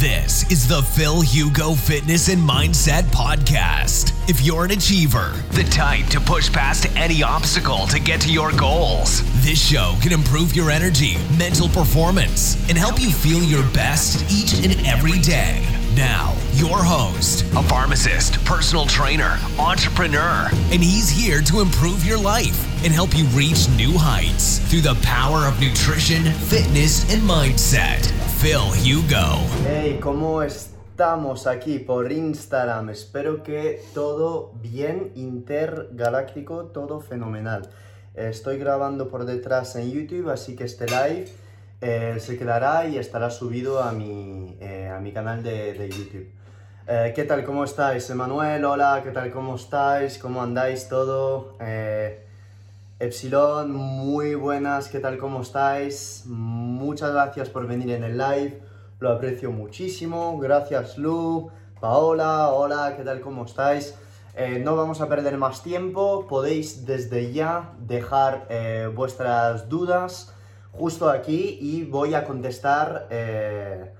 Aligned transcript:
This 0.00 0.50
is 0.50 0.66
the 0.66 0.80
Phil 0.80 1.20
Hugo 1.20 1.74
Fitness 1.74 2.30
and 2.30 2.40
Mindset 2.40 3.02
Podcast. 3.12 4.14
If 4.30 4.40
you're 4.40 4.64
an 4.64 4.70
achiever, 4.70 5.34
the 5.50 5.64
type 5.64 6.06
to 6.06 6.18
push 6.18 6.50
past 6.50 6.86
any 6.96 7.22
obstacle 7.22 7.86
to 7.88 8.00
get 8.00 8.18
to 8.22 8.32
your 8.32 8.50
goals, 8.52 9.20
this 9.44 9.62
show 9.62 9.94
can 10.00 10.12
improve 10.12 10.56
your 10.56 10.70
energy, 10.70 11.18
mental 11.36 11.68
performance, 11.68 12.56
and 12.70 12.78
help 12.78 12.98
you 12.98 13.10
feel 13.10 13.42
your 13.42 13.62
best 13.74 14.24
each 14.32 14.64
and 14.64 14.86
every 14.86 15.18
day. 15.18 15.79
Now, 15.96 16.36
your 16.52 16.78
host, 16.78 17.42
a 17.56 17.62
pharmacist, 17.64 18.44
personal 18.44 18.86
trainer, 18.86 19.36
entrepreneur, 19.58 20.48
and 20.70 20.80
he's 20.80 21.10
here 21.10 21.42
to 21.42 21.60
improve 21.60 22.04
your 22.04 22.16
life 22.16 22.64
and 22.84 22.92
help 22.92 23.16
you 23.16 23.24
reach 23.34 23.68
new 23.76 23.98
heights 23.98 24.60
through 24.70 24.82
the 24.82 24.94
power 25.02 25.48
of 25.48 25.60
nutrition, 25.60 26.22
fitness, 26.46 27.12
and 27.12 27.20
mindset. 27.22 28.06
Phil 28.40 28.70
Hugo. 28.70 29.44
Hey, 29.66 29.98
¿cómo 30.00 30.44
estamos 30.44 31.48
aquí 31.48 31.80
por 31.80 32.12
Instagram? 32.12 32.90
Espero 32.90 33.42
que 33.42 33.82
todo 33.92 34.52
bien, 34.62 35.10
intergaláctico, 35.16 36.66
todo 36.66 37.00
fenomenal. 37.00 37.68
Estoy 38.14 38.58
grabando 38.58 39.08
por 39.08 39.24
detrás 39.24 39.74
en 39.74 39.90
YouTube, 39.90 40.30
así 40.30 40.54
que 40.54 40.64
este 40.64 40.86
live 40.86 41.32
eh, 41.82 42.16
se 42.20 42.36
quedará 42.36 42.86
y 42.86 42.98
estará 42.98 43.30
subido 43.30 43.82
a 43.82 43.92
mi, 43.92 44.54
eh, 44.60 44.92
a 44.94 45.00
mi 45.00 45.12
canal 45.12 45.42
de, 45.42 45.72
de 45.72 45.88
YouTube. 45.88 46.28
Eh, 46.86 47.12
¿Qué 47.14 47.24
tal? 47.24 47.42
¿Cómo 47.44 47.64
estáis? 47.64 48.10
Emanuel, 48.10 48.64
hola, 48.66 49.00
¿qué 49.02 49.10
tal? 49.10 49.30
¿Cómo 49.30 49.54
estáis? 49.54 50.18
¿Cómo 50.18 50.42
andáis 50.42 50.88
todo? 50.88 51.56
Epsilon, 52.98 53.72
muy 53.72 54.34
buenas, 54.34 54.88
¿qué 54.88 54.98
tal? 54.98 55.16
¿Cómo 55.16 55.40
estáis? 55.40 56.24
Muchas 56.26 57.12
gracias 57.12 57.48
por 57.48 57.66
venir 57.66 57.92
en 57.92 58.04
el 58.04 58.18
live, 58.18 58.60
lo 58.98 59.12
aprecio 59.12 59.50
muchísimo. 59.50 60.38
Gracias, 60.38 60.98
Lu, 60.98 61.50
Paola, 61.80 62.50
hola, 62.50 62.94
¿qué 62.94 63.04
tal? 63.04 63.22
¿Cómo 63.22 63.46
estáis? 63.46 63.94
No 64.62 64.76
vamos 64.76 65.00
a 65.00 65.08
perder 65.08 65.38
más 65.38 65.62
tiempo, 65.62 66.26
podéis 66.28 66.84
desde 66.84 67.32
ya 67.32 67.72
dejar 67.78 68.46
vuestras 68.94 69.68
dudas 69.70 70.34
justo 70.72 71.08
aquí 71.08 71.58
y 71.60 71.84
voy 71.84 72.14
a 72.14 72.24
contestar, 72.24 73.08
eh, 73.10 73.90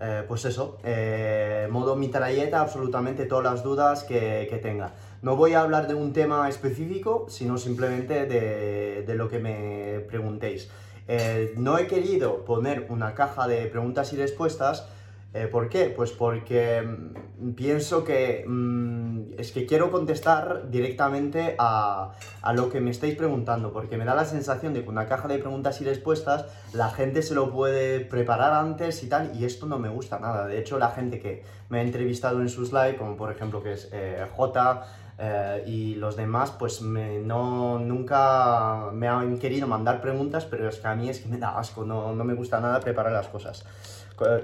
eh, 0.00 0.24
pues 0.26 0.44
eso, 0.44 0.78
eh, 0.84 1.68
modo 1.70 1.96
mitralleta, 1.96 2.60
absolutamente 2.60 3.26
todas 3.26 3.44
las 3.44 3.62
dudas 3.62 4.04
que, 4.04 4.46
que 4.50 4.58
tenga. 4.58 4.92
No 5.22 5.36
voy 5.36 5.54
a 5.54 5.60
hablar 5.60 5.88
de 5.88 5.94
un 5.94 6.12
tema 6.12 6.48
específico, 6.48 7.26
sino 7.28 7.56
simplemente 7.56 8.26
de, 8.26 9.04
de 9.06 9.14
lo 9.14 9.28
que 9.28 9.38
me 9.38 10.00
preguntéis. 10.08 10.68
Eh, 11.06 11.54
no 11.56 11.78
he 11.78 11.86
querido 11.86 12.44
poner 12.44 12.86
una 12.88 13.14
caja 13.14 13.46
de 13.46 13.66
preguntas 13.66 14.12
y 14.12 14.16
respuestas. 14.16 14.86
Eh, 15.34 15.48
¿Por 15.48 15.68
qué? 15.68 15.86
Pues 15.86 16.12
porque 16.12 16.80
mm, 16.80 17.54
pienso 17.54 18.04
que 18.04 18.44
mm, 18.46 19.32
es 19.36 19.50
que 19.50 19.66
quiero 19.66 19.90
contestar 19.90 20.70
directamente 20.70 21.56
a, 21.58 22.12
a 22.40 22.52
lo 22.52 22.70
que 22.70 22.80
me 22.80 22.92
estáis 22.92 23.16
preguntando, 23.16 23.72
porque 23.72 23.96
me 23.96 24.04
da 24.04 24.14
la 24.14 24.26
sensación 24.26 24.74
de 24.74 24.84
que 24.84 24.88
una 24.88 25.06
caja 25.06 25.26
de 25.26 25.38
preguntas 25.38 25.80
y 25.80 25.84
respuestas 25.84 26.46
la 26.72 26.88
gente 26.90 27.20
se 27.20 27.34
lo 27.34 27.50
puede 27.50 27.98
preparar 27.98 28.52
antes 28.52 29.02
y 29.02 29.08
tal, 29.08 29.32
y 29.34 29.44
esto 29.44 29.66
no 29.66 29.80
me 29.80 29.88
gusta 29.88 30.20
nada. 30.20 30.46
De 30.46 30.56
hecho, 30.56 30.78
la 30.78 30.90
gente 30.90 31.18
que 31.18 31.42
me 31.68 31.80
ha 31.80 31.82
entrevistado 31.82 32.40
en 32.40 32.48
sus 32.48 32.72
live, 32.72 32.96
como 32.96 33.16
por 33.16 33.32
ejemplo 33.32 33.60
que 33.60 33.72
es 33.72 33.88
eh, 33.92 34.24
J, 34.36 34.86
eh, 35.18 35.64
y 35.66 35.94
los 35.96 36.16
demás, 36.16 36.52
pues 36.52 36.80
me, 36.80 37.18
no, 37.18 37.80
nunca 37.80 38.90
me 38.92 39.08
han 39.08 39.38
querido 39.38 39.66
mandar 39.66 40.00
preguntas, 40.00 40.44
pero 40.44 40.68
es 40.68 40.78
que 40.78 40.86
a 40.86 40.94
mí 40.94 41.08
es 41.08 41.18
que 41.18 41.28
me 41.28 41.38
da 41.38 41.58
asco, 41.58 41.84
no, 41.84 42.14
no 42.14 42.22
me 42.22 42.34
gusta 42.34 42.60
nada 42.60 42.78
preparar 42.78 43.12
las 43.12 43.26
cosas. 43.26 43.64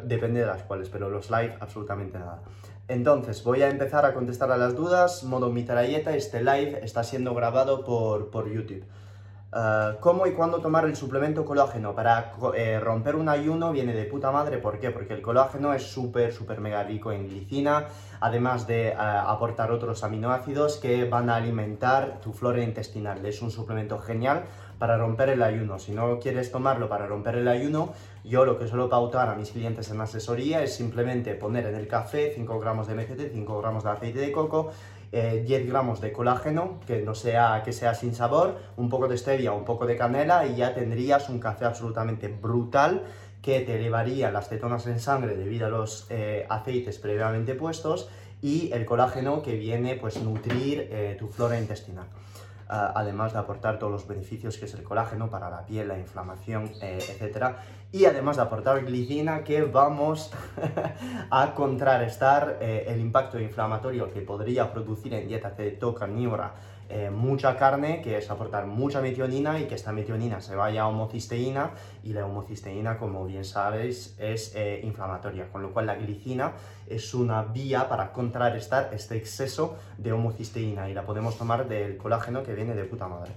Depende 0.04 0.40
de 0.40 0.46
las 0.46 0.62
cuales, 0.62 0.88
pero 0.88 1.08
los 1.08 1.30
live 1.30 1.56
absolutamente 1.60 2.18
nada. 2.18 2.40
Entonces, 2.88 3.44
voy 3.44 3.62
a 3.62 3.70
empezar 3.70 4.04
a 4.04 4.12
contestar 4.12 4.50
a 4.50 4.56
las 4.56 4.74
dudas, 4.74 5.22
modo 5.22 5.50
mitralleta, 5.50 6.14
este 6.16 6.42
live 6.42 6.80
está 6.82 7.04
siendo 7.04 7.34
grabado 7.34 7.84
por, 7.84 8.30
por 8.30 8.50
YouTube. 8.50 8.84
Uh, 9.52 9.98
¿Cómo 9.98 10.28
y 10.28 10.32
cuándo 10.32 10.60
tomar 10.60 10.84
el 10.84 10.94
suplemento 10.94 11.44
colágeno? 11.44 11.92
Para 11.92 12.34
eh, 12.54 12.78
romper 12.78 13.16
un 13.16 13.28
ayuno 13.28 13.72
viene 13.72 13.92
de 13.94 14.04
puta 14.04 14.30
madre, 14.30 14.58
¿por 14.58 14.78
qué? 14.78 14.92
Porque 14.92 15.14
el 15.14 15.22
colágeno 15.22 15.74
es 15.74 15.82
súper, 15.82 16.32
súper 16.32 16.60
mega 16.60 16.84
rico 16.84 17.10
en 17.10 17.28
glicina, 17.28 17.86
además 18.20 18.68
de 18.68 18.94
uh, 18.96 19.28
aportar 19.28 19.72
otros 19.72 20.04
aminoácidos 20.04 20.76
que 20.76 21.04
van 21.08 21.30
a 21.30 21.34
alimentar 21.34 22.20
tu 22.20 22.32
flora 22.32 22.62
intestinal. 22.62 23.26
Es 23.26 23.42
un 23.42 23.50
suplemento 23.50 23.98
genial 23.98 24.44
para 24.80 24.96
romper 24.96 25.28
el 25.28 25.42
ayuno. 25.42 25.78
Si 25.78 25.92
no 25.92 26.18
quieres 26.18 26.50
tomarlo 26.50 26.88
para 26.88 27.06
romper 27.06 27.36
el 27.36 27.46
ayuno, 27.48 27.92
yo 28.24 28.46
lo 28.46 28.58
que 28.58 28.66
suelo 28.66 28.88
pautar 28.88 29.28
a 29.28 29.34
mis 29.34 29.50
clientes 29.50 29.90
en 29.90 30.00
asesoría 30.00 30.62
es 30.62 30.74
simplemente 30.74 31.34
poner 31.34 31.66
en 31.66 31.74
el 31.74 31.86
café 31.86 32.32
5 32.34 32.58
gramos 32.58 32.88
de 32.88 32.94
MCT, 32.94 33.30
5 33.34 33.60
gramos 33.60 33.84
de 33.84 33.90
aceite 33.90 34.18
de 34.18 34.32
coco, 34.32 34.72
eh, 35.12 35.44
10 35.46 35.68
gramos 35.68 36.00
de 36.00 36.12
colágeno, 36.12 36.80
que 36.86 37.02
no 37.02 37.14
sea, 37.14 37.60
que 37.62 37.74
sea 37.74 37.92
sin 37.92 38.14
sabor, 38.14 38.56
un 38.78 38.88
poco 38.88 39.06
de 39.06 39.18
stevia, 39.18 39.52
un 39.52 39.66
poco 39.66 39.84
de 39.84 39.98
canela 39.98 40.46
y 40.46 40.56
ya 40.56 40.72
tendrías 40.72 41.28
un 41.28 41.40
café 41.40 41.66
absolutamente 41.66 42.28
brutal 42.28 43.02
que 43.42 43.60
te 43.60 43.76
elevaría 43.76 44.30
las 44.30 44.48
cetonas 44.48 44.86
en 44.86 44.98
sangre 44.98 45.36
debido 45.36 45.66
a 45.66 45.70
los 45.70 46.06
eh, 46.08 46.46
aceites 46.48 46.98
previamente 46.98 47.54
puestos 47.54 48.08
y 48.40 48.72
el 48.72 48.86
colágeno 48.86 49.42
que 49.42 49.56
viene 49.56 49.96
pues 49.96 50.22
nutrir 50.22 50.88
eh, 50.90 51.16
tu 51.18 51.28
flora 51.28 51.60
intestinal. 51.60 52.06
Además 52.72 53.32
de 53.32 53.40
aportar 53.40 53.80
todos 53.80 53.90
los 53.92 54.06
beneficios 54.06 54.56
que 54.56 54.66
es 54.66 54.74
el 54.74 54.84
colágeno 54.84 55.28
para 55.28 55.50
la 55.50 55.66
piel, 55.66 55.88
la 55.88 55.98
inflamación, 55.98 56.70
eh, 56.80 56.98
etc. 57.20 57.56
Y 57.90 58.04
además 58.04 58.36
de 58.36 58.42
aportar 58.42 58.84
glicina 58.84 59.42
que 59.42 59.62
vamos 59.62 60.30
a 61.30 61.54
contrarrestar 61.54 62.58
eh, 62.60 62.84
el 62.86 63.00
impacto 63.00 63.40
inflamatorio 63.40 64.12
que 64.12 64.20
podría 64.20 64.72
producir 64.72 65.14
en 65.14 65.26
dieta 65.26 65.50
cetocarnívora 65.50 66.54
eh, 66.92 67.08
mucha 67.08 67.56
carne, 67.56 68.02
que 68.02 68.18
es 68.18 68.30
aportar 68.30 68.66
mucha 68.66 69.00
metionina 69.00 69.60
y 69.60 69.66
que 69.66 69.76
esta 69.76 69.92
metionina 69.92 70.40
se 70.40 70.56
vaya 70.56 70.82
a 70.82 70.88
homocisteína 70.88 71.70
y 72.02 72.12
la 72.12 72.26
homocisteína, 72.26 72.98
como 72.98 73.24
bien 73.24 73.44
sabéis, 73.44 74.16
es 74.18 74.52
eh, 74.56 74.80
inflamatoria, 74.82 75.48
con 75.52 75.62
lo 75.62 75.72
cual 75.72 75.86
la 75.86 75.94
glicina 75.94 76.52
es 76.88 77.14
una 77.14 77.42
vía 77.42 77.88
para 77.88 78.12
contrarrestar 78.12 78.90
este 78.92 79.16
exceso 79.16 79.76
de 79.98 80.12
homocisteína 80.12 80.90
y 80.90 80.94
la 80.94 81.06
podemos 81.06 81.38
tomar 81.38 81.68
del 81.68 81.96
colágeno 81.96 82.42
que 82.42 82.54
viene 82.54 82.74
de 82.74 82.84
puta 82.84 83.06
madre. 83.06 83.30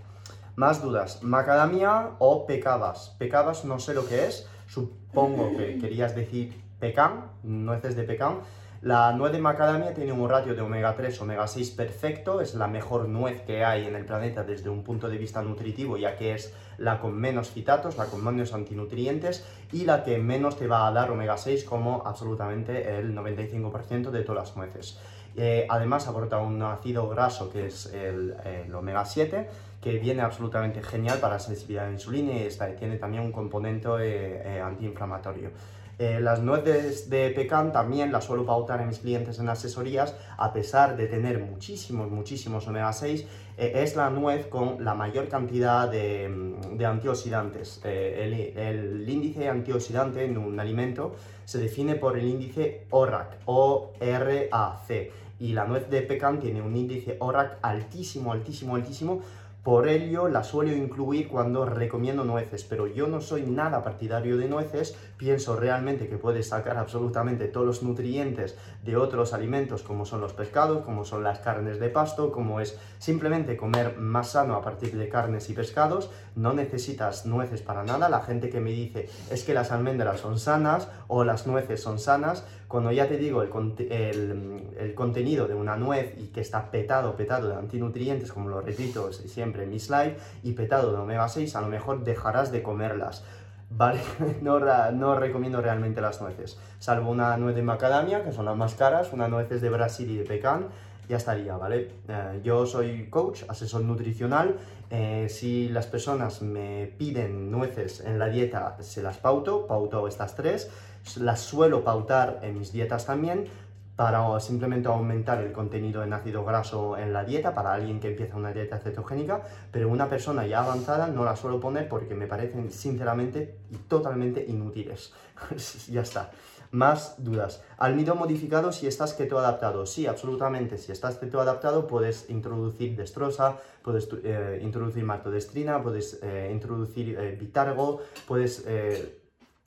Más 0.56 0.81
dudas, 0.81 1.22
macadamia 1.22 2.12
o 2.18 2.47
pecabas. 2.47 3.16
Pecabas 3.19 3.66
no 3.66 3.78
sé 3.78 3.94
lo 3.94 4.08
que 4.08 4.25
es, 4.25 4.50
supongo 4.66 5.56
que 5.56 5.78
querías 5.81 6.16
decir 6.16 6.59
pecan, 6.80 7.31
nueces 7.44 7.96
de 7.96 8.03
pecan. 8.03 8.40
La 8.83 9.13
nuez 9.13 9.31
de 9.31 9.39
macadamia 9.39 9.94
tiene 9.94 10.11
un 10.11 10.27
ratio 10.27 10.55
de 10.55 10.61
omega 10.61 10.94
3, 10.94 11.21
omega 11.21 11.47
6 11.47 11.71
perfecto, 11.71 12.41
es 12.41 12.53
la 12.53 12.67
mejor 12.67 13.07
nuez 13.07 13.41
que 13.44 13.63
hay 13.63 13.88
en 13.88 13.95
el 13.95 14.03
planeta 14.03 14.44
desde 14.44 14.69
un 14.69 14.83
punto 14.83 15.07
de 15.07 15.17
vista 15.17 15.41
nutritivo, 15.41 15.95
ya 15.95 16.17
que 16.17 16.33
es 16.33 16.53
la 16.77 16.99
con 16.99 17.13
menos 17.16 17.49
fitatos, 17.49 17.95
la 17.95 18.07
con 18.07 18.21
menos 18.21 18.53
antinutrientes 18.53 19.45
y 19.71 19.85
la 19.85 20.03
que 20.03 20.17
menos 20.17 20.57
te 20.57 20.67
va 20.67 20.85
a 20.85 20.91
dar 20.91 21.11
omega 21.11 21.38
6 21.38 21.63
como 21.63 22.03
absolutamente 22.05 22.99
el 22.99 23.16
95% 23.16 24.11
de 24.11 24.21
todas 24.21 24.49
las 24.49 24.57
nueces. 24.57 25.00
Eh, 25.38 25.65
además 25.69 26.09
aporta 26.09 26.39
un 26.39 26.61
ácido 26.61 27.07
graso 27.07 27.50
que 27.50 27.67
es 27.67 27.85
el, 27.94 28.35
omega 28.75 29.05
7 29.05 29.50
que 29.81 29.97
viene 29.97 30.23
absolutamente 30.23 30.83
genial 30.83 31.19
para 31.19 31.35
la 31.35 31.39
sensibilidad 31.39 31.85
a 31.85 31.88
la 31.88 31.94
insulina 31.94 32.33
y 32.33 32.44
está, 32.47 32.67
tiene 32.75 32.97
también 32.97 33.23
un 33.23 33.31
componente 33.31 33.88
eh, 34.01 34.57
eh, 34.57 34.61
antiinflamatorio. 34.61 35.51
Eh, 36.00 36.20
las 36.20 36.42
nueces 36.42 37.09
de 37.09 37.30
pecan 37.30 37.72
también 37.72 38.12
las 38.12 38.26
suelo 38.26 38.46
pautar 38.46 38.81
en 38.81 38.88
mis 38.88 39.00
clientes 39.00 39.38
en 39.40 39.48
asesorías, 39.48 40.16
a 40.38 40.52
pesar 40.52 40.98
de 40.98 41.08
tener 41.08 41.40
muchísimos, 41.40 42.09
muchísimos 42.09 42.68
omega 42.68 42.92
6, 42.92 43.26
eh, 43.58 43.74
es 43.76 43.96
la 43.96 44.09
nuez 44.09 44.48
con 44.48 44.84
la 44.84 44.96
mayor 44.96 45.28
cantidad 45.28 45.88
de, 45.90 46.28
mm, 46.28 46.84
antioxidantes. 46.84 47.80
Eh, 47.84 48.54
el, 48.56 48.58
el 48.58 49.09
índice 49.09 49.50
antioxidante 49.50 50.26
en 50.26 50.38
un 50.38 50.59
alimento 50.59 51.16
se 51.46 51.59
define 51.59 51.96
por 51.96 52.18
el 52.18 52.25
índice 52.25 52.88
ORAC, 52.90 53.38
O-R-A-C, 53.46 55.12
y 55.39 55.54
la 55.54 55.66
nuez 55.66 55.89
de 55.89 56.01
pecan 56.01 56.39
tiene 56.39 56.62
un 56.62 56.75
índice 56.75 57.18
ORAC 57.19 57.57
altísimo, 57.62 58.31
altísimo, 58.31 58.75
altísimo, 58.75 59.22
por 59.63 59.88
ello 59.88 60.27
la 60.27 60.44
suelo 60.44 60.75
incluir 60.75 61.30
cuando 61.30 61.65
recomiendo 61.65 62.25
nueces, 62.25 62.65
pero 62.65 62.86
yo 62.86 63.07
no 63.07 63.21
soy 63.21 63.44
nada 63.44 63.81
partidario 63.81 64.38
de 64.38 64.50
nueces, 64.50 64.98
pienso 65.15 65.56
realmente 65.56 66.10
que 66.10 66.18
puedes 66.18 66.50
sacar 66.50 66.77
absolutamente 66.77 67.48
todos 67.48 67.65
los 67.65 67.83
nutrientes 67.83 68.57
de 68.83 68.98
otros 68.98 69.33
alimentos 69.33 69.81
como 69.81 70.06
son 70.06 70.19
los 70.19 70.33
pescados, 70.33 70.83
como 70.83 71.06
son 71.06 71.24
las 71.24 71.39
carnes 71.39 71.80
de 71.80 71.89
pasto, 71.89 72.33
como 72.33 72.60
es 72.60 72.77
simplemente 73.00 73.56
comer 73.56 73.98
más 73.98 74.31
sano 74.31 74.56
a 74.56 74.62
partir 74.62 74.98
de 74.98 75.07
carnes 75.07 75.50
y 75.50 75.54
pescados, 75.54 76.12
no 76.36 76.51
necesitas 76.51 77.25
nueces 77.25 77.62
para 77.62 77.86
nada, 77.86 78.10
la 78.10 78.21
gente 78.21 78.50
que 78.50 78.60
me 78.60 78.71
dice 78.71 79.07
es 79.31 79.45
que 79.45 79.54
las 79.54 79.71
almendras 79.71 80.19
son 80.19 80.39
sanas 80.39 80.89
o 81.07 81.24
las 81.24 81.48
nueces 81.48 81.81
son 81.81 82.00
sanas, 82.00 82.45
cuando 82.74 82.92
ya 82.92 83.08
te 83.08 83.18
digo 83.18 83.44
el, 83.44 83.52
el, 83.92 84.74
el, 84.80 84.96
contenido 84.96 85.48
de 85.48 85.54
una 85.54 85.78
nuez 85.78 86.16
y 86.18 86.30
que 86.30 86.42
está 86.42 86.72
petado, 86.72 87.16
petado 87.16 87.50
de 87.50 87.54
antinutrientes, 87.54 88.31
como 88.31 88.50
lo 88.50 88.62
repito 88.62 89.14
siempre 89.14 89.66
en 89.66 89.70
mi 89.70 89.80
slide, 89.80 90.16
y 90.42 90.54
petado 90.54 90.92
de 90.92 90.98
omega 90.98 91.30
6, 91.30 91.56
a 91.56 91.62
lo 91.62 91.68
mejor 91.68 92.04
dejarás 92.04 92.52
de 92.52 92.64
comerlas. 92.64 93.24
vale, 93.70 94.00
no, 94.42 94.60
no, 94.92 95.16
recomiendo 95.20 95.62
realmente 95.62 96.02
las 96.02 96.20
nueces, 96.20 96.58
salvo 96.80 97.12
una 97.12 97.38
nuez 97.38 97.56
de 97.56 97.62
macadamia, 97.62 98.24
que 98.24 98.31
son 98.31 98.46
las 98.46 98.58
más 98.58 98.74
caras, 98.74 99.14
una 99.14 99.28
nueces 99.28 99.62
de 99.62 99.70
Brasil 99.70 100.10
y 100.10 100.18
de 100.18 100.24
pecan, 100.24 100.70
ya 101.08 101.18
estaría, 101.18 101.56
¿vale? 101.56 101.92
Eh, 102.08 102.42
yo 102.44 102.66
soy 102.66 103.08
coach, 103.12 103.44
asesor 103.50 103.84
nutricional, 103.84 104.56
eh, 104.89 105.27
si 105.30 105.69
las 105.69 105.88
personas 105.88 106.41
me 106.41 106.94
piden 106.97 107.51
nueces 107.51 108.01
en 108.01 108.19
la 108.19 108.27
dieta, 108.27 108.77
se 108.81 109.01
las 109.01 109.18
pauto, 109.18 109.68
pauto 109.68 110.07
estas 110.07 110.35
tres, 110.35 110.69
las 111.18 111.41
suelo 111.41 111.83
pautar 111.83 112.39
en 112.44 112.57
mis 112.57 112.71
dietas 112.71 113.06
también, 113.06 113.47
para 113.95 114.39
simplemente 114.39 114.88
aumentar 114.88 115.39
el 115.41 115.51
contenido 115.51 116.03
en 116.03 116.13
ácido 116.13 116.44
graso 116.44 116.97
en 116.97 117.13
la 117.13 117.24
dieta 117.24 117.53
para 117.53 117.74
alguien 117.74 118.00
que 118.00 118.09
empieza 118.09 118.38
una 118.38 118.51
dieta 118.51 118.80
cetogénica, 118.80 119.44
pero 119.71 119.89
una 119.89 120.09
persona 120.09 120.47
ya 120.47 120.63
avanzada 120.63 121.07
no 121.07 121.24
la 121.24 121.36
suelo 121.36 121.59
poner 121.59 121.88
porque 121.88 122.15
me 122.15 122.25
parecen 122.25 122.71
sinceramente 122.71 123.59
y 123.69 123.75
totalmente 123.77 124.44
inútiles. 124.47 125.13
ya 125.89 126.01
está. 126.01 126.31
Más 126.74 127.24
dudas. 127.24 127.62
Almidón 127.78 128.18
modificado 128.18 128.72
si 128.72 128.88
estás 128.88 129.14
keto 129.14 129.38
adaptado. 129.38 129.86
Sí, 129.86 130.08
absolutamente. 130.08 130.80
Si 130.80 130.92
estás 130.92 131.20
keto 131.20 131.40
adaptado 131.40 131.86
puedes 131.86 132.31
introducir 132.31 132.96
destrosa, 132.96 133.60
puedes 133.84 134.10
eh, 134.24 134.60
introducir 134.60 135.04
maltodestrina, 135.04 135.84
puedes 135.84 136.20
eh, 136.24 136.50
introducir 136.52 137.16
eh, 137.16 137.38
bitargo, 137.40 138.02
puedes 138.28 138.66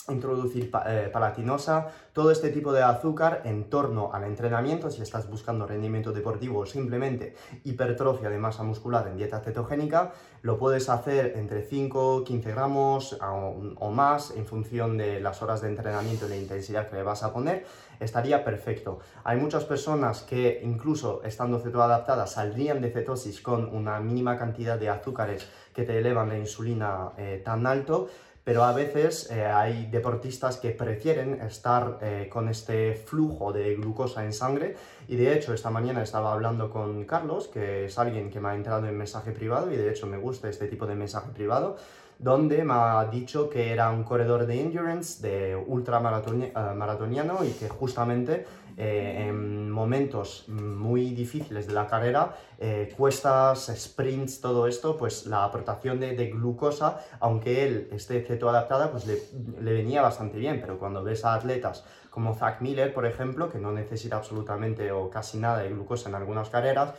introducir 0.08 0.70
eh, 0.86 1.10
palatinosa, 1.12 1.88
todo 2.12 2.30
este 2.30 2.50
tipo 2.50 2.72
de 2.72 2.82
azúcar 2.82 3.42
en 3.44 3.68
torno 3.68 4.12
al 4.12 4.24
entrenamiento, 4.24 4.90
si 4.90 5.02
estás 5.02 5.28
buscando 5.28 5.66
rendimiento 5.66 6.12
deportivo 6.12 6.60
o 6.60 6.66
simplemente 6.66 7.34
hipertrofia 7.64 8.30
de 8.30 8.38
masa 8.38 8.62
muscular 8.62 9.06
en 9.08 9.16
dieta 9.16 9.40
cetogénica, 9.40 10.12
lo 10.42 10.58
puedes 10.58 10.88
hacer 10.88 11.36
entre 11.36 11.62
5, 11.62 12.24
15 12.24 12.52
gramos 12.52 13.18
o, 13.20 13.90
más 13.90 14.30
en 14.30 14.46
función 14.46 14.96
de 14.96 15.20
las 15.20 15.42
horas 15.42 15.60
de 15.60 15.68
entrenamiento 15.68 16.26
y 16.26 16.30
la 16.30 16.36
intensidad 16.36 16.88
que 16.88 16.96
le 16.96 17.02
vas 17.02 17.22
a 17.22 17.32
poner, 17.32 17.66
estaría 17.98 18.44
perfecto. 18.44 19.00
Hay 19.24 19.38
muchas 19.38 19.64
personas 19.64 20.22
que 20.22 20.60
incluso 20.62 21.22
estando 21.24 21.58
cetoadaptadas 21.58 22.32
saldrían 22.32 22.80
de 22.80 22.90
cetosis 22.90 23.40
con 23.40 23.74
una 23.74 23.98
mínima 24.00 24.38
cantidad 24.38 24.78
de 24.78 24.88
azúcares 24.88 25.48
que 25.74 25.82
te 25.82 25.98
elevan 25.98 26.28
la 26.28 26.38
insulina 26.38 27.12
eh, 27.18 27.42
tan 27.44 27.66
alto, 27.66 28.08
pero 28.46 28.62
a 28.62 28.72
veces 28.72 29.28
eh, 29.32 29.44
hay 29.44 29.86
deportistas 29.86 30.58
que 30.58 30.70
prefieren 30.70 31.40
estar 31.40 31.98
eh, 32.00 32.28
con 32.30 32.48
este 32.48 32.94
flujo 32.94 33.52
de 33.52 33.74
glucosa 33.74 34.24
en 34.24 34.32
sangre. 34.32 34.76
Y 35.08 35.16
de 35.16 35.34
hecho 35.34 35.52
esta 35.52 35.68
mañana 35.68 36.00
estaba 36.04 36.32
hablando 36.32 36.70
con 36.70 37.02
Carlos, 37.06 37.48
que 37.48 37.86
es 37.86 37.98
alguien 37.98 38.30
que 38.30 38.38
me 38.38 38.50
ha 38.50 38.54
entrado 38.54 38.86
en 38.86 38.96
mensaje 38.96 39.32
privado 39.32 39.72
y 39.72 39.76
de 39.76 39.90
hecho 39.90 40.06
me 40.06 40.16
gusta 40.16 40.48
este 40.48 40.68
tipo 40.68 40.86
de 40.86 40.94
mensaje 40.94 41.30
privado, 41.30 41.76
donde 42.20 42.62
me 42.62 42.74
ha 42.74 43.08
dicho 43.10 43.50
que 43.50 43.72
era 43.72 43.90
un 43.90 44.04
corredor 44.04 44.46
de 44.46 44.60
endurance, 44.60 45.26
de 45.26 45.56
ultramaratoniano 45.56 47.44
y 47.44 47.50
que 47.50 47.68
justamente 47.68 48.46
eh, 48.78 49.28
en 49.28 49.70
momentos 49.70 50.44
muy 50.48 51.12
difíciles 51.12 51.66
de 51.66 51.72
la 51.72 51.86
carrera, 51.86 52.36
eh, 52.58 52.92
cuestas, 52.94 53.72
sprints, 53.74 54.42
todo 54.42 54.66
esto, 54.66 54.98
pues 54.98 55.24
la 55.24 55.44
aportación 55.44 55.98
de, 55.98 56.14
glucosa, 56.26 57.00
aunque 57.20 57.66
él 57.66 57.88
esté 57.92 58.20
cetoadaptada, 58.20 58.90
pues 58.90 59.06
le, 59.06 59.18
le, 59.62 59.72
venía 59.72 60.02
bastante 60.02 60.36
bien, 60.36 60.60
pero 60.60 60.78
cuando 60.78 61.02
ves 61.02 61.24
a 61.24 61.32
atletas 61.32 61.86
como 62.10 62.34
Zach 62.34 62.60
Miller, 62.60 62.92
por 62.92 63.06
ejemplo, 63.06 63.48
que 63.48 63.58
no 63.58 63.72
necesita 63.72 64.16
absolutamente 64.16 64.92
o 64.92 65.08
casi 65.08 65.38
nada 65.38 65.60
de 65.60 65.70
glucosa 65.70 66.10
en 66.10 66.14
algunas 66.14 66.50
carreras, 66.50 66.92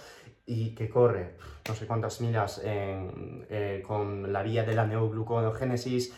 y 0.50 0.74
que 0.74 0.90
corre 0.90 1.36
no 1.68 1.76
sé 1.76 1.86
cuántas 1.86 2.22
millas 2.22 2.62
eh, 2.64 3.84
con 3.86 4.32
la 4.32 4.42
vía 4.42 4.64
de 4.64 4.74
la 4.74 4.88
neoglucogénesis, 4.88 6.14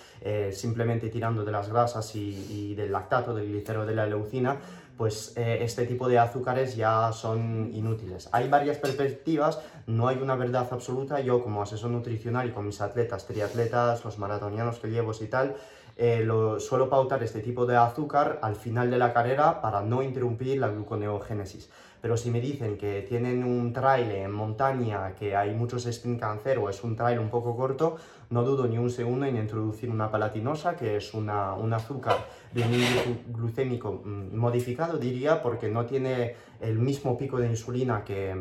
simplemente 0.51 1.09
tirando 1.09 1.43
de 1.43 1.51
las 1.51 1.69
grasas 1.69 2.15
y, 2.15 2.45
y, 2.49 2.75
del 2.75 2.91
lactato, 2.91 3.33
del 3.33 3.47
glicero 3.47 3.87
de 3.87 3.95
la 3.95 4.05
leucina, 4.05 4.59
pues 4.99 5.31
eh, 5.37 5.59
este 5.61 5.85
tipo 5.85 6.09
de 6.09 6.19
azúcares 6.19 6.75
ya 6.75 7.13
son 7.13 7.71
inútiles. 7.73 8.27
Hay 8.33 8.49
varias 8.49 8.75
perspectivas, 8.79 9.57
no 9.87 10.09
hay 10.09 10.17
una 10.17 10.35
verdad 10.35 10.67
absoluta. 10.69 11.21
Yo 11.21 11.41
como 11.41 11.61
asesor 11.61 11.91
nutricional 11.91 12.49
y 12.49 12.51
con 12.51 12.65
mis 12.65 12.81
atletas, 12.81 13.25
triatletas, 13.25 14.03
los 14.03 14.19
maratonianos 14.19 14.77
que 14.79 14.89
llevo 14.89 15.13
y 15.17 15.27
tal, 15.27 15.55
eh, 15.95 16.23
lo, 16.25 16.59
suelo 16.59 16.89
pautar 16.89 17.23
este 17.23 17.39
tipo 17.39 17.65
de 17.65 17.77
azúcar 17.77 18.39
al 18.41 18.57
final 18.57 18.91
de 18.91 18.97
la 18.97 19.13
carrera 19.13 19.61
para 19.61 19.81
no 19.83 20.03
interrumpir 20.03 20.59
la 20.59 20.67
gluconeogénesis. 20.67 21.69
Pero 22.01 22.17
si 22.17 22.29
me 22.29 22.41
dicen 22.41 22.77
que 22.77 23.01
tienen 23.07 23.45
un 23.45 23.71
trail 23.71 24.11
en 24.11 24.31
montaña, 24.31 25.15
que 25.15 25.33
hay 25.33 25.53
muchos 25.53 25.85
sprint 25.85 26.19
cancer 26.19 26.57
o 26.57 26.69
es 26.69 26.83
un 26.83 26.97
trail 26.97 27.19
un 27.19 27.29
poco 27.29 27.55
corto, 27.55 27.95
no 28.29 28.43
dudo 28.43 28.67
ni 28.67 28.77
un 28.77 28.91
segundo 28.91 29.25
en 29.25 29.37
introducir 29.37 29.89
una 29.89 30.11
palatinosa, 30.11 30.75
que 30.75 30.97
es 30.97 31.13
una, 31.13 31.53
un 31.53 31.73
azúcar 31.73 32.27
de 32.53 32.61
índice 32.61 33.23
glucémico 33.27 34.01
mm, 34.03 34.35
modificado, 34.35 34.97
diría, 34.97 35.41
porque 35.41 35.67
no 35.67 35.85
tiene 35.85 36.35
el 36.61 36.77
mismo 36.77 37.17
pico 37.17 37.39
de 37.39 37.47
insulina 37.47 38.03
que, 38.03 38.31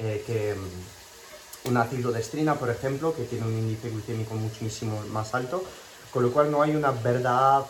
eh, 0.00 0.24
que 0.26 0.54
mm, 0.54 1.68
una 1.68 1.84
cildodestrina, 1.84 2.54
por 2.54 2.70
ejemplo, 2.70 3.14
que 3.14 3.24
tiene 3.24 3.46
un 3.46 3.56
índice 3.56 3.90
glucémico 3.90 4.34
muchísimo 4.34 5.00
más 5.12 5.34
alto, 5.34 5.62
con 6.12 6.24
lo 6.24 6.32
cual 6.32 6.50
no 6.50 6.62
hay 6.62 6.74
una 6.74 6.90
verdad, 6.90 7.64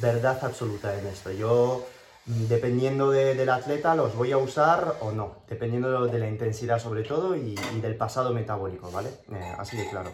verdad 0.00 0.38
absoluta 0.42 0.98
en 0.98 1.06
esto. 1.06 1.30
Yo 1.30 1.86
dependiendo 2.26 3.10
del 3.10 3.48
atleta 3.50 3.94
los 3.94 4.16
voy 4.16 4.32
a 4.32 4.38
usar 4.38 4.96
o 5.00 5.12
no, 5.12 5.36
dependiendo 5.48 6.06
de 6.06 6.18
la 6.18 6.28
intensidad 6.28 6.78
sobre 6.78 7.02
todo 7.02 7.36
y, 7.36 7.54
del 7.82 7.96
pasado 7.96 8.32
metabólico, 8.32 8.90
¿vale? 8.90 9.10
Eh, 9.30 9.54
así 9.58 9.76
de 9.76 9.88
claro. 9.90 10.10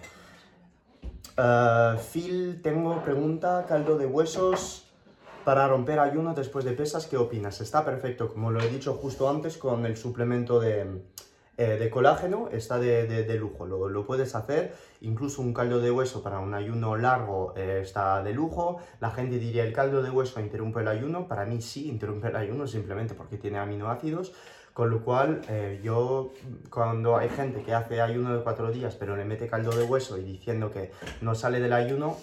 Uh, 1.38 1.99
Phil, 2.12 2.61
tengo 2.62 3.03
pregunta, 3.03 3.65
caldo 3.69 3.97
de 3.97 4.06
huesos 4.06 4.87
para 5.44 5.67
romper 5.69 5.99
ayuno 5.99 6.35
después 6.35 6.65
de 6.65 6.73
pesas, 6.73 7.06
¿qué 7.06 7.17
opinas? 7.17 7.61
Está 7.61 7.85
perfecto, 7.85 8.29
como 8.29 8.50
lo 8.50 8.61
he 8.61 8.69
dicho 8.69 8.94
justo 8.94 9.29
antes 9.31 9.56
con 9.56 9.87
el 9.87 9.97
suplemento 9.97 10.61
de, 10.61 11.03
eh, 11.56 11.77
de 11.77 11.91
colágeno 11.91 12.49
está 12.50 12.79
de, 12.79 13.37
lujo, 13.38 13.67
lo, 13.67 14.06
puedes 14.06 14.35
hacer, 14.35 14.75
incluso 15.03 15.43
un 15.43 15.53
caldo 15.53 15.81
de 15.81 15.91
hueso 15.91 16.23
para 16.23 16.38
un 16.38 16.55
ayuno 16.55 16.97
largo 16.97 17.53
eh, 17.56 17.81
está 17.83 18.23
de 18.23 18.33
lujo, 18.33 18.79
la 18.99 19.11
gente 19.11 19.38
diría 19.38 19.65
el 19.65 19.73
caldo 19.73 20.03
de 20.03 20.11
hueso 20.11 20.41
interrumpe 20.41 20.81
el 20.81 20.88
ayuno, 20.88 21.29
para 21.29 21.44
mí 21.44 21.61
sí 21.61 21.88
interrumpe 21.88 22.29
el 22.29 22.37
ayuno 22.37 22.67
simplemente 22.67 23.15
porque 23.15 23.37
tiene 23.37 23.59
aminoácidos, 23.59 24.33
con 24.81 24.88
lo 24.88 25.05
cual 25.05 25.43
eh, 25.50 25.79
yo 25.85 26.32
cuando 26.71 27.19
hay 27.19 27.29
gente 27.29 27.62
que 27.62 27.75
hace 27.75 28.00
ayuno 28.00 28.35
de 28.35 28.43
cuatro 28.43 28.73
días 28.73 28.97
pero 28.99 29.15
le 29.15 29.27
mete 29.27 29.47
caldo 29.47 29.73
de 29.73 29.85
hueso 29.85 30.17
y 30.17 30.23
diciendo 30.23 30.71
que 30.71 30.91
no 31.21 31.35
sale 31.35 31.61
del 31.61 31.75
ayuno, 31.75 32.17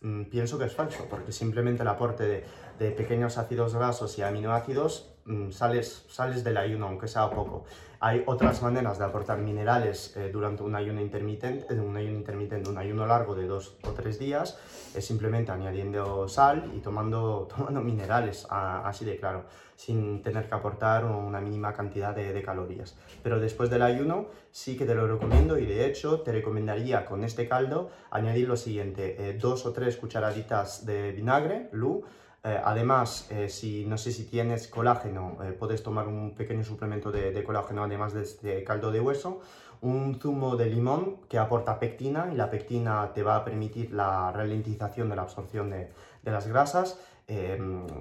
mm, 0.00 0.24
pienso 0.24 0.58
que 0.58 0.64
es 0.64 0.74
falso, 0.74 1.06
porque 1.08 1.30
simplemente 1.30 1.82
el 1.82 1.88
aporte 1.88 2.44
de, 2.80 2.90
pequeños 2.90 3.38
ácidos 3.38 3.76
grasos 3.76 4.18
y 4.18 4.22
aminoácidos 4.22 5.12
sales, 5.50 6.04
sales 6.08 6.44
del 6.44 6.56
ayuno, 6.56 6.86
aunque 6.86 7.08
sea 7.08 7.30
poco. 7.30 7.64
Hay 8.02 8.22
otras 8.24 8.62
maneras 8.62 8.98
de 8.98 9.04
aportar 9.04 9.38
minerales 9.38 10.16
eh, 10.16 10.30
durante 10.32 10.62
un 10.62 10.74
ayuno 10.74 11.02
intermitente, 11.02 11.74
un 11.74 11.94
ayuno 11.94 12.16
intermitente, 12.16 12.70
un 12.70 12.78
ayuno 12.78 13.06
largo 13.06 13.34
de 13.34 13.46
dos 13.46 13.76
o 13.84 13.90
tres 13.90 14.18
días, 14.18 14.58
es 14.94 15.04
simplemente 15.04 15.52
añadiendo 15.52 16.26
sal 16.26 16.72
y 16.74 16.80
tomando, 16.80 17.46
tomando 17.54 17.82
minerales, 17.82 18.46
así 18.48 19.04
de 19.04 19.18
claro, 19.18 19.44
sin 19.76 20.22
tener 20.22 20.48
que 20.48 20.54
aportar 20.54 21.04
una 21.04 21.42
mínima 21.42 21.74
cantidad 21.74 22.14
de, 22.14 22.42
calorías. 22.42 22.96
Pero 23.22 23.38
después 23.38 23.68
del 23.68 23.82
ayuno 23.82 24.28
sí 24.50 24.78
que 24.78 24.86
te 24.86 24.94
lo 24.94 25.06
recomiendo 25.06 25.58
y 25.58 25.66
de 25.66 25.84
hecho 25.84 26.22
te 26.22 26.32
recomendaría 26.32 27.04
con 27.04 27.22
este 27.22 27.48
caldo 27.48 27.90
añadir 28.10 28.48
lo 28.48 28.56
siguiente, 28.56 29.16
eh, 29.18 29.34
dos 29.34 29.66
o 29.66 29.74
tres 29.74 29.98
cucharaditas 29.98 30.86
de 30.86 31.12
vinagre, 31.12 31.68
lu, 31.72 32.02
eh, 32.42 32.58
además, 32.64 33.26
eh, 33.30 33.50
si 33.50 33.84
no 33.84 33.98
sé 33.98 34.12
si 34.12 34.24
tienes 34.24 34.66
colágeno, 34.66 35.36
eh, 35.42 35.52
puedes 35.52 35.82
tomar 35.82 36.08
un 36.08 36.34
pequeño 36.34 36.64
suplemento 36.64 37.12
de, 37.12 37.44
colágeno 37.44 37.84
además 37.84 38.14
de 38.14 38.22
este 38.22 38.64
caldo 38.64 38.90
de 38.90 39.00
hueso, 39.00 39.40
un 39.82 40.18
zumo 40.18 40.56
de 40.56 40.66
limón 40.66 41.18
que 41.28 41.38
aporta 41.38 41.78
pectina 41.78 42.30
y 42.32 42.36
la 42.36 42.50
pectina 42.50 43.12
te 43.12 43.22
va 43.22 43.36
a 43.36 43.44
permitir 43.44 43.92
la 43.92 44.32
ralentización 44.32 45.10
de 45.10 45.16
la 45.16 45.22
absorción 45.22 45.68
de, 45.70 45.90
de 46.22 46.30
las 46.30 46.46
grasas, 46.46 46.98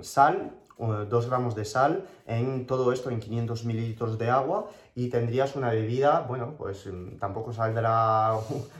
sal 0.01 0.51
2 0.79 1.27
gramos 1.27 1.55
de 1.55 1.65
sal 1.65 2.05
en 2.25 2.65
todo 2.65 2.93
esto 2.93 3.09
en 3.09 3.19
500 3.19 3.65
mililitros 3.65 4.17
de 4.17 4.29
agua 4.29 4.69
y 4.99 5.07
tendrías 5.07 5.55
una 5.55 5.71
bebida, 5.71 6.25
bueno, 6.27 6.55
pues 6.57 6.85
mm, 6.85 7.19
tampoco 7.19 7.53
saldrá 7.53 8.33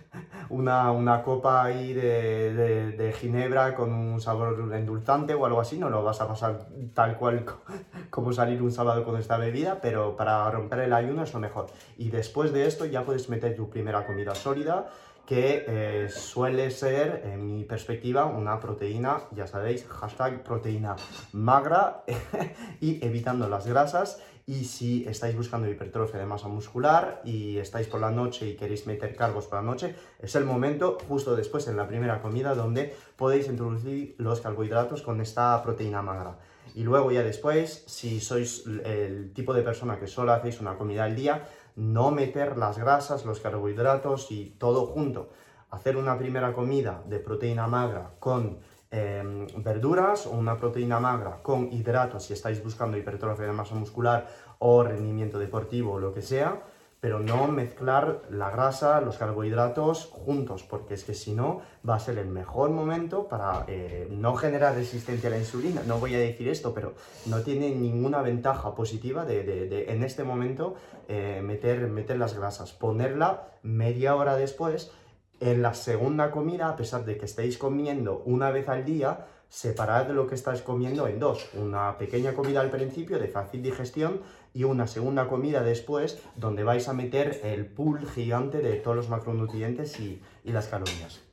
una, 0.49 0.91
una 0.91 1.23
copa 1.23 1.63
ahí 1.63 1.93
de, 1.93 2.91
de, 2.91 3.13
ginebra 3.13 3.73
con 3.73 3.93
un 3.93 4.19
sabor 4.19 4.69
endulzante 4.73 5.33
o 5.33 5.45
algo 5.45 5.61
así, 5.61 5.77
no 5.77 5.89
lo 5.89 6.03
vas 6.03 6.19
a 6.19 6.27
pasar 6.27 6.67
tal 6.93 7.17
cual 7.17 7.45
como 8.09 8.33
salir 8.33 8.61
un 8.61 8.73
sábado 8.73 9.05
con 9.05 9.17
esta 9.17 9.37
bebida, 9.37 9.79
pero 9.81 10.17
para 10.17 10.51
romper 10.51 10.79
el 10.79 10.91
ayuno 10.91 11.23
es 11.23 11.33
lo 11.33 11.39
mejor. 11.39 11.67
Y 11.97 12.09
después 12.09 12.51
de 12.51 12.65
esto 12.65 12.83
ya 12.83 13.05
puedes 13.05 13.29
meter 13.29 13.55
tu 13.55 13.69
primera 13.69 14.05
comida 14.05 14.35
sólida, 14.35 14.89
que 15.29 15.63
eh, 15.67 16.09
suele 16.09 16.71
ser, 16.71 17.21
en 17.23 17.45
mi 17.45 17.63
perspectiva, 17.63 18.25
una 18.25 18.59
proteína, 18.59 19.19
ya 19.29 19.45
sabéis, 19.45 19.85
hashtag 19.87 20.41
proteína 20.41 20.95
magra 21.33 22.03
y 22.81 23.05
evitando 23.05 23.47
las 23.47 23.67
grasas. 23.67 24.19
Y 24.49 24.63
si 24.63 25.05
estáis 25.07 25.35
buscando 25.35 25.69
hipertrofia 25.69 26.19
de 26.19 26.25
masa 26.25 26.47
muscular 26.47 27.21
y 27.23 27.59
estáis 27.59 27.85
por 27.85 28.01
la 28.01 28.09
noche 28.09 28.49
y 28.49 28.55
queréis 28.55 28.87
meter 28.87 29.15
cargos 29.15 29.45
por 29.45 29.59
la 29.59 29.61
noche, 29.61 29.93
es 30.17 30.33
el 30.33 30.43
momento 30.43 30.97
justo 31.07 31.35
después 31.35 31.67
en 31.67 31.77
la 31.77 31.87
primera 31.87 32.19
comida 32.19 32.55
donde 32.55 32.95
podéis 33.15 33.47
introducir 33.47 34.15
los 34.17 34.41
carbohidratos 34.41 35.03
con 35.03 35.21
esta 35.21 35.61
proteína 35.61 36.01
magra. 36.01 36.39
Y 36.73 36.81
luego 36.81 37.11
ya 37.11 37.21
después, 37.21 37.83
si 37.85 38.19
sois 38.19 38.63
el 38.85 39.33
tipo 39.33 39.53
de 39.53 39.61
persona 39.61 39.99
que 39.99 40.07
solo 40.07 40.31
hacéis 40.31 40.59
una 40.59 40.79
comida 40.79 41.03
al 41.03 41.15
día, 41.15 41.47
no 41.75 42.09
meter 42.09 42.57
las 42.57 42.79
grasas, 42.79 43.25
los 43.25 43.41
carbohidratos 43.41 44.31
y 44.31 44.55
todo 44.57 44.87
junto. 44.87 45.29
Hacer 45.69 45.95
una 45.95 46.17
primera 46.17 46.53
comida 46.53 47.03
de 47.05 47.19
proteína 47.19 47.67
magra 47.67 48.13
con 48.17 48.57
em, 48.91 49.47
verduras 49.57 50.25
o 50.25 50.31
una 50.31 50.57
proteína 50.57 50.99
magra 50.99 51.41
con 51.41 51.71
hidratos 51.71 52.23
si 52.23 52.33
estáis 52.33 52.63
buscando 52.63 52.97
hipertrofia 52.97 53.45
de 53.45 53.51
masa 53.51 53.75
muscular 53.75 54.27
o 54.59 54.83
rendimiento 54.83 55.39
deportivo 55.39 55.93
o 55.93 55.99
lo 55.99 56.13
que 56.13 56.21
sea 56.21 56.61
pero 56.99 57.19
no 57.19 57.47
mezclar 57.47 58.23
la 58.29 58.49
grasa, 58.49 58.99
los 58.99 59.17
carbohidratos 59.17 60.05
juntos, 60.05 60.63
porque 60.63 60.93
es 60.93 61.05
que 61.05 61.13
si 61.13 61.33
no 61.33 61.61
va 61.87 61.95
a 61.95 61.99
ser 61.99 62.17
el 62.17 62.27
mejor 62.27 62.71
momento 62.71 63.27
para 63.29 63.63
eh, 63.67 64.07
no 64.11 64.35
generar 64.35 64.75
resistencia 64.75 65.29
a 65.29 65.31
la 65.31 65.37
insulina. 65.37 65.81
No 65.87 65.99
voy 65.99 66.15
a 66.15 66.19
decir 66.19 66.49
esto, 66.49 66.73
pero 66.73 66.95
no 67.25 67.41
tiene 67.41 67.73
ninguna 67.73 68.21
ventaja 68.21 68.75
positiva 68.75 69.23
de, 69.23 69.85
en 69.87 70.03
este 70.03 70.25
momento 70.25 70.75
eh, 71.07 71.41
meter, 71.41 71.87
meter 71.87 72.17
las 72.17 72.37
grasas. 72.37 72.73
Ponerla 72.73 73.47
media 73.63 74.15
hora 74.15 74.35
después 74.35 74.91
en 75.39 75.61
la 75.61 75.73
segunda 75.73 76.31
comida, 76.31 76.69
a 76.69 76.75
pesar 76.75 77.05
de 77.05 77.17
que 77.17 77.25
estéis 77.25 77.57
comiendo 77.57 78.21
una 78.25 78.51
vez 78.51 78.67
al 78.69 78.85
día, 78.85 79.27
separad 79.49 80.09
lo 80.09 80.27
que 80.27 80.35
estáis 80.35 80.61
comiendo 80.61 81.07
en 81.07 81.19
dos. 81.19 81.49
Una 81.53 81.97
pequeña 81.97 82.33
comida 82.33 82.61
al 82.61 82.69
principio 82.69 83.19
de 83.19 83.27
fácil 83.27 83.63
digestión 83.63 84.21
y 84.53 84.63
una 84.63 84.87
segunda 84.87 85.27
comida 85.27 85.63
después 85.63 86.21
donde 86.35 86.63
vais 86.63 86.87
a 86.87 86.93
meter 86.93 87.41
el 87.43 87.65
pool 87.65 88.07
gigante 88.07 88.59
de 88.59 88.75
todos 88.75 88.97
los 88.97 89.09
macronutrientes 89.09 89.99
y, 89.99 90.21
y 90.43 90.51
las 90.51 90.67
calorías. 90.67 91.28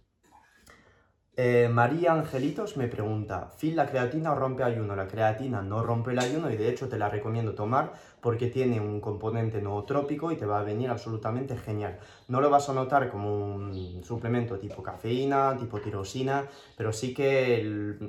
Eh, 1.39 1.69
María 1.71 2.15
Angelitos 2.15 2.79
me 2.79 2.89
pregunta, 2.89 3.51
¿Phil, 3.61 3.77
la 3.77 3.87
creatina 3.87 4.35
rompe 4.35 4.63
ayuno? 4.63 4.97
La 4.97 5.07
creatina 5.07 5.61
no 5.61 5.83
rompe 5.83 6.13
el 6.13 6.19
ayuno 6.19 6.51
y 6.51 6.57
de 6.57 6.71
hecho 6.71 6.89
te 6.89 6.97
la 6.97 7.11
recomiendo 7.11 7.53
tomar 7.53 7.93
porque 8.23 8.47
tiene 8.47 8.81
un 8.81 9.03
componente 9.03 9.61
nootrópico 9.61 10.33
y 10.33 10.37
te 10.37 10.47
va 10.47 10.61
a 10.61 10.63
venir 10.63 10.89
absolutamente 10.89 11.55
genial. 11.59 11.99
No 12.29 12.41
lo 12.41 12.49
vas 12.49 12.71
a 12.71 12.73
notar 12.73 13.11
como 13.11 13.55
un 13.55 14.03
suplemento 14.03 14.59
tipo 14.59 14.83
cafeína, 14.83 15.59
tipo 15.59 15.79
tirosina, 15.79 16.47
pero 16.75 16.91
sí 16.91 17.13
que 17.13 17.63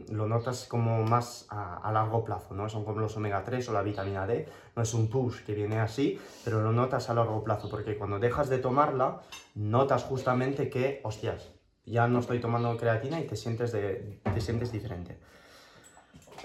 lo 0.10 0.26
notas 0.26 0.66
como 0.66 1.04
más 1.04 1.48
a, 1.50 1.92
largo 1.92 2.24
plazo, 2.24 2.54
¿no? 2.54 2.70
Son 2.70 2.86
como 2.86 3.02
los 3.02 3.18
omega 3.18 3.44
3 3.44 3.68
o 3.68 3.74
la 3.74 3.82
vitamina 3.82 4.26
D, 4.26 4.48
no 4.74 4.84
es 4.84 4.94
un 4.94 5.10
push 5.10 5.44
que 5.44 5.54
viene 5.54 5.82
así, 5.82 6.18
pero 6.46 6.62
lo 6.62 6.72
notas 6.72 7.10
a 7.10 7.14
largo 7.14 7.44
plazo 7.44 7.70
porque 7.70 7.98
cuando 7.98 8.20
dejas 8.20 8.48
de 8.48 8.60
tomarla, 8.60 9.20
notas 9.54 10.06
justamente 10.06 10.70
que, 10.70 11.02
hostias, 11.04 11.57
ya 11.88 12.08
no 12.08 12.20
estoy 12.20 12.40
tomando 12.40 12.76
creatina 12.78 13.20
y 13.20 13.26
te 13.26 13.36
sientes, 13.36 13.72
de, 13.72 14.20
te 14.34 14.42
sientes 14.42 14.72
diferente. 14.72 15.18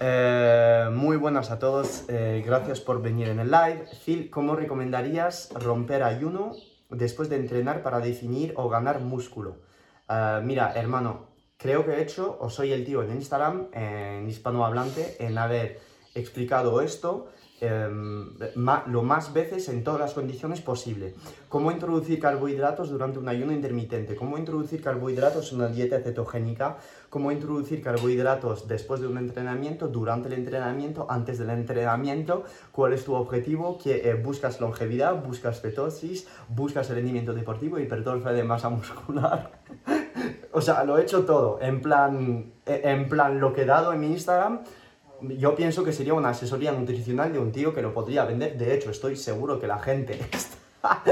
Eh, 0.00 0.88
muy 0.92 1.16
buenas 1.16 1.50
a 1.50 1.58
todos, 1.58 2.04
eh, 2.08 2.42
gracias 2.46 2.80
por 2.80 3.02
venir 3.02 3.28
en 3.28 3.40
el 3.40 3.50
live. 3.50 3.84
Phil, 4.04 4.30
¿cómo 4.30 4.56
recomendarías 4.56 5.50
romper 5.54 6.02
ayuno 6.02 6.52
después 6.90 7.28
de 7.28 7.36
entrenar 7.36 7.82
para 7.82 8.00
definir 8.00 8.54
o 8.56 8.68
ganar 8.68 9.00
músculo? 9.00 9.58
Eh, 10.08 10.40
mira, 10.42 10.72
hermano, 10.74 11.28
creo 11.56 11.84
que 11.84 11.92
he 11.92 12.02
hecho, 12.02 12.38
o 12.40 12.48
soy 12.48 12.72
el 12.72 12.84
tío 12.84 13.02
en 13.02 13.12
Instagram, 13.12 13.68
en 13.72 14.28
hispanohablante, 14.28 15.16
en 15.24 15.36
haber 15.38 15.80
explicado 16.14 16.80
esto 16.80 17.28
Em, 17.64 18.26
lo 18.86 19.04
más 19.04 19.32
veces 19.32 19.68
en 19.68 19.84
todas 19.84 20.00
las 20.00 20.14
condiciones 20.14 20.60
posible. 20.60 21.14
Cómo 21.48 21.70
introducir 21.70 22.18
carbohidratos 22.18 22.90
durante 22.90 23.20
un 23.20 23.28
ayuno 23.28 23.52
intermitente, 23.52 24.16
cómo 24.16 24.36
introducir 24.36 24.82
carbohidratos 24.82 25.52
en 25.52 25.58
una 25.58 25.68
dieta 25.68 26.00
cetogénica, 26.00 26.78
cómo 27.08 27.30
introducir 27.30 27.80
carbohidratos 27.80 28.66
después 28.66 29.00
de 29.00 29.06
un 29.06 29.16
entrenamiento, 29.16 29.86
durante 29.86 30.26
el 30.26 30.34
entrenamiento, 30.34 31.06
antes 31.08 31.38
del 31.38 31.50
entrenamiento, 31.50 32.42
cuál 32.72 32.94
es 32.94 33.04
tu 33.04 33.14
objetivo, 33.14 33.78
que 33.78 34.10
eh, 34.10 34.14
buscas 34.14 34.60
longevidad, 34.60 35.22
buscas 35.24 35.60
cetosis, 35.60 36.26
buscas 36.48 36.90
rendimiento 36.90 37.32
deportivo, 37.32 37.78
hipertrofia 37.78 38.32
de 38.32 38.42
masa 38.42 38.70
muscular. 38.70 39.52
o 40.52 40.60
sea, 40.60 40.82
lo 40.82 40.98
he 40.98 41.02
hecho 41.02 41.24
todo, 41.24 41.60
en 41.62 41.80
plan, 41.80 42.54
eh, 42.66 42.80
en 42.82 43.08
plan 43.08 43.38
lo 43.38 43.52
que 43.52 43.62
he 43.62 43.66
dado 43.66 43.92
en 43.92 44.00
mi 44.00 44.08
Instagram 44.08 44.62
yo 45.28 45.54
pienso 45.54 45.84
que 45.84 45.92
sería 45.92 46.14
una 46.14 46.30
asesoría 46.30 46.72
nutricional 46.72 47.32
de 47.32 47.38
un 47.38 47.52
tío 47.52 47.74
que 47.74 47.82
lo 47.82 47.92
podría 47.92 48.24
vender. 48.24 48.56
De 48.56 48.74
hecho, 48.74 48.90
estoy 48.90 49.16
seguro 49.16 49.58
que 49.58 49.66
la 49.66 49.78
gente 49.78 50.18
está 50.32 51.02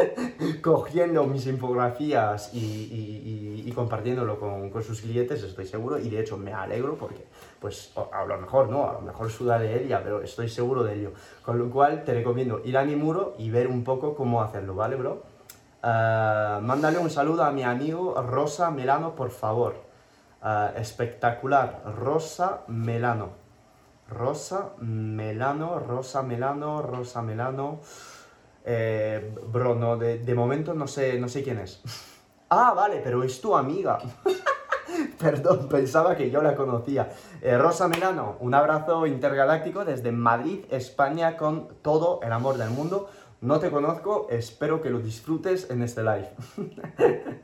cogiendo 0.62 1.24
mis 1.24 1.46
infografías 1.46 2.50
y, 2.52 3.70
compartiéndolo 3.74 4.38
con, 4.38 4.82
sus 4.82 5.00
clientes, 5.00 5.42
estoy 5.42 5.66
seguro. 5.66 5.98
Y 5.98 6.10
de 6.10 6.20
hecho, 6.20 6.36
me 6.36 6.52
alegro 6.52 6.96
porque, 6.96 7.24
pues, 7.60 7.92
a 8.12 8.24
lo 8.24 8.38
mejor 8.38 8.68
no, 8.68 8.88
a 8.88 8.94
lo 8.94 9.00
mejor 9.00 9.30
suda 9.30 9.58
de 9.58 9.84
ella, 9.84 10.00
pero 10.02 10.22
estoy 10.22 10.48
seguro 10.48 10.82
de 10.82 10.94
ello. 10.94 11.12
Con 11.44 11.58
lo 11.58 11.70
cual, 11.70 12.04
te 12.04 12.12
recomiendo 12.14 12.60
ir 12.64 12.76
a 12.76 12.84
mi 12.84 12.96
muro 12.96 13.34
y 13.38 13.50
ver 13.50 13.68
un 13.68 13.84
poco 13.84 14.14
cómo 14.14 14.42
hacerlo, 14.42 14.74
¿vale, 14.74 14.96
bro? 14.96 15.22
Uh, 15.82 16.60
mándale 16.60 16.98
un 16.98 17.08
saludo 17.08 17.42
a 17.42 17.50
mi 17.52 17.62
amigo 17.62 18.20
Rosa 18.20 18.70
Melano, 18.70 19.14
por 19.14 19.30
favor. 19.30 19.76
Uh, 20.42 20.78
espectacular, 20.78 21.82
Rosa 21.96 22.64
Melano. 22.68 23.39
Rosa 24.10 24.72
Melano, 24.80 25.78
Rosa 25.78 26.22
Melano, 26.22 26.82
Rosa 26.82 27.22
Melano. 27.22 27.80
Eh, 28.64 29.34
bro, 29.50 29.74
no, 29.74 29.96
de, 29.96 30.34
momento 30.34 30.74
no 30.74 30.86
sé, 30.86 31.18
no 31.18 31.28
sé 31.28 31.42
quién 31.42 31.58
es. 31.58 31.82
ah, 32.50 32.74
vale, 32.74 33.00
pero 33.02 33.22
es 33.22 33.40
tu 33.40 33.56
amiga. 33.56 33.98
Perdón, 35.18 35.68
pensaba 35.68 36.16
que 36.16 36.30
yo 36.30 36.42
la 36.42 36.54
conocía. 36.56 37.10
Eh, 37.40 37.56
Rosa 37.56 37.88
Melano, 37.88 38.36
un 38.40 38.54
abrazo 38.54 39.06
intergaláctico 39.06 39.84
desde 39.84 40.12
Madrid, 40.12 40.64
España, 40.70 41.36
con 41.36 41.68
todo 41.82 42.20
el 42.22 42.32
amor 42.32 42.58
del 42.58 42.70
mundo. 42.70 43.08
No 43.40 43.58
te 43.58 43.70
conozco, 43.70 44.26
espero 44.28 44.82
que 44.82 44.90
lo 44.90 44.98
disfrutes 44.98 45.70
en 45.70 45.82
este 45.82 46.02
live. 46.02 46.30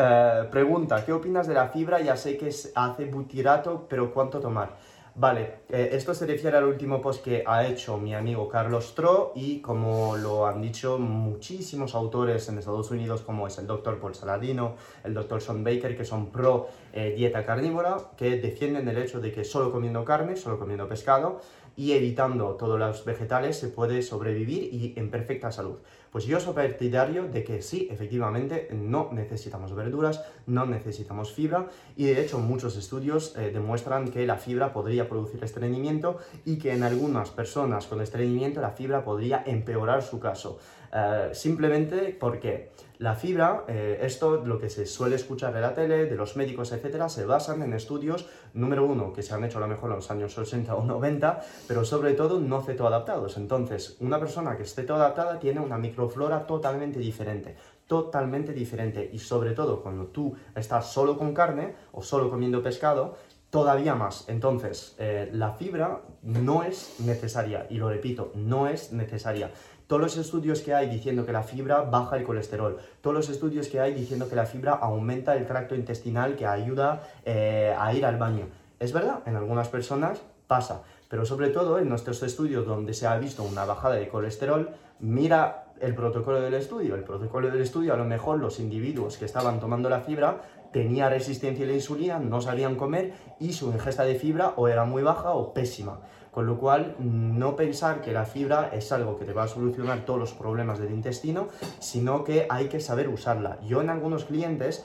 Eh, 0.00 0.48
pregunta, 0.52 1.04
¿qué 1.04 1.12
opinas 1.12 1.48
de 1.48 1.54
la 1.54 1.70
fibra? 1.70 2.00
Ya 2.00 2.16
sé 2.16 2.38
que 2.38 2.54
hace 2.76 3.04
butirato, 3.06 3.86
pero 3.88 4.14
¿cuánto 4.14 4.38
tomar? 4.38 4.76
Vale, 5.20 5.62
eh, 5.68 5.88
esto 5.94 6.14
se 6.14 6.26
refiere 6.26 6.58
al 6.58 6.62
último 6.62 7.00
post 7.00 7.24
que 7.24 7.42
ha 7.44 7.66
hecho 7.66 7.98
mi 7.98 8.14
amigo 8.14 8.48
Carlos 8.48 8.94
Tro 8.94 9.32
y 9.34 9.60
como 9.60 10.16
lo 10.16 10.46
han 10.46 10.62
dicho 10.62 10.96
muchísimos 10.96 11.96
autores 11.96 12.48
en 12.48 12.58
Estados 12.58 12.92
Unidos 12.92 13.22
como 13.22 13.48
es 13.48 13.58
el 13.58 13.66
Dr. 13.66 13.98
Paul 13.98 14.14
Saladino, 14.14 14.76
el 15.02 15.14
Dr. 15.14 15.40
Sean 15.40 15.64
Baker 15.64 15.96
que 15.96 16.04
son 16.04 16.30
pro 16.30 16.68
eh, 16.92 17.14
dieta 17.16 17.44
carnívora, 17.44 17.96
que 18.16 18.36
defienden 18.36 18.86
el 18.86 18.96
hecho 18.96 19.18
de 19.18 19.32
que 19.32 19.42
solo 19.42 19.72
comiendo 19.72 20.04
carne, 20.04 20.36
solo 20.36 20.56
comiendo 20.56 20.86
pescado 20.86 21.40
y 21.74 21.94
evitando 21.94 22.54
todos 22.54 22.78
los 22.78 23.04
vegetales 23.04 23.58
se 23.58 23.66
puede 23.66 24.02
sobrevivir 24.02 24.72
y 24.72 24.94
en 24.96 25.10
perfecta 25.10 25.50
salud. 25.50 25.78
Pues 26.10 26.24
yo 26.24 26.40
soy 26.40 26.54
partidario 26.54 27.28
de 27.28 27.44
que 27.44 27.62
sí, 27.62 27.88
efectivamente, 27.90 28.68
no 28.72 29.10
necesitamos 29.12 29.74
verduras, 29.74 30.24
no 30.46 30.66
necesitamos 30.66 31.32
fibra 31.32 31.68
y 31.96 32.06
de 32.06 32.20
hecho 32.22 32.38
muchos 32.38 32.76
estudios 32.76 33.36
eh, 33.36 33.50
demuestran 33.52 34.10
que 34.10 34.26
la 34.26 34.36
fibra 34.36 34.72
podría 34.72 35.08
producir 35.08 35.42
estreñimiento 35.44 36.18
y 36.44 36.58
que 36.58 36.72
en 36.72 36.82
algunas 36.82 37.30
personas 37.30 37.86
con 37.86 38.00
estreñimiento 38.00 38.60
la 38.60 38.70
fibra 38.70 39.04
podría 39.04 39.42
empeorar 39.46 40.02
su 40.02 40.18
caso. 40.18 40.58
Eh, 40.92 41.30
simplemente 41.32 42.16
porque 42.18 42.70
la 42.98 43.14
fibra, 43.14 43.64
eh, 43.68 44.00
esto 44.02 44.44
lo 44.44 44.58
que 44.58 44.68
se 44.68 44.86
suele 44.86 45.16
escuchar 45.16 45.54
de 45.54 45.60
la 45.60 45.74
tele, 45.74 46.06
de 46.06 46.16
los 46.16 46.36
médicos, 46.36 46.72
etcétera, 46.72 47.08
se 47.08 47.24
basan 47.24 47.62
en 47.62 47.72
estudios, 47.72 48.26
número 48.54 48.84
uno, 48.84 49.12
que 49.12 49.22
se 49.22 49.34
han 49.34 49.44
hecho 49.44 49.58
a 49.58 49.60
lo 49.60 49.68
mejor 49.68 49.90
en 49.90 49.96
los 49.96 50.10
años 50.10 50.36
80 50.36 50.74
o 50.74 50.84
90, 50.84 51.40
pero 51.66 51.84
sobre 51.84 52.14
todo 52.14 52.40
no 52.40 52.60
cetoadaptados. 52.62 53.36
Entonces, 53.36 53.96
una 54.00 54.18
persona 54.18 54.56
que 54.56 54.64
esté 54.64 54.82
adaptada 54.82 55.38
tiene 55.38 55.60
una 55.60 55.78
microflora 55.78 56.46
totalmente 56.46 56.98
diferente 56.98 57.56
totalmente 57.88 58.52
diferente 58.52 59.10
y 59.12 59.18
sobre 59.18 59.52
todo 59.52 59.82
cuando 59.82 60.08
tú 60.08 60.36
estás 60.54 60.92
solo 60.92 61.16
con 61.16 61.32
carne 61.32 61.74
o 61.92 62.02
solo 62.02 62.30
comiendo 62.30 62.62
pescado, 62.62 63.16
todavía 63.50 63.94
más. 63.94 64.28
Entonces, 64.28 64.94
eh, 64.98 65.30
la 65.32 65.52
fibra 65.52 66.02
no 66.22 66.62
es 66.62 67.00
necesaria, 67.00 67.66
y 67.70 67.78
lo 67.78 67.88
repito, 67.88 68.30
no 68.34 68.68
es 68.68 68.92
necesaria 68.92 69.50
todos 69.88 70.00
los 70.02 70.16
estudios 70.18 70.60
que 70.60 70.74
hay 70.74 70.88
diciendo 70.88 71.26
que 71.26 71.32
la 71.32 71.42
fibra 71.42 71.80
baja 71.80 72.16
el 72.16 72.24
colesterol, 72.24 72.78
todos 73.00 73.16
los 73.16 73.28
estudios 73.30 73.68
que 73.68 73.80
hay 73.80 73.94
diciendo 73.94 74.28
que 74.28 74.36
la 74.36 74.46
fibra 74.46 74.74
aumenta 74.74 75.34
el 75.34 75.46
tracto 75.46 75.74
intestinal 75.74 76.36
que 76.36 76.46
ayuda 76.46 77.08
eh, 77.24 77.74
a 77.76 77.92
ir 77.94 78.04
al 78.04 78.18
baño. 78.18 78.46
Es 78.78 78.92
verdad, 78.92 79.22
en 79.26 79.34
algunas 79.34 79.68
personas 79.68 80.20
pasa, 80.46 80.82
Pero 81.08 81.24
sobre 81.24 81.48
todo 81.48 81.78
en 81.78 81.88
nuestros 81.88 82.22
estudios 82.22 82.66
donde 82.66 82.92
se 82.92 83.06
ha 83.06 83.16
visto 83.18 83.42
una 83.42 83.64
bajada 83.64 83.94
de 83.94 84.08
colesterol, 84.08 84.68
mira 85.00 85.72
el 85.80 85.94
protocolo 85.94 86.40
del 86.40 86.54
estudio. 86.54 86.94
El 86.94 87.04
protocolo 87.04 87.50
del 87.50 87.62
estudio, 87.62 87.94
a 87.94 87.96
lo 87.96 88.04
mejor 88.04 88.38
los 88.38 88.60
individuos 88.60 89.16
que 89.16 89.24
estaban 89.24 89.58
tomando 89.58 89.88
la 89.88 90.00
fibra 90.00 90.42
tenían 90.72 91.10
resistencia 91.10 91.64
a 91.64 91.68
la 91.68 91.74
insulina, 91.74 92.18
no 92.18 92.42
sabían 92.42 92.76
comer 92.76 93.14
y 93.40 93.54
su 93.54 93.70
ingesta 93.70 94.04
de 94.04 94.16
fibra 94.16 94.52
o 94.56 94.68
era 94.68 94.84
muy 94.84 95.02
baja 95.02 95.30
o 95.30 95.54
pésima. 95.54 96.00
Con 96.30 96.46
lo 96.46 96.58
cual, 96.58 96.96
no 96.98 97.56
pensar 97.56 98.00
que 98.00 98.12
la 98.12 98.24
fibra 98.24 98.70
es 98.72 98.92
algo 98.92 99.16
que 99.16 99.24
te 99.24 99.32
va 99.32 99.44
a 99.44 99.48
solucionar 99.48 100.04
todos 100.04 100.20
los 100.20 100.32
problemas 100.32 100.78
del 100.78 100.92
intestino, 100.92 101.48
sino 101.78 102.24
que 102.24 102.46
hay 102.48 102.68
que 102.68 102.80
saber 102.80 103.08
usarla. 103.08 103.58
Yo 103.62 103.80
en 103.80 103.90
algunos 103.90 104.24
clientes, 104.24 104.84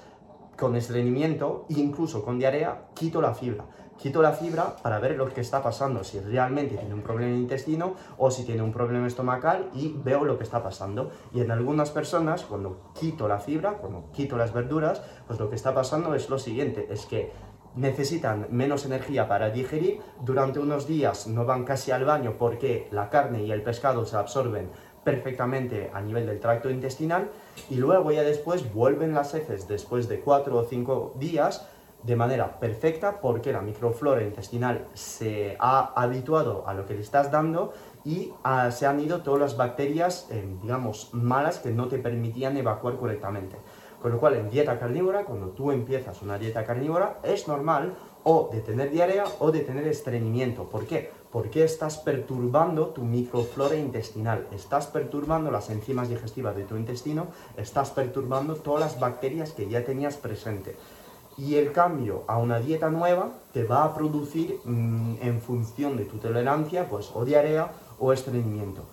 con 0.58 0.76
estreñimiento, 0.76 1.66
incluso 1.70 2.24
con 2.24 2.40
diarrea, 2.40 2.86
quito 2.94 3.22
la 3.22 3.34
fibra 3.34 3.66
quito 3.98 4.22
la 4.22 4.34
fibra 4.34 4.76
para 4.82 5.00
ver 5.00 5.16
lo 5.16 5.34
que 5.34 5.42
está 5.42 5.62
pasando, 5.62 6.04
si 6.04 6.20
realmente 6.20 6.76
tiene 6.76 6.94
un 6.94 7.02
problema 7.02 7.32
de 7.32 7.38
intestino 7.38 7.96
o 8.18 8.32
si 8.32 8.44
tiene 8.44 8.62
un 8.62 8.72
problema 8.72 9.08
estomacal 9.08 9.70
y 9.74 9.96
veo 10.04 10.26
lo 10.26 10.38
que 10.38 10.44
está 10.44 10.64
pasando. 10.64 11.12
Y 11.34 11.42
en 11.42 11.52
algunas 11.52 11.92
personas, 11.92 12.44
cuando 12.44 12.92
quito 13.00 13.28
la 13.28 13.40
fibra, 13.40 13.78
cuando 13.78 14.12
quito 14.12 14.38
las 14.38 14.54
verduras, 14.54 15.02
pues 15.28 15.40
lo 15.40 15.50
que 15.50 15.56
está 15.56 15.74
pasando 15.74 16.16
es 16.16 16.30
lo 16.30 16.38
siguiente, 16.38 16.88
es 16.90 17.06
que 17.06 17.32
necesitan 17.76 18.48
menos 18.50 18.86
energía 18.86 19.28
para 19.28 19.50
digerir, 19.50 20.00
durante 20.22 20.60
unos 20.60 20.88
días 20.88 21.28
no 21.28 21.46
van 21.46 21.64
casi 21.64 21.92
al 21.92 22.06
baño 22.06 22.36
porque 22.38 22.88
la 22.92 23.10
carne 23.10 23.44
y 23.44 23.52
el 23.52 23.64
pescado 23.64 24.06
se 24.06 24.18
absorben 24.18 24.70
perfectamente 25.04 25.92
a 25.94 26.02
nivel 26.02 26.26
del 26.26 26.40
tracto 26.40 26.70
intestinal 26.70 27.30
y 27.70 27.76
luego 27.76 28.12
ya 28.12 28.24
después 28.24 28.74
vuelven 28.74 29.14
las 29.14 29.34
heces 29.34 29.68
después 29.68 30.08
de 30.08 30.20
4 30.20 30.58
o 30.58 30.64
5 30.64 31.16
días 31.18 31.68
de 32.04 32.16
manera 32.16 32.60
perfecta 32.60 33.22
porque 33.22 33.54
la 33.54 33.62
microflora 33.62 34.24
intestinal 34.24 34.88
se 34.94 35.56
ha 35.60 35.94
habituado 35.96 36.68
a 36.68 36.74
lo 36.74 36.86
que 36.86 36.94
le 36.94 37.02
estás 37.02 37.32
dando 37.32 37.74
y 38.06 38.34
ah, 38.44 38.72
se 38.72 38.86
han 38.86 39.00
ido 39.00 39.22
todas 39.22 39.40
las 39.40 39.58
bacterias, 39.58 40.28
eh, 40.30 40.46
digamos, 40.62 41.14
malas 41.14 41.60
que 41.60 41.72
no 41.72 41.88
te 41.88 42.00
permitían 42.00 42.58
evacuar 42.58 42.98
correctamente. 42.98 43.58
Con 44.04 44.12
lo 44.12 44.20
cual, 44.20 44.36
en 44.36 44.50
dieta 44.50 44.78
carnívora, 44.78 45.24
cuando 45.24 45.48
tú 45.52 45.72
empiezas 45.72 46.22
una 46.22 46.38
dieta 46.38 46.66
carnívora, 46.66 47.20
es 47.24 47.48
normal 47.48 47.96
o 48.24 48.50
de 48.52 48.60
tener 48.60 48.92
diarrea 48.92 49.24
o 49.40 49.50
de 49.50 49.62
tener 49.62 49.88
estreñimiento. 49.88 50.66
¿Por 50.66 50.86
qué? 50.86 51.10
Porque 51.32 51.64
estás 51.64 52.00
perturbando 52.00 52.88
tu 52.88 53.04
microflora 53.06 53.78
intestinal, 53.78 54.46
estás 54.52 54.88
perturbando 54.88 55.52
las 55.52 55.70
enzimas 55.70 56.10
digestivas 56.10 56.54
de 56.58 56.66
tu 56.66 56.76
intestino, 56.76 57.28
estás 57.56 57.92
perturbando 57.92 58.56
todas 58.56 58.82
las 58.82 59.00
bacterias 59.00 59.54
que 59.54 59.70
ya 59.70 59.86
tenías 59.86 60.18
presente 60.18 60.76
y 61.38 61.56
el 61.56 61.72
cambio 61.72 62.26
a 62.28 62.38
una 62.38 62.60
dieta 62.60 62.90
nueva 62.90 63.32
te 63.54 63.64
va 63.64 63.86
a 63.86 63.96
producir 63.96 64.60
mm, 64.66 65.16
en 65.22 65.42
función 65.42 65.96
de 65.96 66.04
tu 66.04 66.18
tolerancia, 66.18 66.90
pues 66.90 67.10
o 67.14 67.24
diarrea 67.24 67.72
o 68.00 68.12
estreñimiento. 68.12 68.84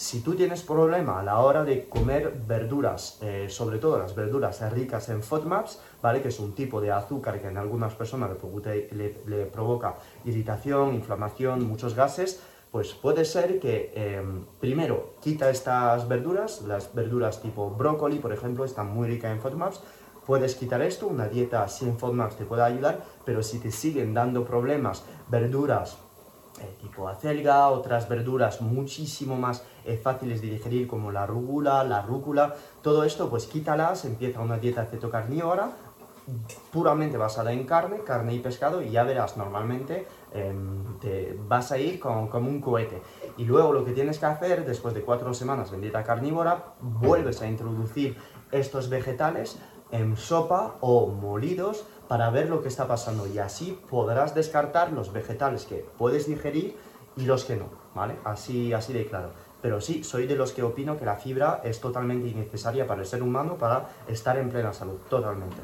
Si 0.00 0.22
tú 0.22 0.34
tienes 0.34 0.62
problema 0.62 1.20
a 1.20 1.22
la 1.22 1.40
hora 1.40 1.62
de 1.62 1.86
comer 1.86 2.34
verduras, 2.48 3.18
eh, 3.20 3.48
sobre 3.50 3.76
todo 3.76 3.98
las 3.98 4.14
verduras 4.14 4.58
ricas 4.72 5.10
en 5.10 5.22
FODMAPs, 5.22 5.78
¿vale? 6.00 6.22
que 6.22 6.28
es 6.28 6.40
un 6.40 6.54
tipo 6.54 6.80
de 6.80 6.90
azúcar 6.90 7.38
que 7.38 7.48
en 7.48 7.58
algunas 7.58 7.92
personas 7.92 8.30
le, 8.30 9.44
provoca 9.52 9.96
irritación, 10.24 10.94
inflamación, 10.94 11.68
muchos 11.68 11.94
gases, 11.94 12.40
pues 12.70 12.94
puede 12.94 13.26
ser 13.26 13.60
que 13.60 13.92
em, 13.94 14.46
primero 14.58 15.16
quita 15.20 15.50
estas 15.50 16.08
verduras, 16.08 16.62
las 16.62 16.94
verduras 16.94 17.42
tipo 17.42 17.68
brócoli, 17.68 18.20
por 18.20 18.32
ejemplo, 18.32 18.64
están 18.64 18.94
muy 18.94 19.06
ricas 19.06 19.32
en 19.32 19.40
FODMAPs, 19.42 19.82
Puedes 20.26 20.54
quitar 20.54 20.80
esto, 20.82 21.08
una 21.08 21.26
dieta 21.26 21.66
sin 21.66 21.98
FODMAPs 21.98 22.36
te 22.36 22.44
puede 22.44 22.62
ayudar, 22.62 23.02
pero 23.24 23.42
si 23.42 23.58
te 23.58 23.72
siguen 23.72 24.14
dando 24.14 24.44
problemas, 24.44 25.02
verduras 25.28 25.98
tipo 26.80 27.08
acelga, 27.08 27.68
otras 27.68 28.08
verduras 28.08 28.60
muchísimo 28.60 29.36
más 29.36 29.64
eh, 29.84 29.96
fáciles 29.96 30.40
de 30.42 30.50
digerir 30.50 30.86
como 30.86 31.10
la 31.10 31.26
rúgula, 31.26 31.84
la 31.84 32.02
rúcula, 32.02 32.54
todo 32.82 33.04
esto 33.04 33.28
pues 33.28 33.46
quítalas, 33.46 34.04
empieza 34.04 34.40
una 34.40 34.58
dieta 34.58 34.84
cetocarnívora 34.84 35.70
puramente 36.70 37.16
basada 37.16 37.52
en 37.52 37.64
carne, 37.64 38.00
carne 38.00 38.34
y 38.34 38.38
pescado 38.38 38.82
y 38.82 38.90
ya 38.90 39.02
verás, 39.02 39.36
normalmente 39.36 40.06
em, 40.32 40.98
te 41.00 41.36
vas 41.48 41.72
a 41.72 41.78
ir 41.78 41.98
como, 41.98 42.28
como 42.30 42.48
un 42.48 42.60
cohete. 42.60 43.02
Y 43.36 43.44
luego 43.44 43.72
lo 43.72 43.84
que 43.84 43.92
tienes 43.92 44.18
que 44.18 44.26
hacer 44.26 44.64
después 44.64 44.94
de 44.94 45.02
cuatro 45.02 45.34
semanas 45.34 45.72
en 45.72 45.80
dieta 45.80 46.04
carnívora, 46.04 46.74
vuelves 46.80 47.42
a 47.42 47.48
introducir 47.48 48.16
estos 48.52 48.88
vegetales 48.88 49.58
en 49.92 50.16
sopa 50.16 50.76
o 50.80 51.06
molidos 51.06 51.84
para 52.08 52.30
ver 52.30 52.48
lo 52.48 52.62
que 52.62 52.68
está 52.68 52.86
pasando 52.86 53.26
y 53.26 53.38
así 53.38 53.78
podrás 53.88 54.34
descartar 54.34 54.92
los 54.92 55.12
vegetales 55.12 55.64
que 55.64 55.84
puedes 55.98 56.26
digerir 56.26 56.76
y 57.16 57.24
los 57.24 57.44
que 57.44 57.56
no, 57.56 57.66
¿vale? 57.94 58.16
Así, 58.24 58.72
así 58.72 58.92
de 58.92 59.06
claro. 59.06 59.30
Pero 59.62 59.80
sí, 59.80 60.04
soy 60.04 60.26
de 60.26 60.36
los 60.36 60.52
que 60.52 60.62
opino 60.62 60.96
que 60.96 61.04
la 61.04 61.16
fibra 61.16 61.60
es 61.64 61.80
totalmente 61.80 62.28
innecesaria 62.28 62.86
para 62.86 63.02
el 63.02 63.06
ser 63.06 63.22
humano 63.22 63.56
para 63.56 63.88
estar 64.08 64.38
en 64.38 64.48
plena 64.48 64.72
salud, 64.72 64.98
totalmente. 65.08 65.58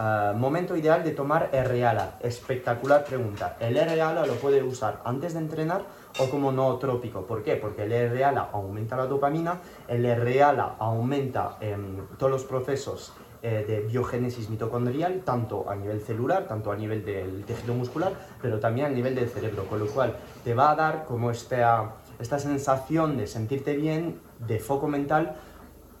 Ah, 0.00 0.32
momento 0.34 0.76
ideal 0.76 1.02
de 1.02 1.10
tomar 1.10 1.50
R-ALA. 1.52 2.18
Espectacular 2.20 3.04
pregunta. 3.04 3.56
¿El 3.58 3.76
R-ALA 3.76 4.26
lo 4.26 4.34
puede 4.34 4.62
usar 4.62 5.02
antes 5.04 5.34
de 5.34 5.40
entrenar 5.40 5.82
o 6.20 6.30
como 6.30 6.52
nootrópico? 6.52 7.26
¿Por 7.26 7.42
qué? 7.42 7.56
Porque 7.56 7.82
el 7.82 7.92
R-ALA 7.92 8.50
aumenta 8.52 8.96
la 8.96 9.06
dopamina, 9.06 9.58
el 9.88 10.06
R-ALA 10.06 10.76
aumenta 10.78 11.56
em, 11.60 12.06
todos 12.16 12.30
los 12.30 12.44
procesos 12.44 13.12
eh, 13.40 13.64
de 13.68 13.80
biogénesis 13.82 14.50
mitocondrial, 14.50 15.22
tanto 15.24 15.70
a 15.70 15.76
nivel 15.76 16.00
celular, 16.00 16.48
tanto 16.48 16.72
a 16.72 16.76
nivel 16.76 17.04
del 17.04 17.44
tejido 17.44 17.72
muscular, 17.72 18.12
pero 18.42 18.58
también 18.58 18.86
a 18.86 18.90
nivel 18.90 19.14
del 19.14 19.28
cerebro, 19.28 19.64
con 19.66 19.78
lo 19.78 19.86
cual 19.86 20.16
te 20.42 20.54
va 20.54 20.72
a 20.72 20.74
dar 20.74 21.04
como 21.04 21.30
esta, 21.30 21.94
esta 22.18 22.40
sensación 22.40 23.16
de 23.16 23.28
sentirte 23.28 23.76
bien, 23.76 24.20
de 24.44 24.58
foco 24.58 24.88
mental, 24.88 25.36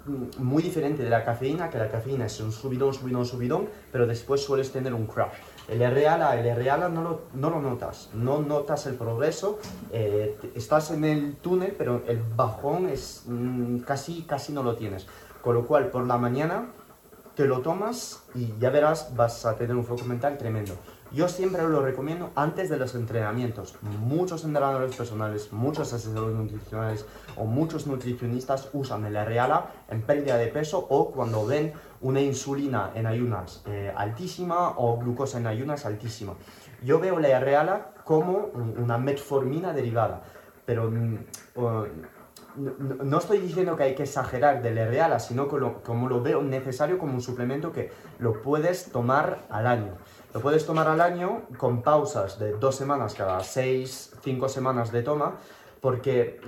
mm, 0.06 0.42
muy 0.42 0.64
diferente 0.64 1.04
de 1.04 1.10
la 1.10 1.24
cafeína, 1.24 1.70
que 1.70 1.78
la 1.78 1.88
cafeína 1.88 2.26
es 2.26 2.40
un 2.40 2.50
subidón, 2.50 2.92
subidón, 2.92 3.24
subidón, 3.24 3.68
pero 3.92 4.04
después 4.06 4.42
sueles 4.42 4.72
tener 4.72 4.92
un 4.92 5.06
crash. 5.06 5.34
El 5.68 5.78
RALA, 5.78 6.40
el 6.40 6.64
RALA 6.64 6.88
no 6.88 7.02
lo, 7.02 7.20
no 7.34 7.50
lo 7.50 7.60
notas, 7.60 8.10
no 8.14 8.40
notas 8.40 8.86
el 8.86 8.94
progreso, 8.94 9.60
eh, 9.92 10.36
estás 10.56 10.90
en 10.90 11.04
el 11.04 11.36
túnel, 11.36 11.72
pero 11.78 12.02
el 12.08 12.20
bajón 12.34 12.88
es 12.88 13.22
mm, 13.26 13.78
casi, 13.80 14.22
casi 14.22 14.52
no 14.52 14.64
lo 14.64 14.74
tienes. 14.74 15.06
Con 15.40 15.54
lo 15.54 15.66
cual, 15.66 15.86
por 15.90 16.04
la 16.04 16.18
mañana 16.18 16.72
te 17.38 17.46
lo 17.46 17.60
tomas 17.60 18.24
y 18.34 18.52
ya 18.58 18.68
verás, 18.68 19.14
vas 19.14 19.46
a 19.46 19.54
tener 19.54 19.76
un 19.76 19.84
foco 19.84 20.04
mental 20.04 20.36
tremendo. 20.36 20.74
Yo 21.12 21.28
siempre 21.28 21.62
lo 21.62 21.80
recomiendo 21.82 22.32
antes 22.34 22.68
de 22.68 22.76
los 22.76 22.96
entrenamientos. 22.96 23.76
Muchos 23.80 24.44
entrenadores 24.44 24.96
personales, 24.96 25.52
muchos 25.52 25.92
asesores 25.92 26.34
nutricionales 26.34 27.06
o 27.36 27.44
muchos 27.44 27.86
nutricionistas 27.86 28.68
usan 28.72 29.04
el 29.04 29.14
Reala 29.24 29.70
en 29.88 30.02
pérdida 30.02 30.36
de 30.36 30.48
peso 30.48 30.84
o 30.90 31.12
cuando 31.12 31.46
ven 31.46 31.74
una 32.00 32.20
insulina 32.20 32.90
en 32.96 33.06
ayunas 33.06 33.62
eh, 33.66 33.92
altísima 33.96 34.70
o 34.76 34.98
glucosa 34.98 35.38
en 35.38 35.46
ayunas 35.46 35.86
altísima. 35.86 36.34
Yo 36.82 36.98
veo 36.98 37.20
la 37.20 37.38
Reala 37.38 37.92
como 38.02 38.50
una 38.56 38.98
metformina 38.98 39.72
derivada, 39.72 40.22
pero 40.66 40.90
mm, 40.90 41.18
no, 42.58 43.18
estoy 43.18 43.38
diciendo 43.38 43.76
que 43.76 43.84
hay 43.84 43.94
que 43.94 44.02
exagerar 44.02 44.62
del 44.62 44.76
reala, 44.76 45.18
sino 45.18 45.48
como 45.48 46.08
lo 46.08 46.22
veo 46.22 46.42
necesario 46.42 46.98
como 46.98 47.14
un 47.14 47.20
suplemento 47.20 47.72
que 47.72 47.90
lo 48.18 48.42
puedes 48.42 48.90
tomar 48.90 49.46
al 49.50 49.66
año. 49.66 49.94
Lo 50.34 50.40
puedes 50.40 50.66
tomar 50.66 50.88
al 50.88 51.00
año 51.00 51.42
con 51.56 51.82
pausas 51.82 52.38
de 52.38 52.52
dos 52.52 52.74
semanas 52.74 53.14
cada 53.14 53.40
seis, 53.40 54.12
cinco 54.22 54.48
semanas 54.48 54.92
de 54.92 55.02
toma, 55.02 55.36
porque 55.80 56.40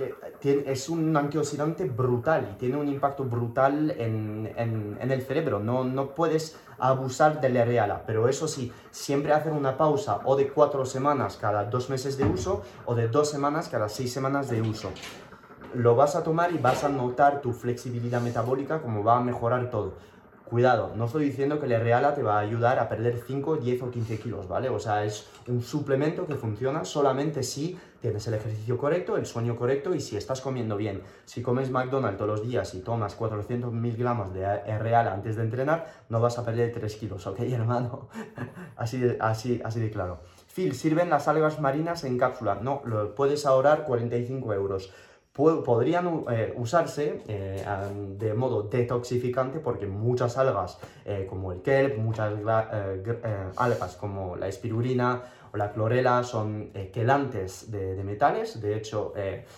eh, 0.43 0.63
es 0.67 0.89
un 0.89 1.15
antioxidante 1.15 1.85
brutal 1.85 2.49
y 2.53 2.57
tiene 2.57 2.75
un 2.75 2.89
impacto 2.89 3.23
brutal 3.23 3.91
en, 3.91 4.53
el 4.99 5.21
cerebro. 5.21 5.59
No, 5.59 5.85
no 5.85 6.13
puedes 6.13 6.57
abusar 6.77 7.39
del 7.39 7.53
reala, 7.65 8.03
pero 8.05 8.27
eso 8.27 8.47
sí, 8.47 8.73
siempre 8.89 9.31
hacer 9.31 9.53
una 9.53 9.77
pausa 9.77 10.19
o 10.25 10.35
de 10.35 10.49
cuatro 10.49 10.85
semanas 10.85 11.37
cada 11.39 11.63
dos 11.65 11.89
meses 11.89 12.17
de 12.17 12.25
uso 12.25 12.63
o 12.85 12.95
de 12.95 13.07
dos 13.07 13.29
semanas 13.29 13.69
cada 13.69 13.87
seis 13.87 14.11
semanas 14.11 14.49
de 14.49 14.61
uso 14.61 14.91
lo 15.73 15.95
vas 15.95 16.15
a 16.15 16.23
tomar 16.23 16.51
y 16.51 16.57
vas 16.57 16.83
a 16.83 16.89
notar 16.89 17.41
tu 17.41 17.53
flexibilidad 17.53 18.21
metabólica, 18.21 18.81
como 18.81 19.03
va 19.03 19.17
a 19.17 19.21
mejorar 19.21 19.69
todo. 19.69 19.93
Cuidado, 20.51 20.91
no 20.97 21.05
estoy 21.05 21.23
diciendo 21.23 21.61
que 21.61 21.67
la 21.67 21.79
Reala 21.79 22.13
te 22.13 22.23
va 22.23 22.35
a 22.35 22.41
ayudar 22.41 22.77
a 22.77 22.89
perder 22.89 23.23
5, 23.25 23.55
10 23.55 23.83
o 23.83 23.89
15 23.89 24.19
kilos, 24.19 24.49
¿vale? 24.49 24.67
O 24.67 24.79
sea, 24.79 25.05
es 25.05 25.29
un 25.47 25.61
suplemento 25.61 26.27
que 26.27 26.35
funciona 26.35 26.83
solamente 26.83 27.41
si 27.41 27.79
tienes 28.01 28.27
el 28.27 28.33
ejercicio 28.33 28.77
correcto, 28.77 29.15
el 29.15 29.25
sueño 29.25 29.55
correcto 29.55 29.95
y 29.95 30.01
si 30.01 30.17
estás 30.17 30.41
comiendo 30.41 30.75
bien. 30.75 31.03
Si 31.23 31.41
comes 31.41 31.71
McDonald's 31.71 32.17
todos 32.17 32.39
los 32.39 32.45
días 32.45 32.73
y 32.73 32.81
tomas 32.81 33.15
400 33.15 33.71
miligramos 33.71 34.33
de 34.33 34.77
Reala 34.77 35.13
antes 35.13 35.37
de 35.37 35.43
entrenar, 35.43 35.87
no 36.09 36.19
vas 36.19 36.37
a 36.37 36.43
perder 36.43 36.73
3 36.73 36.95
kilos, 36.97 37.25
¿ok, 37.27 37.39
hermano? 37.49 38.09
así, 38.75 38.97
de, 38.99 39.17
así, 39.21 39.61
así 39.63 39.79
de 39.79 39.89
claro. 39.89 40.19
Phil, 40.53 40.75
¿sirven 40.75 41.09
las 41.09 41.29
algas 41.29 41.61
marinas 41.61 42.03
en 42.03 42.17
cápsula? 42.17 42.59
No, 42.61 42.81
lo 42.83 43.15
puedes 43.15 43.45
ahorrar 43.45 43.85
45 43.85 44.53
euros 44.53 44.91
podrían 45.33 46.25
eh, 46.29 46.53
usarse 46.57 47.23
eh, 47.27 47.65
de 48.17 48.33
modo 48.33 48.63
detoxificante 48.63 49.59
porque 49.59 49.87
muchas 49.87 50.37
algas 50.37 50.77
eh, 51.05 51.25
como 51.29 51.53
el 51.53 51.61
kelp, 51.61 51.97
muchas 51.97 52.33
algas 53.55 53.95
como 53.95 54.35
la 54.35 54.47
espirulina 54.47 55.21
o 55.53 55.57
la 55.57 55.71
clorela 55.71 56.23
son 56.23 56.71
quelantes 56.93 57.71
de, 57.71 58.01
metales, 58.03 58.61
de 58.61 58.77
hecho 58.77 59.13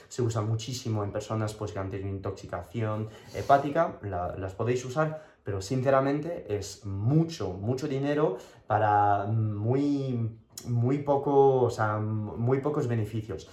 se 0.07 0.21
usa 0.23 0.41
muchísimo 0.41 1.03
en 1.03 1.11
personas 1.11 1.53
pues, 1.53 1.71
que 1.71 1.77
han 1.77 1.91
tenido 1.91 2.09
intoxicación 2.09 3.09
hepática, 3.35 3.99
las 4.01 4.55
podéis 4.55 4.83
usar, 4.85 5.23
pero 5.43 5.61
sinceramente 5.61 6.45
es 6.49 6.83
mucho, 6.83 7.49
mucho 7.49 7.87
dinero 7.87 8.37
para 8.65 9.25
muy, 9.25 10.31
muy, 10.67 11.03
o 11.05 11.69
sea, 11.69 11.99
muy 11.99 12.59
pocos 12.59 12.87
beneficios. 12.87 13.47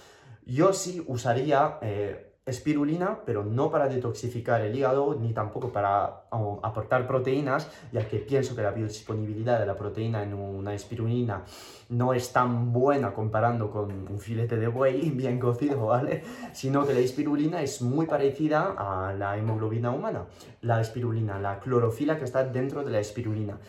Yo 0.45 0.73
sí 0.73 1.03
usaría 1.07 1.77
eh, 1.81 2.31
espirulina, 2.45 3.19
pero 3.25 3.43
no 3.43 3.69
para 3.69 3.87
detoxificar 3.87 4.61
el 4.61 4.75
hígado, 4.75 5.15
ni 5.19 5.31
tampoco 5.31 5.69
para 5.69 6.23
aportar 6.63 7.05
proteínas, 7.05 7.69
ya 7.91 8.07
que 8.07 8.17
pienso 8.17 8.55
que 8.55 8.63
la 8.63 8.71
biodisponibilidad 8.71 9.59
de 9.59 9.67
la 9.67 9.75
proteína 9.75 10.23
en 10.23 10.33
una 10.33 10.73
espirulina 10.73 11.43
no 11.89 12.13
es 12.13 12.33
tan 12.33 12.73
buena 12.73 13.13
comparando 13.13 13.69
con 13.69 13.91
un 13.91 14.19
filete 14.19 14.57
de 14.57 14.67
buey 14.67 15.09
bien 15.15 15.39
cocido, 15.39 15.87
¿vale? 15.87 16.23
Sino 16.53 16.85
que 16.87 16.93
la 16.93 17.01
espirulina 17.01 17.61
es 17.61 17.81
muy 17.81 18.07
parecida 18.07 18.75
a 18.77 19.13
la 19.13 19.37
hemoglobina 19.37 19.91
humana. 19.91 20.25
La 20.61 20.81
espirulina, 20.81 21.39
la 21.39 21.59
clorofila 21.59 22.17
que 22.17 22.25
está 22.25 22.43
dentro 22.43 22.83
de 22.83 22.91
la 22.91 22.99
espirulina. 22.99 23.59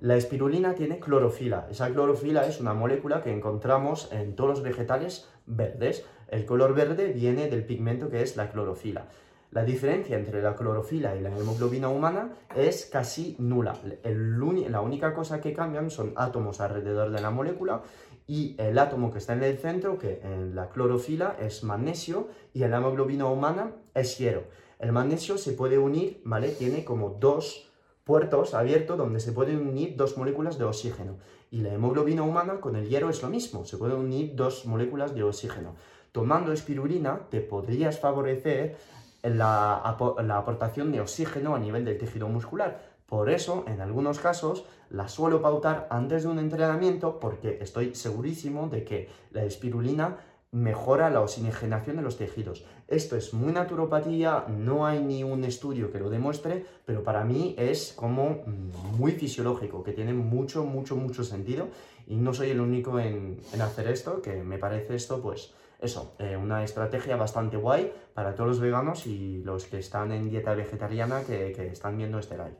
La 0.00 0.16
espirulina 0.16 0.74
tiene 0.74 0.98
clorofila. 0.98 1.66
Esa 1.70 1.88
clorofila 1.90 2.46
es 2.46 2.60
una 2.60 2.74
molécula 2.74 3.22
que 3.22 3.32
encontramos 3.32 4.10
en 4.12 4.34
todos 4.34 4.50
los 4.50 4.62
vegetales 4.62 5.28
verdes. 5.46 6.04
El 6.28 6.46
color 6.46 6.74
verde 6.74 7.12
viene 7.12 7.48
del 7.48 7.64
pigmento 7.64 8.08
que 8.10 8.22
es 8.22 8.36
la 8.36 8.50
clorofila. 8.50 9.08
La 9.50 9.64
diferencia 9.64 10.16
entre 10.16 10.42
la 10.42 10.56
clorofila 10.56 11.14
y 11.14 11.20
la 11.20 11.30
hemoglobina 11.30 11.88
humana 11.88 12.32
es 12.56 12.86
casi 12.86 13.36
nula. 13.38 13.78
la 14.02 14.80
única 14.80 15.14
cosa 15.14 15.40
que 15.40 15.52
cambian 15.52 15.90
son 15.90 16.12
átomos 16.16 16.60
alrededor 16.60 17.12
de 17.12 17.20
la 17.20 17.30
molécula 17.30 17.82
y 18.26 18.56
el 18.58 18.76
átomo 18.78 19.12
que 19.12 19.18
está 19.18 19.34
en 19.34 19.44
el 19.44 19.58
centro, 19.58 19.96
que 19.96 20.20
en 20.24 20.56
la 20.56 20.70
clorofila 20.70 21.36
es 21.40 21.62
magnesio 21.62 22.28
y 22.52 22.64
en 22.64 22.72
la 22.72 22.78
hemoglobina 22.78 23.26
humana 23.26 23.76
es 23.94 24.18
hierro. 24.18 24.44
El 24.80 24.90
magnesio 24.90 25.38
se 25.38 25.52
puede 25.52 25.78
unir, 25.78 26.20
¿vale? 26.24 26.48
Tiene 26.48 26.84
como 26.84 27.10
dos 27.20 27.70
puertos 28.02 28.54
abiertos 28.54 28.98
donde 28.98 29.20
se 29.20 29.32
pueden 29.32 29.66
unir 29.66 29.94
dos 29.96 30.16
moléculas 30.18 30.58
de 30.58 30.64
oxígeno. 30.64 31.18
Y 31.54 31.60
la 31.60 31.72
hemoglobina 31.72 32.24
humana 32.24 32.60
con 32.60 32.74
el 32.74 32.88
hierro 32.88 33.10
es 33.10 33.22
lo 33.22 33.28
mismo, 33.28 33.64
se 33.64 33.76
pueden 33.76 33.98
unir 33.98 34.34
dos 34.34 34.66
moléculas 34.66 35.14
de 35.14 35.22
oxígeno. 35.22 35.76
Tomando 36.10 36.52
espirulina 36.52 37.28
te 37.30 37.40
podrías 37.40 38.00
favorecer 38.00 38.76
la, 39.22 39.76
aportación 39.76 40.90
de 40.90 41.00
oxígeno 41.00 41.54
a 41.54 41.60
nivel 41.60 41.84
del 41.84 41.96
tejido 41.96 42.26
muscular. 42.26 42.82
Por 43.06 43.30
eso, 43.30 43.64
en 43.68 43.80
algunos 43.80 44.18
casos, 44.18 44.64
la 44.90 45.06
suelo 45.06 45.42
pautar 45.42 45.86
antes 45.90 46.24
de 46.24 46.28
un 46.28 46.40
entrenamiento 46.40 47.20
porque 47.20 47.58
estoy 47.60 47.94
segurísimo 47.94 48.66
de 48.66 48.82
que 48.82 49.08
la 49.30 49.44
espirulina 49.44 50.16
mejora 50.54 51.10
la 51.10 51.20
oxigenación 51.20 51.96
de 51.96 52.02
los 52.02 52.16
tejidos. 52.16 52.64
Esto 52.86 53.16
es 53.16 53.34
muy 53.34 53.52
naturopatía, 53.52 54.44
no 54.48 54.86
hay 54.86 55.00
ni 55.00 55.24
un 55.24 55.42
estudio 55.42 55.90
que 55.90 55.98
lo 55.98 56.10
demuestre, 56.10 56.64
pero 56.86 57.02
para 57.02 57.24
mí 57.24 57.56
es 57.58 57.92
como 57.92 58.44
mm, 58.46 58.96
muy 58.96 59.12
fisiológico, 59.12 59.82
que 59.82 59.92
tiene 59.92 60.12
mucho, 60.12 60.64
mucho, 60.64 60.94
mucho 60.94 61.24
sentido 61.24 61.68
y 62.06 62.14
no 62.16 62.32
soy 62.32 62.50
el 62.50 62.60
único 62.60 63.00
en, 63.00 63.40
hacer 63.60 63.88
esto, 63.88 64.22
que 64.22 64.44
me 64.44 64.58
parece 64.58 64.94
esto 64.94 65.20
pues 65.20 65.52
eso, 65.80 66.14
eh, 66.20 66.36
una 66.36 66.62
estrategia 66.62 67.16
bastante 67.16 67.56
guay 67.56 67.92
para 68.14 68.36
todos 68.36 68.50
los 68.50 68.60
veganos 68.60 69.08
y 69.08 69.42
los 69.42 69.64
que 69.64 69.78
están 69.78 70.12
en 70.12 70.30
dieta 70.30 70.54
vegetariana 70.54 71.22
que, 71.24 71.50
están 71.66 71.96
viendo 71.96 72.20
este 72.20 72.36
live. 72.36 72.58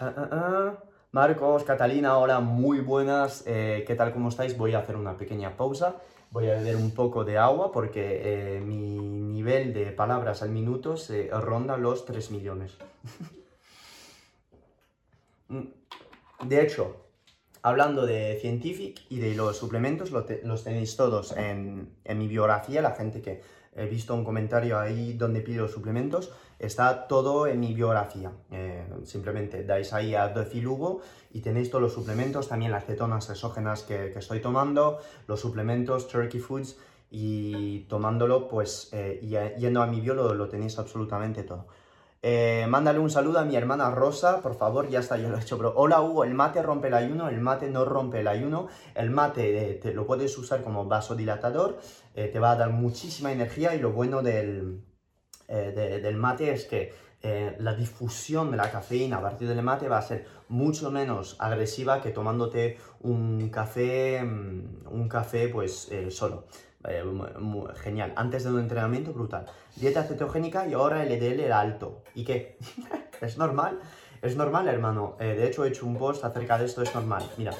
Ah, 0.00 0.14
ah, 0.16 0.28
ah. 0.32 0.84
Marcos, 1.10 1.64
Catalina, 1.64 2.18
hola, 2.18 2.40
muy 2.40 2.80
buenas, 2.80 3.42
eh, 3.46 3.84
¿qué 3.86 3.94
tal, 3.94 4.12
cómo 4.12 4.28
estáis? 4.28 4.56
Voy 4.58 4.74
a 4.74 4.80
hacer 4.80 4.94
una 4.96 5.16
pequeña 5.16 5.56
pausa 5.56 5.96
voy 6.30 6.48
a 6.48 6.54
beber 6.54 6.76
un 6.76 6.92
poco 6.92 7.24
de 7.24 7.38
agua 7.38 7.72
porque 7.72 8.56
eh, 8.56 8.60
mi 8.60 8.98
nivel 8.98 9.72
de 9.72 9.86
palabras 9.92 10.42
al 10.42 10.50
minuto 10.50 10.96
se 10.96 11.28
ronda 11.30 11.76
los 11.76 12.04
3 12.04 12.30
millones. 12.30 12.76
de 16.42 16.62
hecho, 16.62 16.96
hablando 17.62 18.06
de 18.06 18.38
Scientific 18.40 19.00
y 19.08 19.18
de 19.18 19.34
los 19.34 19.56
suplementos, 19.56 20.10
los 20.10 20.64
tenéis 20.64 20.96
todos 20.96 21.36
en, 21.36 21.94
en 22.04 22.18
mi 22.18 22.28
biografía, 22.28 22.82
la 22.82 22.92
gente 22.92 23.22
que 23.22 23.40
he 23.74 23.86
visto 23.86 24.14
un 24.14 24.24
comentario 24.24 24.78
ahí 24.78 25.12
donde 25.14 25.40
pido 25.40 25.68
suplementos, 25.68 26.32
está 26.58 27.06
todo 27.06 27.46
en 27.46 27.60
mi 27.60 27.74
biografía. 27.74 28.32
Eh, 28.50 28.86
simplemente 29.04 29.64
dais 29.64 29.92
ahí 29.92 30.14
a 30.14 30.28
Defilugo 30.28 31.00
y 31.32 31.40
tenéis 31.40 31.70
todos 31.70 31.82
los 31.82 31.92
suplementos, 31.92 32.48
también 32.48 32.72
las 32.72 32.84
cetonas 32.84 33.30
exógenas 33.30 33.82
que, 33.82 34.12
estoy 34.16 34.40
tomando, 34.40 34.98
los 35.26 35.40
suplementos, 35.40 36.08
Turkey 36.08 36.40
Foods 36.40 36.76
y 37.10 37.80
tomándolo, 37.88 38.48
pues 38.48 38.90
eh, 38.92 39.20
yendo 39.58 39.82
a 39.82 39.86
mi 39.86 40.00
bio 40.00 40.14
lo 40.14 40.48
tenéis 40.48 40.78
absolutamente 40.78 41.42
todo. 41.44 41.66
Eh, 42.20 42.66
mándale 42.68 42.98
un 42.98 43.10
saludo 43.10 43.38
a 43.38 43.44
mi 43.44 43.54
hermana 43.54 43.92
Rosa, 43.92 44.42
por 44.42 44.56
favor, 44.56 44.88
ya 44.88 44.98
está, 44.98 45.16
ya 45.16 45.28
lo 45.28 45.38
he 45.38 45.40
hecho, 45.40 45.56
pero 45.56 45.72
hola 45.76 46.02
Hugo, 46.02 46.24
el 46.24 46.34
mate 46.34 46.60
rompe 46.62 46.88
el 46.88 46.94
ayuno, 46.94 47.28
el 47.28 47.40
mate 47.40 47.70
no 47.70 47.84
rompe 47.84 48.20
el 48.20 48.26
ayuno, 48.26 48.66
el 48.96 49.10
mate 49.10 49.78
te 49.80 49.94
lo 49.94 50.04
puedes 50.04 50.36
usar 50.36 50.64
como 50.64 50.86
vasodilatador, 50.86 51.78
te 52.14 52.38
va 52.40 52.50
a 52.50 52.56
dar 52.56 52.70
muchísima 52.70 53.30
energía 53.30 53.76
y 53.76 53.78
lo 53.78 53.92
bueno 53.92 54.22
del, 54.22 54.82
del 55.48 56.16
mate 56.16 56.52
es 56.52 56.66
que 56.66 56.92
la 57.58 57.74
difusión 57.74 58.50
de 58.50 58.56
la 58.56 58.70
cafeína 58.70 59.16
a 59.16 59.22
partir 59.22 59.48
del 59.48 59.62
mate 59.62 59.88
va 59.88 59.98
a 59.98 60.02
ser 60.02 60.26
mucho 60.48 60.90
menos 60.90 61.36
agresiva 61.38 62.00
que 62.00 62.10
tomándote 62.10 62.78
un 63.00 63.48
café, 63.50 64.22
mm, 64.22 64.86
un 64.90 65.08
café 65.08 65.48
pues 65.48 65.90
solo. 66.10 66.44
Eh, 66.84 67.02
genial. 67.82 68.12
Antes 68.14 68.44
de 68.44 68.50
un 68.50 68.60
entrenamiento, 68.60 69.12
brutal. 69.12 69.46
Dieta 69.76 70.04
cetogénica 70.04 70.66
y 70.66 70.74
ahora 70.74 71.02
el 71.02 71.12
LDL 71.12 71.40
era 71.40 71.60
alto. 71.60 72.02
¿Y 72.14 72.24
qué? 72.24 72.56
¿Es 73.20 73.36
normal? 73.36 73.80
Es 74.22 74.36
normal, 74.36 74.68
hermano. 74.68 75.16
Eh, 75.18 75.34
de 75.34 75.46
hecho, 75.46 75.64
he 75.64 75.68
hecho 75.68 75.86
un 75.86 75.96
post 75.96 76.24
acerca 76.24 76.56
de 76.56 76.66
esto, 76.66 76.82
es 76.82 76.94
normal. 76.94 77.24
Mira, 77.36 77.52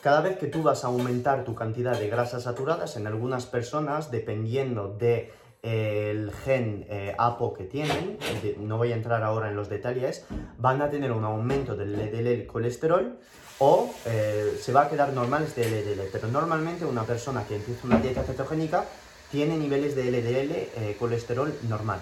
cada 0.00 0.20
vez 0.20 0.38
que 0.38 0.46
tú 0.46 0.62
vas 0.62 0.84
a 0.84 0.88
aumentar 0.88 1.44
tu 1.44 1.54
cantidad 1.54 1.98
de 1.98 2.08
grasas 2.08 2.44
saturadas, 2.44 2.96
en 2.96 3.06
algunas 3.06 3.46
personas, 3.46 4.10
dependiendo 4.10 4.96
de 4.96 5.16
eh, 5.16 5.32
el 5.62 6.32
gen 6.32 6.86
APO 7.16 7.54
que 7.54 7.64
tienen, 7.64 8.18
no 8.58 8.78
voy 8.78 8.92
a 8.92 8.96
entrar 8.96 9.22
ahora 9.22 9.48
en 9.48 9.56
los 9.56 9.68
detalles, 9.68 10.26
van 10.58 10.82
a 10.82 10.90
tener 10.90 11.12
un 11.12 11.24
aumento 11.24 11.76
del 11.76 11.92
LDL 11.92 12.46
colesterol 12.46 13.18
o 13.64 13.88
eh, 14.06 14.58
se 14.60 14.72
va 14.72 14.82
a 14.82 14.88
quedar 14.88 15.12
normal 15.12 15.44
este 15.44 15.64
LDL. 15.64 16.08
Pero 16.10 16.26
normalmente 16.26 16.84
una 16.84 17.04
persona 17.04 17.44
que 17.46 17.54
empieza 17.54 17.86
una 17.86 17.98
dieta 17.98 18.24
cetogénica 18.24 18.84
tiene 19.30 19.56
niveles 19.56 19.94
de 19.94 20.10
LDL, 20.10 20.52
eh, 20.52 20.96
colesterol 20.98 21.54
normal. 21.68 22.00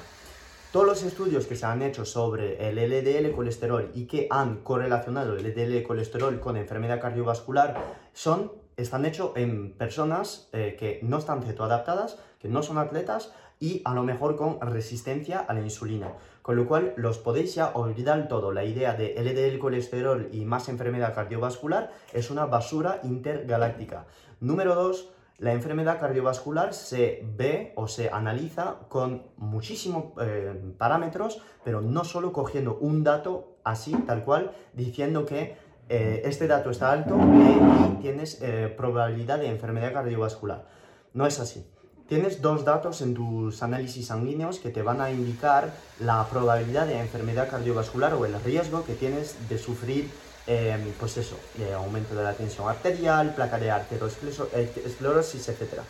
Todos 0.73 0.87
los 0.87 1.03
estudios 1.03 1.47
que 1.47 1.57
se 1.57 1.67
han 1.67 1.83
hecho 1.83 2.07
sobre 2.07 2.67
el 2.67 2.77
LDL 2.77 3.31
colesterol 3.33 3.91
y 3.93 4.07
que 4.07 4.27
han 4.31 4.63
correlacionado 4.63 5.37
el 5.37 5.45
LDL 5.45 5.83
colesterol 5.83 6.41
con 6.41 6.57
enfermedad 6.57 6.99
cardiovascular 6.99 7.77
son, 8.15 8.53
están 8.79 9.05
hechos 9.05 9.33
en 9.35 9.73
personas 9.73 10.49
eh, 10.53 10.77
que 10.79 11.01
no 11.03 11.19
están 11.19 11.43
cetoadaptadas, 11.43 12.19
que 12.39 12.49
no 12.49 12.63
son 12.63 12.79
atletas 12.79 13.33
y 13.61 13.83
a 13.85 13.95
lo 13.95 14.03
mejor 14.03 14.37
con 14.37 14.59
resistencia 14.63 15.39
a 15.39 15.53
la 15.53 15.61
insulina. 15.61 16.15
Con 16.41 16.57
lo 16.57 16.67
cual 16.67 16.95
los 16.97 17.19
podéis 17.19 17.55
ya 17.55 17.73
olvidar 17.75 18.27
todo. 18.27 18.51
La 18.53 18.65
idea 18.65 18.95
de 18.95 19.15
LDL 19.23 19.59
colesterol 19.59 20.31
y 20.33 20.47
más 20.47 20.71
enfermedad 20.71 21.15
cardiovascular 21.15 21.93
es 22.15 22.31
una 22.31 22.47
basura 22.47 23.01
intergaláctica. 23.05 24.07
Número 24.41 24.75
2. 24.75 25.11
La 25.39 25.53
enfermedad 25.53 26.01
cardiovascular 26.01 26.75
se 26.75 27.25
ve 27.37 27.73
o 27.77 27.89
se 27.89 28.11
analiza 28.11 28.77
con 28.89 29.23
muchísimos 29.37 30.13
eh, 30.21 30.75
parámetros, 30.77 31.41
pero 31.65 31.81
no 31.81 32.05
solo 32.05 32.33
cogiendo 32.33 32.77
un 32.79 33.05
dato 33.05 33.57
así, 33.65 33.93
tal 34.07 34.25
cual, 34.25 34.53
diciendo 34.75 35.25
que 35.25 35.57
eh, 35.89 36.23
este 36.25 36.47
dato 36.47 36.71
está 36.71 36.93
alto 36.93 37.19
y 37.19 38.01
tienes 38.03 38.41
eh, 38.43 38.73
probabilidad 38.75 39.39
de 39.39 39.49
enfermedad 39.49 39.93
cardiovascular. 39.93 40.67
No 41.15 41.27
es 41.27 41.41
así. 41.41 41.67
Tienes 42.11 42.43
dos 42.43 42.65
datos 42.65 43.03
en 43.03 43.15
tus 43.15 43.63
análisis 43.63 44.09
sanguíneos 44.09 44.59
que 44.59 44.71
te 44.71 44.83
van 44.83 45.01
a 45.01 45.13
indicar 45.13 45.73
la 46.01 46.27
probabilidad 46.29 46.89
de 46.89 46.99
enfermedad 46.99 47.49
cardiovascular 47.49 48.15
o 48.15 48.27
el 48.27 48.35
riesgo 48.43 48.85
que 48.85 48.95
tienes 48.95 49.37
de 49.49 49.57
sufrir, 49.59 50.11
em, 50.49 50.91
pues 50.99 51.17
eso, 51.19 51.37
aumento 51.77 52.17
de 52.17 52.25
la 52.25 52.33
tensión 52.33 52.69
arterial, 52.69 53.33
placa 53.37 53.61
de 53.61 53.71
arteriosclerosis, 53.71 55.49
etc. 55.51 55.83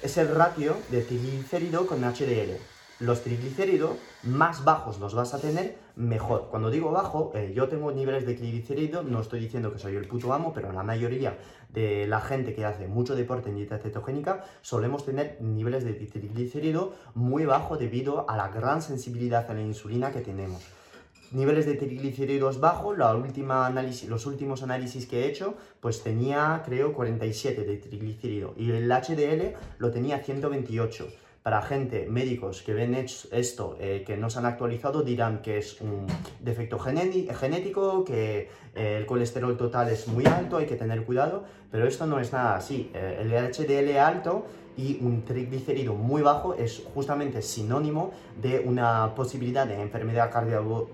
Es 0.00 0.16
el 0.16 0.32
ratio 0.32 0.76
de 0.90 1.00
triglicérido 1.00 1.88
con 1.88 2.04
HDL. 2.04 2.60
los 3.00 3.22
triglicéridos 3.22 3.96
más 4.22 4.62
bajos 4.62 5.00
los 5.00 5.14
vas 5.14 5.34
a 5.34 5.40
tener, 5.40 5.76
mejor. 5.98 6.48
Cuando 6.48 6.70
digo 6.70 6.92
bajo, 6.92 7.32
eh, 7.34 7.52
yo 7.54 7.68
tengo 7.68 7.90
niveles 7.90 8.24
de 8.24 8.34
triglicéridos, 8.34 9.04
no 9.04 9.20
estoy 9.20 9.40
diciendo 9.40 9.72
que 9.72 9.78
soy 9.78 9.96
el 9.96 10.06
puto 10.06 10.32
amo, 10.32 10.52
pero 10.54 10.72
la 10.72 10.84
mayoría 10.84 11.36
de 11.70 12.06
la 12.06 12.20
gente 12.20 12.54
que 12.54 12.64
hace 12.64 12.86
mucho 12.86 13.16
deporte 13.16 13.48
en 13.50 13.56
dieta 13.56 13.78
cetogénica 13.78 14.44
solemos 14.62 15.04
tener 15.04 15.38
niveles 15.40 15.84
de 15.84 15.94
triglicéridos 15.94 16.90
muy 17.14 17.44
bajos 17.46 17.80
debido 17.80 18.30
a 18.30 18.36
la 18.36 18.48
gran 18.48 18.80
sensibilidad 18.80 19.50
a 19.50 19.54
la 19.54 19.60
insulina 19.60 20.12
que 20.12 20.20
tenemos 20.20 20.62
niveles 21.30 21.66
de 21.66 21.74
triglicéridos 21.74 22.58
bajos, 22.58 22.96
la 22.96 23.14
última 23.14 23.66
análisis, 23.66 24.08
los 24.08 24.24
últimos 24.24 24.62
análisis 24.62 25.04
que 25.04 25.24
he 25.24 25.28
hecho, 25.28 25.56
pues 25.80 26.02
tenía 26.02 26.62
creo 26.64 26.94
47 26.94 27.64
de 27.64 27.76
triglicéridos 27.76 28.52
y 28.56 28.70
el 28.70 28.90
HDL 28.90 29.54
lo 29.78 29.90
tenía 29.90 30.20
128 30.20 31.06
para 31.48 31.62
gente, 31.62 32.06
médicos 32.10 32.60
que 32.60 32.74
ven 32.74 32.94
esto, 32.94 33.78
eh, 33.80 34.04
que 34.06 34.18
no 34.18 34.28
se 34.28 34.38
han 34.38 34.44
actualizado, 34.44 35.00
dirán 35.00 35.40
que 35.40 35.56
es 35.56 35.80
un 35.80 36.06
defecto 36.40 36.78
genético, 36.78 38.04
que 38.04 38.50
eh, 38.74 38.96
el 38.98 39.06
colesterol 39.06 39.56
total 39.56 39.88
es 39.88 40.08
muy 40.08 40.26
alto, 40.26 40.58
hay 40.58 40.66
que 40.66 40.76
tener 40.76 41.04
cuidado, 41.04 41.44
pero 41.70 41.86
esto 41.86 42.04
no 42.06 42.20
es 42.20 42.34
nada 42.34 42.56
así. 42.56 42.90
Eh, 42.92 43.20
el 43.22 43.30
HDL 43.32 43.96
alto 43.96 44.44
y 44.78 44.96
un 45.02 45.24
triglicérido 45.24 45.92
muy 45.92 46.22
bajo 46.22 46.54
es 46.54 46.84
justamente 46.94 47.42
sinónimo 47.42 48.12
de 48.40 48.60
una 48.60 49.12
posibilidad 49.16 49.66
de 49.66 49.82
enfermedad 49.82 50.30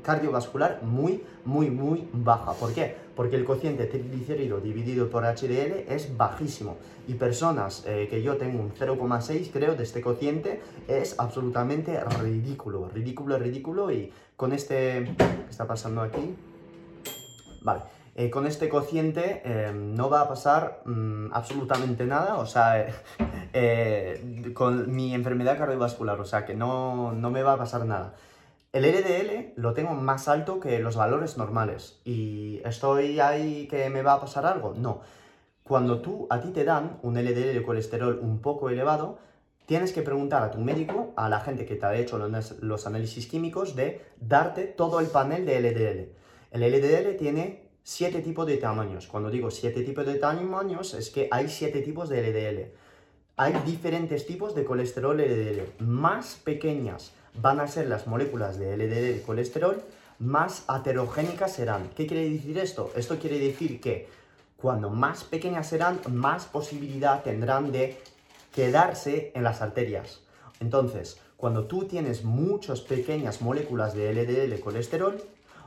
cardiovascular 0.02 0.80
muy, 0.82 1.22
muy, 1.44 1.70
muy 1.70 2.08
baja. 2.14 2.54
¿Por 2.54 2.72
qué? 2.72 2.96
Porque 3.14 3.36
el 3.36 3.44
cociente 3.44 3.84
triglicérido 3.84 4.58
dividido 4.58 5.10
por 5.10 5.24
HDL 5.24 5.84
es 5.86 6.16
bajísimo 6.16 6.78
y 7.06 7.14
personas 7.14 7.84
eh, 7.86 8.08
que 8.08 8.22
yo 8.22 8.38
tengo 8.38 8.58
un 8.58 8.72
0,6 8.72 9.50
creo 9.52 9.74
de 9.74 9.84
este 9.84 10.00
cociente 10.00 10.62
es 10.88 11.14
absolutamente 11.20 12.02
ridículo, 12.22 12.88
ridículo, 12.88 13.38
ridículo 13.38 13.92
y 13.92 14.10
con 14.34 14.52
este... 14.54 15.14
¿qué 15.18 15.50
está 15.50 15.66
pasando 15.66 16.00
aquí? 16.00 16.34
Vale. 17.62 17.82
Eh, 18.16 18.30
con 18.30 18.46
este 18.46 18.68
cociente 18.68 19.42
eh, 19.44 19.72
no 19.74 20.08
va 20.08 20.20
a 20.20 20.28
pasar 20.28 20.82
mm, 20.84 21.32
absolutamente 21.32 22.06
nada, 22.06 22.36
o 22.36 22.46
sea, 22.46 22.86
eh, 23.52 24.52
con 24.54 24.94
mi 24.94 25.14
enfermedad 25.14 25.58
cardiovascular, 25.58 26.20
o 26.20 26.24
sea, 26.24 26.44
que 26.44 26.54
no, 26.54 27.12
no 27.12 27.30
me 27.30 27.42
va 27.42 27.54
a 27.54 27.58
pasar 27.58 27.84
nada. 27.86 28.14
El 28.72 28.84
LDL 28.84 29.52
lo 29.56 29.72
tengo 29.72 29.94
más 29.94 30.28
alto 30.28 30.60
que 30.60 30.78
los 30.78 30.96
valores 30.96 31.38
normales 31.38 32.00
y 32.04 32.60
estoy 32.64 33.20
ahí 33.20 33.68
que 33.68 33.88
me 33.90 34.02
va 34.02 34.14
a 34.14 34.20
pasar 34.20 34.46
algo. 34.46 34.74
No. 34.76 35.00
Cuando 35.62 36.00
tú 36.00 36.26
a 36.30 36.40
ti 36.40 36.50
te 36.50 36.64
dan 36.64 36.98
un 37.02 37.14
LDL 37.14 37.54
de 37.54 37.62
colesterol 37.62 38.18
un 38.20 38.40
poco 38.40 38.70
elevado, 38.70 39.18
tienes 39.66 39.92
que 39.92 40.02
preguntar 40.02 40.42
a 40.42 40.50
tu 40.50 40.58
médico, 40.58 41.12
a 41.16 41.28
la 41.28 41.40
gente 41.40 41.66
que 41.66 41.76
te 41.76 41.86
ha 41.86 41.94
hecho 41.94 42.18
los 42.18 42.86
análisis 42.86 43.26
químicos, 43.26 43.76
de 43.76 44.04
darte 44.20 44.64
todo 44.64 45.00
el 45.00 45.06
panel 45.06 45.46
de 45.46 45.60
LDL. 45.60 46.24
El 46.50 46.62
LDL 46.62 47.16
tiene 47.16 47.63
siete 47.84 48.22
tipos 48.22 48.46
de 48.46 48.56
tamaños. 48.56 49.06
Cuando 49.06 49.30
digo 49.30 49.50
siete 49.50 49.82
tipos 49.82 50.06
de 50.06 50.14
tamaños, 50.14 50.94
es 50.94 51.10
que 51.10 51.28
hay 51.30 51.48
siete 51.48 51.82
tipos 51.82 52.08
de 52.08 52.22
LDL. 52.22 52.72
Hay 53.36 53.52
diferentes 53.66 54.26
tipos 54.26 54.54
de 54.54 54.64
colesterol 54.64 55.16
LDL. 55.18 55.84
Más 55.84 56.36
pequeñas 56.36 57.12
van 57.34 57.60
a 57.60 57.68
ser 57.68 57.88
las 57.88 58.06
moléculas 58.06 58.58
de 58.58 58.76
LDL 58.76 59.14
de 59.14 59.22
colesterol, 59.22 59.82
más 60.18 60.64
heterogénicas 60.68 61.52
serán. 61.52 61.90
¿Qué 61.94 62.06
quiere 62.06 62.30
decir 62.30 62.58
esto? 62.58 62.90
Esto 62.96 63.18
quiere 63.18 63.38
decir 63.38 63.80
que 63.80 64.08
cuando 64.56 64.88
más 64.88 65.24
pequeñas 65.24 65.68
serán, 65.68 66.00
más 66.08 66.46
posibilidad 66.46 67.22
tendrán 67.22 67.70
de 67.70 67.98
quedarse 68.54 69.30
en 69.34 69.42
las 69.42 69.60
arterias. 69.60 70.20
Entonces, 70.60 71.20
cuando 71.36 71.66
tú 71.66 71.84
tienes 71.84 72.24
muchas 72.24 72.80
pequeñas 72.80 73.42
moléculas 73.42 73.94
de 73.94 74.14
LDL 74.14 74.58
colesterol, 74.60 75.20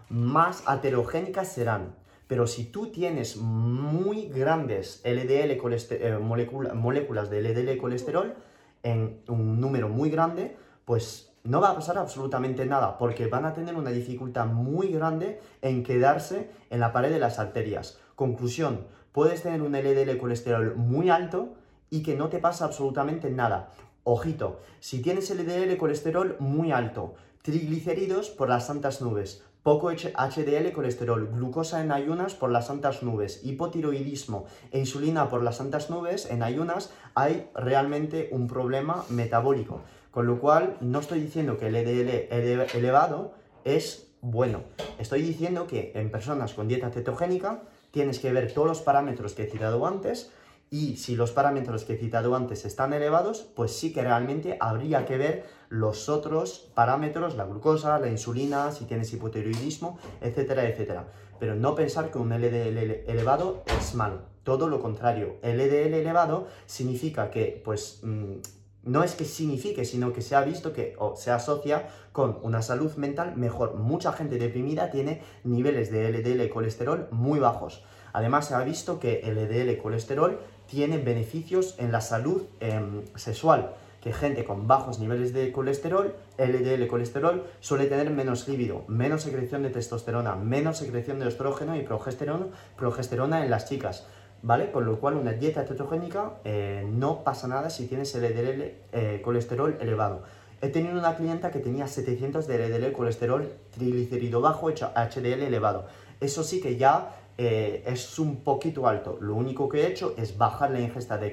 más 0.10 0.64
heterogénicas 0.68 1.52
serán. 1.52 1.94
Pero 2.28 2.46
si 2.46 2.66
tú 2.66 2.88
tienes 2.88 3.38
muy 3.38 4.28
grandes 4.28 5.02
LDL 5.06 5.52
eh, 5.92 6.18
moléculas 6.20 7.30
de 7.30 7.42
LDL 7.42 7.78
colesterol 7.78 8.36
en 8.84 9.22
un 9.28 9.60
número 9.62 9.90
muy 9.90 10.10
grande, 10.10 10.58
pues 10.86 11.34
no 11.44 11.62
va 11.62 11.70
a 11.70 11.76
pasar 11.76 11.98
absolutamente 11.98 12.66
nada, 12.66 12.98
porque 12.98 13.28
van 13.28 13.46
a 13.46 13.54
tener 13.54 13.76
una 13.76 13.92
dificultad 13.92 14.46
muy 14.48 14.90
grande 14.90 15.40
en 15.62 15.84
quedarse 15.84 16.52
en 16.70 16.82
la 16.82 16.92
pared 16.92 17.10
de 17.10 17.20
las 17.20 17.40
arterias. 17.40 18.00
Conclusión, 18.16 18.86
puedes 19.14 19.44
tener 19.44 19.62
un 19.62 19.72
LDL 19.72 20.18
colesterol 20.18 20.76
muy 20.76 21.10
alto 21.10 21.56
y 21.90 22.04
que 22.04 22.18
no 22.18 22.28
te 22.28 22.40
pasa 22.40 22.66
absolutamente 22.66 23.30
nada. 23.30 23.72
Ojito, 24.04 24.60
si 24.80 25.02
tienes 25.02 25.30
LDL 25.30 25.78
colesterol 25.78 26.36
muy 26.40 26.72
alto, 26.72 27.16
triglicéridos 27.42 28.30
por 28.30 28.50
las 28.50 28.68
santas 28.68 29.02
nubes, 29.02 29.44
poco 29.68 29.92
HDL 29.92 30.72
colesterol, 30.72 31.28
glucosa 31.28 31.82
en 31.82 31.92
ayunas 31.92 32.36
por 32.36 32.50
las 32.50 32.68
santas 32.68 33.04
nubes, 33.04 33.42
hipotiroidismo 33.44 34.46
e 34.72 34.80
insulina 34.80 35.28
por 35.28 35.44
las 35.44 35.58
santas 35.58 35.90
nubes 35.90 36.32
en 36.32 36.42
ayunas, 36.42 36.90
hay 37.16 37.50
realmente 37.54 38.30
un 38.32 38.48
problema 38.48 39.04
metabólico. 39.10 39.82
Con 40.10 40.26
lo 40.26 40.40
cual, 40.40 40.78
no 40.80 41.02
estoy 41.02 41.20
diciendo 41.20 41.58
que 41.58 41.68
el 41.68 41.74
LDL 41.74 42.78
elevado 42.78 43.34
es 43.66 44.08
bueno. 44.22 44.62
Estoy 45.00 45.22
diciendo 45.22 45.68
que 45.68 45.92
en 45.96 46.12
personas 46.12 46.54
con 46.54 46.70
dieta 46.70 46.90
cetogénica 46.90 47.64
tienes 47.92 48.20
que 48.20 48.32
ver 48.32 48.54
todos 48.54 48.70
los 48.70 48.82
parámetros 48.82 49.34
que 49.34 49.44
he 49.44 49.52
citado 49.52 49.86
antes 49.86 50.32
y 50.70 50.98
si 50.98 51.16
los 51.16 51.32
parámetros 51.32 51.86
que 51.86 51.94
he 51.94 51.98
citado 51.98 52.36
antes 52.36 52.66
están 52.66 52.92
elevados, 52.92 53.48
pues 53.56 53.72
sí 53.72 53.94
que 53.94 54.02
realmente 54.02 54.58
habría 54.60 55.06
que 55.06 55.18
ver 55.18 55.46
los 55.70 56.10
otros 56.10 56.70
parámetros, 56.74 57.36
la 57.36 57.46
glucosa, 57.46 58.00
la 58.00 58.10
insulina, 58.10 58.72
si 58.72 58.86
tienes 58.86 59.12
hipotiroidismo, 59.14 59.98
etcétera, 60.22 60.68
etcétera. 60.68 61.08
Pero 61.40 61.56
no 61.56 61.76
pensar 61.76 62.12
que 62.12 62.18
un 62.18 62.30
LDL 62.30 63.06
elevado 63.08 63.64
es 63.80 63.96
malo. 63.96 64.22
Todo 64.44 64.68
lo 64.68 64.82
contrario, 64.82 65.38
LDL 65.42 65.94
elevado 65.94 66.48
significa 66.66 67.30
que, 67.32 67.62
pues, 67.64 68.00
mm, 68.04 68.36
no 68.84 69.04
es 69.04 69.16
que 69.16 69.26
signifique, 69.26 69.86
sino 69.86 70.14
que 70.14 70.22
se 70.22 70.36
ha 70.36 70.42
visto 70.42 70.72
que 70.72 70.96
o 70.98 71.16
se 71.16 71.32
asocia 71.32 71.88
con 72.14 72.40
una 72.42 72.62
salud 72.62 72.96
mental 72.96 73.36
mejor. 73.36 73.76
Mucha 73.76 74.14
gente 74.14 74.38
deprimida 74.38 74.90
tiene 74.90 75.22
niveles 75.44 75.92
de 75.92 76.10
LDL 76.10 76.50
colesterol 76.50 77.08
muy 77.12 77.40
bajos. 77.40 77.84
Además, 78.14 78.48
se 78.48 78.56
ha 78.56 78.64
visto 78.64 79.00
que 79.00 79.22
LDL 79.24 79.78
colesterol 79.78 80.40
tiene 80.68 80.98
beneficios 80.98 81.76
en 81.78 81.92
la 81.92 82.02
salud 82.02 82.44
em, 82.60 83.04
sexual, 83.16 83.74
que 84.02 84.14
gente 84.14 84.46
con 84.46 84.68
bajos 84.68 85.00
niveles 85.00 85.34
de 85.34 85.52
colesterol, 85.52 86.14
LDL 86.38 86.88
colesterol, 86.88 87.44
suele 87.60 87.88
tener 87.88 88.10
menos 88.12 88.48
líbido, 88.48 88.84
menos 88.88 89.24
secreción 89.24 89.64
de 89.64 89.70
testosterona, 89.70 90.36
menos 90.36 90.78
secreción 90.78 91.20
de 91.20 91.28
estrógeno 91.28 91.76
y 91.76 91.82
progesterona, 91.82 92.48
progesterona 92.78 93.44
en 93.44 93.50
las 93.50 93.66
chicas. 93.66 94.06
¿Vale? 94.44 94.72
Con 94.72 94.86
lo 94.86 95.00
cual 95.00 95.16
una 95.16 95.34
dieta 95.34 95.64
cetogénica 95.66 96.34
eh, 96.46 96.88
no 96.88 97.24
pasa 97.24 97.48
nada 97.48 97.72
si 97.72 97.88
tienes 97.88 98.14
LDL 98.14 98.62
eh, 98.92 99.22
colesterol 99.24 99.76
elevado. 99.82 100.22
He 100.62 100.70
tenido 100.70 100.98
una 100.98 101.16
clienta 101.16 101.50
que 101.50 101.60
tenía 101.60 101.88
700 101.88 102.46
de 102.46 102.68
LDL 102.68 102.92
colesterol 102.92 103.52
triglicérido 103.76 104.40
bajo, 104.40 104.70
HDL 104.70 105.42
elevado. 105.42 105.88
Eso 106.20 106.44
sí 106.44 106.62
que 106.62 106.78
ya 106.78 107.17
eh, 107.38 107.84
es 107.86 108.18
un 108.18 108.38
poquito 108.44 108.88
alto. 108.88 109.18
Lo 109.22 109.36
único 109.36 109.70
que 109.70 109.82
he 109.82 109.88
hecho 109.88 110.16
es 110.18 110.38
bajar 110.38 110.72
la 110.72 110.80
ingesta 110.80 111.18
de, 111.18 111.30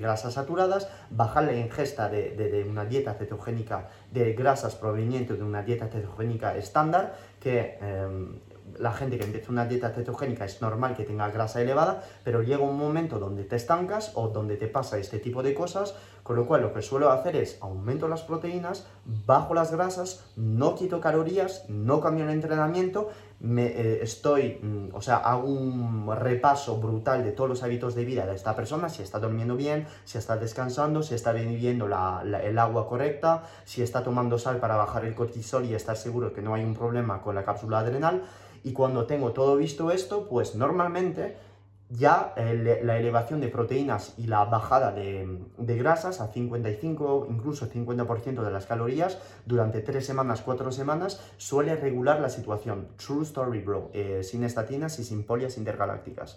grasas 0.00 0.34
saturadas, 0.34 0.88
bajar 1.10 1.44
la 1.44 1.54
ingesta 1.54 2.08
de, 2.08 2.66
una 2.68 2.84
dieta 2.84 3.14
cetogénica 3.14 3.88
de 4.12 4.34
grasas 4.34 4.74
provenientes 4.74 5.38
de 5.38 5.44
una 5.44 5.62
dieta 5.62 5.88
cetogénica 5.88 6.56
estándar, 6.56 7.16
que 7.40 7.78
em, 7.80 8.38
la 8.78 8.92
gente 8.92 9.18
que 9.18 9.24
empieza 9.24 9.50
una 9.50 9.66
dieta 9.66 9.90
cetogénica 9.90 10.44
es 10.44 10.60
normal 10.60 10.96
que 10.96 11.04
tenga 11.04 11.30
grasa 11.30 11.60
elevada, 11.60 12.02
pero 12.24 12.42
llega 12.42 12.62
un 12.62 12.78
momento 12.78 13.18
donde 13.18 13.44
te 13.44 13.56
estancas 13.56 14.12
o 14.14 14.28
donde 14.28 14.56
te 14.56 14.68
pasa 14.68 14.98
este 14.98 15.18
tipo 15.18 15.42
de 15.42 15.54
cosas, 15.54 15.94
con 16.22 16.36
lo 16.36 16.46
cual 16.46 16.62
lo 16.62 16.72
que 16.72 16.82
suelo 16.82 17.10
hacer 17.10 17.36
es 17.36 17.58
aumento 17.60 18.08
las 18.08 18.22
proteínas, 18.22 18.86
bajo 19.04 19.54
las 19.54 19.72
grasas, 19.72 20.24
no 20.36 20.74
quito 20.74 21.00
calorías, 21.00 21.64
no 21.68 22.00
cambio 22.00 22.24
el 22.24 22.30
entrenamiento 22.30 23.10
me, 23.38 23.66
eh, 23.66 24.02
estoy, 24.02 24.58
mm, 24.62 24.94
o 24.94 25.00
sea, 25.02 25.16
hago 25.16 25.48
un 25.48 26.10
repaso 26.16 26.78
brutal 26.78 27.22
de 27.22 27.32
todos 27.32 27.50
los 27.50 27.62
hábitos 27.62 27.94
de 27.94 28.04
vida 28.04 28.26
de 28.26 28.34
esta 28.34 28.56
persona, 28.56 28.88
si 28.88 29.02
está 29.02 29.18
durmiendo 29.18 29.56
bien, 29.56 29.86
si 30.04 30.18
está 30.18 30.36
descansando, 30.36 31.02
si 31.02 31.14
está 31.14 31.32
bebiendo 31.32 31.86
el 31.86 32.58
agua 32.58 32.88
correcta, 32.88 33.42
si 33.64 33.82
está 33.82 34.02
tomando 34.02 34.38
sal 34.38 34.58
para 34.58 34.76
bajar 34.76 35.04
el 35.04 35.14
cortisol 35.14 35.66
y 35.66 35.74
estar 35.74 35.96
seguro 35.96 36.32
que 36.32 36.42
no 36.42 36.54
hay 36.54 36.64
un 36.64 36.74
problema 36.74 37.20
con 37.20 37.34
la 37.34 37.44
cápsula 37.44 37.80
adrenal. 37.80 38.22
Y 38.66 38.72
cuando 38.72 39.06
tengo 39.06 39.30
todo 39.30 39.56
visto 39.56 39.92
esto, 39.92 40.26
pues 40.28 40.56
normalmente 40.56 41.36
ya 41.88 42.34
la 42.36 42.98
elevación 42.98 43.40
de 43.40 43.46
proteínas 43.46 44.14
y 44.18 44.26
la 44.26 44.44
bajada 44.44 44.90
de, 44.90 45.38
grasas 45.56 46.20
a 46.20 46.26
55, 46.32 47.28
incluso 47.30 47.70
50% 47.70 48.42
de 48.42 48.50
las 48.50 48.66
calorías 48.66 49.18
durante 49.44 49.82
3 49.82 50.04
semanas, 50.04 50.42
4 50.44 50.72
semanas, 50.72 51.22
suele 51.36 51.76
regular 51.76 52.18
la 52.18 52.28
situación. 52.28 52.88
True 52.96 53.22
story, 53.22 53.60
bro. 53.60 53.90
Eh, 53.94 54.22
sin 54.24 54.42
estatinas 54.42 54.98
y 54.98 55.04
sin 55.04 55.22
polias 55.22 55.58
intergalácticas. 55.58 56.36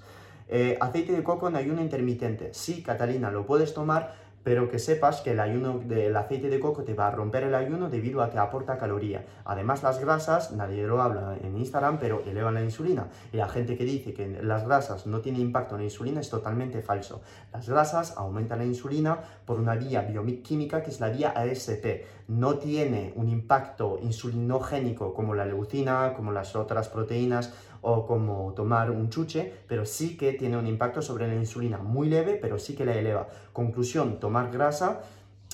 Eh, 0.49 0.77
aceite 0.79 1.13
de 1.13 1.23
coco 1.23 1.47
en 1.47 1.55
ayuno 1.55 1.81
intermitente. 1.81 2.53
Sí, 2.53 2.83
Catalina, 2.83 3.31
lo 3.31 3.47
puedes 3.47 3.73
tomar, 3.73 4.13
pero 4.43 4.69
que 4.69 4.79
sepas 4.79 5.21
que 5.21 5.31
el 5.31 5.39
ayuno 5.39 5.79
del 5.79 6.15
aceite 6.15 6.49
de 6.49 6.59
coco 6.59 6.83
te 6.83 6.93
va 6.93 7.07
a 7.07 7.11
romper 7.11 7.43
el 7.43 7.55
ayuno 7.55 7.89
debido 7.89 8.21
a 8.21 8.29
que 8.29 8.37
aporta 8.37 8.77
caloría. 8.77 9.25
Además, 9.45 9.83
las 9.83 9.99
grasas, 9.99 10.51
nadie 10.51 10.85
lo 10.87 11.01
habla 11.01 11.37
en 11.41 11.57
Instagram, 11.57 11.99
pero 11.99 12.23
elevan 12.25 12.53
la 12.53 12.63
insulina. 12.63 13.07
Y 13.31 13.37
la 13.37 13.47
gente 13.47 13.77
que 13.77 13.85
dice 13.85 14.13
que 14.13 14.41
las 14.41 14.65
grasas 14.65 15.07
no 15.07 15.19
tienen 15.19 15.41
impacto 15.41 15.75
en 15.75 15.81
la 15.81 15.85
insulina 15.85 16.21
es 16.21 16.29
totalmente 16.29 16.81
falso. 16.81 17.21
Las 17.53 17.67
grasas 17.67 18.15
aumentan 18.17 18.59
la 18.59 18.65
insulina 18.65 19.19
por 19.45 19.59
una 19.59 19.75
vía 19.75 20.01
bioquímica 20.01 20.83
que 20.83 20.89
es 20.89 20.99
la 20.99 21.09
vía 21.09 21.29
AST. 21.29 21.85
No 22.27 22.57
tiene 22.57 23.13
un 23.15 23.27
impacto 23.27 23.99
insulinogénico 24.01 25.13
como 25.13 25.35
la 25.35 25.45
leucina, 25.45 26.13
como 26.15 26.31
las 26.31 26.55
otras 26.55 26.87
proteínas 26.87 27.53
o 27.81 28.05
como 28.05 28.53
tomar 28.53 28.91
un 28.91 29.09
chuche, 29.09 29.53
pero 29.67 29.85
sí 29.85 30.17
que 30.17 30.33
tiene 30.33 30.57
un 30.57 30.67
impacto 30.67 31.01
sobre 31.01 31.27
la 31.27 31.35
insulina 31.35 31.77
muy 31.77 32.09
leve, 32.09 32.37
pero 32.41 32.59
sí 32.59 32.75
que 32.75 32.85
la 32.85 32.95
eleva. 32.95 33.27
Conclusión, 33.53 34.19
tomar 34.19 34.51
grasa 34.51 35.01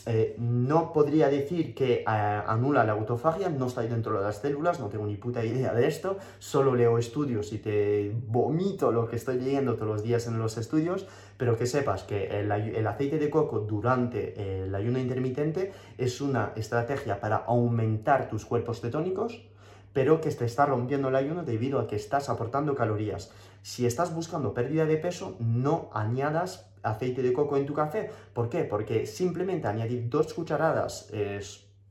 eh, 0.07 0.35
no 0.37 0.93
podría 0.93 1.29
decir 1.29 1.73
que 1.73 1.93
eh, 2.01 2.05
anula 2.05 2.83
la 2.83 2.91
autofagia, 2.91 3.49
no 3.49 3.65
está 3.65 3.81
ahí 3.81 3.87
dentro 3.87 4.15
de 4.15 4.23
las 4.23 4.37
células, 4.37 4.79
no 4.79 4.87
tengo 4.87 5.07
ni 5.07 5.15
puta 5.15 5.43
idea 5.43 5.73
de 5.73 5.87
esto, 5.87 6.19
solo 6.37 6.75
leo 6.75 6.99
estudios 6.99 7.51
y 7.53 7.57
te 7.57 8.15
vomito 8.27 8.91
lo 8.91 9.07
que 9.07 9.15
estoy 9.15 9.39
leyendo 9.39 9.73
todos 9.73 9.87
los 9.87 10.03
días 10.03 10.27
en 10.27 10.37
los 10.37 10.57
estudios, 10.57 11.07
pero 11.37 11.57
que 11.57 11.65
sepas 11.65 12.03
que 12.03 12.27
el, 12.39 12.51
aceite 12.85 13.17
de 13.17 13.31
coco 13.31 13.61
durante 13.61 14.63
el 14.63 14.75
ayuno 14.75 14.99
intermitente 14.99 15.71
es 15.97 16.21
una 16.21 16.53
estrategia 16.55 17.19
para 17.19 17.37
aumentar 17.37 18.29
tus 18.29 18.45
cuerpos 18.45 18.81
cetónicos, 18.81 19.41
pero 19.95 20.19
que 20.19 20.29
te 20.29 20.43
está 20.43 20.65
rompiendo 20.65 21.07
el 21.07 21.15
ayuno 21.15 21.45
debido 21.45 21.79
a 21.79 21.87
que 21.87 21.95
estás 21.95 22.27
aportando 22.27 22.75
calorías. 22.75 23.31
Si 23.61 23.85
estás 23.85 24.13
buscando 24.13 24.53
pérdida 24.53 24.85
de 24.85 24.97
peso, 24.97 25.37
no 25.39 25.89
añadas 25.93 26.69
aceite 26.83 27.21
de 27.21 27.31
coco 27.31 27.55
en 27.55 27.65
tu 27.65 27.73
café. 27.73 28.11
¿Por 28.33 28.49
qué? 28.49 28.65
Porque 28.65 29.05
simplemente 29.05 29.69
añadir 29.69 30.09
dos 30.09 30.33
cucharadas, 30.33 31.09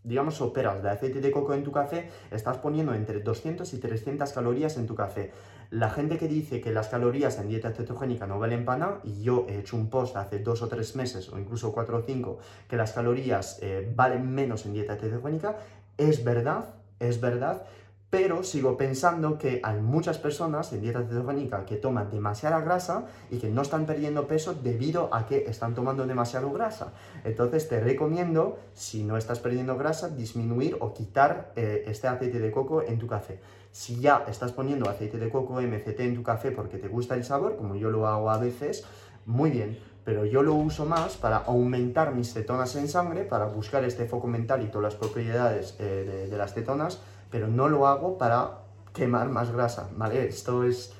digamos, 0.02 0.34
soperas 0.34 0.82
de 0.82 0.90
aceite 0.90 1.22
de 1.22 1.30
coco 1.30 1.54
en 1.54 1.64
tu 1.64 1.72
café, 1.72 2.10
estás 2.30 2.58
poniendo 2.58 2.92
entre 2.92 3.20
200 3.20 3.72
y 3.72 3.78
300 3.78 4.30
calorías 4.34 4.76
en 4.76 4.86
tu 4.86 4.94
café. 4.94 5.32
La 5.70 5.88
gente 5.88 6.18
que 6.18 6.28
dice 6.28 6.60
que 6.60 6.72
las 6.72 6.88
calorías 6.88 7.38
en 7.38 7.48
dieta 7.48 7.72
cetogénica 7.72 8.26
no 8.26 8.38
valen 8.38 8.66
para 8.66 8.78
nada, 8.78 9.00
y 9.02 9.22
yo 9.22 9.46
he 9.48 9.60
hecho 9.60 9.78
un 9.78 9.88
post 9.88 10.14
hace 10.16 10.40
dos 10.40 10.60
o 10.60 10.68
tres 10.68 10.94
meses, 10.94 11.32
o 11.32 11.38
incluso 11.38 11.72
cuatro 11.72 11.96
o 11.96 12.02
cinco, 12.02 12.38
que 12.68 12.76
las 12.76 12.92
calorías 12.92 13.58
eh, 13.62 13.90
valen 13.96 14.30
menos 14.30 14.66
en 14.66 14.74
dieta 14.74 14.96
cetogénica, 14.96 15.56
es 15.96 16.22
verdad, 16.22 16.74
es 17.00 17.18
verdad, 17.20 17.62
pero 18.10 18.44
sigo 18.44 18.76
pensando 18.76 19.38
que 19.38 19.60
hay 19.64 19.80
muchas 19.80 20.18
personas 20.18 20.72
en 20.72 20.82
dieta 20.82 21.02
cetogénica 21.02 21.64
que 21.64 21.76
toman 21.76 22.10
demasiada 22.10 22.60
grasa 22.60 23.06
y 23.30 23.38
que 23.38 23.48
no 23.48 23.62
están 23.62 23.86
perdiendo 23.86 24.28
peso 24.28 24.54
debido 24.54 25.12
a 25.12 25.26
que 25.26 25.46
están 25.48 25.74
tomando 25.74 26.06
demasiado 26.06 26.52
grasa. 26.52 26.92
Entonces 27.24 27.68
te 27.68 27.80
recomiendo, 27.80 28.58
si 28.72 29.02
no 29.02 29.16
estás 29.16 29.40
perdiendo 29.40 29.76
grasa, 29.76 30.10
disminuir 30.10 30.76
o 30.80 30.94
quitar 30.94 31.52
eh, 31.56 31.84
este 31.86 32.06
aceite 32.06 32.38
de 32.38 32.52
coco 32.52 32.82
en 32.82 32.98
tu 32.98 33.08
café. 33.08 33.40
Si 33.72 33.98
ya 33.98 34.24
estás 34.28 34.52
poniendo 34.52 34.88
aceite 34.88 35.18
de 35.18 35.28
coco 35.28 35.60
MCT 35.60 36.00
en 36.00 36.14
tu 36.14 36.22
café 36.22 36.52
porque 36.52 36.78
te 36.78 36.86
gusta 36.86 37.16
el 37.16 37.24
sabor, 37.24 37.56
como 37.56 37.74
yo 37.74 37.90
lo 37.90 38.06
hago 38.06 38.30
a 38.30 38.38
veces, 38.38 38.84
muy 39.26 39.50
bien, 39.50 39.78
pero 40.04 40.26
yo 40.26 40.42
lo 40.42 40.54
uso 40.54 40.84
más 40.84 41.16
para 41.16 41.38
aumentar 41.38 42.14
mis 42.14 42.32
cetonas 42.32 42.76
en 42.76 42.88
sangre, 42.88 43.24
para 43.24 43.46
buscar 43.46 43.84
este 43.84 44.04
foco 44.06 44.26
mental 44.26 44.62
y 44.62 44.66
todas 44.66 44.92
las 44.92 44.94
propiedades 44.94 45.76
eh, 45.78 46.28
de, 46.30 46.36
las 46.36 46.52
cetonas, 46.52 47.00
pero 47.34 47.48
no 47.48 47.68
lo 47.68 47.88
hago 47.88 48.16
para 48.16 48.58
quemar 48.92 49.28
más 49.28 49.50
grasa, 49.50 49.90
¿vale? 49.96 50.24
Esto 50.28 50.62
es, 50.62 50.92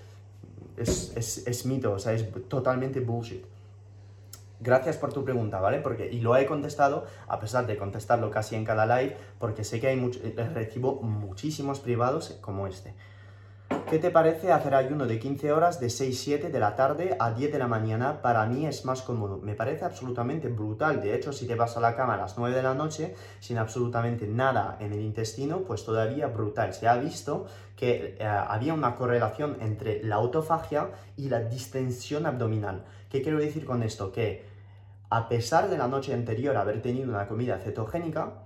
es, 0.76 1.46
es, 1.46 1.64
mito, 1.64 1.92
o 1.92 1.98
sea, 2.00 2.12
es 2.12 2.26
totalmente 2.48 2.98
bullshit. 2.98 3.44
Gracias 4.58 4.96
por 4.96 5.12
tu 5.12 5.22
pregunta, 5.22 5.60
¿vale? 5.60 5.78
Porque, 5.78 6.10
y 6.10 6.18
lo 6.18 6.36
he 6.36 6.44
contestado, 6.44 7.06
a 7.28 7.38
pesar 7.38 7.68
de 7.68 7.76
contestarlo 7.76 8.32
casi 8.32 8.56
en 8.56 8.64
cada 8.64 8.84
live, 8.84 9.16
porque 9.38 9.62
sé 9.62 9.78
que 9.78 9.86
hay 9.86 9.96
mucho, 9.96 10.18
recibo 10.52 11.00
muchísimos 11.02 11.78
privados 11.78 12.36
como 12.40 12.66
este. 12.66 12.94
¿Qué 13.68 13.98
te 13.98 14.11
parece 14.11 14.50
hacer 14.50 14.74
ayuno 14.74 15.07
de 15.07 15.18
15 15.18 15.53
horas 15.53 15.79
de 15.79 15.87
6-7 15.87 16.50
de 16.50 16.59
la 16.59 16.74
tarde 16.74 17.16
a 17.18 17.31
10 17.31 17.53
de 17.53 17.59
la 17.59 17.68
mañana? 17.68 18.22
Para 18.22 18.44
mí 18.46 18.66
es 18.66 18.85
más 18.85 19.03
cómodo. 19.03 19.38
Me 19.38 19.55
parece 19.55 19.85
absolutamente 19.85 20.48
brutal. 20.48 21.00
De 21.00 21.14
hecho, 21.14 21.33
si 21.33 21.46
te 21.46 21.55
vas 21.55 21.77
a 21.77 21.81
la 21.81 21.94
cama 21.94 22.14
a 22.14 22.16
las 22.16 22.37
9 22.37 22.57
de 22.57 22.62
la 22.62 22.74
noche 22.74 23.14
sin 23.40 23.57
absolutamente 23.57 24.27
nada 24.27 24.77
en 24.81 24.92
el 24.92 25.00
intestino, 25.00 25.61
pues 25.61 25.85
todavía 25.85 26.27
brutal. 26.27 26.74
Se 26.74 26.88
ha 26.88 26.96
visto 26.96 27.46
que 27.77 28.16
eh, 28.18 28.24
había 28.27 28.74
una 28.74 28.96
correlación 28.96 29.59
entre 29.61 30.03
la 30.03 30.16
autofagia 30.16 30.90
y 31.16 31.29
la 31.29 31.40
distensión 31.40 32.27
abdominal. 32.27 32.85
¿Qué 33.09 33.22
quiero 33.22 33.38
decir 33.38 33.64
con 33.64 33.83
esto? 33.83 34.12
Que 34.12 34.44
a 35.11 35.29
pesar 35.29 35.70
de 35.70 35.79
la 35.79 35.88
noche 35.88 36.12
anterior 36.12 36.57
haber 36.57 36.83
tenido 36.83 37.11
una 37.11 37.29
comida 37.29 37.59
cetogénica, 37.59 38.43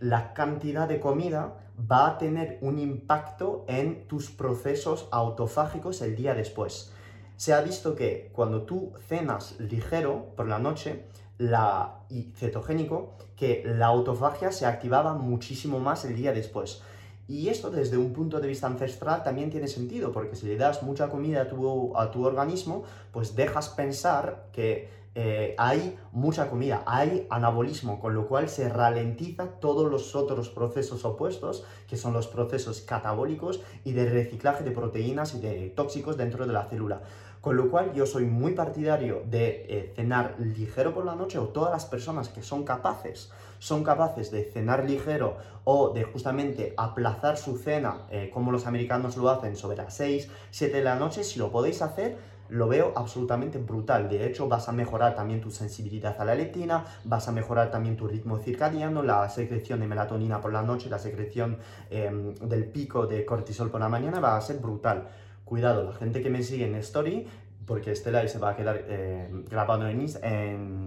la 0.00 0.32
cantidad 0.34 0.88
de 0.88 1.00
comida 1.00 1.54
va 1.90 2.08
a 2.08 2.18
tener 2.18 2.58
un 2.60 2.78
impacto 2.78 3.64
en 3.68 4.06
tus 4.06 4.30
procesos 4.30 5.08
autofágicos 5.10 6.02
el 6.02 6.16
día 6.16 6.34
después. 6.34 6.92
Se 7.36 7.52
ha 7.52 7.60
visto 7.62 7.94
que 7.94 8.30
cuando 8.32 8.62
tú 8.62 8.92
cenas 9.08 9.58
ligero 9.58 10.26
por 10.36 10.46
la 10.46 10.58
noche 10.58 11.06
la, 11.38 12.00
y 12.10 12.32
cetogénico, 12.36 13.14
que 13.34 13.62
la 13.64 13.86
autofagia 13.86 14.52
se 14.52 14.66
activaba 14.66 15.14
muchísimo 15.14 15.80
más 15.80 16.04
el 16.04 16.14
día 16.14 16.32
después. 16.32 16.82
Y 17.26 17.48
esto 17.48 17.70
desde 17.70 17.96
un 17.96 18.12
punto 18.12 18.40
de 18.40 18.48
vista 18.48 18.66
ancestral 18.66 19.22
también 19.22 19.50
tiene 19.50 19.68
sentido, 19.68 20.12
porque 20.12 20.36
si 20.36 20.46
le 20.46 20.56
das 20.56 20.82
mucha 20.82 21.08
comida 21.08 21.42
a 21.42 21.48
tu, 21.48 21.96
a 21.96 22.10
tu 22.10 22.26
organismo, 22.26 22.82
pues 23.12 23.36
dejas 23.36 23.68
pensar 23.70 24.48
que 24.52 24.99
eh, 25.16 25.56
hay 25.58 25.98
mucha 26.12 26.48
comida, 26.48 26.84
hay 26.86 27.26
anabolismo, 27.30 27.98
con 27.98 28.14
lo 28.14 28.28
cual 28.28 28.48
se 28.48 28.68
ralentiza 28.68 29.48
todos 29.60 29.90
los 29.90 30.14
otros 30.14 30.50
procesos 30.50 31.04
opuestos, 31.04 31.64
que 31.88 31.96
son 31.96 32.12
los 32.12 32.28
procesos 32.28 32.80
catabólicos 32.80 33.60
y 33.84 33.92
de 33.92 34.08
reciclaje 34.08 34.62
de 34.62 34.70
proteínas 34.70 35.34
y 35.34 35.40
de 35.40 35.70
tóxicos 35.70 36.16
dentro 36.16 36.46
de 36.46 36.52
la 36.52 36.66
célula. 36.66 37.02
Con 37.40 37.56
lo 37.56 37.70
cual 37.70 37.92
yo 37.94 38.06
soy 38.06 38.26
muy 38.26 38.52
partidario 38.52 39.22
de 39.26 39.66
eh, 39.68 39.92
cenar 39.96 40.36
ligero 40.38 40.94
por 40.94 41.06
la 41.06 41.16
noche 41.16 41.38
o 41.38 41.48
todas 41.48 41.72
las 41.72 41.86
personas 41.86 42.28
que 42.28 42.42
son 42.42 42.64
capaces, 42.64 43.32
son 43.58 43.82
capaces 43.82 44.30
de 44.30 44.44
cenar 44.44 44.84
ligero 44.84 45.38
o 45.64 45.90
de 45.90 46.04
justamente 46.04 46.74
aplazar 46.76 47.36
su 47.36 47.56
cena, 47.56 48.06
eh, 48.10 48.30
como 48.32 48.52
los 48.52 48.66
americanos 48.66 49.16
lo 49.16 49.28
hacen, 49.30 49.56
sobre 49.56 49.78
las 49.78 49.94
6, 49.94 50.28
7 50.50 50.76
de 50.76 50.84
la 50.84 50.96
noche, 50.96 51.24
si 51.24 51.38
lo 51.38 51.50
podéis 51.50 51.82
hacer, 51.82 52.18
lo 52.50 52.68
veo 52.68 52.92
absolutamente 52.96 53.58
brutal. 53.58 54.08
De 54.08 54.26
hecho, 54.26 54.48
vas 54.48 54.68
a 54.68 54.72
mejorar 54.72 55.14
también 55.14 55.40
tu 55.40 55.50
sensibilidad 55.50 56.20
a 56.20 56.24
la 56.24 56.34
leptina, 56.34 56.84
vas 57.04 57.28
a 57.28 57.32
mejorar 57.32 57.70
también 57.70 57.96
tu 57.96 58.06
ritmo 58.06 58.38
circadiano, 58.38 59.02
la 59.02 59.28
secreción 59.28 59.80
de 59.80 59.86
melatonina 59.86 60.40
por 60.40 60.52
la 60.52 60.62
noche, 60.62 60.90
la 60.90 60.98
secreción 60.98 61.58
em, 61.90 62.34
del 62.34 62.64
pico 62.66 63.06
de 63.06 63.24
cortisol 63.24 63.70
por 63.70 63.80
la 63.80 63.88
mañana 63.88 64.20
va 64.20 64.36
a 64.36 64.40
ser 64.40 64.58
brutal. 64.58 65.08
Cuidado, 65.44 65.84
la 65.84 65.92
gente 65.92 66.20
que 66.20 66.30
me 66.30 66.42
sigue 66.42 66.66
en 66.66 66.74
Story, 66.76 67.26
porque 67.66 67.92
este 67.92 68.10
live 68.10 68.28
se 68.28 68.38
va 68.38 68.50
a 68.50 68.56
quedar 68.56 68.84
eh, 68.88 69.28
grabado 69.48 69.88
en, 69.88 70.06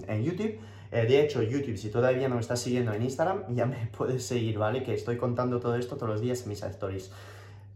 en, 0.08 0.24
YouTube. 0.24 0.60
Eh, 0.92 1.06
de 1.06 1.22
hecho, 1.22 1.42
YouTube, 1.42 1.78
si 1.78 1.90
todavía 1.90 2.28
no 2.28 2.36
me 2.36 2.42
estás 2.42 2.60
siguiendo 2.60 2.94
en 2.94 3.04
Instagram, 3.04 3.56
ya 3.56 3.66
me 3.66 3.90
puedes 3.98 4.26
seguir, 4.26 4.58
¿vale? 4.58 4.84
Que 4.84 4.94
estoy 4.94 5.18
contando 5.18 5.60
todo 5.60 5.76
esto 5.76 5.96
todos 5.96 6.10
los 6.10 6.22
días 6.22 6.44
en 6.44 6.50
mis 6.50 6.62
stories. 6.62 7.12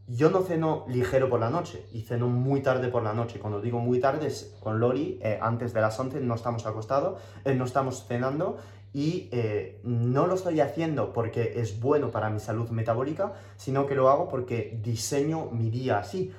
Yo 0.10 0.30
no 0.30 0.41
ceno 0.41 0.86
ligero 0.88 1.30
por 1.30 1.41
la 1.41 1.50
noche 1.50 1.86
y 1.91 2.04
ceno 2.04 2.30
muy 2.30 2.62
tarde 2.62 2.88
por 2.88 3.04
la 3.04 3.13
noche. 3.13 3.39
Cuando 3.39 3.60
digo 3.60 3.80
muy 3.80 4.00
tarde 4.00 4.28
es 4.28 4.56
con 4.62 4.80
Lori, 4.80 5.20
eh, 5.22 5.38
antes 5.41 5.74
de 5.74 5.82
las 5.82 6.00
11 6.00 6.22
no 6.22 6.36
estamos 6.36 6.65
acostados, 6.65 7.22
eh, 7.43 7.54
no 7.54 7.65
estamos 7.65 8.06
cenando 8.08 8.58
y 8.93 9.28
eh, 9.34 9.82
no 9.84 10.26
lo 10.26 10.36
estoy 10.36 10.62
haciendo 10.62 11.12
porque 11.12 11.60
es 11.60 11.82
bueno 11.82 12.10
para 12.10 12.30
mi 12.30 12.39
salud 12.39 12.70
metabólica, 12.70 13.34
sino 13.58 13.86
que 13.86 13.96
lo 13.96 14.08
hago 14.08 14.30
porque 14.30 14.80
diseño 14.82 15.50
mi 15.52 15.70
día 15.70 16.00
así. 16.00 16.32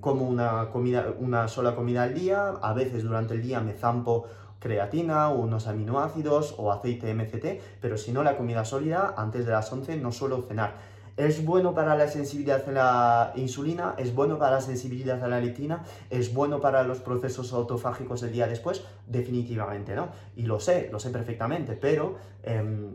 como 0.00 0.26
una, 0.26 0.70
comida, 0.70 1.06
una 1.18 1.48
sola 1.48 1.74
comida 1.74 2.04
al 2.04 2.14
día, 2.14 2.50
a 2.62 2.72
veces 2.72 3.02
durante 3.02 3.34
el 3.34 3.42
día 3.42 3.60
me 3.60 3.74
zampo 3.74 4.24
creatina 4.58 5.28
unos 5.28 5.66
aminoácidos 5.66 6.54
o 6.56 6.70
aceite 6.70 7.12
MCT, 7.14 7.80
pero 7.80 7.96
si 7.96 8.12
no 8.12 8.22
la 8.22 8.36
comida 8.36 8.64
sólida, 8.64 9.14
antes 9.16 9.44
de 9.46 9.52
las 9.52 9.72
11 9.72 9.96
no 9.96 10.12
suelo 10.12 10.42
cenar 10.42 10.89
es 11.26 11.44
bueno 11.44 11.74
para 11.74 11.96
la 11.96 12.08
sensibilidad 12.08 12.68
a 12.68 12.72
la 12.72 13.32
insulina, 13.36 13.94
es 13.98 14.14
bueno 14.14 14.38
para 14.38 14.52
la 14.52 14.60
sensibilidad 14.60 15.22
a 15.22 15.28
la 15.28 15.40
leptina, 15.40 15.82
es 16.08 16.32
bueno 16.32 16.60
para 16.60 16.82
los 16.82 16.98
procesos 16.98 17.52
autofágicos 17.52 18.22
el 18.22 18.32
día 18.32 18.46
después, 18.46 18.84
definitivamente, 19.06 19.94
¿no? 19.94 20.08
Y 20.36 20.42
lo 20.42 20.60
sé, 20.60 20.88
lo 20.90 20.98
sé 20.98 21.10
perfectamente, 21.10 21.74
pero 21.74 22.16
em, 22.42 22.90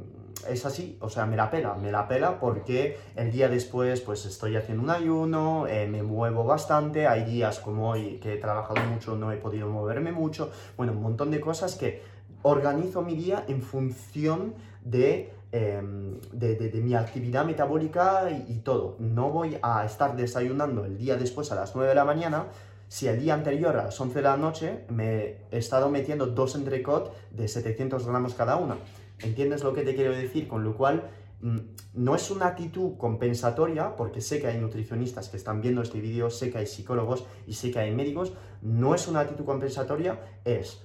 es 0.50 0.66
así, 0.66 0.98
o 1.02 1.10
sea, 1.10 1.26
me 1.26 1.36
la 1.36 1.50
pela, 1.50 1.76
me 1.76 1.92
la 1.92 2.08
pela 2.08 2.40
porque 2.40 2.98
el 3.16 3.32
día 3.32 3.50
después 3.50 4.02
pues 4.02 4.26
estoy 4.26 4.56
haciendo 4.56 4.84
un 4.84 4.90
ayuno, 4.90 5.68
eh, 5.68 5.88
me 5.88 6.04
muevo 6.04 6.44
bastante, 6.44 7.08
hay 7.08 7.24
días 7.24 7.60
como 7.60 7.90
hoy 7.90 8.20
que 8.20 8.34
he 8.34 8.38
trabajado 8.38 8.82
mucho, 8.90 9.16
no 9.16 9.32
he 9.32 9.38
podido 9.38 9.68
moverme 9.68 10.12
mucho, 10.12 10.52
bueno, 10.78 10.94
un 10.94 11.02
montón 11.02 11.32
de 11.32 11.40
cosas 11.40 11.76
que 11.76 12.02
organizo 12.42 13.02
mi 13.02 13.16
día 13.16 13.44
en 13.48 13.62
función 13.62 14.54
de 14.84 15.34
Em, 15.58 16.20
de, 16.34 16.82
mi 16.84 16.96
actividad 16.96 17.46
metabólica 17.46 18.30
y, 18.30 18.56
todo. 18.56 18.98
No 19.00 19.30
voy 19.30 19.58
a 19.62 19.86
estar 19.86 20.18
desayunando 20.18 20.84
el 20.84 20.98
día 20.98 21.16
después 21.16 21.50
a 21.54 21.56
las 21.56 21.74
9 21.74 21.88
de 21.88 21.96
la 21.96 22.04
mañana 22.04 22.48
si 22.90 23.08
el 23.08 23.22
día 23.22 23.36
anterior 23.36 23.78
a 23.78 23.86
las 23.86 24.02
11 24.02 24.16
de 24.16 24.22
la 24.22 24.36
noche 24.36 24.86
me 24.90 25.38
he 25.52 25.58
estado 25.58 25.90
metiendo 25.90 26.26
dos 26.28 26.56
entrecot 26.56 27.16
de 27.32 27.48
700 27.48 28.06
gramos 28.06 28.34
cada 28.34 28.58
una. 28.58 28.76
¿Entiendes 29.20 29.64
lo 29.64 29.74
que 29.74 29.84
te 29.84 29.96
quiero 29.96 30.12
decir? 30.12 30.50
Con 30.50 30.66
lo 30.66 30.76
cual, 30.76 31.04
mm, 31.40 31.60
no 31.94 32.16
es 32.16 32.30
una 32.32 32.48
actitud 32.48 32.98
compensatoria, 32.98 33.96
porque 33.96 34.20
sé 34.20 34.42
que 34.42 34.48
hay 34.48 34.58
nutricionistas 34.58 35.30
que 35.30 35.38
están 35.38 35.62
viendo 35.62 35.82
este 35.82 36.02
vídeo, 36.02 36.30
sé 36.32 36.52
que 36.52 36.58
hay 36.58 36.68
psicólogos 36.68 37.24
y 37.48 37.54
sé 37.54 37.72
que 37.72 37.80
hay 37.80 37.96
médicos, 37.96 38.34
no 38.62 38.94
es 38.94 39.08
una 39.08 39.22
actitud 39.22 39.46
compensatoria, 39.46 40.20
es 40.44 40.82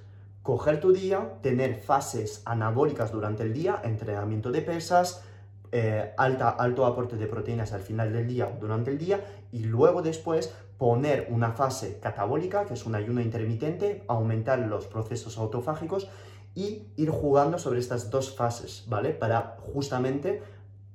coger 0.50 0.80
tu 0.80 0.92
día, 0.92 1.34
tener 1.42 1.76
fases 1.76 2.42
anabólicas 2.44 3.12
durante 3.12 3.44
el 3.44 3.52
día, 3.52 3.80
entrenamiento 3.84 4.50
de 4.50 4.62
pesas, 4.62 5.22
eh, 5.70 6.12
alta, 6.16 6.48
alto 6.48 6.86
aporte 6.86 7.14
de 7.14 7.28
proteínas 7.28 7.72
al 7.72 7.82
final 7.82 8.12
del 8.12 8.26
día, 8.26 8.50
durante 8.60 8.90
el 8.90 8.98
día, 8.98 9.24
y 9.52 9.60
luego 9.60 10.02
después 10.02 10.52
poner 10.76 11.28
una 11.30 11.52
fase 11.52 12.00
catabólica, 12.00 12.64
que 12.64 12.74
es 12.74 12.84
un 12.84 12.96
ayuno 12.96 13.20
intermitente, 13.20 14.02
aumentar 14.08 14.58
los 14.58 14.88
procesos 14.88 15.38
autofágicos 15.38 16.08
y 16.56 16.88
ir 16.96 17.10
jugando 17.10 17.56
sobre 17.60 17.78
estas 17.78 18.10
dos 18.10 18.34
fases, 18.34 18.86
¿vale? 18.88 19.10
Para 19.10 19.56
justamente 19.72 20.42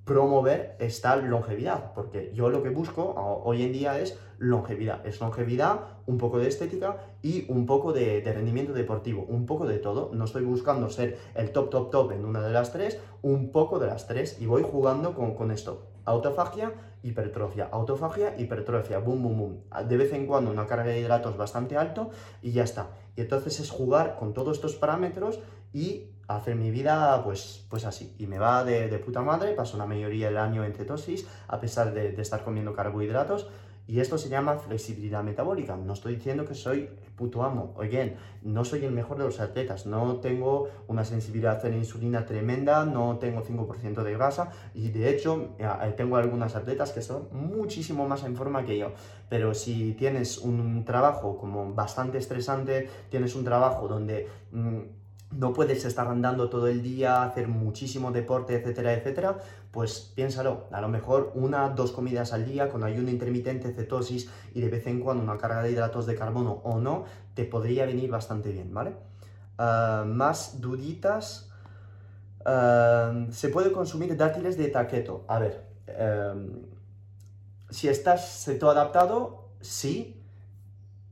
promover 0.06 0.76
esta 0.80 1.16
longevidad, 1.16 1.92
porque 1.94 2.32
yo 2.34 2.50
lo 2.50 2.62
que 2.62 2.70
busco 2.70 3.16
hoy 3.44 3.64
en 3.64 3.74
día 3.74 4.00
es 4.00 4.20
longevidad, 4.38 5.06
es 5.06 5.20
longevidad, 5.20 5.80
un 6.06 6.20
poco 6.20 6.38
de 6.38 6.48
estética 6.48 6.98
y 7.24 7.52
un 7.52 7.66
poco 7.66 7.92
de, 7.92 8.22
rendimiento 8.24 8.72
deportivo, 8.72 9.26
un 9.28 9.48
poco 9.48 9.66
de 9.66 9.80
todo, 9.80 10.12
no 10.14 10.26
estoy 10.26 10.44
buscando 10.44 10.90
ser 10.90 11.18
el 11.34 11.52
top, 11.52 11.72
top, 11.72 11.90
top 11.90 12.12
en 12.12 12.24
una 12.24 12.42
de 12.44 12.54
las 12.54 12.72
tres, 12.72 13.00
un 13.24 13.52
poco 13.52 13.80
de 13.80 13.88
las 13.88 14.08
tres 14.08 14.40
y 14.40 14.46
voy 14.46 14.62
jugando 14.62 15.16
con, 15.16 15.34
con 15.34 15.50
esto, 15.50 15.88
autofagia, 16.06 16.74
hipertrofia, 17.02 17.68
autofagia, 17.72 18.38
hipertrofia, 18.38 19.00
boom, 19.00 19.24
boom, 19.24 19.38
boom, 19.40 19.88
de 19.88 19.98
vez 19.98 20.14
en 20.14 20.28
cuando 20.28 20.52
una 20.52 20.68
carga 20.68 20.92
de 20.92 21.00
hidratos 21.00 21.36
bastante 21.36 21.78
alto 21.78 22.12
y 22.44 22.52
ya 22.52 22.64
está, 22.64 22.92
y 23.16 23.22
entonces 23.22 23.60
es 23.60 23.72
jugar 23.72 24.18
con 24.20 24.34
todos 24.34 24.58
estos 24.58 24.76
parámetros 24.76 25.40
y 25.74 26.12
hacer 26.28 26.56
mi 26.56 26.72
vida 26.72 27.22
pues, 27.24 27.66
pues 27.70 27.86
así. 27.86 28.16
Y 28.18 28.28
me 28.28 28.40
va 28.40 28.64
de, 28.64 28.88
puta 29.00 29.22
madre, 29.22 29.54
paso 29.54 29.78
la 29.78 29.86
mayoría 29.86 30.28
del 30.28 30.38
año 30.38 30.64
en 30.64 30.74
cetosis, 30.74 31.28
a 31.48 31.60
pesar 31.60 31.94
de, 31.94 32.20
estar 32.22 32.44
comiendo 32.44 32.74
carbohidratos. 32.74 33.48
Y 33.88 34.00
esto 34.00 34.18
se 34.18 34.30
llama 34.30 34.58
flexibilidad 34.58 35.24
metabólica. 35.24 35.76
No 35.76 35.94
estoy 35.94 36.16
diciendo 36.16 36.44
que 36.46 36.56
soy 36.56 36.90
el 37.06 37.12
puto 37.16 37.44
amo. 37.44 37.76
Again, 37.80 38.16
no 38.42 38.66
soy 38.66 38.84
el 38.84 38.92
mejor 38.92 39.20
de 39.20 39.26
los 39.26 39.40
atletas. 39.40 39.86
No 39.86 40.16
tengo 40.16 40.70
una 40.88 41.06
sensibilidad 41.06 41.64
a 41.64 41.70
la 41.70 41.78
insulina 41.78 42.26
tremenda, 42.26 42.84
no 42.84 43.20
tengo 43.20 43.44
5% 43.44 44.02
de 44.02 44.14
grasa. 44.14 44.50
Y 44.74 44.90
de 44.90 45.12
hecho, 45.12 45.50
eh, 45.60 45.94
tengo 45.96 46.18
algunas 46.18 46.56
atletas 46.56 46.94
que 46.94 47.04
son 47.04 47.28
muchísimo 47.32 48.08
más 48.08 48.24
en 48.24 48.36
forma 48.36 48.66
que 48.66 48.76
yo. 48.76 48.92
Pero 49.30 49.54
si 49.54 49.94
tienes 49.94 50.40
un 50.40 50.84
trabajo 50.84 51.38
como 51.38 51.72
bastante 51.76 52.18
estresante, 52.18 52.90
tienes 53.10 53.36
un 53.36 53.44
trabajo 53.44 53.88
donde... 53.88 54.28
Mm, 54.52 55.05
no 55.38 55.54
puedes 55.54 55.86
estar 55.86 56.08
andando 56.08 56.50
todo 56.50 56.68
el 56.68 56.82
día, 56.82 57.24
hacer 57.24 57.48
muchísimo 57.48 58.12
deporte, 58.12 58.56
etcétera, 58.56 58.94
etcétera, 58.94 59.38
pues 59.72 60.12
piénsalo, 60.16 60.66
a 60.72 60.82
lo 60.82 60.88
mejor 60.88 61.32
una, 61.36 61.70
dos 61.70 61.92
comidas 61.92 62.34
al 62.34 62.46
día 62.46 62.70
con 62.70 62.84
ayuno 62.84 63.10
intermitente, 63.10 63.74
cetosis 63.74 64.30
y 64.54 64.62
de 64.62 64.70
vez 64.70 64.88
en 64.88 65.02
cuando 65.02 65.24
una 65.24 65.38
carga 65.38 65.62
de 65.62 65.72
hidratos 65.72 66.06
de 66.06 66.16
carbono 66.16 66.62
o 66.64 66.80
no, 66.80 67.06
te 67.34 67.44
podría 67.44 67.86
venir 67.86 68.10
bastante 68.10 68.52
bien, 68.52 68.74
¿vale? 68.74 68.94
Ah, 69.58 70.04
más 70.08 70.62
duditas. 70.62 71.50
Ah, 72.46 73.26
se 73.32 73.50
puede 73.50 73.72
consumir 73.72 74.16
dátiles 74.16 74.58
de 74.58 74.70
taqueto. 74.70 75.26
A 75.28 75.40
ver, 75.40 75.66
em, 75.88 76.64
si 77.70 77.88
estás 77.88 78.48
adaptado, 78.48 79.50
sí, 79.62 80.25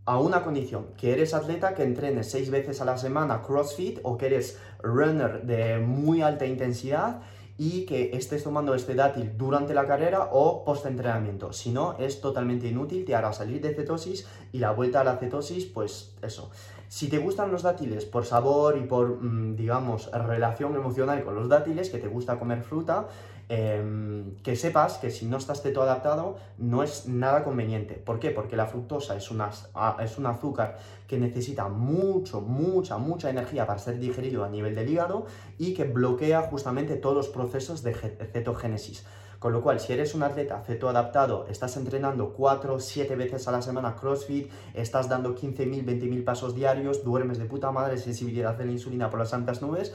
a 0.06 0.20
una 0.20 0.43
condición, 0.43 0.88
que 0.97 1.14
eres 1.14 1.34
atleta 1.34 1.74
que 1.74 1.84
entrenes 1.84 2.30
seis 2.30 2.49
veces 2.49 2.82
a 2.82 2.86
la 2.86 2.97
semana 2.97 3.41
CrossFit 3.41 3.99
o 4.04 4.18
que 4.18 4.26
eres 4.26 4.60
runner 4.82 5.43
de 5.43 5.80
muy 5.80 6.22
alta 6.22 6.45
intensidad 6.45 7.22
y 7.58 7.86
que 7.86 8.12
estés 8.14 8.43
tomando 8.43 8.74
este 8.74 8.95
dátil 8.95 9.38
durante 9.38 9.74
la 9.74 9.86
carrera 9.86 10.30
o 10.32 10.66
post-entrenamiento. 10.66 11.54
Si 11.54 11.72
no, 11.72 11.95
es 11.99 12.20
totalmente 12.20 12.68
inútil, 12.68 13.06
te 13.06 13.16
hará 13.16 13.32
salir 13.32 13.62
de 13.62 13.74
cetosis 13.74 14.28
y 14.51 14.58
la 14.58 14.72
vuelta 14.72 15.01
a 15.01 15.04
la 15.04 15.18
cetosis, 15.18 15.66
pues 15.66 16.16
eso. 16.22 16.49
Si 16.89 17.08
te 17.08 17.20
gustan 17.20 17.51
los 17.51 17.64
dátiles 17.64 18.06
por 18.06 18.26
sabor 18.26 18.78
y 18.78 18.82
por, 18.82 19.24
mm, 19.24 19.56
digamos, 19.56 20.12
relación 20.12 20.76
emocional 20.76 21.24
con 21.24 21.36
los 21.36 21.47
dátiles, 21.47 21.89
que 21.89 21.99
te 21.99 22.08
gusta 22.08 22.38
comer 22.38 22.62
fruta, 22.64 23.08
Em, 23.50 24.36
que 24.41 24.56
sepas 24.56 24.98
que 24.98 25.12
si 25.12 25.26
no 25.26 25.38
estás 25.38 25.62
teto 25.62 25.82
adaptado 25.82 26.38
no 26.58 26.82
es 26.82 27.08
nada 27.08 27.44
conveniente. 27.44 27.96
¿Por 27.96 28.20
qué? 28.20 28.32
Porque 28.32 28.56
la 28.56 28.68
fructosa 28.68 29.16
es, 29.18 29.32
una, 29.32 29.52
es 30.00 30.18
un 30.18 30.26
azúcar 30.26 30.78
que 31.08 31.18
necesita 31.18 31.68
mucho, 31.68 32.39
mucha, 32.39 32.98
mucha 32.98 33.30
energía 33.30 33.68
para 33.68 33.80
ser 33.80 34.00
digerido 34.00 34.46
a 34.46 34.50
nivel 34.50 34.76
del 34.76 34.89
hígado 34.89 35.26
y 35.58 35.74
que 35.74 35.84
bloquea 35.84 36.44
justamente 36.44 36.96
todos 36.96 37.16
los 37.16 37.28
procesos 37.28 37.84
de 37.84 37.94
cetogénesis. 37.94 39.06
Con 39.44 39.52
lo 39.52 39.62
cual, 39.62 39.82
si 39.82 39.91
eres 39.91 40.16
un 40.16 40.24
atleta 40.24 40.64
ceto 40.66 40.88
adaptado, 40.88 41.48
estás 41.50 41.76
entrenando 41.76 42.32
4 42.32 42.80
7 42.80 43.14
veces 43.18 43.46
a 43.46 43.52
la 43.52 43.62
semana 43.62 43.94
CrossFit, 43.94 44.50
estás 44.74 45.10
dando 45.10 45.36
15.000, 45.36 45.84
20.000 45.84 46.24
pasos 46.24 46.56
diarios, 46.56 47.04
duermes 47.04 47.39
de 47.39 47.44
puta 47.44 47.70
madre, 47.70 47.98
sensibilidad 47.98 48.56
de 48.56 48.64
la 48.64 48.72
insulina 48.72 49.10
por 49.10 49.20
las 49.20 49.32
santas 49.32 49.62
nubes, 49.62 49.94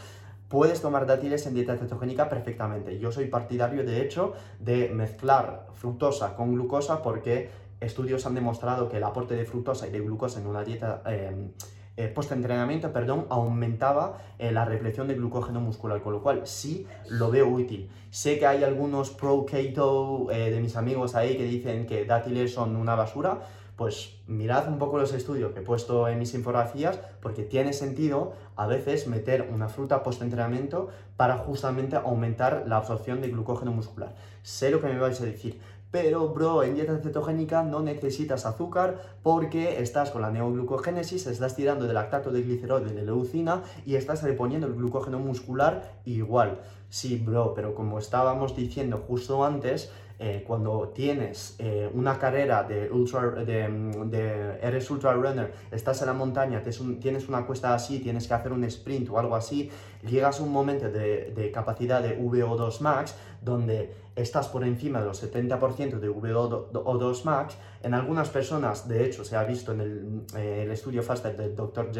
puedes 0.48 0.80
tomar 0.80 1.06
dátiles 1.06 1.46
en 1.46 1.54
dieta 1.54 1.76
cetogénica 1.76 2.28
perfectamente. 2.28 2.98
Yo 2.98 3.12
soy 3.12 3.26
partidario, 3.26 3.84
de 3.84 4.02
hecho, 4.02 4.32
de 4.58 4.88
mezclar 4.88 5.66
fructosa 5.74 6.34
con 6.34 6.54
glucosa 6.54 7.02
porque 7.02 7.50
estudios 7.80 8.26
han 8.26 8.34
demostrado 8.34 8.88
que 8.88 8.96
el 8.96 9.04
aporte 9.04 9.34
de 9.34 9.44
fructosa 9.44 9.86
y 9.86 9.90
de 9.90 10.00
glucosa 10.00 10.40
en 10.40 10.46
una 10.46 10.64
dieta 10.64 11.02
eh, 11.06 11.50
eh, 11.96 12.08
post-entrenamiento, 12.08 12.92
perdón, 12.92 13.26
aumentaba 13.28 14.18
eh, 14.38 14.52
la 14.52 14.64
represión 14.64 15.08
de 15.08 15.14
glucógeno 15.14 15.60
muscular, 15.60 16.00
con 16.00 16.12
lo 16.12 16.22
cual 16.22 16.46
sí 16.46 16.86
lo 17.08 17.30
veo 17.30 17.48
útil. 17.48 17.90
Sé 18.10 18.38
que 18.38 18.46
hay 18.46 18.64
algunos 18.64 19.10
pro-keto 19.10 20.28
de 20.30 20.58
mis 20.60 20.76
amigos 20.76 21.14
ahí 21.14 21.36
que 21.36 21.44
dicen 21.44 21.86
que 21.86 22.04
dátiles 22.04 22.54
son 22.54 22.76
una 22.76 22.94
basura, 22.94 23.40
pues 23.78 24.16
mirad 24.26 24.66
un 24.66 24.78
poco 24.78 24.98
los 24.98 25.14
estudios 25.14 25.52
que 25.52 25.60
he 25.60 25.62
puesto 25.62 26.08
en 26.08 26.18
mis 26.18 26.34
infografías, 26.34 26.98
porque 27.22 27.44
tiene 27.44 27.72
sentido 27.72 28.32
a 28.56 28.66
veces 28.66 29.06
meter 29.06 29.48
una 29.54 29.68
fruta 29.68 30.02
post-entrenamiento 30.02 30.88
para 31.16 31.38
justamente 31.38 31.94
aumentar 31.94 32.64
la 32.66 32.78
absorción 32.78 33.20
de 33.20 33.28
glucógeno 33.28 33.70
muscular. 33.70 34.16
Sé 34.42 34.70
lo 34.70 34.80
que 34.80 34.88
me 34.88 34.98
vais 34.98 35.20
a 35.20 35.24
decir, 35.24 35.60
pero 35.92 36.28
bro, 36.30 36.64
en 36.64 36.74
dieta 36.74 36.98
cetogénica 36.98 37.62
no 37.62 37.80
necesitas 37.80 38.46
azúcar 38.46 39.00
porque 39.22 39.80
estás 39.80 40.10
con 40.10 40.22
la 40.22 40.32
neoglucogénesis, 40.32 41.28
estás 41.28 41.54
tirando 41.54 41.84
del 41.84 41.94
lactato 41.94 42.32
de 42.32 42.42
glicerol 42.42 42.84
de 42.84 43.02
leucina 43.04 43.62
y 43.86 43.94
estás 43.94 44.24
reponiendo 44.24 44.66
el 44.66 44.74
glucógeno 44.74 45.20
muscular 45.20 46.00
igual. 46.04 46.58
Sí, 46.90 47.16
bro, 47.16 47.54
pero 47.54 47.76
como 47.76 48.00
estábamos 48.00 48.56
diciendo 48.56 49.04
justo 49.06 49.44
antes, 49.44 49.92
eh, 50.20 50.42
cuando 50.44 50.88
tienes 50.88 51.54
eh, 51.60 51.88
una 51.94 52.18
carrera 52.18 52.64
de, 52.64 52.90
ultra, 52.90 53.30
de, 53.30 54.58
eres 54.60 54.90
ultra 54.90 55.12
runner, 55.12 55.52
estás 55.70 56.00
en 56.00 56.08
la 56.08 56.12
montaña, 56.12 56.60
tienes 56.60 57.28
una 57.28 57.46
cuesta 57.46 57.72
así, 57.72 58.00
tienes 58.00 58.26
que 58.26 58.34
hacer 58.34 58.52
un 58.52 58.64
sprint 58.64 59.08
o 59.10 59.18
algo 59.20 59.36
así, 59.36 59.70
llegas 60.02 60.40
a 60.40 60.42
un 60.42 60.50
momento 60.50 60.90
de, 60.90 61.32
de 61.36 61.52
capacidad 61.52 62.02
de 62.02 62.18
VO2 62.18 62.80
max 62.80 63.14
donde 63.40 63.94
estás 64.16 64.48
por 64.48 64.64
encima 64.64 64.98
de 64.98 65.06
los 65.06 65.22
70% 65.22 66.00
de 66.00 66.10
VO2 66.10 67.22
max. 67.22 67.56
En 67.84 67.94
algunas 67.94 68.28
personas, 68.28 68.88
de 68.88 69.04
hecho, 69.04 69.24
se 69.24 69.36
ha 69.36 69.44
visto 69.44 69.70
en 69.70 69.80
el, 69.80 70.22
eh, 70.36 70.62
el 70.64 70.72
estudio 70.72 71.04
FASTER 71.04 71.36
del 71.36 71.54
Dr. 71.54 71.92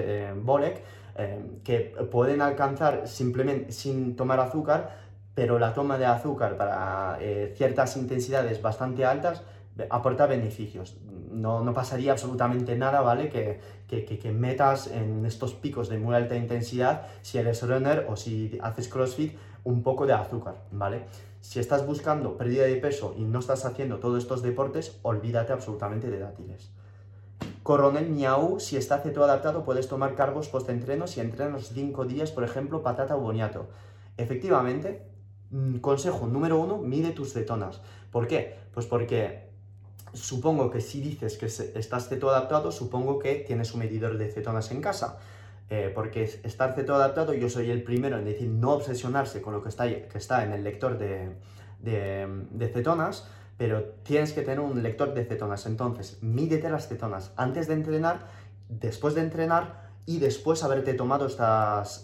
Bolek, 0.43 0.83
que 1.65 1.97
pueden 2.13 2.41
alcanzar 2.43 3.09
simplemente 3.09 3.73
sin 3.73 4.15
tomar 4.15 4.39
azúcar 4.39 5.08
pero 5.39 5.61
la 5.61 5.73
toma 5.73 5.99
de 5.99 6.05
azúcar 6.05 6.57
para 6.57 7.17
eh, 7.21 7.55
ciertas 7.57 7.97
intensidades 7.97 8.61
bastante 8.61 9.05
altas 9.05 9.45
aporta 9.89 10.27
beneficios. 10.27 10.97
No, 11.31 11.63
no 11.63 11.73
pasaría 11.73 12.11
absolutamente 12.11 12.75
nada, 12.77 13.03
¿vale? 13.03 13.29
Que, 13.29 13.61
que, 13.87 14.05
que, 14.05 14.33
metas 14.33 14.89
en 14.89 15.25
estos 15.25 15.55
picos 15.55 15.89
de 15.89 15.97
muy 15.97 16.17
alta 16.17 16.35
intensidad, 16.35 17.07
si 17.23 17.39
eres 17.39 17.63
runner 17.63 18.07
o 18.09 18.17
si 18.17 18.59
haces 18.61 18.89
CrossFit, 18.89 19.39
un 19.63 19.85
poco 19.85 20.07
de 20.07 20.15
azúcar, 20.15 20.57
¿vale? 20.73 21.05
Si 21.41 21.61
estás 21.61 21.87
buscando 21.87 22.37
pérdida 22.37 22.65
de 22.65 22.75
peso 22.75 23.15
y 23.17 23.23
no 23.23 23.39
estás 23.39 23.65
haciendo 23.65 23.99
todos 24.01 24.21
estos 24.21 24.43
deportes, 24.43 24.99
olvídate 25.03 25.53
absolutamente 25.53 26.11
de 26.11 26.19
dátiles. 26.19 26.73
Coronel 27.63 28.11
Miau, 28.11 28.59
si 28.59 28.77
está 28.77 28.99
ceto 28.99 29.23
adaptado, 29.23 29.65
puedes 29.65 29.87
tomar 29.87 30.17
carbos 30.17 30.49
post-entreno 30.49 31.07
si 31.07 31.21
entrenas 31.21 31.69
5 31.69 32.07
días, 32.07 32.33
por 32.33 32.43
ejemplo, 32.43 32.83
patata 32.83 33.15
o 33.15 33.21
boniato. 33.21 33.69
Efectivamente, 34.17 35.07
consejo 35.81 36.27
número 36.27 36.59
uno, 36.59 36.79
mide 36.79 37.11
tus 37.11 37.33
cetonas. 37.33 37.81
¿Por 38.11 38.27
qué? 38.27 38.57
Pues 38.75 38.87
porque 38.87 39.49
supongo 40.13 40.71
que 40.71 40.81
si 40.81 41.01
dices 41.01 41.37
que 41.37 41.47
estás 41.47 42.09
ceto 42.09 42.31
adaptado, 42.31 42.73
supongo 42.73 43.19
que 43.19 43.37
tienes 43.47 43.73
un 43.75 43.81
medidor 43.81 44.19
de 44.19 44.31
cetonas 44.31 44.71
en 44.71 44.81
casa. 44.81 45.19
Eh, 45.71 45.93
porque 45.95 46.23
estar 46.23 46.75
ceto 46.75 46.95
adaptado, 46.95 47.35
yo 47.35 47.51
soy 47.51 47.71
el 47.71 47.83
primero 47.83 48.19
en 48.19 48.25
decir 48.25 48.49
no 48.49 48.73
obsesionarse 48.73 49.43
con 49.43 49.53
lo 49.53 49.63
que 49.63 49.69
está, 49.69 49.85
que 49.87 50.17
está 50.17 50.43
en 50.43 50.53
el 50.53 50.65
lector 50.65 50.97
de, 50.97 51.37
de, 51.81 52.69
cetonas, 52.73 53.29
pero 53.59 53.85
tienes 54.03 54.33
que 54.33 54.41
tener 54.41 54.61
un 54.61 54.83
lector 54.83 55.13
de 55.13 55.27
cetonas. 55.27 55.67
Entonces, 55.67 56.23
mídete 56.23 56.71
las 56.71 56.89
cetonas 56.89 57.33
antes 57.37 57.69
de 57.69 57.75
entrenar, 57.75 58.29
después 58.71 59.15
de 59.15 59.21
entrenar 59.21 59.89
y 60.07 60.21
después 60.21 60.65
haberte 60.65 60.95
tomado 60.95 61.29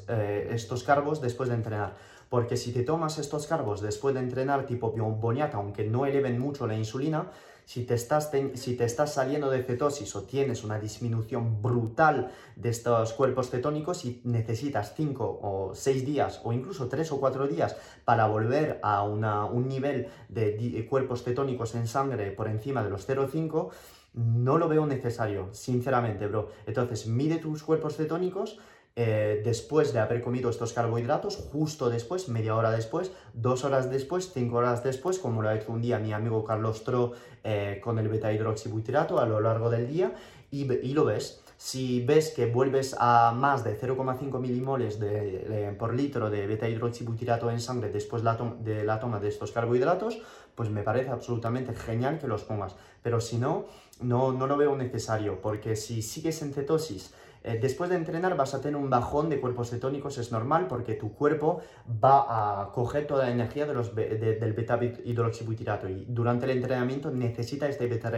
eh, 0.09 0.49
estos 0.51 0.85
carbos 0.85 1.23
después 1.23 1.49
de 1.49 1.55
entrenar. 1.55 1.97
Porque 2.35 2.57
si 2.57 2.73
te 2.73 2.83
tomas 2.83 3.21
estos 3.21 3.47
carbos 3.47 3.81
después 3.81 4.13
de 4.13 4.21
entrenar 4.21 4.67
tipo 4.67 4.91
boniata, 4.91 5.59
aunque 5.59 5.85
no 5.85 6.05
eleven 6.05 6.41
mucho 6.41 6.67
la 6.67 6.75
insulina, 6.75 7.31
si 7.65 7.85
te, 7.85 7.95
estás 7.95 8.33
si 8.55 8.77
te 8.77 8.85
estás 8.85 9.15
saliendo 9.15 9.51
de 9.51 9.63
cetosis 9.63 10.17
o 10.17 10.25
tienes 10.25 10.65
una 10.65 10.81
disminución 10.81 11.63
brutal 11.63 12.33
de 12.57 12.71
estos 12.71 13.13
cuerpos 13.13 13.51
cetónicos 13.51 14.05
y 14.05 14.21
necesitas 14.25 14.95
5 14.97 15.39
o 15.43 15.75
6 15.77 16.05
días 16.05 16.41
o 16.43 16.53
incluso 16.53 16.89
3 16.89 17.13
o 17.13 17.21
4 17.21 17.47
días 17.47 17.77
para 18.05 18.27
volver 18.27 18.81
a 18.83 19.05
un 19.05 19.69
nivel 19.69 20.09
de 20.29 20.85
cuerpos 20.91 21.23
cetónicos 21.23 21.77
en 21.77 21.87
sangre 21.87 22.33
por 22.33 22.49
encima 22.49 22.83
de 22.83 22.91
los 22.91 23.09
0,5, 23.09 23.71
no 24.15 24.59
lo 24.59 24.69
veo 24.69 24.87
necesario, 24.87 25.51
sinceramente, 25.53 26.27
bro. 26.27 26.51
Entonces, 26.67 27.07
mide 27.07 27.37
tus 27.37 27.63
cuerpos 27.63 27.97
cetónicos 27.97 28.59
eh, 28.97 29.43
después 29.45 29.93
de 29.93 29.99
haber 29.99 30.23
comido 30.23 30.51
estos 30.51 30.73
carbohidratos, 30.73 31.37
justo 31.51 31.91
después, 31.91 32.29
media 32.29 32.55
hora 32.55 32.71
después, 32.71 33.11
dos 33.33 33.65
horas 33.65 33.91
después, 33.91 34.31
cinco 34.33 34.59
horas 34.59 34.85
después, 34.85 35.19
como 35.19 35.43
lo 35.43 35.49
ha 35.49 35.57
hecho 35.57 35.73
un 35.73 35.83
día 35.83 35.99
mi 35.99 36.13
amigo 36.13 36.45
Carlos 36.45 36.85
Tro 36.85 37.13
eh, 37.43 37.81
con 37.83 37.99
el 37.99 38.09
beta 38.09 38.33
hidroxibutyrato 38.33 39.19
a 39.19 39.27
lo 39.27 39.41
largo 39.41 39.69
del 39.69 39.89
día, 39.89 40.13
y, 40.53 40.93
lo 40.95 41.05
ves. 41.05 41.41
Si 41.57 42.05
ves 42.05 42.31
que 42.31 42.47
vuelves 42.47 42.95
a 43.01 43.33
más 43.33 43.65
de 43.65 43.77
0,5 43.77 44.39
milimoles 44.39 45.01
de, 45.01 45.75
por 45.77 45.95
litro 45.95 46.31
de 46.31 46.47
beta 46.47 46.69
hidroxibutyrato 46.69 47.51
en 47.51 47.61
sangre 47.61 47.91
después 47.91 48.23
de 48.23 48.85
la 48.85 49.01
toma 49.01 49.19
de 49.19 49.29
estos 49.29 49.51
carbohidratos, 49.51 50.21
pues 50.55 50.71
me 50.71 50.85
parece 50.85 51.11
absolutamente 51.11 51.75
genial 51.75 52.21
que 52.21 52.29
los 52.29 52.45
pongas. 52.45 52.77
Pero 53.03 53.21
si 53.21 53.39
no, 53.39 53.65
no, 54.01 54.33
no 54.33 54.47
lo 54.47 54.57
veo 54.57 54.77
necesario, 54.77 55.41
porque 55.41 55.75
si 55.75 56.03
sigues 56.03 56.41
en 56.43 56.53
cetosis, 56.53 57.13
eh, 57.45 57.59
después 57.61 57.91
de 57.91 57.97
entrenar 57.97 58.35
vas 58.39 58.55
a 58.55 58.63
tener 58.63 58.77
un 58.77 58.89
bajón 58.89 59.29
de 59.29 59.39
cuerpos 59.39 59.69
cetónicos, 59.69 60.17
es 60.17 60.33
normal 60.33 60.67
porque 60.67 60.95
tu 60.95 61.13
cuerpo 61.13 61.61
va 62.03 62.63
a 62.63 62.73
coger 62.73 63.07
toda 63.07 63.27
la 63.27 63.33
energía 63.33 63.67
de 63.67 63.75
los, 63.75 63.95
del 63.95 64.53
beta 64.55 64.81
hidroxibutyrato 64.83 65.87
y 65.91 66.07
durante 66.09 66.47
el 66.47 66.53
entrenamiento 66.53 67.11
necesita 67.11 67.69
este 67.69 67.87
beta, 67.87 68.11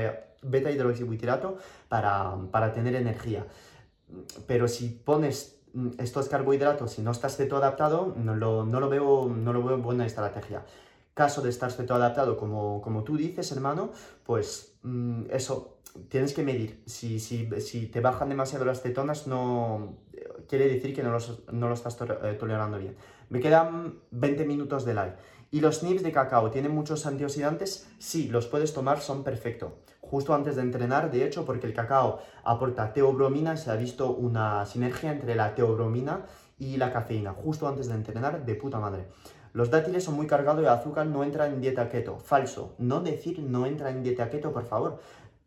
beta 0.43 0.71
hidroxibutyrato 0.71 1.59
para, 1.89 2.37
para 2.53 2.73
tener 2.73 2.95
energía. 2.95 3.45
Pero 4.47 4.69
si 4.69 4.91
pones 4.91 5.61
estos 5.99 6.29
carbohidratos 6.29 6.97
y 7.01 7.03
no 7.03 7.11
estás 7.11 7.37
ceto 7.37 7.57
adaptado, 7.57 8.15
no 8.17 8.37
lo, 8.37 8.65
no 8.65 8.79
lo, 8.79 8.89
veo, 8.89 9.29
no 9.29 9.53
lo 9.53 9.65
veo 9.65 9.79
buena 9.79 10.07
estrategia. 10.07 10.65
Caso 11.15 11.43
de 11.43 11.51
estar 11.51 11.73
ceto 11.73 11.97
adaptado, 11.97 12.37
como, 12.37 12.81
como 12.81 13.03
tú 13.03 13.17
dices, 13.17 13.51
hermano, 13.51 13.91
pues 14.25 14.77
mm, 14.83 15.25
eso, 15.31 15.76
tienes 16.09 16.33
que 16.33 16.43
medir. 16.43 16.83
Si, 16.87 17.19
si, 17.21 17.49
si, 17.61 17.87
te 17.87 18.01
bajan 18.01 18.29
demasiado 18.29 18.65
las 18.65 18.83
cetonas, 18.83 19.27
no 19.27 19.97
quiere 20.49 20.69
decir 20.69 20.95
que 20.95 21.03
no, 21.03 21.11
lo 21.11 21.75
estás 21.75 21.99
eh, 22.01 22.37
tolerando 22.39 22.79
bien. 22.79 22.97
Me 23.29 23.41
quedan 23.41 23.99
20 24.11 24.45
minutos 24.45 24.85
de 24.85 24.95
live. 24.95 25.15
¿Y 25.51 25.61
los 25.61 25.83
nips 25.83 26.03
de 26.03 26.13
cacao 26.13 26.51
tienen 26.51 26.73
muchos 26.73 27.07
antioxidantes? 27.07 27.89
Sí, 27.99 28.29
los 28.29 28.47
puedes 28.47 28.73
tomar, 28.75 29.01
son 29.01 29.25
perfectos. 29.25 29.73
Justo 30.01 30.35
antes 30.35 30.57
de 30.57 30.63
entrenar, 30.63 31.11
de 31.11 31.25
hecho, 31.25 31.45
porque 31.45 31.67
el 31.67 31.75
cacao 31.75 32.21
aporta 32.45 32.93
teobromina, 32.93 33.57
se 33.57 33.71
ha 33.71 33.77
visto 33.77 34.11
una 34.11 34.65
sinergia 34.67 35.13
entre 35.13 35.35
la 35.35 35.55
teobromina 35.55 36.27
y 36.59 36.77
la 36.77 36.93
cafeína. 36.93 37.33
Justo 37.33 37.67
antes 37.67 37.89
de 37.89 37.95
entrenar, 37.95 38.45
de 38.45 38.55
puta 38.55 38.79
madre. 38.79 39.07
Los 39.53 39.71
dátiles 39.71 40.05
son 40.05 40.17
muy 40.17 40.27
cargados 40.27 40.61
el 40.61 40.69
azúcar 40.69 41.07
no 41.07 41.25
entra 41.25 41.47
en 41.47 41.61
dieta 41.61 41.89
keto. 41.89 42.19
Falso. 42.19 42.75
No 42.79 43.01
decir 43.01 43.41
no 43.41 43.65
entra 43.65 43.91
en 43.91 44.03
dieta 44.03 44.29
keto, 44.29 44.53
por 44.53 44.65
favor. 44.65 45.01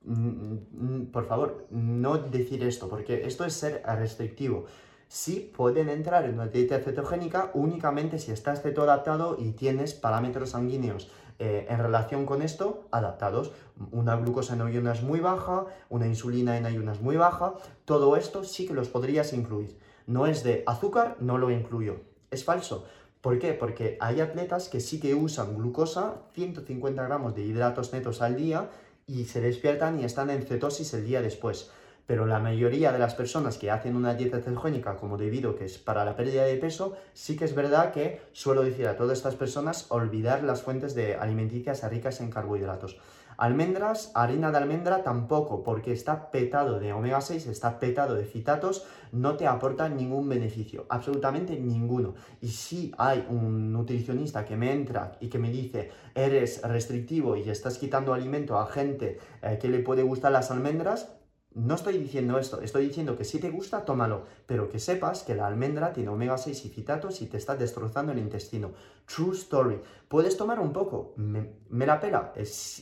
Mm, 0.10 0.58
mm, 0.72 1.06
por 1.12 1.28
favor, 1.28 1.68
no 1.70 2.18
decir 2.18 2.64
esto, 2.64 2.90
porque 2.90 3.28
esto 3.28 3.46
es 3.46 3.54
ser 3.54 3.84
restrictivo. 3.86 4.66
Sí 5.08 5.52
pueden 5.56 5.88
entrar 5.88 6.26
en 6.26 6.34
una 6.34 6.48
dieta 6.48 6.80
cetogénica 6.80 7.52
únicamente 7.54 8.18
si 8.18 8.32
estás 8.32 8.64
cetoadaptado 8.64 9.38
y 9.40 9.52
tienes 9.52 9.94
parámetros 9.94 10.52
sanguíneos 10.52 11.12
eh, 11.38 11.68
en 11.70 11.78
relación 11.78 12.26
con 12.26 12.42
esto 12.42 12.88
adaptados. 12.92 13.52
Una 13.92 14.16
glucosa 14.16 14.56
en 14.56 14.62
ayunas 14.62 15.04
muy 15.04 15.20
baja, 15.20 15.66
una 15.90 16.08
insulina 16.08 16.58
en 16.58 16.66
ayunas 16.66 17.02
muy 17.02 17.16
baja, 17.16 17.54
todo 17.86 18.16
esto 18.18 18.44
sí 18.44 18.66
que 18.66 18.74
los 18.74 18.90
podrías 18.90 19.32
incluir. 19.34 19.78
No 20.08 20.26
es 20.26 20.44
de 20.44 20.64
azúcar, 20.66 21.18
no 21.20 21.38
lo 21.38 21.52
incluyo. 21.52 22.02
Es 22.32 22.44
falso. 22.44 22.86
¿Por 23.22 23.38
qué? 23.38 23.54
Porque 23.54 23.98
hay 24.00 24.22
atletas 24.22 24.70
que 24.70 24.80
sí 24.80 25.00
que 25.00 25.14
usan 25.14 25.56
glucosa, 25.56 26.22
150 26.34 27.04
gramos 27.04 27.36
de 27.36 27.44
hidratos 27.44 27.92
netos 27.92 28.22
al 28.22 28.38
día, 28.38 28.70
y 29.10 29.26
se 29.26 29.42
despiertan 29.42 30.00
y 30.00 30.06
están 30.06 30.30
en 30.30 30.44
cetosis 30.44 30.94
el 30.94 31.06
día 31.06 31.22
después. 31.22 31.72
Pero 32.06 32.26
la 32.26 32.40
mayoría 32.40 32.92
de 32.92 33.00
las 33.00 33.16
personas 33.16 33.58
que 33.58 33.72
hacen 33.72 33.96
una 33.96 34.14
dieta 34.14 34.40
cetogénica 34.40 34.98
como 34.98 35.18
debido 35.18 35.56
que 35.56 35.66
es 35.66 35.78
para 35.78 36.06
la 36.06 36.16
pérdida 36.16 36.44
de 36.44 36.56
peso, 36.56 36.96
sí 37.14 37.36
que 37.36 37.46
es 37.46 37.56
verdad 37.56 37.92
que 37.92 38.22
suelo 38.32 38.64
decir 38.64 38.88
a 38.88 38.98
todas 38.98 39.18
estas 39.18 39.36
personas 39.36 39.88
olvidar 39.90 40.44
las 40.44 40.62
fuentes 40.62 40.96
de 40.96 41.16
alimenticias 41.16 41.84
ricas 41.90 42.22
en 42.22 42.32
carbohidratos. 42.32 42.98
Almendras, 43.38 44.12
harina 44.16 44.52
de 44.52 44.58
almendra 44.58 45.02
tampoco, 45.02 45.64
porque 45.64 45.94
está 45.94 46.30
petado 46.30 46.80
de 46.80 46.94
omega 46.94 47.22
6, 47.22 47.48
está 47.48 47.80
petado 47.80 48.16
de 48.16 48.26
citatos, 48.26 48.86
no 49.12 49.36
te 49.36 49.48
aporta 49.48 49.90
ningún 49.90 50.30
beneficio, 50.30 50.86
absolutamente 50.90 51.60
ninguno. 51.60 52.16
Y 52.42 52.50
si 52.50 52.92
hay 52.98 53.26
un 53.30 53.72
nutricionista 53.72 54.46
que 54.46 54.56
me 54.56 54.74
entra 54.74 55.18
y 55.20 55.30
que 55.30 55.40
me 55.40 55.52
dice, 55.52 55.92
eres 56.16 56.62
restrictivo 56.64 57.36
y 57.36 57.50
estás 57.50 57.78
quitando 57.78 58.14
alimento 58.14 58.58
a 58.58 58.68
gente 58.68 59.20
eh, 59.42 59.58
que 59.62 59.68
le 59.68 59.80
puede 59.80 60.04
gustar 60.04 60.32
las 60.32 60.52
almendras, 60.52 61.20
no 61.56 61.74
estoy 61.74 61.98
diciendo 61.98 62.38
esto, 62.38 62.62
estoy 62.62 62.86
diciendo 62.86 63.18
que 63.18 63.24
si 63.24 63.40
te 63.40 63.50
gusta, 63.50 63.84
tómalo, 63.84 64.26
pero 64.46 64.70
que 64.70 64.78
sepas 64.78 65.24
que 65.24 65.34
la 65.34 65.48
almendra 65.48 65.94
tiene 65.94 66.10
omega 66.10 66.38
6 66.38 66.66
y 66.66 66.70
citatos 66.70 67.22
y 67.22 67.26
te 67.26 67.38
está 67.38 67.56
destrozando 67.56 68.12
el 68.12 68.20
intestino. 68.20 68.72
True 69.06 69.36
story. 69.36 69.82
Puedes 70.08 70.38
tomar 70.38 70.60
un 70.60 70.72
poco, 70.72 71.14
me, 71.18 71.86
la 71.86 72.00
pela, 72.00 72.34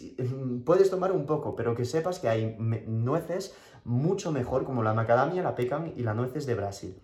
puedes 0.65 0.89
tomar 0.89 1.13
un 1.13 1.25
poco, 1.25 1.55
pero 1.55 1.73
que 1.75 1.85
sepas 1.85 2.19
que 2.19 2.27
hay 2.27 2.57
nueces 2.59 3.55
mucho 3.87 4.31
mejor 4.31 4.65
como 4.65 4.83
la 4.83 4.93
macadamia, 4.93 5.41
la 5.41 5.55
pecan 5.55 5.93
y 5.95 6.03
las 6.03 6.15
nueces 6.15 6.45
de 6.45 6.55
Brasil. 6.55 7.01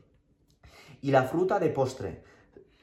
Y 1.02 1.12
la 1.12 1.24
fruta 1.24 1.60
de 1.60 1.70
postre. 1.70 2.24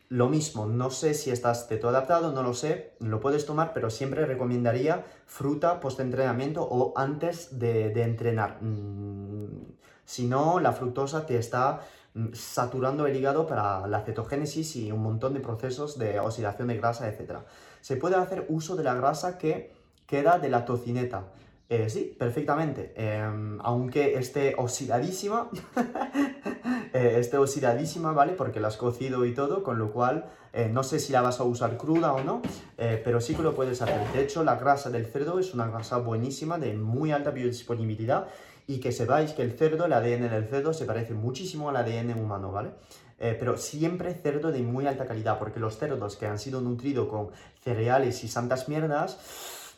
Lo 0.09 0.29
mismo, 0.29 0.67
no 0.67 0.91
sé 0.91 1.15
si 1.15 1.31
estás 1.31 1.69
teto 1.69 1.89
adaptado, 1.89 2.33
no 2.33 2.43
lo 2.43 2.53
sé, 2.53 2.97
lo 2.99 3.21
puedes 3.21 3.47
tomar, 3.47 3.73
pero 3.73 3.91
siempre 3.91 4.27
recomendaría 4.27 5.05
fruta 5.27 5.79
post-entrenamiento 5.79 6.67
o 6.69 6.93
antes 6.97 7.61
de, 7.61 7.93
entrenar. 8.03 8.61
Mm, 8.61 9.77
si 10.05 10.27
no, 10.27 10.59
la 10.59 10.73
fructosa 10.73 11.27
te 11.27 11.37
está 11.37 11.83
mm, 12.15 12.33
saturando 12.33 13.07
el 13.07 13.15
hígado 13.15 13.47
para 13.47 13.87
la 13.87 14.01
cetogénesis 14.01 14.75
y 14.75 14.91
un 14.91 15.03
montón 15.03 15.33
de 15.33 15.41
procesos 15.41 15.97
de 15.97 16.19
oxidación 16.19 16.67
de 16.69 16.79
grasa, 16.79 17.09
etc. 17.09 17.43
Se 17.81 17.97
puede 17.97 18.17
hacer 18.17 18.47
uso 18.49 18.75
de 18.75 18.83
la 18.83 18.95
grasa 18.95 19.39
que 19.39 19.73
queda 20.07 20.41
de 20.41 20.49
la 20.49 20.65
tocineta. 20.65 21.27
Eh, 21.71 21.89
sí, 21.89 22.17
perfectamente. 22.19 22.93
Em, 22.97 23.57
aunque 23.63 24.15
esté 24.19 24.57
oxidadísima, 24.59 25.49
eh, 26.93 27.15
esté 27.21 27.39
oxidadísima, 27.39 28.11
¿vale? 28.11 28.33
Porque 28.33 28.59
la 28.59 28.67
has 28.69 28.77
cocido 28.77 29.25
y 29.25 29.35
todo, 29.35 29.63
con 29.63 29.79
lo 29.79 29.93
cual 29.93 30.25
eh, 30.53 30.69
no 30.69 30.83
sé 30.83 30.99
si 30.99 31.13
la 31.13 31.23
vas 31.23 31.39
a 31.39 31.45
usar 31.45 31.77
cruda 31.77 32.13
o 32.13 32.25
no, 32.25 32.43
pero 32.77 33.21
sí 33.21 33.37
que 33.37 33.43
lo 33.43 33.55
puedes 33.55 33.81
hacer. 33.81 34.01
De 34.13 34.21
hecho, 34.21 34.43
la 34.43 34.57
grasa 34.57 34.91
del 34.91 35.07
cerdo 35.07 35.39
es 35.39 35.55
una 35.55 35.69
grasa 35.69 35.99
buenísima, 35.99 36.59
de 36.59 36.75
muy 36.75 37.13
alta 37.13 37.31
biodisponibilidad, 37.31 38.27
y 38.67 38.81
que 38.81 38.91
sepáis 38.91 39.31
que 39.31 39.43
el 39.43 39.53
cerdo, 39.53 39.85
el 39.85 39.93
ADN 39.93 40.29
del 40.29 40.49
cerdo, 40.49 40.73
se 40.73 40.87
parece 40.87 41.15
muchísimo 41.15 41.69
al 41.69 41.77
ADN 41.77 42.19
humano, 42.19 42.51
¿vale? 42.51 42.71
pero 43.19 43.59
siempre 43.59 44.15
cerdo 44.15 44.51
de 44.51 44.63
muy 44.63 44.87
alta 44.87 45.05
calidad, 45.05 45.39
porque 45.39 45.61
los 45.61 45.77
cerdos 45.77 46.17
que 46.17 46.27
han 46.27 46.39
sido 46.39 46.63
nutridos 46.63 47.07
con 47.09 47.29
cereales 47.63 48.25
y 48.25 48.29
santas 48.29 48.67
mierdas, 48.67 49.19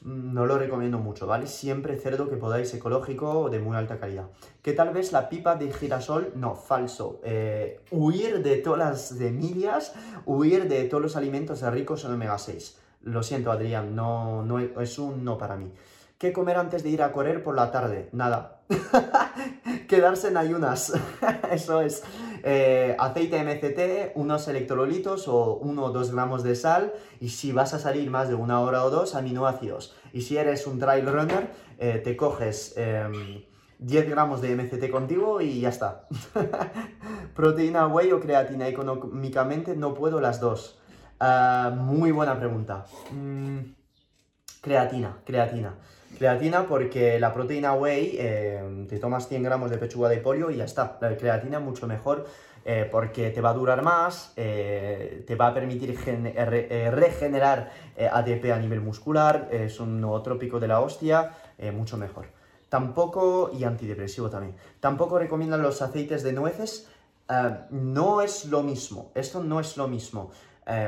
no 0.04 0.46
lo 0.46 0.58
recomiendo 0.58 0.98
mucho, 0.98 1.26
¿vale? 1.26 1.46
Siempre 1.46 1.96
cerdo 1.96 2.28
que 2.28 2.36
podáis 2.36 2.72
ecológico 2.74 3.40
o 3.40 3.50
de 3.50 3.60
muy 3.60 3.76
alta 3.76 3.98
calidad. 3.98 4.26
Que 4.62 4.72
tal 4.72 4.90
vez 4.92 5.12
la 5.12 5.28
pipa 5.28 5.56
de 5.56 5.72
girasol, 5.72 6.32
no, 6.34 6.54
falso. 6.56 7.20
Eh, 7.22 7.80
huir 7.90 8.42
de 8.42 8.56
todas 8.56 8.78
las 8.78 9.08
semillas, 9.08 9.94
huir 10.26 10.68
de 10.68 10.84
todos 10.84 11.02
los 11.02 11.16
alimentos 11.16 11.62
ricos 11.62 12.04
en 12.04 12.12
omega 12.12 12.38
6. 12.38 12.78
Lo 13.02 13.22
siento, 13.22 13.50
Adrián, 13.50 13.94
no, 13.94 14.42
no 14.42 14.58
es 14.58 14.98
un 14.98 15.24
no 15.24 15.38
para 15.38 15.56
mí. 15.56 15.72
¿Qué 16.18 16.32
comer 16.32 16.56
antes 16.56 16.84
de 16.84 16.90
ir 16.90 17.02
a 17.02 17.10
correr 17.10 17.42
por 17.42 17.56
la 17.56 17.72
tarde? 17.72 18.08
Nada. 18.12 18.60
Quedarse 19.88 20.28
en 20.28 20.36
ayunas. 20.36 20.92
Eso 21.50 21.80
es. 21.80 22.04
Eh, 22.42 22.96
aceite 22.98 23.42
MCT, 23.42 24.12
unos 24.16 24.48
electrolitos 24.48 25.28
o 25.28 25.54
uno 25.54 25.84
o 25.84 25.92
dos 25.92 26.12
gramos 26.12 26.42
de 26.42 26.54
sal. 26.54 26.92
Y 27.20 27.30
si 27.30 27.52
vas 27.52 27.74
a 27.74 27.78
salir 27.78 28.10
más 28.10 28.28
de 28.28 28.34
una 28.34 28.60
hora 28.60 28.84
o 28.84 28.90
dos, 28.90 29.14
aminoácidos. 29.14 29.94
Y 30.12 30.22
si 30.22 30.36
eres 30.36 30.66
un 30.66 30.78
trail 30.78 31.06
runner, 31.06 31.50
eh, 31.78 32.00
te 32.02 32.16
coges 32.16 32.74
10 32.74 34.04
em, 34.04 34.10
gramos 34.10 34.40
de 34.40 34.56
MCT 34.56 34.90
contigo 34.90 35.40
y 35.40 35.60
ya 35.60 35.68
está. 35.68 36.08
Proteína 37.34 37.86
whey 37.86 38.12
o 38.12 38.20
creatina, 38.20 38.68
económicamente 38.68 39.76
no 39.76 39.94
puedo 39.94 40.20
las 40.20 40.40
dos. 40.40 40.78
Ah, 41.20 41.72
muy 41.74 42.10
buena 42.10 42.38
pregunta. 42.38 42.84
Mm, 43.12 43.60
Creatina, 44.62 45.18
creatina. 45.24 45.74
Creatina 46.18 46.66
porque 46.66 47.18
la 47.18 47.32
proteína 47.32 47.74
whey, 47.74 48.16
eh, 48.18 48.86
te 48.88 48.98
tomas 48.98 49.28
100 49.28 49.42
gramos 49.42 49.70
de 49.70 49.78
pechuga 49.78 50.08
de 50.08 50.18
pollo 50.18 50.50
y 50.50 50.56
ya 50.56 50.64
está. 50.64 50.98
La 51.00 51.16
creatina 51.16 51.58
mucho 51.58 51.86
mejor 51.86 52.26
eh, 52.64 52.88
porque 52.90 53.30
te 53.30 53.40
va 53.40 53.50
a 53.50 53.54
durar 53.54 53.82
más, 53.82 54.32
eh, 54.36 55.24
te 55.26 55.34
va 55.34 55.48
a 55.48 55.54
permitir 55.54 55.98
regenerar 56.92 57.72
ATP 58.12 58.52
a 58.52 58.58
nivel 58.58 58.80
muscular, 58.80 59.48
es 59.50 59.80
un 59.80 60.00
nootrópico 60.00 60.60
de 60.60 60.68
la 60.68 60.80
hostia, 60.80 61.32
mucho 61.72 61.96
mejor. 61.96 62.26
Tampoco, 62.68 63.50
y 63.52 63.64
antidepresivo 63.64 64.30
también, 64.30 64.54
tampoco 64.80 65.18
recomiendan 65.18 65.62
los 65.62 65.82
aceites 65.82 66.22
de 66.22 66.32
nueces, 66.32 66.88
no 67.70 68.22
es 68.22 68.44
lo 68.46 68.62
mismo, 68.62 69.10
esto 69.14 69.42
no 69.42 69.60
es 69.60 69.76
lo 69.76 69.88
mismo. 69.88 70.30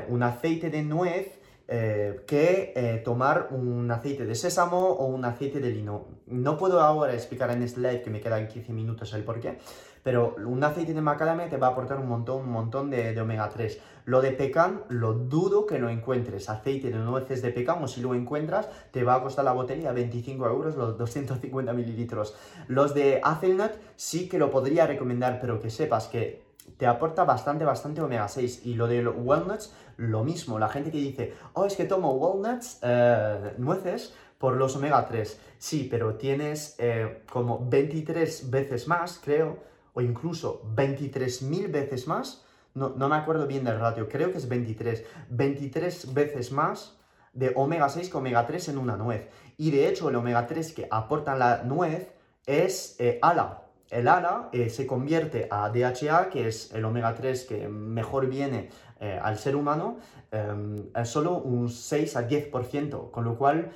un 0.08 0.22
aceite 0.22 0.70
de 0.70 0.82
nuez 0.82 1.43
eh, 1.66 2.24
que 2.26 2.74
eh, 2.76 3.00
tomar 3.02 3.48
un 3.50 3.90
aceite 3.90 4.26
de 4.26 4.34
sésamo 4.34 4.80
o 4.80 5.06
un 5.06 5.24
aceite 5.24 5.60
de 5.60 5.70
lino. 5.70 6.08
No 6.26 6.58
puedo 6.58 6.82
ahora 6.82 7.14
explicar 7.14 7.50
en 7.50 7.62
este 7.62 7.80
live, 7.80 8.02
que 8.02 8.10
me 8.10 8.20
quedan 8.20 8.48
15 8.48 8.72
minutos, 8.74 9.14
el 9.14 9.24
por 9.24 9.40
qué, 9.40 9.58
pero 10.02 10.36
un 10.44 10.62
aceite 10.62 10.92
de 10.92 11.00
macadamia 11.00 11.48
te 11.48 11.56
va 11.56 11.68
a 11.68 11.70
aportar 11.70 11.98
un 11.98 12.06
montón, 12.06 12.42
un 12.42 12.50
montón 12.50 12.90
de, 12.90 13.18
omega 13.18 13.48
3. 13.48 13.80
Lo 14.04 14.20
de 14.20 14.32
pecan, 14.32 14.82
lo 14.90 15.14
dudo 15.14 15.64
que 15.64 15.78
lo 15.78 15.88
encuentres. 15.88 16.50
Aceite 16.50 16.90
de 16.90 16.98
nueces 16.98 17.40
de 17.40 17.50
pecan, 17.50 17.82
o 17.82 17.88
si 17.88 18.02
lo 18.02 18.14
encuentras, 18.14 18.68
te 18.90 19.02
va 19.02 19.14
a 19.14 19.22
costar 19.22 19.46
la 19.46 19.52
botella 19.52 19.92
25 19.92 20.46
euros, 20.46 20.76
los 20.76 20.98
250 20.98 21.72
mililitros. 21.72 22.36
Los 22.68 22.92
de 22.92 23.22
hazelnut 23.24 23.72
sí 23.96 24.28
que 24.28 24.38
lo 24.38 24.50
podría 24.50 24.86
recomendar, 24.86 25.38
pero 25.40 25.58
que 25.58 25.70
sepas 25.70 26.08
que 26.08 26.43
te 26.76 26.86
aporta 26.86 27.24
bastante, 27.24 27.64
bastante 27.64 28.00
omega 28.00 28.28
6. 28.28 28.66
Y 28.66 28.74
lo 28.74 28.86
de 28.86 29.02
los 29.02 29.14
walnuts, 29.16 29.72
lo 29.96 30.24
mismo. 30.24 30.58
La 30.58 30.68
gente 30.68 30.90
que 30.90 30.98
dice, 30.98 31.34
oh, 31.54 31.64
es 31.66 31.76
que 31.76 31.84
tomo 31.84 32.12
walnuts, 32.12 32.78
eh, 32.82 33.54
nueces, 33.58 34.14
por 34.38 34.56
los 34.56 34.76
omega 34.76 35.06
3. 35.06 35.40
Sí, 35.58 35.88
pero 35.90 36.16
tienes 36.16 36.76
eh, 36.78 37.22
como 37.30 37.66
23 37.68 38.50
veces 38.50 38.88
más, 38.88 39.20
creo, 39.22 39.58
o 39.94 40.00
incluso 40.00 40.62
23.000 40.74 41.70
veces 41.70 42.06
más. 42.06 42.44
No, 42.74 42.90
me 42.90 43.14
acuerdo 43.14 43.46
bien 43.46 43.64
del 43.64 43.78
ratio, 43.78 44.08
creo 44.08 44.32
que 44.32 44.38
es 44.38 44.48
23. 44.48 45.04
23 45.30 46.12
veces 46.12 46.50
más 46.50 46.98
de 47.32 47.52
omega 47.54 47.88
6 47.88 48.10
que 48.10 48.16
omega 48.16 48.46
3 48.46 48.70
en 48.70 48.78
una 48.78 48.96
nuez. 48.96 49.28
Y 49.56 49.70
de 49.70 49.88
hecho, 49.88 50.08
el 50.08 50.16
omega 50.16 50.46
3 50.46 50.72
que 50.72 50.88
aporta 50.90 51.36
la 51.36 51.62
nuez 51.62 52.12
es 52.46 52.96
eh, 52.98 53.18
ALA, 53.22 53.63
el 53.94 54.08
ALA 54.08 54.48
eh, 54.52 54.68
se 54.68 54.86
convierte 54.86 55.46
a 55.50 55.70
DHA, 55.70 56.28
que 56.28 56.48
es 56.48 56.72
el 56.74 56.84
omega 56.84 57.14
3 57.14 57.44
que 57.44 57.68
mejor 57.68 58.26
viene 58.26 58.70
eh, 59.00 59.18
al 59.22 59.38
ser 59.38 59.54
humano, 59.54 59.98
em, 60.32 60.86
solo 61.04 61.38
un 61.38 61.68
6 61.68 62.16
a 62.16 62.28
10%, 62.28 63.10
con 63.10 63.24
lo 63.24 63.38
cual 63.38 63.70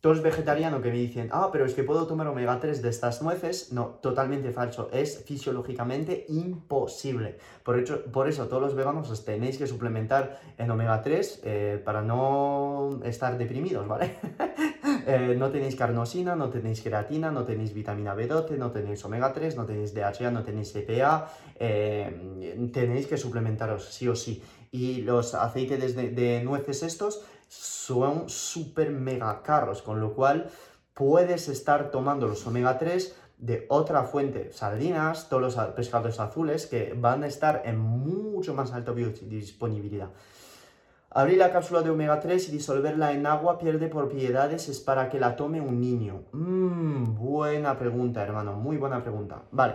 todos 0.00 0.22
vegetarianos 0.22 0.80
que 0.80 0.90
me 0.90 0.96
dicen, 0.96 1.28
ah, 1.30 1.50
pero 1.52 1.66
es 1.66 1.74
que 1.74 1.84
puedo 1.84 2.06
tomar 2.06 2.26
omega 2.26 2.58
3 2.58 2.80
de 2.80 2.88
estas 2.88 3.20
nueces, 3.20 3.70
no, 3.72 3.98
totalmente 4.00 4.50
falso, 4.50 4.88
es 4.92 5.22
fisiológicamente 5.24 6.24
imposible. 6.28 7.36
Por, 7.62 7.78
hecho, 7.78 8.04
por 8.06 8.26
eso 8.26 8.48
todos 8.48 8.62
los 8.62 8.74
veganos 8.74 9.24
tenéis 9.24 9.58
que 9.58 9.66
suplementar 9.66 10.40
en 10.56 10.70
omega 10.70 11.02
3 11.02 11.40
eh, 11.44 11.82
para 11.84 12.00
no 12.00 13.00
estar 13.04 13.36
deprimidos, 13.36 13.86
¿vale? 13.86 14.16
Eh, 15.06 15.34
no 15.36 15.50
tenéis 15.50 15.76
carnosina, 15.76 16.36
no 16.36 16.50
tenéis 16.50 16.82
creatina, 16.82 17.30
no 17.30 17.44
tenéis 17.44 17.72
vitamina 17.74 18.14
B12, 18.14 18.56
no 18.56 18.70
tenéis 18.70 19.04
omega 19.04 19.32
3, 19.32 19.56
no 19.56 19.66
tenéis 19.66 19.94
DHA, 19.94 20.30
no 20.30 20.42
tenéis 20.42 20.74
EPA, 20.74 21.30
eh, 21.58 22.70
tenéis 22.72 23.06
que 23.06 23.16
suplementaros 23.16 23.86
sí 23.86 24.08
o 24.08 24.16
sí. 24.16 24.42
Y 24.70 25.02
los 25.02 25.34
aceites 25.34 25.96
de 25.96 26.42
nueces 26.44 26.82
estos 26.82 27.22
son 27.48 28.28
súper 28.28 28.90
mega 28.90 29.42
caros, 29.42 29.82
con 29.82 30.00
lo 30.00 30.14
cual 30.14 30.50
puedes 30.94 31.48
estar 31.48 31.90
tomando 31.90 32.28
los 32.28 32.46
omega 32.46 32.78
3 32.78 33.16
de 33.38 33.66
otra 33.68 34.04
fuente, 34.04 34.52
sardinas, 34.52 35.28
todos 35.28 35.56
los 35.56 35.66
pescados 35.74 36.20
azules 36.20 36.66
que 36.66 36.94
van 36.94 37.24
a 37.24 37.26
estar 37.26 37.62
en 37.64 37.78
mucho 37.78 38.54
más 38.54 38.72
alta 38.72 38.92
disponibilidad. 38.92 40.10
Abrir 41.12 41.38
la 41.38 41.50
cápsula 41.50 41.82
de 41.82 41.90
omega 41.90 42.20
3 42.20 42.48
y 42.48 42.52
disolverla 42.52 43.10
en 43.10 43.26
agua 43.26 43.58
pierde 43.58 43.88
propiedades, 43.88 44.68
es 44.68 44.78
para 44.78 45.08
que 45.08 45.18
la 45.18 45.34
tome 45.34 45.60
un 45.60 45.80
niño. 45.80 46.22
Mmm, 46.30 47.16
buena 47.16 47.76
pregunta, 47.76 48.22
hermano, 48.22 48.54
muy 48.54 48.76
buena 48.76 49.02
pregunta. 49.02 49.42
Vale. 49.50 49.74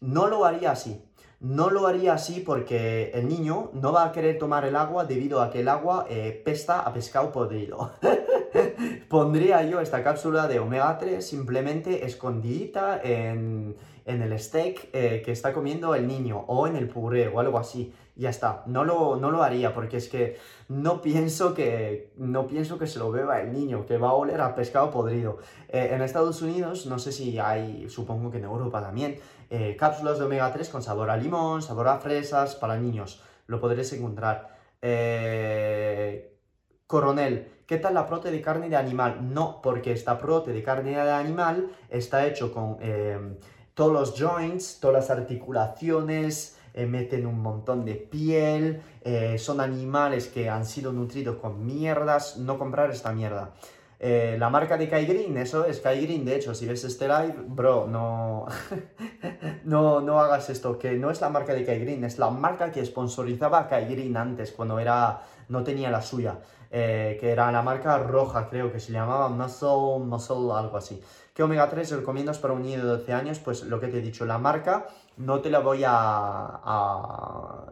no 0.00 0.26
lo 0.28 0.44
haría 0.46 0.70
así. 0.70 1.04
No 1.40 1.70
lo 1.70 1.86
haría 1.86 2.12
así 2.14 2.40
porque 2.40 3.12
el 3.14 3.26
niño 3.26 3.70
no 3.72 3.92
va 3.92 4.04
a 4.04 4.12
querer 4.12 4.38
tomar 4.38 4.66
el 4.66 4.76
agua 4.76 5.06
debido 5.06 5.40
a 5.40 5.50
que 5.50 5.60
el 5.60 5.68
agua 5.68 6.06
eh, 6.08 6.40
pesta 6.44 6.80
a 6.80 6.92
pescado 6.92 7.32
podrido. 7.32 7.92
Pondría 9.08 9.62
yo 9.64 9.80
esta 9.80 10.02
cápsula 10.02 10.48
de 10.48 10.60
omega 10.60 10.98
3 10.98 11.26
simplemente 11.26 12.04
escondidita 12.04 13.00
en, 13.02 13.76
el 14.04 14.38
steak 14.38 14.90
eh, 14.92 15.22
que 15.24 15.32
está 15.32 15.54
comiendo 15.54 15.94
el 15.94 16.06
niño 16.06 16.44
o 16.46 16.66
en 16.66 16.76
el 16.76 16.88
puré 16.88 17.28
o 17.28 17.40
algo 17.40 17.58
así. 17.58 17.90
Ya 18.16 18.30
está, 18.30 18.62
no 18.66 18.84
lo, 18.84 19.16
no 19.16 19.30
lo 19.30 19.42
haría 19.42 19.72
porque 19.72 19.96
es 19.96 20.08
que 20.08 20.38
no 20.68 21.00
pienso 21.00 21.54
que, 21.54 22.12
no 22.16 22.46
pienso 22.46 22.78
que 22.78 22.86
se 22.86 22.98
lo 22.98 23.10
beba 23.10 23.40
el 23.40 23.52
niño, 23.52 23.86
que 23.86 23.98
va 23.98 24.10
a 24.10 24.14
oler 24.14 24.40
a 24.40 24.54
pescado 24.54 24.90
podrido. 24.90 25.38
Eh, 25.68 25.90
en 25.92 26.02
Estados 26.02 26.42
Unidos, 26.42 26.86
no 26.86 26.98
sé 26.98 27.12
si 27.12 27.38
hay, 27.38 27.88
supongo 27.88 28.30
que 28.30 28.38
en 28.38 28.44
Europa 28.44 28.82
también, 28.82 29.18
eh, 29.48 29.76
cápsulas 29.76 30.18
de 30.18 30.26
omega 30.26 30.52
3 30.52 30.68
con 30.68 30.82
sabor 30.82 31.10
a 31.10 31.16
limón, 31.16 31.60
sabor 31.60 31.88
a 31.88 31.98
fresas 31.98 32.54
para 32.54 32.76
niños. 32.76 33.22
Lo 33.46 33.60
podréis 33.60 33.92
encontrar. 33.92 34.56
Eh, 34.80 36.38
coronel, 36.86 37.62
¿qué 37.66 37.78
tal 37.78 37.94
la 37.94 38.06
prote 38.06 38.30
de 38.30 38.40
carne 38.40 38.68
de 38.68 38.76
animal? 38.76 39.32
No, 39.34 39.60
porque 39.60 39.92
esta 39.92 40.18
prote 40.18 40.52
de 40.52 40.62
carne 40.62 40.90
de 40.90 41.10
animal 41.10 41.70
está 41.88 42.26
hecho 42.26 42.52
con 42.52 42.78
eh, 42.80 43.38
todos 43.74 43.92
los 43.92 44.14
joints, 44.20 44.78
todas 44.80 45.08
las 45.08 45.10
articulaciones, 45.10 46.58
meten 46.74 47.26
un 47.26 47.40
montón 47.40 47.84
de 47.84 47.94
piel, 47.94 48.82
son 49.38 49.60
animales 49.60 50.28
que 50.28 50.48
han 50.48 50.64
sido 50.64 50.92
nutridos 50.92 51.36
con 51.36 51.66
mierdas, 51.66 52.36
no 52.38 52.58
comprar 52.58 52.90
esta 52.90 53.12
mierda. 53.12 53.54
Eh, 54.02 54.36
la 54.38 54.48
marca 54.48 54.78
de 54.78 54.88
Kai 54.88 55.04
Green, 55.04 55.36
eso 55.36 55.66
es 55.66 55.78
Kai 55.80 56.00
Green. 56.00 56.24
De 56.24 56.34
hecho, 56.34 56.54
si 56.54 56.66
ves 56.66 56.82
este 56.84 57.06
live, 57.06 57.34
bro, 57.46 57.86
no, 57.86 58.46
no, 59.64 60.00
no 60.00 60.20
hagas 60.20 60.48
esto, 60.48 60.78
que 60.78 60.92
no 60.92 61.10
es 61.10 61.20
la 61.20 61.28
marca 61.28 61.52
de 61.52 61.66
Kai 61.66 61.80
Green, 61.80 62.02
es 62.04 62.18
la 62.18 62.30
marca 62.30 62.72
que 62.72 62.82
sponsorizaba 62.82 63.58
a 63.58 63.68
Kai 63.68 63.94
Green 63.94 64.16
antes, 64.16 64.52
cuando 64.52 64.78
era, 64.78 65.20
no 65.50 65.62
tenía 65.62 65.90
la 65.90 66.00
suya, 66.00 66.38
eh, 66.70 67.18
que 67.20 67.30
era 67.30 67.52
la 67.52 67.60
marca 67.60 67.98
roja, 67.98 68.48
creo 68.48 68.72
que 68.72 68.80
se 68.80 68.90
llamaba 68.90 69.28
Muscle, 69.28 70.02
Muscle, 70.02 70.50
algo 70.54 70.78
así. 70.78 71.02
¿Qué 71.34 71.42
omega 71.42 71.68
3 71.68 71.90
recomiendas 71.90 72.38
para 72.38 72.54
un 72.54 72.62
niño 72.62 72.78
de 72.78 72.84
12 72.84 73.12
años? 73.12 73.38
Pues 73.38 73.64
lo 73.64 73.80
que 73.80 73.88
te 73.88 73.98
he 73.98 74.00
dicho, 74.00 74.24
la 74.24 74.38
marca 74.38 74.86
no 75.20 75.40
te 75.40 75.50
la 75.50 75.60
voy 75.60 75.82
a, 75.86 76.60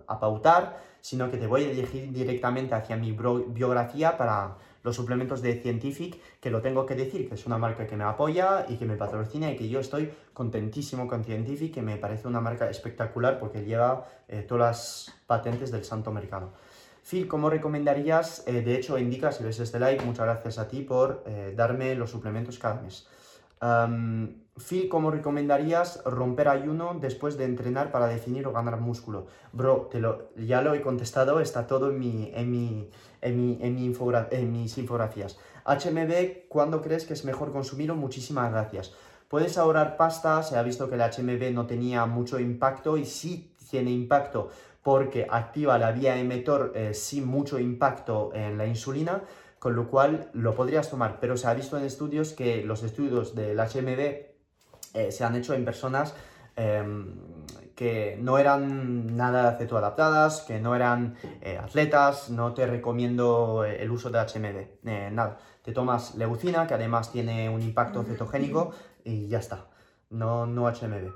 a 0.06 0.20
pautar, 0.20 0.76
sino 1.00 1.30
que 1.30 1.36
te 1.36 1.46
voy 1.46 1.64
a 1.64 1.68
dirigir 1.70 2.12
directamente 2.12 2.74
hacia 2.74 2.96
mi 2.96 3.12
biografía 3.12 4.16
para 4.16 4.56
los 4.82 4.96
suplementos 4.96 5.42
de 5.42 5.60
Scientific, 5.60 6.18
que 6.40 6.50
lo 6.50 6.62
tengo 6.62 6.86
que 6.86 6.94
decir, 6.94 7.28
que 7.28 7.34
es 7.34 7.46
una 7.46 7.58
marca 7.58 7.86
que 7.86 7.96
me 7.96 8.04
apoya 8.04 8.66
y 8.68 8.76
que 8.76 8.86
me 8.86 8.96
patrocina 8.96 9.50
y 9.50 9.56
que 9.56 9.68
yo 9.68 9.80
estoy 9.80 10.12
contentísimo 10.32 11.06
con 11.06 11.24
Scientific, 11.24 11.74
que 11.74 11.82
me 11.82 11.96
parece 11.96 12.28
una 12.28 12.40
marca 12.40 12.70
espectacular 12.70 13.38
porque 13.38 13.64
lleva 13.64 14.06
eh, 14.28 14.42
todas 14.42 14.60
las 14.60 15.14
patentes 15.26 15.70
del 15.70 15.84
santo 15.84 16.10
americano. 16.10 16.52
Phil, 17.08 17.26
¿cómo 17.26 17.50
recomendarías? 17.50 18.44
Eh, 18.46 18.62
de 18.62 18.76
hecho, 18.76 18.98
indica, 18.98 19.32
si 19.32 19.42
ves 19.42 19.58
este 19.60 19.78
like, 19.78 20.04
muchas 20.04 20.26
gracias 20.26 20.58
a 20.58 20.68
ti 20.68 20.82
por 20.82 21.22
eh, 21.26 21.52
darme 21.56 21.94
los 21.94 22.10
suplementos 22.10 22.58
cada 22.58 22.80
mes. 22.80 23.06
Phil, 24.58 24.88
¿cómo 24.88 25.10
recomendarías 25.10 26.02
romper 26.04 26.48
ayuno 26.48 26.96
después 27.00 27.36
de 27.36 27.44
entrenar 27.44 27.90
para 27.90 28.08
definir 28.08 28.46
o 28.46 28.52
ganar 28.52 28.80
músculo? 28.80 29.26
Bro, 29.52 29.88
te 29.90 30.00
lo, 30.00 30.30
ya 30.36 30.62
lo 30.62 30.74
he 30.74 30.80
contestado, 30.80 31.40
está 31.40 31.66
todo 31.66 31.90
en, 31.90 31.98
mi, 31.98 32.30
en, 32.34 32.50
mi, 32.50 32.88
en, 33.20 33.58
en, 33.60 34.52
mis 34.52 34.78
infografías. 34.78 35.38
HMB, 35.64 36.48
¿cuándo 36.48 36.82
crees 36.82 37.04
que 37.04 37.12
es 37.12 37.24
mejor 37.24 37.52
consumirlo? 37.52 37.94
Muchísimas 37.94 38.50
gracias. 38.50 38.94
Puedes 39.28 39.58
ahorrar 39.58 39.96
pasta, 39.96 40.42
se 40.42 40.56
ha 40.56 40.62
visto 40.62 40.88
que 40.88 40.94
el 40.94 41.02
HMB 41.02 41.52
no 41.52 41.66
tenía 41.66 42.06
mucho 42.06 42.40
impacto 42.40 42.96
y 42.96 43.04
sí 43.04 43.54
tiene 43.70 43.90
impacto 43.90 44.48
porque 44.82 45.26
activa 45.28 45.76
la 45.76 45.92
vía 45.92 46.18
emetor 46.18 46.72
eh, 46.74 46.94
sin 46.94 47.26
mucho 47.26 47.58
impacto 47.58 48.30
en 48.32 48.56
la 48.56 48.66
insulina, 48.66 49.22
con 49.58 49.76
lo 49.76 49.88
cual 49.88 50.30
lo 50.32 50.54
podrías 50.54 50.88
tomar, 50.88 51.18
pero 51.20 51.36
se 51.36 51.46
ha 51.46 51.52
visto 51.52 51.76
en 51.76 51.84
estudios 51.84 52.32
que 52.32 52.64
los 52.64 52.82
estudios 52.82 53.34
del 53.34 53.58
HMB 53.58 54.27
eh, 54.94 55.12
se 55.12 55.24
han 55.24 55.34
hecho 55.34 55.54
en 55.54 55.64
personas 55.64 56.14
em, 56.56 57.14
que 57.74 58.18
no 58.20 58.38
eran 58.38 59.16
nada 59.16 59.56
cetoadaptadas, 59.56 60.40
que 60.40 60.58
no 60.58 60.74
eran 60.74 61.14
eh, 61.40 61.58
atletas, 61.62 62.28
no 62.28 62.52
te 62.52 62.66
recomiendo 62.66 63.64
eh, 63.64 63.82
el 63.82 63.90
uso 63.92 64.10
de 64.10 64.18
HMD, 64.18 65.12
nada. 65.12 65.38
Te 65.62 65.72
tomas 65.72 66.16
leucina, 66.16 66.66
que 66.66 66.74
además 66.74 67.12
tiene 67.12 67.48
un 67.48 67.62
impacto 67.62 68.02
cetogénico, 68.02 68.72
y 69.04 69.28
ya 69.28 69.38
está, 69.38 69.66
no, 70.10 70.44
no 70.44 70.66
HMD. 70.66 71.08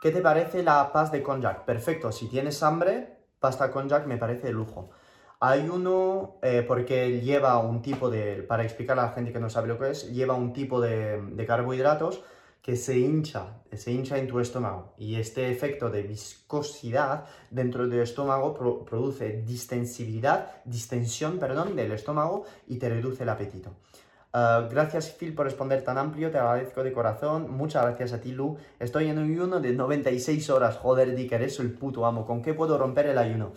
¿Qué 0.00 0.10
te 0.10 0.20
parece 0.20 0.64
la 0.64 0.92
paz 0.92 1.12
de 1.12 1.22
konjac? 1.22 1.64
Perfecto, 1.64 2.10
si 2.10 2.28
tienes 2.28 2.60
hambre, 2.64 3.18
pasta 3.38 3.70
konjac 3.70 4.06
me 4.06 4.16
parece 4.16 4.48
de 4.48 4.52
lujo. 4.52 4.90
Ayuno 5.38 6.38
eh, 6.42 6.64
porque 6.66 7.20
lleva 7.20 7.58
un 7.58 7.82
tipo 7.82 8.10
de, 8.10 8.42
para 8.42 8.64
explicar 8.64 8.98
a 8.98 9.02
la 9.02 9.08
gente 9.10 9.32
que 9.32 9.38
no 9.38 9.48
sabe 9.48 9.68
lo 9.68 9.78
que 9.78 9.90
es, 9.90 10.12
lleva 10.12 10.34
un 10.34 10.52
tipo 10.52 10.80
de, 10.80 11.22
de 11.22 11.46
carbohidratos 11.46 12.24
que 12.62 12.76
se 12.76 12.96
hincha, 12.96 13.60
se 13.72 13.90
hincha 13.90 14.18
en 14.18 14.28
tu 14.28 14.38
estómago 14.38 14.94
y 14.96 15.16
este 15.16 15.50
efecto 15.50 15.90
de 15.90 16.02
viscosidad 16.02 17.26
dentro 17.50 17.88
del 17.88 18.00
estómago 18.00 18.84
produce 18.84 19.42
distensibilidad, 19.44 20.62
distensión, 20.64 21.40
perdón, 21.40 21.74
del 21.74 21.90
estómago 21.90 22.44
y 22.68 22.76
te 22.76 22.88
reduce 22.88 23.24
el 23.24 23.30
apetito. 23.30 23.72
Ah, 24.32 24.66
gracias 24.70 25.10
Phil 25.10 25.34
por 25.34 25.44
responder 25.44 25.82
tan 25.82 25.98
amplio, 25.98 26.30
te 26.30 26.38
agradezco 26.38 26.82
de 26.84 26.92
corazón. 26.92 27.50
Muchas 27.50 27.84
gracias 27.84 28.12
a 28.12 28.20
ti 28.20 28.32
Lu. 28.32 28.56
Estoy 28.78 29.08
en 29.08 29.18
un 29.18 29.30
ayuno 29.30 29.60
de 29.60 29.72
96 29.72 30.48
horas. 30.48 30.76
Joder, 30.76 31.14
Dick, 31.14 31.32
eres 31.32 31.58
el 31.58 31.72
puto 31.72 32.06
amo. 32.06 32.24
¿Con 32.24 32.40
qué 32.40 32.54
puedo 32.54 32.78
romper 32.78 33.06
el 33.06 33.18
ayuno? 33.18 33.52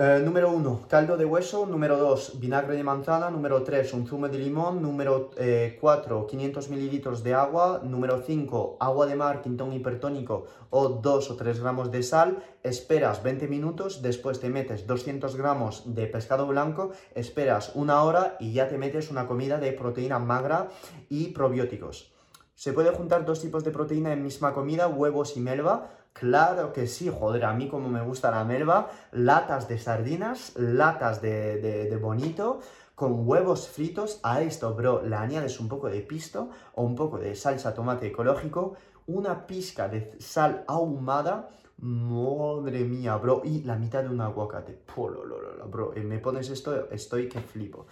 Eh, 0.00 0.22
número 0.24 0.52
1, 0.52 0.86
caldo 0.88 1.16
de 1.16 1.24
hueso. 1.24 1.66
Número 1.66 1.96
2, 1.96 2.38
vinagre 2.38 2.76
de 2.76 2.84
manzana. 2.84 3.30
Número 3.30 3.64
3, 3.64 3.92
un 3.94 4.06
zumo 4.06 4.28
de 4.28 4.38
limón. 4.38 4.80
Número 4.80 5.32
4, 5.80 6.24
500 6.24 6.68
mililitros 6.68 7.24
de 7.24 7.34
agua. 7.34 7.80
Número 7.82 8.22
5, 8.22 8.76
agua 8.78 9.06
de 9.06 9.16
mar, 9.16 9.42
quintón 9.42 9.72
hipertónico 9.72 10.46
o 10.70 10.88
2 10.88 11.30
o 11.32 11.34
3 11.34 11.58
gramos 11.58 11.90
de 11.90 12.04
sal. 12.04 12.38
Esperas 12.62 13.24
20 13.24 13.48
minutos, 13.48 14.00
después 14.00 14.38
te 14.38 14.50
metes 14.50 14.86
200 14.86 15.34
gramos 15.34 15.82
de 15.84 16.06
pescado 16.06 16.46
blanco, 16.46 16.92
esperas 17.16 17.72
una 17.74 18.04
hora 18.04 18.36
y 18.38 18.52
ya 18.52 18.68
te 18.68 18.78
metes 18.78 19.10
una 19.10 19.26
comida 19.26 19.58
de 19.58 19.72
proteína 19.72 20.20
magra 20.20 20.68
y 21.08 21.32
probióticos. 21.32 22.12
¿Se 22.54 22.72
puede 22.72 22.90
juntar 22.90 23.24
dos 23.24 23.40
tipos 23.40 23.62
de 23.62 23.70
proteína 23.70 24.12
en 24.12 24.22
misma 24.22 24.52
comida, 24.52 24.88
huevos 24.88 25.36
y 25.36 25.40
melva? 25.40 25.90
Claro 26.18 26.72
que 26.72 26.88
sí, 26.88 27.08
joder, 27.08 27.44
a 27.44 27.52
mí 27.52 27.68
como 27.68 27.88
me 27.88 28.02
gusta 28.02 28.32
la 28.32 28.44
melva, 28.44 28.90
latas 29.12 29.68
de 29.68 29.78
sardinas, 29.78 30.52
latas 30.56 31.22
de, 31.22 31.96
bonito, 32.02 32.58
con 32.96 33.28
huevos 33.28 33.68
fritos. 33.68 34.18
A 34.24 34.42
esto, 34.42 34.74
bro, 34.74 35.02
le 35.02 35.14
añades 35.14 35.60
un 35.60 35.68
poco 35.68 35.88
de 35.88 36.00
pisto 36.00 36.50
o 36.74 36.82
un 36.82 36.96
poco 36.96 37.18
de 37.18 37.36
salsa 37.36 37.72
tomate 37.72 38.08
ecológico, 38.08 38.74
una 39.06 39.46
pizca 39.46 39.88
de 39.88 40.16
sal 40.18 40.64
ahumada, 40.66 41.50
madre 41.78 42.80
mía, 42.80 43.16
bro, 43.16 43.42
y 43.44 43.62
la 43.62 43.76
mitad 43.76 44.02
de 44.02 44.08
un 44.08 44.20
aguacate. 44.20 44.76
bro, 45.70 45.92
me 46.02 46.18
pones 46.18 46.50
esto, 46.50 46.90
estoy 46.90 47.28
que 47.28 47.40
flipo. 47.40 47.86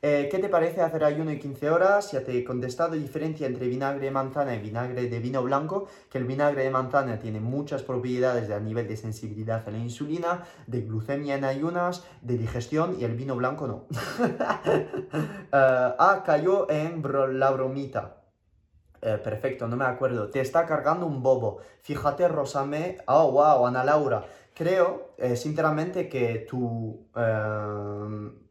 Eh, 0.00 0.28
¿Qué 0.30 0.38
te 0.38 0.48
parece 0.48 0.80
hacer 0.80 1.02
ayuno 1.02 1.30
de 1.30 1.40
15 1.40 1.70
horas? 1.70 2.12
Ya 2.12 2.22
te 2.22 2.38
he 2.38 2.44
contestado 2.44 2.94
diferencia 2.94 3.48
entre 3.48 3.66
vinagre 3.66 4.04
de 4.06 4.10
manzana 4.12 4.54
y 4.54 4.60
vinagre 4.60 5.08
de 5.08 5.18
vino 5.18 5.42
blanco, 5.42 5.88
que 6.08 6.18
el 6.18 6.24
vinagre 6.24 6.62
de 6.62 6.70
manzana 6.70 7.18
tiene 7.18 7.40
muchas 7.40 7.82
propiedades 7.82 8.48
a 8.50 8.60
nivel 8.60 8.86
de 8.86 8.96
sensibilidad 8.96 9.66
a 9.66 9.70
la 9.72 9.78
insulina, 9.78 10.44
de 10.68 10.82
glucemia 10.82 11.34
en 11.34 11.44
ayunas, 11.44 12.04
de 12.22 12.38
digestión 12.38 12.96
y 13.00 13.04
el 13.04 13.14
vino 13.14 13.34
blanco 13.34 13.66
no. 13.66 13.86
Eh, 15.50 15.94
ah, 15.98 16.22
cayó 16.24 16.70
en 16.70 17.02
la 17.40 17.50
bromita. 17.50 18.18
Eh, 19.00 19.18
perfecto, 19.22 19.66
no 19.66 19.76
me 19.76 19.86
acuerdo. 19.86 20.28
Te 20.30 20.40
está 20.40 20.66
cargando 20.66 21.06
un 21.06 21.22
bobo. 21.22 21.58
Fíjate, 21.80 22.28
Rosame. 22.28 22.98
Oh, 23.06 23.32
wow, 23.32 23.66
Ana 23.66 23.82
Laura. 23.82 24.24
Creo, 24.54 25.14
sinceramente, 25.34 26.08
que 26.08 26.46
tu 26.48 27.06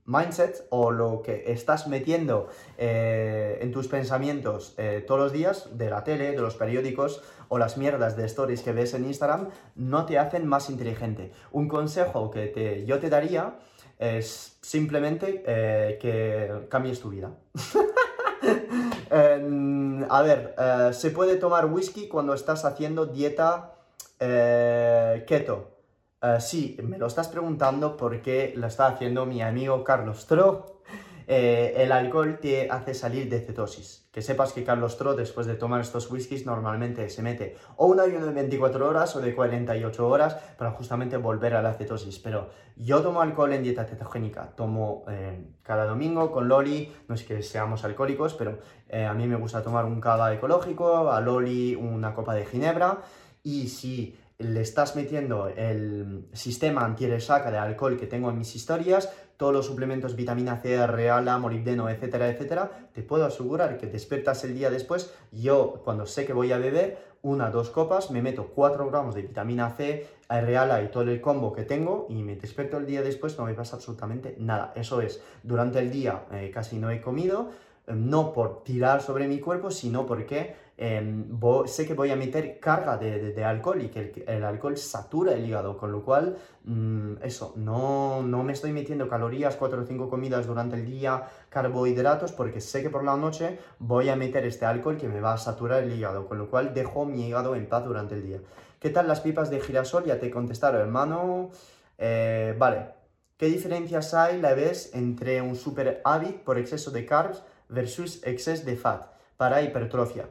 mindset 0.08 0.66
o 0.70 0.92
lo 0.92 1.22
que 1.22 1.44
estás 1.48 1.88
metiendo 1.88 2.48
eh, 2.78 3.60
en 3.62 3.72
tus 3.72 3.88
pensamientos 3.88 4.74
eh, 4.78 5.04
todos 5.06 5.20
los 5.20 5.32
días 5.32 5.78
de 5.78 5.90
la 5.90 6.04
tele, 6.04 6.32
de 6.32 6.42
los 6.42 6.56
periódicos 6.56 7.22
o 7.50 7.58
las 7.58 7.78
mierdas 7.78 8.18
de 8.18 8.26
stories 8.26 8.64
que 8.64 8.72
ves 8.72 8.94
en 8.94 9.06
Instagram 9.06 9.50
no 9.76 10.06
te 10.06 10.18
hacen 10.18 10.48
más 10.48 10.70
inteligente. 10.70 11.32
Un 11.52 11.68
consejo 11.68 12.32
que 12.32 12.84
yo 12.88 13.00
te 13.00 13.10
daría 13.10 13.60
es 14.00 14.58
simplemente 14.62 15.44
eh, 15.46 15.98
que 16.02 16.68
cambies 16.70 17.02
tu 17.02 17.10
vida. 17.10 17.32
a 20.10 20.22
ver, 20.22 20.56
se 20.94 21.12
puede 21.12 21.36
tomar 21.36 21.66
whisky 21.66 22.08
cuando 22.08 22.34
estás 22.34 22.66
haciendo 22.66 23.06
dieta 23.06 23.74
keto. 24.20 25.77
Eh, 26.22 26.38
sí, 26.40 26.76
me 26.84 26.98
lo 26.98 27.06
estás 27.06 27.28
preguntando 27.28 27.96
porque 27.96 28.54
lo 28.56 28.66
está 28.66 28.88
haciendo 28.88 29.26
mi 29.26 29.42
amigo 29.42 29.84
Carlos 29.84 30.26
Tro. 30.26 30.78
Eh, 31.30 31.84
el 31.84 31.92
alcohol 31.92 32.40
te 32.40 32.72
hace 32.72 32.94
salir 32.94 33.30
de 33.30 33.42
cetosis. 33.42 34.08
Que 34.14 34.22
sepas 34.22 34.54
que 34.54 34.64
Carlos 34.64 34.98
Tro, 34.98 35.14
después 35.14 35.46
de 35.46 35.56
tomar 35.56 35.82
estos 35.82 36.10
whiskies, 36.10 36.46
normalmente 36.46 37.10
se 37.10 37.22
mete 37.22 37.58
o 37.76 37.88
un 37.88 38.00
ayuno 38.00 38.28
de 38.28 38.32
24 38.32 38.88
horas 38.88 39.14
o 39.18 39.20
de 39.20 39.36
48 39.36 40.08
horas 40.08 40.36
para 40.58 40.72
justamente 40.72 41.18
volver 41.18 41.54
a 41.56 41.62
la 41.62 41.74
cetosis. 41.74 42.18
Pero 42.20 42.52
yo 42.78 43.02
tomo 43.02 43.20
alcohol 43.20 43.52
en 43.52 43.62
dieta 43.62 43.84
cetogénica. 43.84 44.56
Tomo 44.56 45.04
eh, 45.10 45.52
cada 45.64 45.86
domingo 45.86 46.32
con 46.32 46.48
Loli. 46.48 46.96
No 47.10 47.16
es 47.16 47.24
que 47.24 47.44
seamos 47.44 47.84
alcohólicos, 47.84 48.34
pero 48.34 48.60
a 48.94 49.14
mí 49.14 49.28
me 49.28 49.36
gusta 49.36 49.62
tomar 49.62 49.84
un 49.84 50.00
cava 50.00 50.34
ecológico, 50.34 51.12
a 51.12 51.20
Loli 51.20 51.76
una 51.76 52.14
copa 52.14 52.36
de 52.36 52.46
ginebra. 52.46 53.00
Y 53.44 53.68
si 53.68 54.16
le 54.40 54.62
estás 54.62 54.96
metiendo 54.96 55.48
el 55.48 56.28
sistema 56.34 56.86
antiresaca 56.86 57.50
de 57.50 57.58
alcohol 57.58 57.98
que 57.98 58.06
tengo 58.06 58.30
en 58.30 58.38
mis 58.38 58.56
historias, 58.56 59.12
todos 59.36 59.52
los 59.52 59.66
suplementos 59.66 60.16
vitamina 60.16 60.58
C, 60.58 60.86
reala, 60.86 61.38
molibdeno, 61.40 61.90
etcétera, 61.90 62.30
etcétera, 62.30 62.90
te 62.94 63.02
puedo 63.02 63.26
asegurar 63.26 63.78
que 63.78 63.88
despiertas 63.88 64.44
el 64.44 64.54
día 64.54 64.70
después. 64.70 65.14
Yo, 65.32 65.82
cuando 65.84 66.06
sé 66.06 66.26
que 66.26 66.34
voy 66.34 66.52
a 66.52 66.60
beber 66.60 66.98
una, 67.24 67.50
dos 67.50 67.72
copas, 67.72 68.12
me 68.12 68.22
meto 68.22 68.52
4 68.54 68.90
gramos 68.90 69.16
de 69.16 69.24
vitamina 69.24 69.72
C, 69.72 70.08
reala 70.30 70.84
y 70.84 70.90
todo 70.90 71.04
el 71.04 71.20
combo 71.20 71.52
que 71.52 71.64
tengo 71.64 72.06
y 72.10 72.22
me 72.22 72.36
despierto 72.36 72.78
el 72.78 72.86
día 72.86 73.02
después, 73.02 73.38
no 73.40 73.46
me 73.46 73.56
pasa 73.56 73.76
absolutamente 73.76 74.36
nada. 74.38 74.72
Eso 74.76 75.02
es, 75.02 75.22
durante 75.42 75.80
el 75.80 75.90
día 75.90 76.26
eh, 76.32 76.52
casi 76.54 76.78
no 76.78 76.92
he 76.92 77.02
comido, 77.02 77.50
eh, 77.88 77.94
no 77.96 78.34
por 78.34 78.64
tirar 78.64 79.02
sobre 79.02 79.28
mi 79.28 79.40
cuerpo, 79.40 79.72
sino 79.72 80.06
porque 80.06 80.67
Em, 80.80 81.40
sé 81.66 81.88
que 81.88 81.96
voy 81.96 82.12
a 82.12 82.16
meter 82.16 82.60
carga 82.60 82.98
de, 82.98 83.44
alcohol 83.44 83.82
y 83.82 83.90
que 83.90 84.24
el, 84.28 84.44
alcohol 84.44 84.78
satura 84.78 85.34
el 85.34 85.44
hígado, 85.44 85.76
con 85.76 85.92
lo 85.92 86.04
cual, 86.04 86.38
mm, 86.66 87.24
eso, 87.24 87.54
no, 87.56 88.22
no 88.22 88.44
me 88.44 88.54
estoy 88.54 88.72
metiendo 88.72 89.08
calorías, 89.08 89.56
4 89.56 89.82
o 89.82 89.86
5 89.86 90.08
comidas 90.08 90.46
durante 90.46 90.76
el 90.76 90.86
día, 90.86 91.30
carbohidratos, 91.50 92.32
porque 92.32 92.62
sé 92.62 92.84
que 92.84 92.92
por 92.92 93.04
la 93.04 93.18
noche 93.18 93.58
voy 93.80 94.10
a 94.10 94.16
meter 94.16 94.46
este 94.46 94.66
alcohol 94.66 94.98
que 94.98 95.08
me 95.08 95.20
va 95.20 95.34
a 95.34 95.38
saturar 95.40 95.82
el 95.82 95.92
hígado, 95.92 96.28
con 96.28 96.38
lo 96.38 96.48
cual 96.48 96.76
dejo 96.76 97.06
mi 97.06 97.28
hígado 97.28 97.56
en 97.56 97.68
paz 97.68 97.84
durante 97.84 98.14
el 98.14 98.24
día. 98.24 98.40
¿Qué 98.80 98.92
tal 98.92 99.08
las 99.08 99.22
pipas 99.22 99.50
de 99.50 99.60
girasol? 99.60 100.06
Ya 100.06 100.20
te 100.20 100.30
contestaron, 100.30 100.82
hermano. 100.82 101.50
Eh, 101.98 102.56
vale. 102.58 102.98
¿Qué 103.38 103.48
diferencias 103.48 104.14
hay, 104.14 104.40
la 104.42 104.54
ves, 104.54 104.92
entre 104.94 105.42
un 105.42 105.56
super 105.56 106.02
por 106.46 106.58
exceso 106.58 106.92
de 106.92 107.06
carbs 107.06 107.44
versus 107.70 108.22
exceso 108.24 108.66
de 108.66 108.76
fat 108.76 109.08
para 109.38 109.62
hipertrofia? 109.62 110.28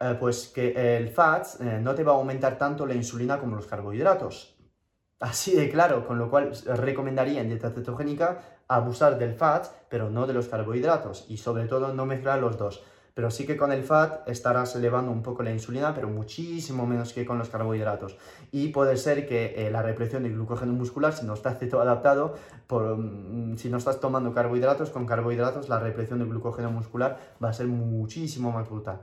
Eh, 0.00 0.16
pues 0.18 0.48
que 0.48 0.96
el 0.96 1.08
fat 1.08 1.60
eh, 1.60 1.80
no 1.82 1.94
te 1.94 2.04
va 2.04 2.12
a 2.12 2.16
aumentar 2.16 2.56
tanto 2.56 2.86
la 2.86 2.94
insulina 2.94 3.38
como 3.38 3.56
los 3.56 3.66
carbohidratos. 3.66 4.56
Así 5.20 5.56
de 5.56 5.68
claro, 5.68 6.06
con 6.06 6.18
lo 6.18 6.30
cual 6.30 6.52
recomendaría 6.66 7.40
en 7.40 7.48
dieta 7.48 7.70
cetogénica 7.70 8.38
abusar 8.68 9.18
del 9.18 9.34
fat, 9.34 9.66
pero 9.88 10.10
no 10.10 10.28
de 10.28 10.34
los 10.34 10.46
carbohidratos 10.46 11.26
y 11.28 11.38
sobre 11.38 11.66
todo 11.66 11.92
no 11.92 12.06
mezclar 12.06 12.38
los 12.38 12.56
dos. 12.56 12.84
Pero 13.14 13.32
sí 13.32 13.44
que 13.44 13.56
con 13.56 13.72
el 13.72 13.82
fat 13.82 14.28
estarás 14.28 14.76
elevando 14.76 15.10
un 15.10 15.24
poco 15.24 15.42
la 15.42 15.50
insulina, 15.50 15.92
pero 15.92 16.08
muchísimo 16.08 16.86
menos 16.86 17.12
que 17.12 17.26
con 17.26 17.36
los 17.36 17.48
carbohidratos. 17.48 18.16
Y 18.52 18.68
puede 18.68 18.96
ser 18.96 19.26
que 19.26 19.66
eh, 19.66 19.72
la 19.72 19.82
represión 19.82 20.22
de 20.22 20.28
glucógeno 20.28 20.72
muscular, 20.72 21.12
si 21.12 21.26
no 21.26 21.34
estás 21.34 21.60
adaptado, 21.74 22.36
por, 22.68 22.96
mm, 22.96 23.56
si 23.58 23.70
no 23.70 23.78
estás 23.78 23.98
tomando 23.98 24.32
carbohidratos, 24.32 24.90
con 24.90 25.04
carbohidratos 25.04 25.68
la 25.68 25.80
represión 25.80 26.20
de 26.20 26.26
glucógeno 26.26 26.70
muscular 26.70 27.18
va 27.42 27.48
a 27.48 27.52
ser 27.52 27.66
muchísimo 27.66 28.52
más 28.52 28.68
brutal. 28.68 29.00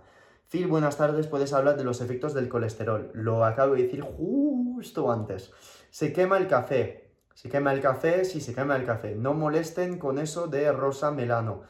Phil, 0.50 0.68
buenas 0.68 0.98
tardes, 0.98 1.28
puedes 1.28 1.54
hablar 1.54 1.78
de 1.78 1.84
los 1.84 2.02
efectos 2.02 2.34
del 2.34 2.50
colesterol. 2.50 3.12
Lo 3.14 3.44
acabo 3.46 3.76
de 3.76 3.84
decir 3.84 4.02
justo 4.02 5.12
antes. 5.12 5.52
Se 5.90 6.14
quema 6.14 6.38
el 6.38 6.48
café. 6.48 7.12
Se 7.34 7.50
quema 7.50 7.74
el 7.74 7.82
café, 7.82 8.24
sí, 8.26 8.40
se 8.40 8.54
quema 8.54 8.76
el 8.76 8.86
café. 8.86 9.16
No 9.16 9.34
molesten 9.34 9.98
con 9.98 10.20
eso 10.20 10.48
de 10.48 10.72
rosa 10.72 11.12
melano. 11.12 11.64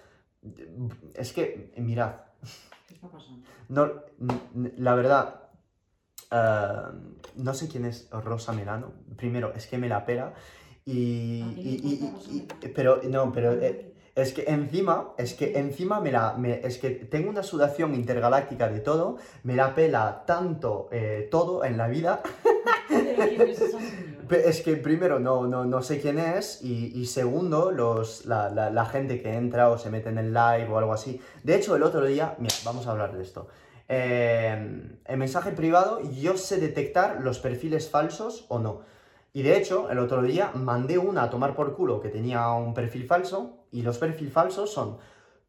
Es 1.13 1.33
que, 1.33 1.73
mirad. 1.77 2.15
¿Qué 2.87 2.93
está 2.93 3.09
pasando? 3.09 3.47
No, 3.67 3.91
la 4.77 4.93
verdad, 4.93 5.45
eh, 6.31 6.81
no 7.35 7.53
sé 7.53 7.67
quién 7.67 7.85
es 7.85 8.09
Rosa 8.11 8.51
Melano. 8.53 8.93
Primero, 9.15 9.53
es 9.53 9.67
que 9.67 9.77
me 9.77 9.89
la 9.89 10.05
pela. 10.05 10.33
Y, 10.85 11.41
pero, 12.75 13.01
no, 13.09 13.31
pero 13.31 13.53
eh, 13.53 13.94
es 14.15 14.31
que 14.31 14.45
encima, 14.47 15.09
es 15.17 15.33
que 15.33 15.59
encima 15.59 15.99
me 15.99 16.11
la, 16.11 16.37
es 16.63 16.77
que 16.77 16.91
tengo 16.91 17.29
una 17.29 17.43
sudación 17.43 17.93
intergaláctica 17.93 18.69
de 18.69 18.79
todo, 18.79 19.17
me 19.43 19.55
la 19.55 19.75
pela 19.75 20.23
tanto 20.25 20.87
eh, 20.91 21.27
todo 21.29 21.65
en 21.65 21.77
la 21.77 21.87
vida. 21.89 22.21
es 24.29 24.61
que 24.61 24.77
primero 24.77 25.19
no, 25.19 25.47
no, 25.47 25.65
no 25.65 25.81
sé 25.81 25.99
quién 25.99 26.17
es 26.17 26.63
y, 26.63 27.05
segundo 27.07 27.71
los, 27.71 28.25
la, 28.25 28.49
la, 28.49 28.85
gente 28.85 29.21
que 29.21 29.33
entra 29.33 29.69
o 29.69 29.77
se 29.77 29.89
mete 29.89 30.09
en 30.09 30.17
el 30.17 30.33
live 30.33 30.67
o 30.69 30.77
algo 30.77 30.93
así. 30.93 31.19
De 31.43 31.55
hecho, 31.55 31.75
el 31.75 31.83
otro 31.83 32.05
día, 32.05 32.35
mira, 32.39 32.55
vamos 32.63 32.87
a 32.87 32.91
hablar 32.91 33.15
de 33.15 33.21
esto. 33.21 33.47
Eh, 33.87 34.97
en 35.05 35.19
mensaje 35.19 35.51
privado 35.51 36.01
yo 36.01 36.37
sé 36.37 36.57
detectar 36.59 37.21
los 37.21 37.39
perfiles 37.39 37.89
falsos 37.89 38.45
o 38.47 38.59
no. 38.59 38.81
Y 39.35 39.41
de 39.41 39.57
hecho, 39.57 39.89
el 39.89 39.99
otro 39.99 40.21
día 40.21 40.51
mandé 40.53 40.97
una 40.97 41.23
a 41.23 41.29
tomar 41.29 41.55
por 41.55 41.75
culo 41.75 41.99
que 41.99 42.07
tenía 42.07 42.49
un 42.51 42.73
perfil 42.73 43.05
falso 43.05 43.65
y 43.69 43.81
los 43.81 43.97
perfiles 43.97 44.31
falsos 44.31 44.71
son 44.71 44.97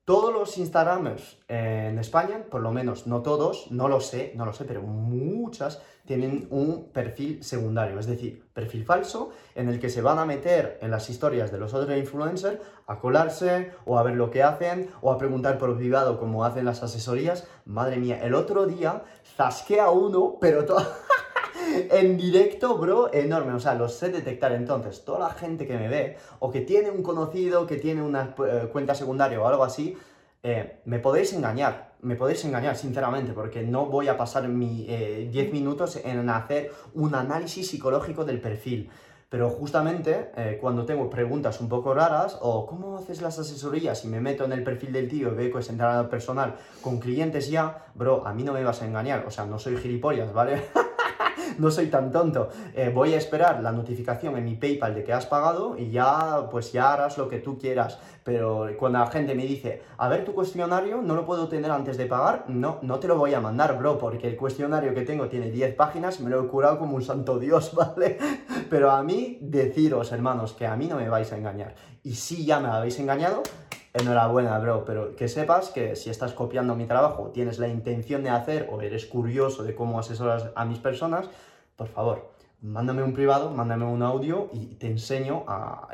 todos 0.04 0.34
los 0.34 0.58
Instagramers 0.58 1.38
en 1.46 1.96
España, 2.00 2.46
por 2.50 2.62
lo 2.62 2.72
menos 2.72 3.06
no 3.06 3.22
todos, 3.22 3.70
no 3.70 3.86
lo 3.86 4.00
sé, 4.00 4.32
no 4.34 4.44
lo 4.44 4.52
sé, 4.52 4.64
pero 4.64 4.82
muchas 4.82 5.80
tienen 6.04 6.48
un 6.50 6.90
perfil 6.90 7.44
secundario, 7.44 8.00
es 8.00 8.06
decir, 8.06 8.44
perfil 8.52 8.84
falso 8.84 9.30
en 9.54 9.68
el 9.68 9.78
que 9.78 9.88
se 9.88 10.02
van 10.02 10.18
a 10.18 10.26
meter 10.26 10.80
en 10.82 10.90
las 10.90 11.08
historias 11.08 11.52
de 11.52 11.58
los 11.58 11.72
otros 11.72 11.96
influencers 11.96 12.58
a 12.88 12.98
colarse 12.98 13.70
o 13.84 14.00
a 14.00 14.02
ver 14.02 14.16
lo 14.16 14.32
que 14.32 14.42
hacen 14.42 14.90
o 15.00 15.12
a 15.12 15.18
preguntar 15.18 15.58
por 15.58 15.76
privado 15.76 16.18
como 16.18 16.44
hacen 16.44 16.64
las 16.64 16.82
asesorías. 16.82 17.46
Madre 17.64 17.98
mía, 17.98 18.18
el 18.20 18.34
otro 18.34 18.66
día 18.66 19.04
zasqué 19.36 19.78
a 19.78 19.90
uno, 19.90 20.38
pero 20.40 20.64
todo... 20.64 20.84
en 21.90 22.16
directo, 22.16 22.76
bro, 22.78 23.12
enorme. 23.12 23.52
O 23.52 23.60
sea, 23.60 23.74
lo 23.74 23.88
sé 23.88 24.10
detectar. 24.10 24.52
Entonces, 24.52 25.04
toda 25.04 25.18
la 25.18 25.30
gente 25.30 25.66
que 25.66 25.76
me 25.76 25.88
ve 25.88 26.16
o 26.38 26.50
que 26.50 26.60
tiene 26.60 26.90
un 26.90 27.02
conocido, 27.02 27.66
que 27.66 27.76
tiene 27.76 28.02
una 28.02 28.34
eh, 28.46 28.68
cuenta 28.72 28.94
secundaria 28.94 29.40
o 29.40 29.46
algo 29.46 29.64
así, 29.64 29.96
eh, 30.42 30.80
me 30.84 30.98
podéis 30.98 31.32
engañar. 31.32 31.94
Me 32.02 32.14
podéis 32.14 32.44
engañar, 32.44 32.76
sinceramente, 32.76 33.32
porque 33.32 33.62
no 33.62 33.86
voy 33.86 34.08
a 34.08 34.16
pasar 34.16 34.48
mis 34.48 34.86
10 34.86 34.88
eh, 34.88 35.50
minutos 35.52 36.00
en 36.04 36.28
hacer 36.28 36.70
un 36.94 37.14
análisis 37.14 37.68
psicológico 37.68 38.24
del 38.24 38.40
perfil. 38.40 38.90
Pero 39.28 39.50
justamente 39.50 40.30
cuando 40.60 40.86
tengo 40.86 41.10
preguntas 41.10 41.60
un 41.60 41.68
poco 41.68 41.92
raras, 41.92 42.38
o 42.40 42.64
cómo 42.64 42.96
haces 42.96 43.20
las 43.20 43.36
asesorías 43.40 44.04
y 44.04 44.08
me 44.08 44.20
meto 44.20 44.44
en 44.44 44.52
el 44.52 44.62
perfil 44.62 44.92
del 44.92 45.08
tío 45.08 45.32
y 45.32 45.34
veo 45.34 45.52
que 45.52 45.58
es 45.58 45.68
entrenador 45.68 46.08
personal 46.08 46.54
con 46.80 47.00
clientes 47.00 47.50
ya, 47.50 47.86
bro, 47.96 48.24
a 48.24 48.32
mí 48.32 48.44
no 48.44 48.52
me 48.52 48.62
vas 48.62 48.82
a 48.82 48.86
engañar. 48.86 49.24
O 49.26 49.32
sea, 49.32 49.44
no 49.44 49.58
soy 49.58 49.78
gilipollas, 49.78 50.32
¿vale? 50.32 50.62
no 51.58 51.70
soy 51.70 51.86
tan 51.86 52.12
tonto. 52.12 52.48
Eh, 52.74 52.90
voy 52.94 53.14
a 53.14 53.18
esperar 53.18 53.62
la 53.62 53.72
notificación 53.72 54.36
en 54.36 54.44
mi 54.44 54.56
PayPal 54.56 54.94
de 54.94 55.04
que 55.04 55.12
has 55.12 55.26
pagado 55.26 55.76
y 55.78 55.90
ya, 55.90 56.48
pues 56.50 56.72
ya 56.72 56.92
harás 56.92 57.18
lo 57.18 57.28
que 57.28 57.38
tú 57.38 57.58
quieras. 57.58 57.98
Pero 58.24 58.68
cuando 58.78 58.98
la 58.98 59.06
gente 59.06 59.34
me 59.34 59.44
dice, 59.44 59.82
a 59.98 60.08
ver 60.08 60.24
tu 60.24 60.34
cuestionario, 60.34 61.00
no 61.00 61.14
lo 61.14 61.24
puedo 61.24 61.48
tener 61.48 61.70
antes 61.70 61.96
de 61.96 62.06
pagar, 62.06 62.44
no, 62.48 62.78
no 62.82 62.98
te 62.98 63.06
lo 63.06 63.16
voy 63.16 63.34
a 63.34 63.40
mandar, 63.40 63.78
bro, 63.78 63.98
porque 63.98 64.26
el 64.26 64.36
cuestionario 64.36 64.94
que 64.94 65.02
tengo 65.02 65.28
tiene 65.28 65.50
10 65.50 65.76
páginas 65.76 66.20
me 66.20 66.30
lo 66.30 66.42
he 66.42 66.48
curado 66.48 66.78
como 66.78 66.96
un 66.96 67.02
santo 67.02 67.38
Dios, 67.38 67.72
¿vale? 67.76 68.18
Pero 68.68 68.90
a 68.90 69.02
mí, 69.02 69.38
deciros, 69.40 70.10
hermanos, 70.10 70.54
que 70.54 70.66
a 70.66 70.74
mí 70.76 70.86
no 70.88 70.96
me 70.96 71.08
vais 71.08 71.32
a 71.32 71.38
engañar. 71.38 71.74
Y 72.02 72.14
si 72.14 72.44
ya 72.44 72.58
me 72.58 72.68
habéis 72.68 72.98
engañado, 72.98 73.42
enhorabuena, 74.00 74.58
bro, 74.58 74.84
pero 74.84 75.16
que 75.16 75.28
sepas 75.28 75.70
que 75.70 75.96
si 75.96 76.10
estás 76.10 76.32
copiando 76.32 76.74
mi 76.74 76.86
trabajo, 76.86 77.30
tienes 77.32 77.58
la 77.58 77.68
intención 77.68 78.22
de 78.22 78.30
hacer 78.30 78.68
o 78.70 78.80
eres 78.80 79.06
curioso 79.06 79.62
de 79.62 79.74
cómo 79.74 79.98
asesoras 79.98 80.50
a 80.54 80.64
mis 80.64 80.78
personas, 80.78 81.28
por 81.76 81.88
favor, 81.88 82.36
mándame 82.62 83.02
un 83.02 83.12
privado, 83.12 83.50
mándame 83.50 83.84
un 83.84 84.02
audio 84.02 84.48
y 84.52 84.74
te 84.76 84.86
enseño 84.88 85.44
a, 85.46 85.88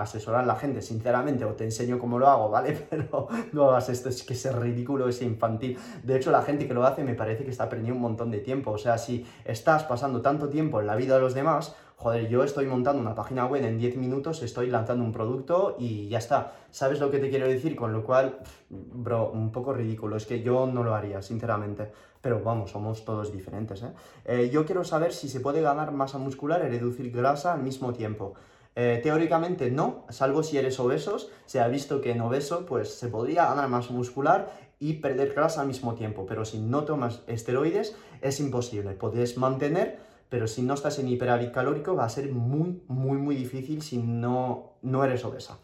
asesorar 0.00 0.42
a 0.42 0.46
la 0.46 0.56
gente, 0.56 0.82
sinceramente, 0.82 1.44
o 1.44 1.54
te 1.54 1.64
enseño 1.64 1.98
cómo 1.98 2.18
lo 2.18 2.28
hago, 2.28 2.50
¿vale? 2.50 2.72
Pero 2.90 3.28
no 3.52 3.70
hagas 3.70 3.88
esto, 3.88 4.08
es 4.08 4.22
que 4.22 4.34
es 4.34 4.54
ridículo, 4.54 5.08
es 5.08 5.22
infantil. 5.22 5.78
De 6.02 6.16
hecho, 6.16 6.30
la 6.30 6.42
gente 6.42 6.66
que 6.66 6.74
lo 6.74 6.84
hace 6.84 7.04
me 7.04 7.14
parece 7.14 7.44
que 7.44 7.50
está 7.50 7.68
perdiendo 7.68 7.94
un 7.94 8.02
montón 8.02 8.30
de 8.30 8.38
tiempo. 8.38 8.72
O 8.72 8.78
sea, 8.78 8.98
si 8.98 9.26
estás 9.44 9.84
pasando 9.84 10.20
tanto 10.22 10.48
tiempo 10.48 10.80
en 10.80 10.86
la 10.86 10.96
vida 10.96 11.14
de 11.14 11.20
los 11.20 11.34
demás, 11.34 11.76
joder, 12.02 12.28
yo 12.28 12.42
estoy 12.42 12.66
montando 12.66 13.00
una 13.00 13.14
página 13.14 13.46
web 13.46 13.64
en 13.64 13.78
10 13.78 13.96
minutos, 13.96 14.42
estoy 14.42 14.66
lanzando 14.66 15.04
un 15.04 15.12
producto 15.12 15.76
y 15.78 16.08
ya 16.08 16.18
está. 16.18 16.54
¿Sabes 16.72 16.98
lo 16.98 17.12
que 17.12 17.20
te 17.20 17.30
quiero 17.30 17.46
decir? 17.46 17.76
Con 17.76 17.92
lo 17.92 18.02
cual, 18.02 18.38
bro, 18.70 19.30
un 19.30 19.52
poco 19.52 19.72
ridículo, 19.72 20.16
es 20.16 20.26
que 20.26 20.42
yo 20.42 20.66
no 20.66 20.82
lo 20.82 20.96
haría, 20.96 21.22
sinceramente. 21.22 21.92
Pero 22.20 22.42
vamos, 22.42 22.72
somos 22.72 23.04
todos 23.04 23.32
diferentes, 23.32 23.84
¿eh? 23.84 23.92
eh 24.24 24.50
yo 24.52 24.66
quiero 24.66 24.82
saber 24.82 25.12
si 25.12 25.28
se 25.28 25.38
puede 25.38 25.60
ganar 25.60 25.92
masa 25.92 26.18
muscular 26.18 26.60
y 26.64 26.70
reducir 26.70 27.12
grasa 27.12 27.52
al 27.52 27.62
mismo 27.62 27.92
tiempo. 27.92 28.34
Eh, 28.74 28.98
teóricamente 29.00 29.70
no, 29.70 30.04
salvo 30.08 30.42
si 30.42 30.58
eres 30.58 30.80
obesos. 30.80 31.30
Se 31.46 31.60
ha 31.60 31.68
visto 31.68 32.00
que 32.00 32.10
en 32.10 32.20
obeso 32.20 32.66
pues 32.66 32.92
se 32.92 33.08
podría 33.08 33.46
ganar 33.46 33.68
masa 33.68 33.92
muscular 33.92 34.50
y 34.80 34.94
perder 34.94 35.34
grasa 35.34 35.60
al 35.60 35.68
mismo 35.68 35.94
tiempo, 35.94 36.26
pero 36.26 36.44
si 36.44 36.58
no 36.58 36.82
tomas 36.82 37.22
esteroides 37.28 37.94
es 38.22 38.40
imposible. 38.40 38.94
Puedes 38.94 39.38
mantener 39.38 39.98
pero 40.32 40.46
si 40.46 40.62
no 40.62 40.72
estás 40.72 40.98
en 40.98 41.08
hiperávit 41.08 41.52
calórico 41.52 41.94
va 41.94 42.06
a 42.06 42.08
ser 42.08 42.32
muy, 42.32 42.82
muy, 42.88 43.18
muy 43.18 43.36
difícil 43.36 43.82
si 43.82 43.98
no, 43.98 44.78
no 44.80 45.04
eres 45.04 45.26
obesa. 45.26 45.58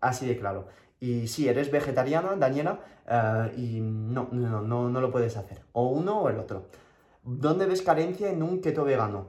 Así 0.00 0.26
de 0.26 0.38
claro. 0.38 0.68
Y 1.00 1.26
si 1.26 1.48
eres 1.48 1.72
vegetariana, 1.72 2.36
Daniela, 2.36 2.78
eh, 3.04 3.52
y 3.56 3.80
no, 3.80 4.28
no, 4.30 4.62
no, 4.62 4.88
no 4.88 5.00
lo 5.00 5.10
puedes 5.10 5.36
hacer. 5.36 5.64
O 5.72 5.88
uno 5.88 6.20
o 6.20 6.28
el 6.28 6.38
otro. 6.38 6.68
¿Dónde 7.24 7.66
ves 7.66 7.82
carencia 7.82 8.30
en 8.30 8.44
un 8.44 8.60
keto 8.60 8.84
vegano? 8.84 9.26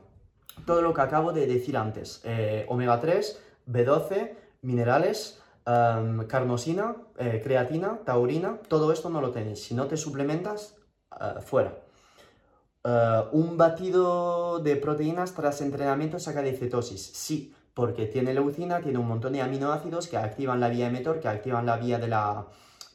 Todo 0.67 0.83
lo 0.83 0.93
que 0.93 1.01
acabo 1.01 1.33
de 1.33 1.47
decir 1.47 1.75
antes. 1.75 2.21
Eh, 2.23 2.67
omega 2.69 2.99
3, 2.99 3.41
B12, 3.65 4.35
minerales, 4.61 5.41
em, 5.65 6.27
carnosina, 6.27 6.97
eh, 7.17 7.41
creatina, 7.43 7.97
taurina, 8.05 8.59
todo 8.67 8.91
esto 8.91 9.09
no 9.09 9.21
lo 9.21 9.31
tenéis. 9.31 9.63
Si 9.63 9.73
no 9.73 9.87
te 9.87 9.97
suplementas, 9.97 10.77
fuera. 11.41 11.82
Eh, 12.85 13.23
un 13.31 13.57
batido 13.57 14.59
de 14.59 14.75
proteínas 14.75 15.33
tras 15.33 15.61
entrenamiento 15.61 16.19
saca 16.19 16.41
de 16.41 16.53
cetosis. 16.53 17.01
Sí, 17.01 17.53
porque 17.73 18.05
tiene 18.05 18.33
leucina, 18.33 18.81
tiene 18.81 18.99
un 18.99 19.07
montón 19.07 19.33
de 19.33 19.41
aminoácidos 19.41 20.07
que 20.07 20.17
activan 20.17 20.59
la 20.59 20.69
vía 20.69 20.87
emetor, 20.87 21.19
que 21.19 21.27
activan 21.27 21.65
la 21.65 21.77
vía 21.77 21.99
de 21.99 22.07
la. 22.07 22.45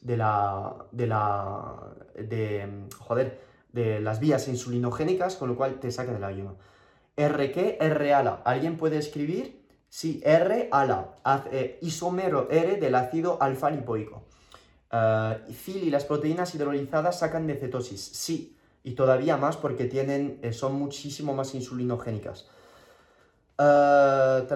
de 0.03 0.17
la. 0.17 0.75
de 0.93 1.07
la. 1.07 1.75
de. 2.15 2.87
joder, 2.99 3.41
de 3.73 4.01
las 4.01 4.21
vías 4.21 4.49
insulinogénicas, 4.49 5.37
con 5.37 5.49
lo 5.49 5.57
cual 5.57 5.81
te 5.81 5.91
saca 5.91 6.13
del 6.13 6.25
ayuno. 6.25 6.57
¿R 7.17 8.15
ala. 8.15 8.43
¿Alguien 8.45 8.77
puede 8.77 8.99
escribir? 8.99 9.65
Sí, 9.89 10.21
R 10.25 10.69
ala. 10.71 11.15
Eh, 11.51 11.79
isomero 11.83 12.49
R 12.51 12.77
del 12.77 12.95
ácido 12.95 13.39
alfa 13.41 13.71
lipoico. 13.71 14.25
Uh, 14.91 15.35
y 15.67 15.91
las 15.91 16.05
proteínas 16.05 16.55
hidrolizadas 16.55 17.19
sacan 17.19 17.47
de 17.47 17.57
cetosis. 17.57 18.01
Sí, 18.01 18.57
y 18.89 18.95
todavía 18.95 19.37
más 19.37 19.59
porque 19.59 19.85
tienen, 19.85 20.39
eh, 20.41 20.55
son 20.55 20.73
muchísimo 20.73 21.35
más 21.35 21.55
insulinogénicas. 21.55 22.47
Uh, 23.59 24.47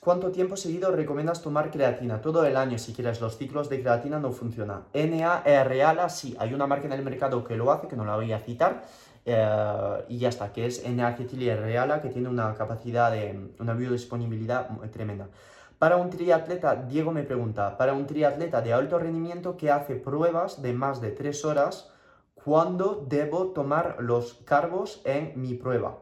¿Cuánto 0.00 0.30
tiempo 0.30 0.54
seguido 0.56 0.90
recomiendas 0.94 1.40
tomar 1.40 1.70
creatina? 1.70 2.20
Todo 2.20 2.44
el 2.44 2.56
año, 2.58 2.76
si 2.76 2.92
quieres. 2.92 3.22
Los 3.22 3.38
ciclos 3.38 3.70
de 3.70 3.80
creatina 3.80 4.18
no 4.18 4.32
funcionan. 4.32 4.84
NARALA, 4.92 6.10
sí. 6.10 6.36
Hay 6.38 6.52
una 6.52 6.66
marca 6.66 6.86
en 6.86 6.92
el 6.92 7.02
mercado 7.02 7.42
que 7.42 7.56
lo 7.56 7.72
hace, 7.72 7.88
que 7.88 7.96
no 7.96 8.04
la 8.04 8.16
voy 8.16 8.32
a 8.32 8.40
citar. 8.40 8.82
Uh, 9.24 10.02
y 10.08 10.18
ya 10.18 10.28
está, 10.28 10.52
que 10.52 10.66
es 10.66 10.86
NACetilireala, 10.86 12.02
que 12.02 12.10
tiene 12.10 12.28
una 12.28 12.52
capacidad 12.54 13.10
de, 13.10 13.54
una 13.60 13.72
biodisponibilidad 13.72 14.68
tremenda. 14.92 15.28
Para 15.78 15.96
un 15.96 16.10
triatleta, 16.10 16.74
Diego 16.74 17.12
me 17.12 17.22
pregunta, 17.22 17.78
para 17.78 17.94
un 17.94 18.06
triatleta 18.06 18.60
de 18.60 18.74
alto 18.74 18.98
rendimiento 18.98 19.56
que 19.56 19.70
hace 19.70 19.94
pruebas 19.94 20.60
de 20.60 20.74
más 20.74 21.00
de 21.00 21.12
3 21.12 21.44
horas, 21.46 21.92
¿Cuándo 22.44 23.04
debo 23.08 23.48
tomar 23.48 23.96
los 24.00 24.34
cargos 24.44 25.02
en 25.04 25.32
mi 25.36 25.54
prueba? 25.54 25.98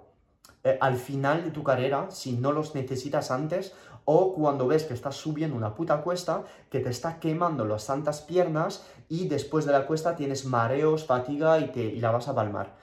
Eh, 0.65 0.79
al 0.81 0.97
final 0.97 1.45
de 1.45 1.51
tu 1.51 1.63
carrera, 1.63 2.11
si 2.11 2.33
no 2.33 2.53
los 2.53 2.75
necesitas 2.75 3.31
antes, 3.31 3.75
o 4.05 4.35
cuando 4.35 4.67
ves 4.67 4.85
que 4.85 4.95
estás 4.95 5.17
subiendo 5.17 5.57
una 5.57 5.75
puta 5.75 6.03
cuesta, 6.03 6.45
que 6.71 6.81
te 6.81 6.91
está 6.91 7.19
quemando 7.19 7.65
las 7.65 7.85
santas 7.85 8.21
piernas 8.21 8.87
y 9.09 9.29
después 9.29 9.65
de 9.65 9.73
la 9.73 9.87
cuesta 9.87 10.17
tienes 10.17 10.45
mareos, 10.45 11.05
fatiga 11.05 11.59
y, 11.59 11.69
te, 11.73 11.93
la 11.97 12.11
vas 12.11 12.29
a 12.29 12.35
palmar 12.35 12.75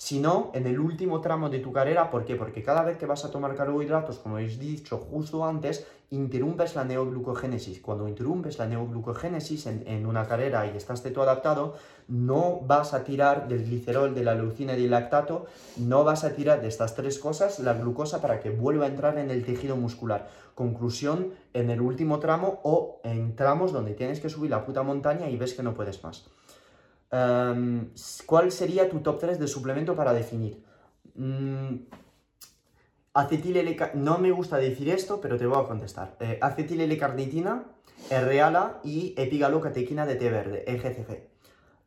sino 0.00 0.50
en 0.54 0.66
el 0.66 0.80
último 0.80 1.20
tramo 1.20 1.50
de 1.50 1.58
tu 1.58 1.74
carrera. 1.74 2.10
¿Por 2.10 2.24
qué? 2.24 2.34
Porque 2.34 2.62
cada 2.62 2.82
vez 2.84 2.96
que 2.96 3.04
vas 3.04 3.26
a 3.26 3.30
tomar 3.30 3.54
carbohidratos, 3.54 4.18
como 4.18 4.38
he 4.38 4.48
dicho 4.48 4.96
justo 4.96 5.44
antes, 5.44 5.86
interrumpes 6.10 6.74
la 6.74 6.84
neoglucogénesis. 6.84 7.80
Cuando 7.80 8.08
interrumpes 8.08 8.58
la 8.58 8.66
neoglucogénesis 8.66 9.66
en, 9.66 10.06
una 10.06 10.26
carrera 10.26 10.66
y 10.66 10.76
estás 10.76 11.02
de 11.02 11.10
todo 11.10 11.24
adaptado, 11.24 11.76
no 12.08 12.60
vas 12.66 12.94
a 12.94 13.04
tirar 13.04 13.46
del 13.48 13.64
glicerol, 13.64 14.14
de 14.14 14.24
la 14.24 14.34
leucina 14.34 14.74
y 14.76 14.82
del 14.82 14.90
lactato, 14.90 15.46
no 15.76 16.02
vas 16.02 16.24
a 16.24 16.34
tirar 16.34 16.60
de 16.60 16.68
estas 16.68 16.96
tres 16.96 17.18
cosas 17.18 17.60
la 17.60 17.74
glucosa 17.74 18.20
para 18.20 18.40
que 18.40 18.50
vuelva 18.50 18.86
a 18.86 18.88
entrar 18.88 19.18
en 19.18 19.30
el 19.30 19.44
tejido 19.44 19.76
muscular. 19.76 20.28
Conclusión, 20.54 21.32
en 21.54 21.70
el 21.70 21.80
último 21.80 22.18
tramo 22.18 22.60
o 22.64 23.00
en 23.04 23.36
tramos 23.36 23.72
donde 23.72 23.94
tienes 23.94 24.20
que 24.20 24.28
subir 24.28 24.50
la 24.50 24.64
puta 24.64 24.82
montaña 24.82 25.30
y 25.30 25.36
ves 25.36 25.54
que 25.54 25.62
no 25.62 25.74
puedes 25.74 26.02
más. 26.02 26.26
Em, 27.12 27.90
¿Cuál 28.26 28.50
sería 28.50 28.88
tu 28.88 28.98
top 29.00 29.20
3 29.20 29.38
de 29.38 29.46
suplemento 29.46 29.94
para 29.94 30.12
definir? 30.12 30.62
Mm, 31.14 31.74
acetil 33.14 33.76
no 33.94 34.18
me 34.18 34.30
gusta 34.30 34.56
decir 34.58 34.88
esto, 34.88 35.20
pero 35.20 35.36
te 35.36 35.46
voy 35.46 35.62
a 35.62 35.66
contestar. 35.66 36.16
Eh, 36.20 36.38
acetil 36.40 36.80
L-carnitina, 36.80 37.64
R-ala 38.10 38.80
y 38.84 39.14
epigalocatequina 39.16 40.06
de 40.06 40.16
té 40.16 40.30
verde, 40.30 40.64
EGCG. 40.66 41.28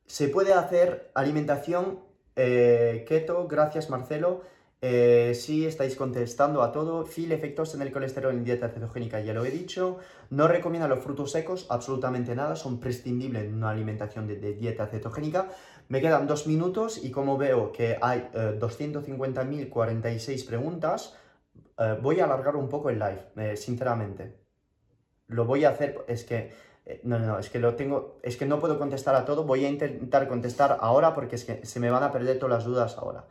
Se 0.06 0.28
puede 0.28 0.54
hacer 0.54 1.12
alimentación 1.16 2.00
eh, 2.36 3.06
keto, 3.08 3.48
gracias 3.48 3.90
Marcelo, 3.90 4.42
eh, 4.86 5.34
si 5.34 5.66
estáis 5.66 5.96
contestando 5.96 6.62
a 6.62 6.74
todo, 6.74 7.06
Phil, 7.06 7.32
efectos 7.32 7.74
en 7.74 7.84
el 7.84 7.90
colesterol 7.94 8.34
en 8.34 8.44
dieta 8.44 8.68
cetogénica, 8.68 9.22
ya 9.22 9.34
lo 9.34 9.46
he 9.46 9.50
dicho. 9.50 10.00
No 10.30 10.50
recomienda 10.50 10.90
los 10.90 11.00
frutos 11.00 11.32
secos, 11.32 11.68
absolutamente 11.70 12.36
nada, 12.36 12.58
son 12.58 12.82
prescindibles 12.82 13.46
en 13.46 13.54
una 13.54 13.70
alimentación 13.70 14.28
de, 14.28 14.36
dieta 14.36 14.88
cetogénica. 14.88 15.50
Me 15.88 16.02
quedan 16.02 16.28
dos 16.28 16.48
minutos 16.48 17.04
y 17.04 17.12
como 17.12 17.38
veo 17.38 17.72
que 17.72 17.98
hay 18.02 18.30
250.046 18.34 20.42
eh, 20.42 20.46
preguntas, 20.48 21.16
eh, 21.78 21.98
voy 22.02 22.20
a 22.20 22.26
alargar 22.26 22.56
un 22.56 22.70
poco 22.70 22.90
el 22.90 23.00
live, 23.00 23.32
eh, 23.38 23.58
sinceramente. 23.58 24.38
Lo 25.28 25.46
voy 25.46 25.66
a 25.66 25.70
hacer, 25.70 26.04
es 26.08 26.24
que, 26.24 26.54
eh, 26.86 27.02
no, 27.04 27.20
no, 27.20 27.40
es 27.40 27.50
que 27.50 27.60
lo 27.60 27.76
tengo, 27.76 28.20
es 28.24 28.38
que 28.38 28.46
no 28.46 28.60
puedo 28.60 28.78
contestar 28.78 29.16
a 29.16 29.26
todo, 29.26 29.44
voy 29.44 29.66
a 29.66 29.70
intentar 29.70 30.28
contestar 30.28 30.78
ahora 30.82 31.14
porque 31.14 31.36
es 31.36 31.46
que 31.46 31.66
se 31.66 31.80
me 31.80 31.90
van 31.90 32.04
a 32.04 32.12
perder 32.12 32.40
todas 32.40 32.58
las 32.58 32.66
dudas 32.66 32.98
ahora. 32.98 33.26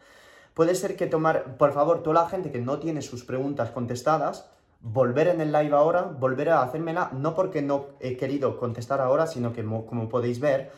Puede 0.54 0.74
ser 0.74 0.96
que 0.96 1.06
tomar, 1.06 1.56
por 1.56 1.72
favor, 1.72 2.02
toda 2.02 2.22
la 2.22 2.28
gente 2.28 2.50
que 2.50 2.60
no 2.60 2.78
tiene 2.78 3.02
sus 3.02 3.24
preguntas 3.24 3.70
contestadas, 3.70 4.50
volver 4.80 5.28
en 5.28 5.40
el 5.40 5.52
live 5.52 5.74
ahora, 5.74 6.02
volver 6.02 6.50
a 6.50 6.62
hacérmela, 6.62 7.10
no 7.12 7.34
porque 7.34 7.62
no 7.62 7.86
he 8.00 8.16
querido 8.16 8.58
contestar 8.58 9.00
ahora, 9.00 9.26
sino 9.26 9.52
que 9.52 9.64
como 9.64 10.08
podéis 10.08 10.40
ver, 10.40 10.72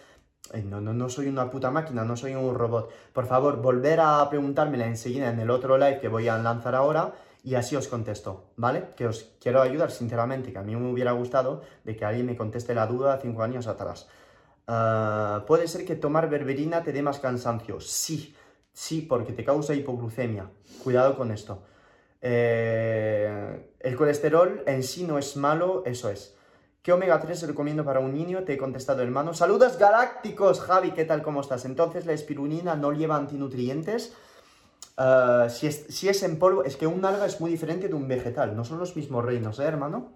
no, 0.65 0.81
no, 0.81 0.93
no 0.93 1.09
soy 1.09 1.29
una 1.29 1.51
puta 1.51 1.71
máquina, 1.71 2.05
no 2.05 2.17
soy 2.17 2.35
un 2.35 2.55
robot. 2.55 2.91
Por 3.13 3.27
favor, 3.27 3.61
volver 3.61 4.01
a 4.01 4.29
preguntármela 4.29 4.87
enseguida 4.87 5.31
en 5.31 5.41
el 5.41 5.51
otro 5.51 5.79
live 5.79 6.01
que 6.01 6.09
voy 6.09 6.29
a 6.29 6.39
lanzar 6.39 6.75
ahora 6.75 7.15
y 7.43 7.57
así 7.57 7.77
os 7.77 7.89
contesto, 7.89 8.45
¿vale? 8.57 8.85
Que 8.97 9.07
os 9.07 9.33
quiero 9.41 9.61
ayudar 9.61 9.91
sinceramente, 9.91 10.53
que 10.53 10.59
a 10.59 10.63
mí 10.63 10.75
me 10.77 10.91
hubiera 10.91 11.13
gustado 11.13 11.63
de 11.85 11.95
que 11.97 12.05
alguien 12.05 12.27
me 12.27 12.37
conteste 12.37 12.75
la 12.75 12.87
duda 12.87 13.19
cinco 13.21 13.43
años 13.43 13.67
atrás. 13.67 14.09
Ah, 14.67 15.45
¿Puede 15.47 15.69
ser 15.69 15.85
que 15.85 15.97
tomar 15.97 16.31
berberina 16.31 16.83
te 16.83 16.93
dé 16.93 17.03
más 17.03 17.19
cansancio? 17.19 17.81
Sí, 17.81 18.35
sí, 18.73 19.03
porque 19.03 19.33
te 19.33 19.45
causa 19.45 19.75
hipoglucemia. 19.75 20.51
Cuidado 20.83 21.17
con 21.17 21.31
esto. 21.31 21.63
Eh, 22.23 23.73
el 23.81 23.97
colesterol 23.97 24.63
en 24.67 24.83
sí 24.83 25.05
no 25.05 25.19
es 25.19 25.37
malo, 25.37 25.83
eso 25.85 26.09
es. 26.09 26.35
¿Qué 26.85 26.93
omega 26.93 27.19
3 27.19 27.47
recomiendo 27.47 27.83
para 27.83 28.01
un 28.01 28.13
niño? 28.13 28.45
Te 28.45 28.53
he 28.53 28.59
contestado, 28.59 29.01
hermano. 29.01 29.33
Saludos 29.33 29.79
galácticos, 29.79 30.61
Javi, 30.61 30.91
¿qué 30.91 31.07
tal? 31.07 31.23
¿Cómo 31.23 31.41
estás? 31.41 31.65
Entonces, 31.65 32.05
la 32.05 32.13
espirulina 32.13 32.77
no 32.77 32.93
lleva 32.93 33.17
antinutrientes. 33.17 34.13
Ah, 34.99 35.47
si, 35.49 35.67
es, 35.67 36.23
en 36.23 36.39
polvo, 36.39 36.63
es 36.63 36.77
que 36.77 36.87
un 36.87 37.03
alga 37.07 37.25
es 37.25 37.41
muy 37.41 37.51
diferente 37.51 37.89
de 37.89 37.95
un 37.95 38.07
vegetal. 38.07 38.55
No 38.55 38.67
son 38.67 38.79
los 38.79 38.95
mismos 38.97 39.25
reinos, 39.25 39.61
¿eh, 39.61 39.65
hermano? 39.65 40.13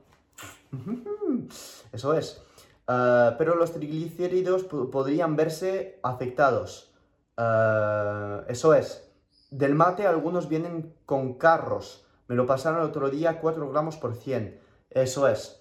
Eso 1.93 2.13
es. 2.13 2.43
Ah, 2.87 3.37
pero 3.39 3.55
los 3.55 3.73
triglicéridos 3.73 4.65
podrían 4.65 5.37
verse 5.37 5.99
afectados. 6.03 6.93
Ah, 7.39 8.45
eso 8.47 8.75
es. 8.75 9.09
Del 9.51 9.75
mate 9.75 10.07
algunos 10.07 10.51
vienen 10.51 10.95
con 11.07 11.39
carros. 11.39 12.05
Me 12.27 12.37
lo 12.37 12.45
pasaron 12.45 12.81
el 12.81 12.89
otro 12.89 13.09
día 13.09 13.41
4 13.41 13.71
gramos 13.71 13.97
por 13.97 14.15
100. 14.15 14.61
Eso 14.91 15.29
es. 15.29 15.58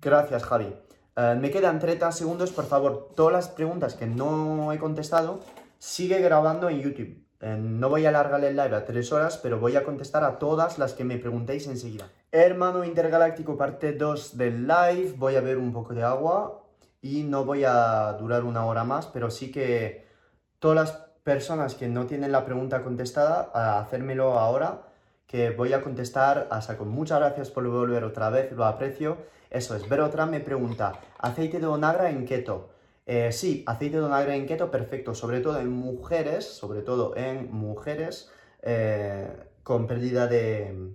Gracias, 0.00 0.44
Javi. 0.44 0.74
Eh, 1.16 1.36
me 1.40 1.50
quedan 1.50 1.80
30 1.80 2.12
segundos, 2.12 2.52
por 2.52 2.66
favor. 2.66 3.10
Todas 3.16 3.32
las 3.32 3.48
preguntas 3.48 3.94
que 3.94 4.06
no 4.06 4.72
he 4.72 4.78
contestado, 4.78 5.40
sigue 5.78 6.20
grabando 6.20 6.68
en 6.68 6.80
YouTube. 6.80 7.24
Eh, 7.40 7.56
no 7.58 7.88
voy 7.88 8.06
a 8.06 8.10
alargar 8.10 8.44
el 8.44 8.56
live 8.56 8.76
a 8.76 8.84
3 8.84 9.12
horas, 9.12 9.38
pero 9.38 9.58
voy 9.58 9.76
a 9.76 9.84
contestar 9.84 10.24
a 10.24 10.38
todas 10.38 10.78
las 10.78 10.92
que 10.92 11.04
me 11.04 11.18
preguntéis 11.18 11.66
enseguida. 11.66 12.08
Hermano 12.30 12.84
Intergaláctico, 12.84 13.56
parte 13.56 13.92
2 13.92 14.36
del 14.36 14.68
live. 14.68 15.14
Voy 15.16 15.34
a 15.34 15.40
beber 15.40 15.58
un 15.58 15.72
poco 15.72 15.94
de 15.94 16.04
agua 16.04 16.64
y 17.00 17.22
no 17.24 17.44
voy 17.44 17.64
a 17.64 18.12
durar 18.14 18.44
una 18.44 18.64
hora 18.66 18.84
más, 18.84 19.06
pero 19.06 19.30
sí 19.30 19.50
que 19.50 20.06
todas 20.58 20.76
las 20.76 20.92
personas 21.22 21.74
que 21.74 21.88
no 21.88 22.06
tienen 22.06 22.32
la 22.32 22.44
pregunta 22.44 22.82
contestada, 22.82 23.50
a 23.54 23.80
hacérmelo 23.80 24.38
ahora, 24.38 24.82
que 25.26 25.50
voy 25.50 25.72
a 25.72 25.82
contestar 25.82 26.48
a 26.50 26.60
saco. 26.60 26.84
Muchas 26.84 27.18
gracias 27.18 27.50
por 27.50 27.66
volver 27.68 28.04
otra 28.04 28.30
vez, 28.30 28.52
lo 28.52 28.64
aprecio. 28.64 29.18
Eso 29.50 29.74
es, 29.76 29.90
otra 29.90 30.26
me 30.26 30.40
pregunta, 30.40 31.00
¿aceite 31.18 31.58
de 31.58 31.66
onagra 31.66 32.10
en 32.10 32.26
keto? 32.26 32.70
Eh, 33.06 33.32
sí, 33.32 33.64
aceite 33.66 33.96
de 33.96 34.02
onagra 34.02 34.36
en 34.36 34.46
keto, 34.46 34.70
perfecto, 34.70 35.14
sobre 35.14 35.40
todo 35.40 35.58
en 35.58 35.70
mujeres, 35.70 36.44
sobre 36.44 36.82
todo 36.82 37.16
en 37.16 37.50
mujeres 37.50 38.30
eh, 38.62 39.26
con 39.62 39.86
pérdida 39.86 40.26
de, 40.26 40.92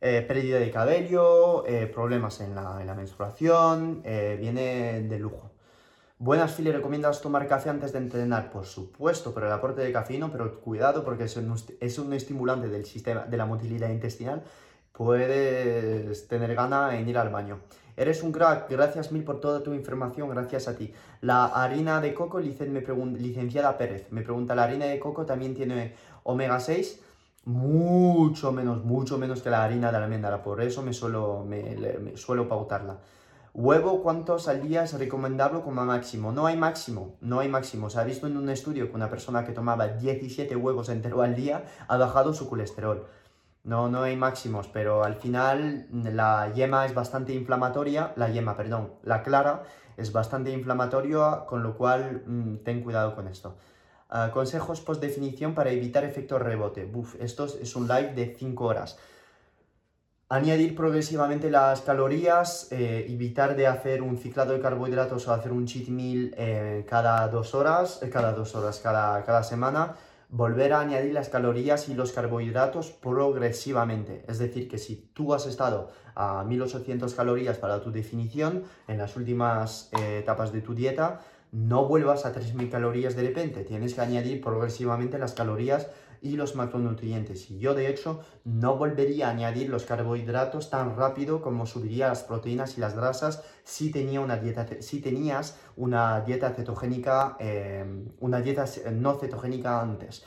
eh, 0.00 0.24
pérdida 0.28 0.60
de 0.60 0.70
cabello, 0.70 1.64
problemas 1.92 2.40
en 2.40 2.54
la, 2.54 2.80
en 2.80 2.86
la 2.86 2.94
menstruación, 2.94 4.02
viene 4.02 5.02
de 5.02 5.18
lujo. 5.18 5.50
Buenas, 6.18 6.54
Philly, 6.54 6.72
¿recomiendas 6.72 7.20
tomar 7.20 7.46
café 7.46 7.68
antes 7.68 7.92
de 7.92 7.98
entrenar? 7.98 8.50
Por 8.50 8.64
supuesto, 8.64 9.34
pero 9.34 9.48
el 9.48 9.52
aporte 9.52 9.82
de 9.82 9.92
cafeína, 9.92 10.32
pero 10.32 10.60
cuidado 10.60 11.04
porque 11.04 11.24
es 11.24 11.36
un, 11.36 11.54
es 11.78 11.98
un 11.98 12.12
estimulante 12.14 12.68
del 12.68 12.86
sistema 12.86 13.26
de 13.26 13.36
la 13.36 13.44
motilidad 13.44 13.90
intestinal 13.90 14.42
puedes 14.96 16.26
tener 16.26 16.54
gana 16.54 16.98
en 16.98 17.08
ir 17.08 17.18
al 17.18 17.28
baño. 17.28 17.60
Eres 17.96 18.22
un 18.22 18.32
crack, 18.32 18.70
gracias 18.70 19.12
mil 19.12 19.24
por 19.24 19.40
toda 19.40 19.62
tu 19.62 19.72
información, 19.74 20.28
gracias 20.30 20.68
a 20.68 20.76
ti. 20.76 20.92
La 21.20 21.46
harina 21.46 22.00
de 22.00 22.14
coco, 22.14 22.38
me 22.38 23.18
licenciada 23.18 23.76
Pérez, 23.78 24.08
me 24.10 24.22
pregunta, 24.22 24.54
¿la 24.54 24.64
harina 24.64 24.86
de 24.86 24.98
coco 24.98 25.24
también 25.24 25.54
tiene 25.54 25.94
omega 26.24 26.60
6? 26.60 27.00
Mucho 27.44 28.52
menos, 28.52 28.84
mucho 28.84 29.18
menos 29.18 29.40
que 29.40 29.50
la 29.50 29.64
harina 29.64 29.92
de 29.92 29.98
almendra, 29.98 30.42
por 30.42 30.60
eso 30.60 30.82
me 30.82 30.92
suelo, 30.92 31.44
me, 31.46 32.16
suelo 32.16 32.48
pautarla. 32.48 32.98
Huevo, 33.54 34.02
¿cuántos 34.02 34.48
al 34.48 34.60
día 34.60 34.82
es 34.82 34.92
recomendable 34.98 35.62
como 35.62 35.82
máximo? 35.84 36.32
No 36.32 36.46
hay 36.46 36.58
máximo, 36.58 37.14
no 37.22 37.40
hay 37.40 37.48
máximo. 37.48 37.88
Se 37.88 37.98
ha 37.98 38.04
visto 38.04 38.26
en 38.26 38.36
un 38.36 38.50
estudio 38.50 38.90
que 38.90 38.94
una 38.94 39.08
persona 39.08 39.46
que 39.46 39.52
tomaba 39.52 39.88
17 39.88 40.54
huevos 40.56 40.90
entero 40.90 41.22
al 41.22 41.34
día 41.34 41.64
ha 41.88 41.96
bajado 41.96 42.34
su 42.34 42.46
colesterol. 42.50 43.06
No, 43.66 43.88
no 43.88 44.04
hay 44.04 44.16
máximos, 44.16 44.68
pero 44.68 45.02
al 45.02 45.16
final 45.16 45.88
la 45.90 46.52
yema 46.54 46.86
es 46.86 46.94
bastante 46.94 47.34
inflamatoria, 47.34 48.12
la 48.14 48.28
yema, 48.30 48.56
perdón, 48.56 48.92
la 49.02 49.24
clara 49.24 49.64
es 49.96 50.12
bastante 50.12 50.52
inflamatoria, 50.52 51.44
con 51.48 51.64
lo 51.64 51.76
cual 51.76 52.22
mm, 52.26 52.58
ten 52.58 52.84
cuidado 52.84 53.16
con 53.16 53.26
esto. 53.26 53.56
Ah, 54.08 54.30
consejos 54.32 54.80
post 54.82 55.00
definición 55.02 55.52
para 55.52 55.70
evitar 55.72 56.04
efecto 56.04 56.38
rebote. 56.38 56.84
Buf, 56.84 57.16
esto 57.20 57.46
es 57.46 57.74
un 57.74 57.88
live 57.88 58.14
de 58.14 58.36
5 58.38 58.64
horas. 58.64 58.98
Añadir 60.28 60.76
progresivamente 60.76 61.50
las 61.50 61.80
calorías, 61.80 62.68
eh, 62.70 63.06
evitar 63.08 63.56
de 63.56 63.66
hacer 63.66 64.00
un 64.00 64.16
ciclado 64.16 64.52
de 64.52 64.60
carbohidratos 64.60 65.26
o 65.26 65.32
hacer 65.32 65.50
un 65.50 65.66
cheat 65.66 65.88
meal 65.88 66.32
eh, 66.36 66.86
cada 66.88 67.26
dos 67.28 67.52
horas, 67.54 68.00
eh, 68.02 68.10
cada 68.10 68.32
dos 68.32 68.54
horas, 68.54 68.78
cada, 68.78 69.24
cada 69.24 69.42
semana 69.42 69.96
volver 70.28 70.72
a 70.72 70.80
añadir 70.80 71.12
las 71.12 71.28
calorías 71.28 71.88
y 71.88 71.94
los 71.94 72.12
carbohidratos 72.12 72.90
progresivamente. 72.90 74.24
Es 74.28 74.38
decir, 74.38 74.68
que 74.68 74.78
si 74.78 75.10
tú 75.14 75.34
has 75.34 75.46
estado 75.46 75.90
a 76.14 76.44
1800 76.44 77.14
calorías 77.14 77.58
para 77.58 77.80
tu 77.80 77.92
definición 77.92 78.64
en 78.88 78.98
las 78.98 79.16
últimas 79.16 79.90
eh, 79.98 80.18
etapas 80.18 80.52
de 80.52 80.62
tu 80.62 80.74
dieta, 80.74 81.20
no 81.52 81.86
vuelvas 81.86 82.26
a 82.26 82.32
3000 82.32 82.70
calorías 82.70 83.16
de 83.16 83.22
repente. 83.22 83.64
Tienes 83.64 83.94
que 83.94 84.00
añadir 84.00 84.40
progresivamente 84.40 85.18
las 85.18 85.32
calorías 85.32 85.88
y 86.20 86.36
los 86.36 86.54
macronutrientes. 86.56 87.50
Y 87.50 87.58
yo, 87.58 87.74
de 87.74 87.88
hecho, 87.88 88.20
no 88.44 88.76
volvería 88.76 89.28
a 89.28 89.30
añadir 89.30 89.68
los 89.68 89.84
carbohidratos 89.84 90.70
tan 90.70 90.96
rápido 90.96 91.42
como 91.42 91.66
subiría 91.66 92.08
las 92.08 92.22
proteínas 92.22 92.76
y 92.78 92.80
las 92.80 92.94
grasas 92.94 93.42
si, 93.64 93.90
tenía 93.90 94.20
una 94.20 94.36
dieta, 94.36 94.66
si 94.80 95.00
tenías 95.00 95.58
una 95.76 96.20
dieta 96.20 96.50
cetogénica, 96.50 97.36
em, 97.38 98.08
una 98.20 98.40
dieta 98.40 98.64
no 98.92 99.14
cetogénica 99.14 99.80
antes. 99.80 100.24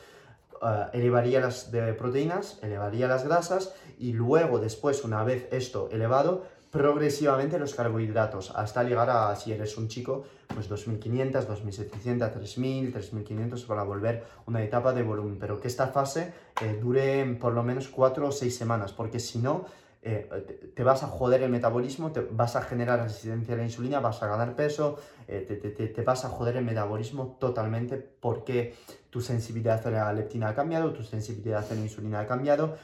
Eh, 0.62 0.86
elevaría 0.94 1.40
las 1.40 1.72
proteínas, 1.98 2.60
elevaría 2.62 3.08
las 3.08 3.24
grasas 3.24 3.74
y 3.98 4.14
luego, 4.14 4.60
después, 4.60 5.04
una 5.04 5.24
vez 5.24 5.48
esto 5.52 5.90
elevado, 5.92 6.44
progresivamente 6.72 7.58
los 7.58 7.74
carbohidratos 7.74 8.52
hasta 8.56 8.84
llegar 8.84 9.10
a, 9.10 9.36
si 9.36 9.52
eres 9.52 9.78
un 9.78 9.88
chico, 9.88 10.26
pues 10.54 10.70
2500, 10.70 11.48
2700, 11.48 12.32
3000, 12.32 12.92
3500 12.92 13.64
para 13.66 13.84
volver 13.84 14.24
una 14.46 14.64
etapa 14.64 14.94
de 14.94 15.02
volumen, 15.02 15.38
pero 15.40 15.60
que 15.60 15.68
esta 15.68 15.88
fase 15.88 16.34
eh, 16.62 16.78
dure 16.80 17.26
por 17.40 17.54
lo 17.54 17.64
menos 17.64 17.88
4 17.88 18.28
o 18.28 18.32
6 18.32 18.56
semanas, 18.56 18.94
porque 18.94 19.20
si 19.20 19.40
no, 19.40 19.66
eh, 20.02 20.72
te, 20.76 20.84
vas 20.84 21.04
a 21.04 21.08
joder 21.08 21.42
el 21.42 21.50
metabolismo, 21.50 22.12
te 22.12 22.22
vas 22.22 22.56
a 22.56 22.62
generar 22.62 23.02
resistencia 23.02 23.56
a 23.56 23.58
la 23.58 23.64
insulina, 23.64 24.00
vas 24.00 24.22
a 24.22 24.28
ganar 24.28 24.56
peso, 24.56 24.98
eh, 25.28 25.42
te, 25.42 25.88
te, 25.88 26.02
vas 26.04 26.24
a 26.24 26.30
joder 26.30 26.56
el 26.58 26.66
metabolismo 26.66 27.38
totalmente 27.40 27.98
porque 27.98 28.76
tu 29.10 29.22
sensibilidad 29.22 29.86
a 29.88 29.90
la 29.90 30.14
leptina 30.14 30.50
ha 30.50 30.56
cambiado, 30.56 30.94
tu 30.94 31.04
sensibilidad 31.04 31.66
a 31.70 31.74
la 31.74 31.82
insulina 31.82 32.20
ha 32.22 32.28
cambiado, 32.28 32.78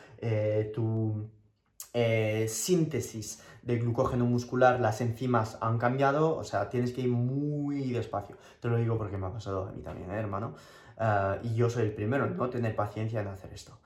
tu 0.73 1.29
síntesis 2.47 3.41
de 3.65 3.77
glucógeno 3.77 4.25
muscular, 4.25 4.79
las 4.79 5.01
enzimas 5.01 5.57
han 5.59 5.77
cambiado, 5.77 6.37
o 6.37 6.43
sea, 6.43 6.69
tienes 6.69 6.93
que 6.93 7.01
ir 7.01 7.09
muy 7.09 7.91
despacio. 7.91 8.37
Te 8.59 8.69
lo 8.69 8.77
digo 8.77 8.97
porque 8.97 9.17
me 9.17 9.27
ha 9.27 9.31
pasado 9.31 9.67
a 9.67 9.71
mí 9.71 9.81
también, 9.81 10.09
¿eh, 10.11 10.15
hermano. 10.15 10.53
Ah, 10.97 11.37
y 11.43 11.55
yo 11.55 11.69
soy 11.69 11.83
el 11.83 11.91
primero 11.93 12.25
en 12.25 12.37
no 12.37 12.49
tener 12.49 12.75
paciencia 12.75 13.21
en 13.21 13.27
hacer 13.27 13.51
esto. 13.53 13.77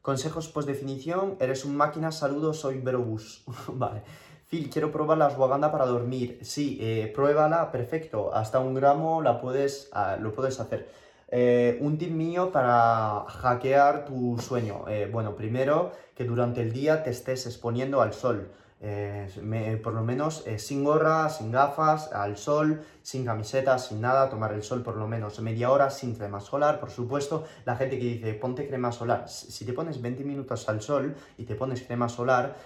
Consejos 0.00 0.48
post 0.48 0.68
definición, 0.68 1.36
eres 1.40 1.64
un 1.64 1.76
máquina, 1.76 2.12
saludos, 2.12 2.60
soy 2.60 2.78
Verobus. 2.80 3.44
vale. 3.68 4.02
Phil, 4.46 4.70
quiero 4.70 4.92
probar 4.92 5.18
la 5.18 5.26
ashwagandha 5.26 5.72
para 5.72 5.86
dormir. 5.86 6.38
Sí, 6.42 6.78
eh, 6.80 7.12
pruébala, 7.14 7.72
perfecto. 7.72 8.32
Hasta 8.32 8.60
un 8.60 8.74
gramo 8.74 9.20
la 9.20 9.40
puedes, 9.40 9.90
ah, 9.92 10.16
lo 10.20 10.32
puedes 10.32 10.60
hacer. 10.60 10.88
Eh, 11.28 11.78
un 11.80 11.98
tip 11.98 12.10
mío 12.10 12.52
para 12.52 13.24
hackear 13.26 14.04
tu 14.04 14.38
sueño. 14.38 14.84
Eh, 14.86 15.08
bueno, 15.10 15.34
primero 15.34 15.90
que 16.14 16.24
durante 16.24 16.60
el 16.60 16.72
día 16.72 17.02
te 17.02 17.10
estés 17.10 17.46
exponiendo 17.46 18.00
al 18.00 18.12
sol. 18.12 18.52
Eh, 18.80 19.80
por 19.82 19.94
lo 19.94 20.02
menos 20.02 20.46
eh, 20.46 20.58
sin 20.58 20.84
gorra, 20.84 21.30
sin 21.30 21.50
gafas, 21.50 22.12
al 22.12 22.36
sol, 22.36 22.82
sin 23.02 23.24
camiseta, 23.24 23.78
sin 23.78 24.00
nada, 24.00 24.28
tomar 24.28 24.52
el 24.52 24.62
sol 24.62 24.82
por 24.82 24.96
lo 24.96 25.08
menos 25.08 25.40
media 25.40 25.70
hora, 25.70 25.88
sin 25.90 26.14
crema 26.14 26.40
solar, 26.40 26.80
por 26.80 26.90
supuesto. 26.90 27.44
La 27.64 27.76
gente 27.76 27.98
que 27.98 28.04
dice, 28.04 28.34
ponte 28.34 28.68
crema 28.68 28.92
solar, 28.92 29.28
si 29.28 29.64
te 29.64 29.72
pones 29.72 30.02
20 30.02 30.24
minutos 30.24 30.68
al 30.68 30.82
sol 30.82 31.14
y 31.38 31.44
te 31.44 31.54
pones 31.54 31.82
crema 31.82 32.08
solar, 32.08 32.56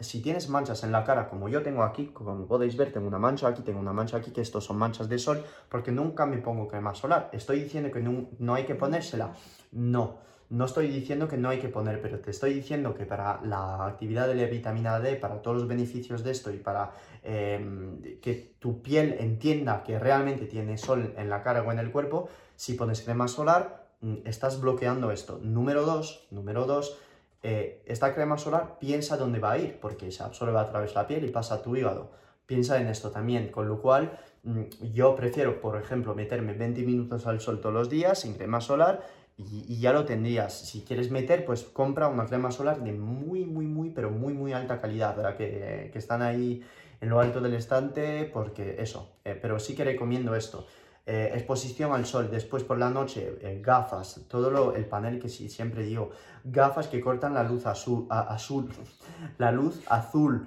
si 0.00 0.20
tienes 0.22 0.48
manchas 0.48 0.84
en 0.84 0.92
la 0.92 1.04
cara, 1.04 1.28
como 1.28 1.48
yo 1.48 1.62
tengo 1.62 1.82
aquí, 1.82 2.06
como 2.08 2.46
podéis 2.46 2.76
ver, 2.76 2.92
tengo 2.92 3.08
una 3.08 3.18
mancha 3.18 3.48
aquí, 3.48 3.62
tengo 3.62 3.80
una 3.80 3.92
mancha 3.92 4.18
aquí, 4.18 4.30
que 4.30 4.40
estos 4.40 4.64
son 4.64 4.76
manchas 4.76 5.08
de 5.08 5.18
sol, 5.18 5.42
porque 5.68 5.90
nunca 5.90 6.26
me 6.26 6.38
pongo 6.38 6.68
crema 6.68 6.94
solar. 6.94 7.30
Estoy 7.32 7.60
diciendo 7.62 7.90
que 7.90 8.00
no, 8.00 8.28
no 8.38 8.54
hay 8.54 8.64
que 8.64 8.74
ponérsela. 8.74 9.32
No, 9.72 10.18
no 10.50 10.66
estoy 10.66 10.88
diciendo 10.88 11.28
que 11.28 11.36
no 11.36 11.48
hay 11.48 11.58
que 11.58 11.68
poner, 11.68 12.00
pero 12.00 12.20
te 12.20 12.30
estoy 12.30 12.54
diciendo 12.54 12.94
que 12.94 13.06
para 13.06 13.40
la 13.42 13.86
actividad 13.86 14.28
de 14.28 14.34
la 14.34 14.46
vitamina 14.46 15.00
D, 15.00 15.16
para 15.16 15.42
todos 15.42 15.56
los 15.56 15.68
beneficios 15.68 16.22
de 16.22 16.32
esto 16.32 16.52
y 16.52 16.58
para 16.58 16.92
em, 17.22 18.20
que 18.20 18.54
tu 18.58 18.82
piel 18.82 19.16
entienda 19.18 19.82
que 19.82 19.98
realmente 19.98 20.46
tiene 20.46 20.76
sol 20.78 21.14
en 21.16 21.30
la 21.30 21.42
cara 21.42 21.62
o 21.62 21.72
en 21.72 21.78
el 21.78 21.90
cuerpo, 21.90 22.28
si 22.56 22.74
pones 22.74 23.00
crema 23.02 23.28
solar, 23.28 23.88
mm, 24.00 24.16
estás 24.26 24.60
bloqueando 24.60 25.10
esto. 25.10 25.38
Número 25.42 25.84
dos, 25.84 26.26
número 26.30 26.66
dos, 26.66 26.98
eh, 27.42 27.82
esta 27.86 28.14
crema 28.14 28.38
solar 28.38 28.78
piensa 28.78 29.16
dónde 29.16 29.38
va 29.38 29.52
a 29.52 29.58
ir, 29.58 29.78
porque 29.80 30.10
se 30.10 30.22
absorbe 30.22 30.58
a 30.58 30.68
través 30.68 30.90
de 30.90 30.94
la 30.96 31.06
piel 31.06 31.24
y 31.24 31.30
pasa 31.30 31.56
a 31.56 31.62
tu 31.62 31.74
hígado. 31.76 32.10
Piensa 32.46 32.78
en 32.78 32.88
esto 32.88 33.10
también, 33.10 33.48
con 33.50 33.68
lo 33.68 33.80
cual 33.80 34.18
mm, 34.42 34.62
yo 34.92 35.16
prefiero, 35.16 35.60
por 35.60 35.80
ejemplo, 35.80 36.14
meterme 36.14 36.52
20 36.52 36.82
minutos 36.82 37.26
al 37.26 37.40
sol 37.40 37.60
todos 37.60 37.74
los 37.74 37.88
días 37.88 38.20
sin 38.20 38.34
crema 38.34 38.60
solar 38.60 39.02
y, 39.36 39.80
ya 39.80 39.92
lo 39.92 40.04
tendrías. 40.04 40.52
Si 40.52 40.82
quieres 40.82 41.10
meter, 41.10 41.44
pues 41.44 41.64
compra 41.64 42.08
una 42.08 42.26
crema 42.26 42.50
solar 42.50 42.82
de 42.82 42.92
muy, 42.92 43.44
muy, 43.44 43.66
muy, 43.66 43.90
pero 43.90 44.10
muy, 44.10 44.32
muy 44.32 44.52
alta 44.52 44.80
calidad, 44.80 45.16
¿verdad? 45.16 45.36
Que, 45.36 45.90
que 45.92 45.98
están 45.98 46.22
ahí 46.22 46.62
en 47.00 47.10
lo 47.10 47.20
alto 47.20 47.40
del 47.40 47.54
estante, 47.54 48.30
porque 48.32 48.76
eso, 48.78 49.16
eh, 49.24 49.38
pero 49.40 49.58
sí 49.58 49.74
que 49.74 49.84
recomiendo 49.84 50.34
esto. 50.34 50.66
Eh, 51.06 51.32
exposición 51.34 51.92
al 51.92 52.06
sol, 52.06 52.30
después 52.30 52.64
por 52.64 52.78
la 52.78 52.88
noche, 52.88 53.36
eh, 53.42 53.60
gafas, 53.62 54.22
todo 54.26 54.50
lo, 54.50 54.74
el 54.74 54.86
panel 54.86 55.20
que 55.20 55.28
sí, 55.28 55.50
siempre 55.50 55.82
digo, 55.82 56.12
gafas 56.44 56.88
que 56.88 57.02
cortan 57.02 57.34
la 57.34 57.42
luz 57.42 57.66
azul, 57.66 58.06
azul 58.08 58.70
la 59.38 59.52
luz 59.52 59.82
azul, 59.88 60.46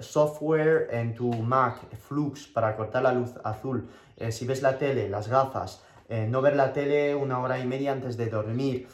software 0.00 0.88
en 0.90 1.14
tu 1.14 1.30
Mac, 1.30 1.76
Flux, 1.98 2.46
para 2.46 2.74
cortar 2.74 3.02
la 3.02 3.12
luz 3.12 3.34
azul, 3.44 3.88
si 4.30 4.46
ves 4.46 4.62
la 4.62 4.78
tele, 4.78 5.10
las 5.10 5.28
gafas, 5.28 5.84
no 6.28 6.42
ver 6.42 6.56
la 6.56 6.72
tele 6.72 7.14
una 7.14 7.38
hora 7.40 7.58
y 7.58 7.66
media 7.66 7.92
antes 7.92 8.16
de 8.16 8.26
dormir, 8.28 8.88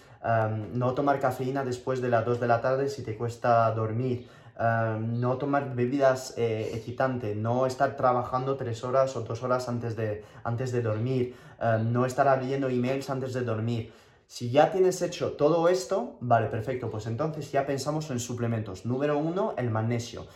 no 0.73 0.95
tomar 0.95 1.19
cafeína 1.21 1.65
después 1.65 2.01
de 2.01 2.09
las 2.09 2.25
2 2.25 2.41
de 2.41 2.47
la 2.47 2.61
tarde 2.61 2.89
si 2.89 3.03
te 3.03 3.17
cuesta 3.17 3.71
dormir, 3.73 4.27
Em, 4.59 5.21
no 5.21 5.39
tomar 5.39 5.77
bebidas 5.77 6.35
eh, 6.37 6.73
excitantes, 6.75 7.37
no 7.37 7.65
estar 7.65 7.95
trabajando 7.97 8.57
tres 8.57 8.83
horas 8.83 9.15
o 9.15 9.21
dos 9.21 9.45
horas 9.45 9.69
antes 9.69 9.95
de, 9.95 10.25
antes 10.43 10.73
de 10.73 10.83
dormir, 10.83 11.37
em, 11.61 11.93
no 11.93 12.05
estar 12.05 12.27
abriendo 12.27 12.69
emails 12.69 13.09
antes 13.09 13.33
de 13.35 13.43
dormir. 13.43 13.93
Si 14.31 14.51
ya 14.51 14.71
tienes 14.71 15.01
hecho 15.01 15.33
todo 15.33 15.71
esto, 15.71 16.19
vale, 16.21 16.49
perfecto, 16.49 16.91
pues 16.91 17.07
entonces 17.07 17.51
ya 17.51 17.65
pensamos 17.65 18.11
en 18.11 18.21
suplementos. 18.21 18.85
Número 18.85 19.17
uno, 19.17 19.55
el 19.57 19.71
magnesio. 19.71 20.27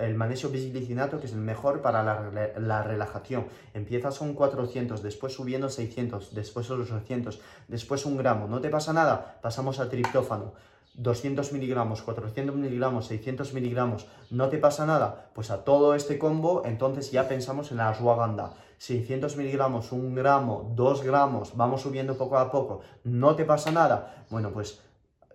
el 0.00 0.16
magnesio 0.16 0.48
bisglicinato, 0.48 1.20
que 1.20 1.26
es 1.26 1.32
el 1.32 1.38
mejor 1.38 1.80
para 1.80 2.02
la, 2.02 2.50
la, 2.58 2.82
relajación. 2.82 3.46
Empiezas 3.74 4.18
con 4.18 4.34
400, 4.34 5.04
después 5.04 5.34
subiendo 5.34 5.70
600, 5.70 6.34
después 6.34 6.68
800, 6.68 7.40
después 7.68 8.06
un 8.06 8.16
gramo. 8.16 8.48
¿No 8.48 8.60
te 8.60 8.70
pasa 8.70 8.92
nada? 8.92 9.38
Pasamos 9.40 9.78
a 9.78 9.88
triptófano. 9.88 10.54
200 10.94 11.52
miligramos, 11.52 12.02
400 12.02 12.56
miligramos, 12.56 13.06
600 13.06 13.54
miligramos, 13.54 14.06
no 14.30 14.48
te 14.48 14.58
pasa 14.58 14.84
nada, 14.84 15.30
pues 15.32 15.52
a 15.52 15.62
todo 15.62 15.94
este 15.94 16.18
combo 16.18 16.62
entonces 16.64 17.12
ya 17.12 17.28
pensamos 17.28 17.70
en 17.70 17.76
la 17.76 17.90
ashwagandha. 17.90 18.54
600 18.78 19.36
miligramos, 19.36 19.92
1 19.92 20.14
gramo, 20.14 20.72
2 20.74 21.02
gramos, 21.02 21.56
vamos 21.56 21.82
subiendo 21.82 22.16
poco 22.16 22.38
a 22.38 22.50
poco, 22.50 22.80
no 23.04 23.36
te 23.36 23.44
pasa 23.44 23.70
nada, 23.70 24.24
bueno 24.30 24.50
pues 24.50 24.80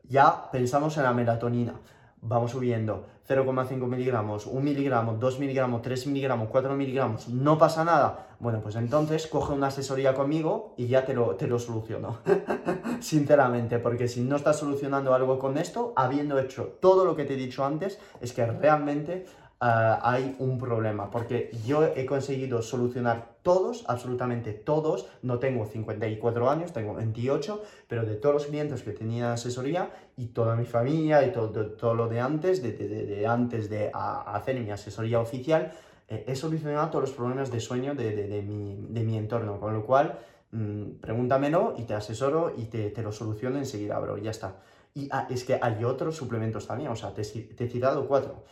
ya 0.03 0.49
pensamos 0.51 0.97
en 0.97 1.03
la 1.03 1.13
melatonina 1.13 1.75
vamos 2.23 2.51
subiendo 2.51 3.05
0,5 3.27 3.87
miligramos, 3.87 4.47
1 4.47 4.59
miligramo, 4.61 5.13
2 5.13 5.39
miligramos, 5.39 5.81
3 5.81 6.07
miligramos, 6.07 6.49
4 6.49 6.75
miligramos, 6.75 7.29
no 7.29 7.57
pasa 7.57 7.83
nada. 7.83 8.27
Bueno, 8.39 8.59
pues 8.61 8.75
entonces 8.75 9.27
coge 9.27 9.53
una 9.53 9.67
asesoría 9.67 10.13
conmigo 10.13 10.73
y 10.77 10.87
ya 10.87 11.05
te 11.05 11.13
lo, 11.13 11.35
te 11.35 11.47
lo 11.47 11.59
soluciono. 11.59 12.19
Sinceramente, 12.99 13.79
porque 13.79 14.07
si 14.07 14.21
no 14.21 14.35
estás 14.35 14.57
solucionando 14.57 15.13
algo 15.13 15.39
con 15.39 15.57
esto, 15.57 15.93
habiendo 15.95 16.37
hecho 16.39 16.77
todo 16.81 17.05
lo 17.05 17.15
que 17.15 17.23
te 17.23 17.35
he 17.35 17.37
dicho 17.37 17.63
antes, 17.63 17.99
es 18.19 18.33
que 18.33 18.45
realmente 18.45 19.25
Ah, 19.65 20.01
hay 20.03 20.35
un 20.39 20.57
problema, 20.57 21.09
porque 21.09 21.49
yo 21.65 21.85
he 21.85 22.05
conseguido 22.05 22.61
solucionar 22.61 23.37
todos, 23.43 23.85
absolutamente 23.87 24.51
todos, 24.51 25.07
no 25.21 25.39
tengo 25.39 25.65
54 25.65 26.49
años, 26.49 26.73
tengo 26.73 26.95
28, 26.95 27.63
pero 27.87 28.03
de 28.03 28.15
todos 28.15 28.35
los 28.35 28.45
clientes 28.47 28.83
que 28.83 28.91
tenía 28.91 29.31
asesoría 29.31 29.89
y 30.17 30.25
toda 30.25 30.57
mi 30.57 30.65
familia 30.65 31.25
y 31.25 31.31
todo, 31.31 31.67
todo 31.67 31.93
lo 31.93 32.09
de 32.09 32.19
antes, 32.19 32.61
de, 32.61 33.25
antes 33.25 33.69
de 33.69 33.89
hacer 33.93 34.59
mi 34.59 34.69
asesoría 34.69 35.21
oficial, 35.21 35.71
eh, 36.09 36.25
he 36.27 36.35
solucionado 36.35 36.89
todos 36.89 37.03
los 37.07 37.15
problemas 37.15 37.49
de 37.49 37.61
sueño 37.61 37.95
de, 37.95 38.43
mi, 38.45 38.85
de 38.89 39.03
mi, 39.03 39.17
entorno, 39.17 39.61
con 39.61 39.73
lo 39.73 39.85
cual 39.85 40.19
mmm, 40.51 40.99
pregúntamelo 40.99 41.75
y 41.77 41.83
te 41.83 41.93
asesoro 41.93 42.53
y 42.57 42.65
te, 42.65 42.89
te, 42.89 43.01
lo 43.01 43.13
soluciono 43.13 43.59
enseguida, 43.59 43.97
bro, 43.99 44.17
ya 44.17 44.31
está. 44.31 44.57
Y 44.93 45.07
ah, 45.09 45.25
es 45.29 45.45
que 45.45 45.57
hay 45.61 45.85
otros 45.85 46.17
suplementos 46.17 46.67
también, 46.67 46.91
o 46.91 46.97
sea, 46.97 47.13
te, 47.13 47.23
te 47.23 47.63
he 47.63 47.69
citado 47.69 48.05
cuatro 48.09 48.43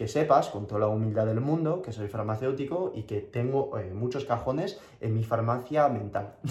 que 0.00 0.08
sepas, 0.08 0.48
con 0.48 0.66
toda 0.66 0.80
la 0.80 0.86
humildad 0.86 1.26
del 1.26 1.42
mundo, 1.42 1.82
que 1.82 1.92
soy 1.92 2.08
farmacéutico 2.08 2.90
y 2.94 3.02
que 3.02 3.20
tengo 3.20 3.78
eh, 3.78 3.92
muchos 3.92 4.24
cajones 4.24 4.80
en 5.02 5.12
mi 5.12 5.24
farmacia 5.24 5.88
mental. 5.90 6.36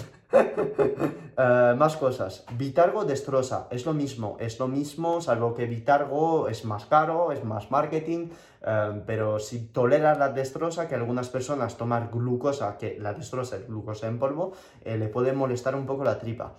Eh, 1.42 1.74
más 1.78 1.96
cosas. 1.96 2.44
Vitargo 2.58 3.06
destroza. 3.06 3.66
Es 3.70 3.86
lo 3.86 3.94
mismo, 3.94 4.36
es 4.40 4.58
lo 4.58 4.68
mismo, 4.68 5.22
salvo 5.22 5.54
que 5.54 5.64
Vitargo 5.64 6.48
es 6.48 6.66
más 6.66 6.84
caro, 6.84 7.32
es 7.32 7.42
más 7.44 7.70
marketing, 7.70 8.28
eh, 8.62 9.02
pero 9.06 9.38
si 9.38 9.68
toleras 9.68 10.18
la 10.18 10.28
destroza, 10.28 10.86
que 10.86 10.94
algunas 10.94 11.30
personas 11.30 11.78
tomar 11.78 12.10
glucosa, 12.12 12.76
que 12.76 12.98
la 13.00 13.14
destroza 13.14 13.56
es 13.56 13.66
glucosa 13.66 14.06
en 14.06 14.18
polvo, 14.18 14.52
le 14.84 15.08
puede 15.08 15.32
molestar 15.32 15.74
un 15.74 15.86
poco 15.86 16.04
la 16.04 16.18
tripa. 16.18 16.56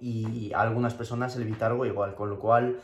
Y 0.00 0.52
a 0.52 0.60
algunas 0.60 0.92
personas 0.92 1.34
el 1.36 1.44
Vitargo 1.44 1.86
igual, 1.86 2.14
con 2.14 2.28
lo 2.28 2.38
cual 2.38 2.78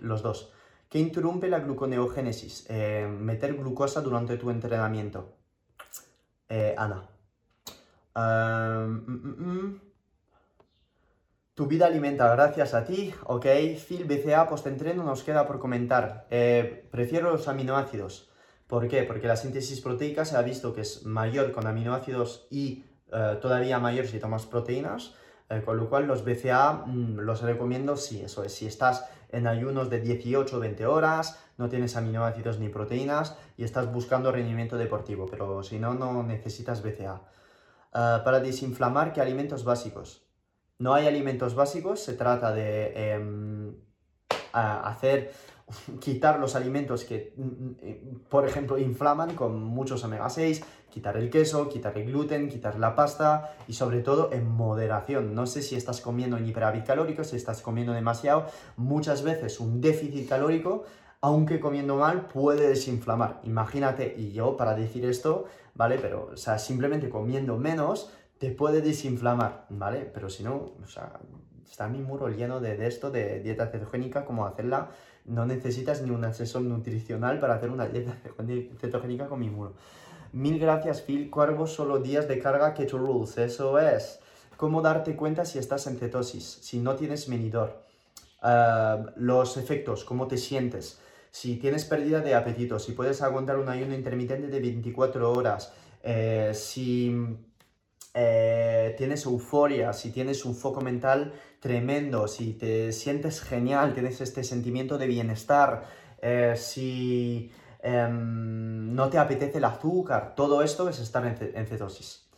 los 0.00 0.22
dos. 0.22 0.52
¿Qué 0.96 1.00
interrumpe 1.00 1.48
la 1.48 1.60
gluconeogénesis? 1.60 2.64
Eh, 2.70 3.06
meter 3.06 3.54
glucosa 3.54 4.00
durante 4.00 4.38
tu 4.38 4.48
entrenamiento. 4.48 5.36
Eh, 6.48 6.74
Ana. 6.74 7.06
Mm, 8.14 9.04
mm, 9.06 9.34
mm. 9.36 9.80
Tu 11.52 11.66
vida 11.66 11.84
alimenta 11.84 12.34
gracias 12.34 12.72
a 12.72 12.82
ti, 12.82 13.12
ok. 13.24 13.44
Phil 13.86 14.06
BCA 14.06 14.48
post-entreno 14.48 15.04
nos 15.04 15.22
queda 15.22 15.46
por 15.46 15.58
comentar. 15.58 16.26
Eh, 16.30 16.88
prefiero 16.90 17.30
los 17.30 17.46
aminoácidos. 17.46 18.30
¿Por 18.66 18.88
qué? 18.88 19.02
Porque 19.02 19.26
la 19.26 19.36
síntesis 19.36 19.82
proteica 19.82 20.24
se 20.24 20.38
ha 20.38 20.40
visto 20.40 20.72
que 20.72 20.80
es 20.80 21.04
mayor 21.04 21.52
con 21.52 21.66
aminoácidos 21.66 22.48
y 22.50 22.86
todavía 23.42 23.78
mayor 23.78 24.06
si 24.06 24.18
tomas 24.18 24.46
proteínas. 24.46 25.14
con 25.64 25.76
lo 25.76 25.90
cual 25.90 26.06
los 26.06 26.24
BCA 26.24 26.86
los 26.88 27.42
recomiendo 27.42 27.96
si 27.96 28.22
eso 28.22 28.42
es, 28.42 28.52
si 28.52 28.66
estás 28.66 29.04
en 29.30 29.46
ayunos 29.46 29.90
de 29.90 30.00
18 30.00 30.56
o 30.56 30.60
20 30.60 30.86
horas, 30.86 31.38
no 31.58 31.68
tienes 31.68 31.96
aminoácidos 31.96 32.58
ni 32.58 32.68
proteínas 32.68 33.36
y 33.56 33.64
estás 33.64 33.92
buscando 33.92 34.32
rendimiento 34.32 34.76
deportivo, 34.76 35.26
pero 35.26 35.62
si 35.62 35.78
no, 35.78 35.94
no 35.94 36.22
necesitas 36.22 36.82
BCA. 36.82 37.22
Ah, 37.92 38.22
para 38.24 38.40
desinflamar, 38.40 39.12
¿qué 39.12 39.20
alimentos 39.20 39.64
básicos? 39.64 40.26
No 40.78 40.92
hay 40.92 41.06
alimentos 41.06 41.54
básicos, 41.54 42.00
se 42.00 42.12
trata 42.12 42.52
de 42.52 43.12
em, 43.12 43.74
hacer 44.52 45.32
quitar 46.00 46.38
los 46.38 46.54
alimentos 46.54 47.04
que, 47.04 47.32
mm, 47.36 47.42
mm, 47.42 48.18
por 48.28 48.46
ejemplo, 48.46 48.78
inflaman 48.78 49.34
con 49.34 49.62
muchos 49.64 50.04
omega 50.04 50.30
6, 50.30 50.62
quitar 50.90 51.16
el 51.16 51.28
queso, 51.28 51.68
quitar 51.68 51.98
el 51.98 52.06
gluten, 52.06 52.48
quitar 52.48 52.78
la 52.78 52.94
pasta 52.94 53.54
y 53.66 53.72
sobre 53.72 54.00
todo 54.00 54.32
en 54.32 54.48
moderación. 54.48 55.34
No 55.34 55.46
sé 55.46 55.62
si 55.62 55.74
estás 55.74 56.00
comiendo 56.00 56.36
en 56.36 56.46
hiperávit 56.46 56.84
calórico, 56.84 57.24
si 57.24 57.36
estás 57.36 57.62
comiendo 57.62 57.92
demasiado, 57.92 58.46
muchas 58.76 59.22
veces 59.22 59.60
un 59.60 59.80
déficit 59.80 60.28
calórico, 60.28 60.84
aunque 61.20 61.58
comiendo 61.60 61.96
mal, 61.96 62.28
puede 62.28 62.68
desinflamar. 62.68 63.40
Imagínate, 63.42 64.14
y 64.16 64.32
yo 64.32 64.56
para 64.56 64.74
decir 64.74 65.04
esto, 65.04 65.46
¿vale? 65.74 65.98
Pero, 66.00 66.30
o 66.32 66.36
sea, 66.36 66.58
simplemente 66.58 67.08
comiendo 67.10 67.56
menos 67.56 68.10
te 68.38 68.50
puede 68.50 68.82
desinflamar, 68.82 69.66
¿vale? 69.70 70.10
Pero 70.12 70.28
si 70.30 70.44
no, 70.44 70.74
o 70.82 70.86
sea, 70.86 71.18
está 71.68 71.88
mi 71.88 72.00
muro 72.00 72.28
lleno 72.28 72.60
de, 72.60 72.86
esto, 72.86 73.10
de 73.10 73.40
dieta 73.40 73.66
cetogénica, 73.66 74.24
como 74.24 74.46
hacerla 74.46 74.90
no 75.26 75.46
necesitas 75.46 76.02
ni 76.02 76.10
un 76.10 76.24
asesor 76.24 76.62
nutricional 76.62 77.38
para 77.38 77.54
hacer 77.54 77.70
una 77.70 77.86
dieta 77.86 78.16
cetogénica 78.80 79.26
con 79.26 79.40
mi 79.40 79.50
muro. 79.50 79.74
Mil 80.32 80.58
gracias, 80.58 81.02
Phil. 81.02 81.30
Cuervo 81.30 81.66
solo 81.66 81.98
días 81.98 82.28
de 82.28 82.38
carga 82.38 82.74
que 82.74 82.86
to 82.86 82.98
rules. 82.98 83.38
Eso 83.38 83.78
es. 83.78 84.20
¿Cómo 84.56 84.82
darte 84.82 85.16
cuenta 85.16 85.44
si 85.44 85.58
estás 85.58 85.86
en 85.86 85.98
cetosis? 85.98 86.58
Si 86.62 86.78
no 86.78 86.96
tienes 86.96 87.28
medidor. 87.28 87.86
Ah, 88.42 89.06
los 89.16 89.56
efectos, 89.56 90.04
cómo 90.04 90.28
te 90.28 90.36
sientes. 90.36 91.00
si 91.30 91.56
tienes 91.56 91.84
pérdida 91.84 92.20
de 92.20 92.34
apetito, 92.34 92.78
si 92.78 92.92
puedes 92.92 93.20
aguantar 93.20 93.58
un 93.58 93.68
ayuno 93.68 93.94
intermitente 93.94 94.46
de 94.46 94.58
24 94.60 95.32
horas, 95.32 95.70
eh, 96.02 96.52
si 96.54 97.14
eh, 98.14 98.94
tienes 98.96 99.26
euforia, 99.26 99.92
si 99.92 100.12
tienes 100.12 100.46
un 100.46 100.54
foco 100.54 100.80
mental 100.80 101.34
tremendo, 101.66 102.28
si 102.28 102.52
te 102.52 102.92
sientes 102.92 103.40
genial, 103.40 103.92
tienes 103.92 104.20
este 104.20 104.44
sentimiento 104.44 104.98
de 104.98 105.08
bienestar, 105.08 105.82
eh, 106.22 106.54
si 106.56 107.50
em, 107.82 108.94
no 108.94 109.08
te 109.08 109.18
apetece 109.18 109.58
el 109.58 109.64
azúcar, 109.64 110.36
todo 110.36 110.62
esto 110.62 110.88
es 110.88 111.00
estar 111.00 111.26
en, 111.26 111.66
cetosis. 111.66 112.30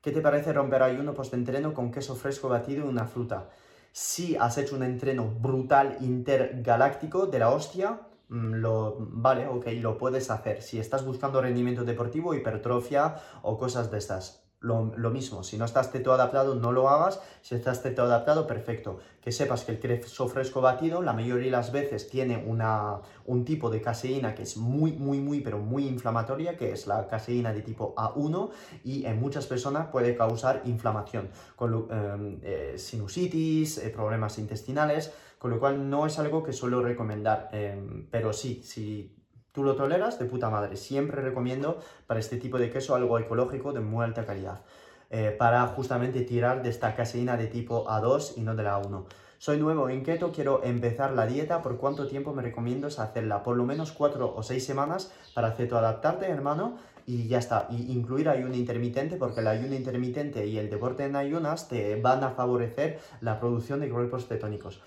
¿Qué 0.00 0.10
te 0.10 0.20
parece 0.20 0.52
romper 0.52 0.82
ayuno 0.82 1.14
post-entreno 1.14 1.72
con 1.72 1.92
queso 1.92 2.16
fresco 2.16 2.48
batido 2.48 2.84
y 2.84 2.88
una 2.88 3.06
fruta? 3.06 3.50
Si 3.92 4.34
has 4.34 4.58
hecho 4.58 4.74
un 4.74 4.82
entreno 4.82 5.30
brutal 5.30 5.98
intergaláctico 6.00 7.26
de 7.26 7.38
la 7.38 7.50
hostia, 7.50 8.00
mm, 8.30 8.54
lo, 8.54 8.96
vale, 8.98 9.46
ok, 9.46 9.66
lo 9.80 9.96
puedes 9.96 10.28
hacer. 10.28 10.60
Si 10.60 10.80
estás 10.80 11.04
buscando 11.04 11.40
rendimiento 11.40 11.84
deportivo, 11.84 12.34
hipertrofia 12.34 13.14
o 13.42 13.56
cosas 13.58 13.92
de 13.92 13.98
estas 13.98 14.41
lo, 14.62 15.10
mismo, 15.10 15.42
si 15.42 15.58
no 15.58 15.64
estás 15.64 15.90
teto 15.90 16.12
adaptado, 16.12 16.54
no 16.54 16.72
lo 16.72 16.88
hagas. 16.88 17.20
Si 17.42 17.54
estás 17.54 17.82
teto 17.82 18.02
adaptado, 18.02 18.46
perfecto. 18.46 18.98
Que 19.20 19.32
sepas 19.32 19.64
que 19.64 19.72
el 19.72 19.80
queso 19.80 20.28
fresco 20.28 20.60
batido, 20.60 21.02
la 21.02 21.12
mayoría 21.12 21.46
de 21.46 21.50
las 21.50 21.72
veces 21.72 22.08
tiene 22.08 22.36
una, 22.46 23.00
un 23.26 23.44
tipo 23.44 23.70
de 23.70 23.80
caseína 23.80 24.34
que 24.34 24.42
es 24.42 24.56
muy, 24.56 24.92
muy, 24.92 25.18
muy, 25.18 25.40
pero 25.40 25.58
muy 25.58 25.86
inflamatoria, 25.86 26.56
que 26.56 26.72
es 26.72 26.86
la 26.86 27.06
caseína 27.08 27.52
de 27.52 27.62
tipo 27.62 27.94
A1 27.96 28.50
y 28.84 29.04
en 29.04 29.20
muchas 29.20 29.46
personas 29.46 29.88
puede 29.88 30.16
causar 30.16 30.62
inflamación, 30.64 31.30
con 31.56 31.88
em, 31.90 32.40
eh, 32.42 32.74
sinusitis, 32.76 33.78
eh, 33.78 33.90
problemas 33.90 34.38
intestinales, 34.38 35.12
con 35.38 35.50
lo 35.50 35.58
cual 35.58 35.90
no 35.90 36.06
es 36.06 36.18
algo 36.18 36.42
que 36.42 36.52
suelo 36.52 36.82
recomendar. 36.82 37.48
Em, 37.52 38.06
pero 38.10 38.32
sí, 38.32 38.62
si 38.62 39.21
tú 39.52 39.62
lo 39.62 39.76
toleras, 39.76 40.18
de 40.18 40.24
puta 40.24 40.50
madre. 40.50 40.76
Siempre 40.76 41.22
recomiendo 41.22 41.78
para 42.06 42.20
este 42.20 42.38
tipo 42.38 42.58
de 42.58 42.70
queso 42.70 42.94
algo 42.94 43.18
ecológico 43.18 43.72
de 43.72 43.80
muy 43.80 44.04
alta 44.04 44.24
calidad. 44.24 44.62
Eh, 45.10 45.34
para 45.38 45.66
justamente 45.66 46.22
tirar 46.22 46.62
de 46.62 46.70
esta 46.70 46.96
caseína 46.96 47.36
de 47.36 47.46
tipo 47.46 47.86
A2 47.86 48.32
y 48.36 48.40
no 48.40 48.56
de 48.56 48.62
la 48.62 48.80
A1. 48.80 49.04
Soy 49.36 49.58
nuevo 49.58 49.90
en 49.90 50.04
keto, 50.04 50.32
quiero 50.32 50.62
empezar 50.64 51.12
la 51.12 51.26
dieta. 51.26 51.60
¿Por 51.60 51.76
cuánto 51.76 52.06
tiempo 52.06 52.32
me 52.32 52.42
recomiendas 52.42 52.98
hacerla? 52.98 53.42
Por 53.42 53.56
lo 53.56 53.64
menos 53.64 53.92
4 53.92 54.34
o 54.34 54.42
6 54.42 54.64
semanas 54.64 55.12
para 55.34 55.52
ceto 55.52 55.76
adaptarte, 55.76 56.26
hermano. 56.26 56.78
Y 57.06 57.26
ya 57.26 57.38
está. 57.38 57.66
Y 57.68 57.92
incluir 57.92 58.28
ayuno 58.28 58.54
intermitente, 58.54 59.16
porque 59.16 59.40
el 59.40 59.48
ayuno 59.48 59.74
intermitente 59.74 60.46
y 60.46 60.58
el 60.58 60.70
deporte 60.70 61.04
en 61.04 61.16
ayunas 61.16 61.68
te 61.68 62.00
van 62.00 62.22
a 62.24 62.30
favorecer 62.30 63.00
la 63.20 63.38
producción 63.40 63.80
de 63.80 63.90
cuerpos 63.90 64.28
cetónicos. 64.28 64.80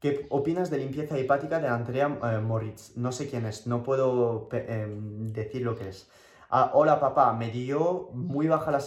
¿Qué 0.00 0.26
opinas 0.30 0.70
de 0.70 0.78
limpieza 0.78 1.18
hepática 1.18 1.60
de 1.60 1.68
Andrea 1.68 2.18
eh, 2.24 2.38
Moritz? 2.38 2.96
No 2.96 3.12
sé 3.12 3.28
quién 3.28 3.44
es, 3.44 3.66
no 3.66 3.82
puedo 3.82 4.48
em, 4.50 5.30
decir 5.30 5.60
lo 5.60 5.76
que 5.76 5.90
es. 5.90 6.08
Ah, 6.48 6.70
hola 6.72 6.98
papá, 6.98 7.34
me 7.34 7.50
dio 7.50 8.08
muy 8.14 8.48
baja 8.48 8.70
la 8.70 8.82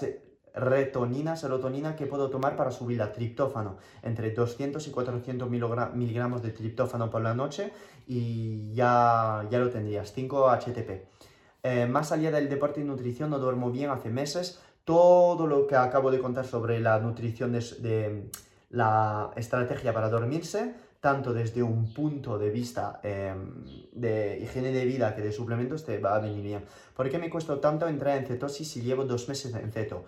retonina, 0.56 1.36
serotonina 1.36 1.96
que 1.96 2.08
puedo 2.08 2.32
tomar 2.32 2.56
para 2.56 2.72
subir 2.72 2.98
la 2.98 3.12
triptófano, 3.12 3.78
entre 4.02 4.32
200 4.32 4.88
y 4.88 4.90
400 4.90 5.48
miligramos 5.52 6.42
de 6.42 6.50
triptófano 6.50 7.12
por 7.12 7.22
la 7.22 7.36
noche 7.36 7.72
y 8.08 8.74
ya, 8.74 9.46
ya 9.52 9.60
lo 9.60 9.70
tendrías, 9.70 10.14
5 10.14 10.50
HTP. 10.50 11.06
Eh, 11.62 11.86
más 11.86 12.12
allá 12.12 12.32
del 12.32 12.50
deporte 12.50 12.82
y 12.82 12.86
nutrición, 12.86 13.30
no 13.30 13.38
duermo 13.38 13.70
bien 13.70 13.92
hace 13.92 14.10
meses. 14.10 14.62
Todo 14.84 15.46
lo 15.46 15.68
que 15.68 15.76
acabo 15.76 16.10
de 16.10 16.20
contar 16.20 16.46
sobre 16.46 16.80
la 16.80 16.98
nutrición 17.00 17.52
de 17.52 18.32
la 18.72 19.30
estrategia 19.36 19.94
para 19.94 20.10
dormirse 20.10 20.74
tanto 21.04 21.34
desde 21.34 21.62
un 21.62 21.94
punto 21.94 22.40
de 22.40 22.50
vista 22.50 23.02
em, 23.04 23.66
de 23.92 24.40
higiene 24.42 24.72
de 24.72 24.86
vida 24.86 25.14
que 25.14 25.22
de 25.22 25.34
suplementos 25.34 25.84
te 25.84 25.98
va 26.00 26.16
a 26.16 26.20
venir 26.20 26.42
bien. 26.42 26.64
¿Por 26.96 27.10
qué 27.10 27.20
me 27.20 27.30
cuesta 27.30 27.60
tanto 27.60 27.90
entrar 27.90 28.18
en 28.18 28.26
cetosis 28.26 28.72
si 28.72 28.82
llevo 28.82 29.04
dos 29.04 29.28
meses 29.28 29.54
en 29.54 29.70
ceto? 29.74 30.06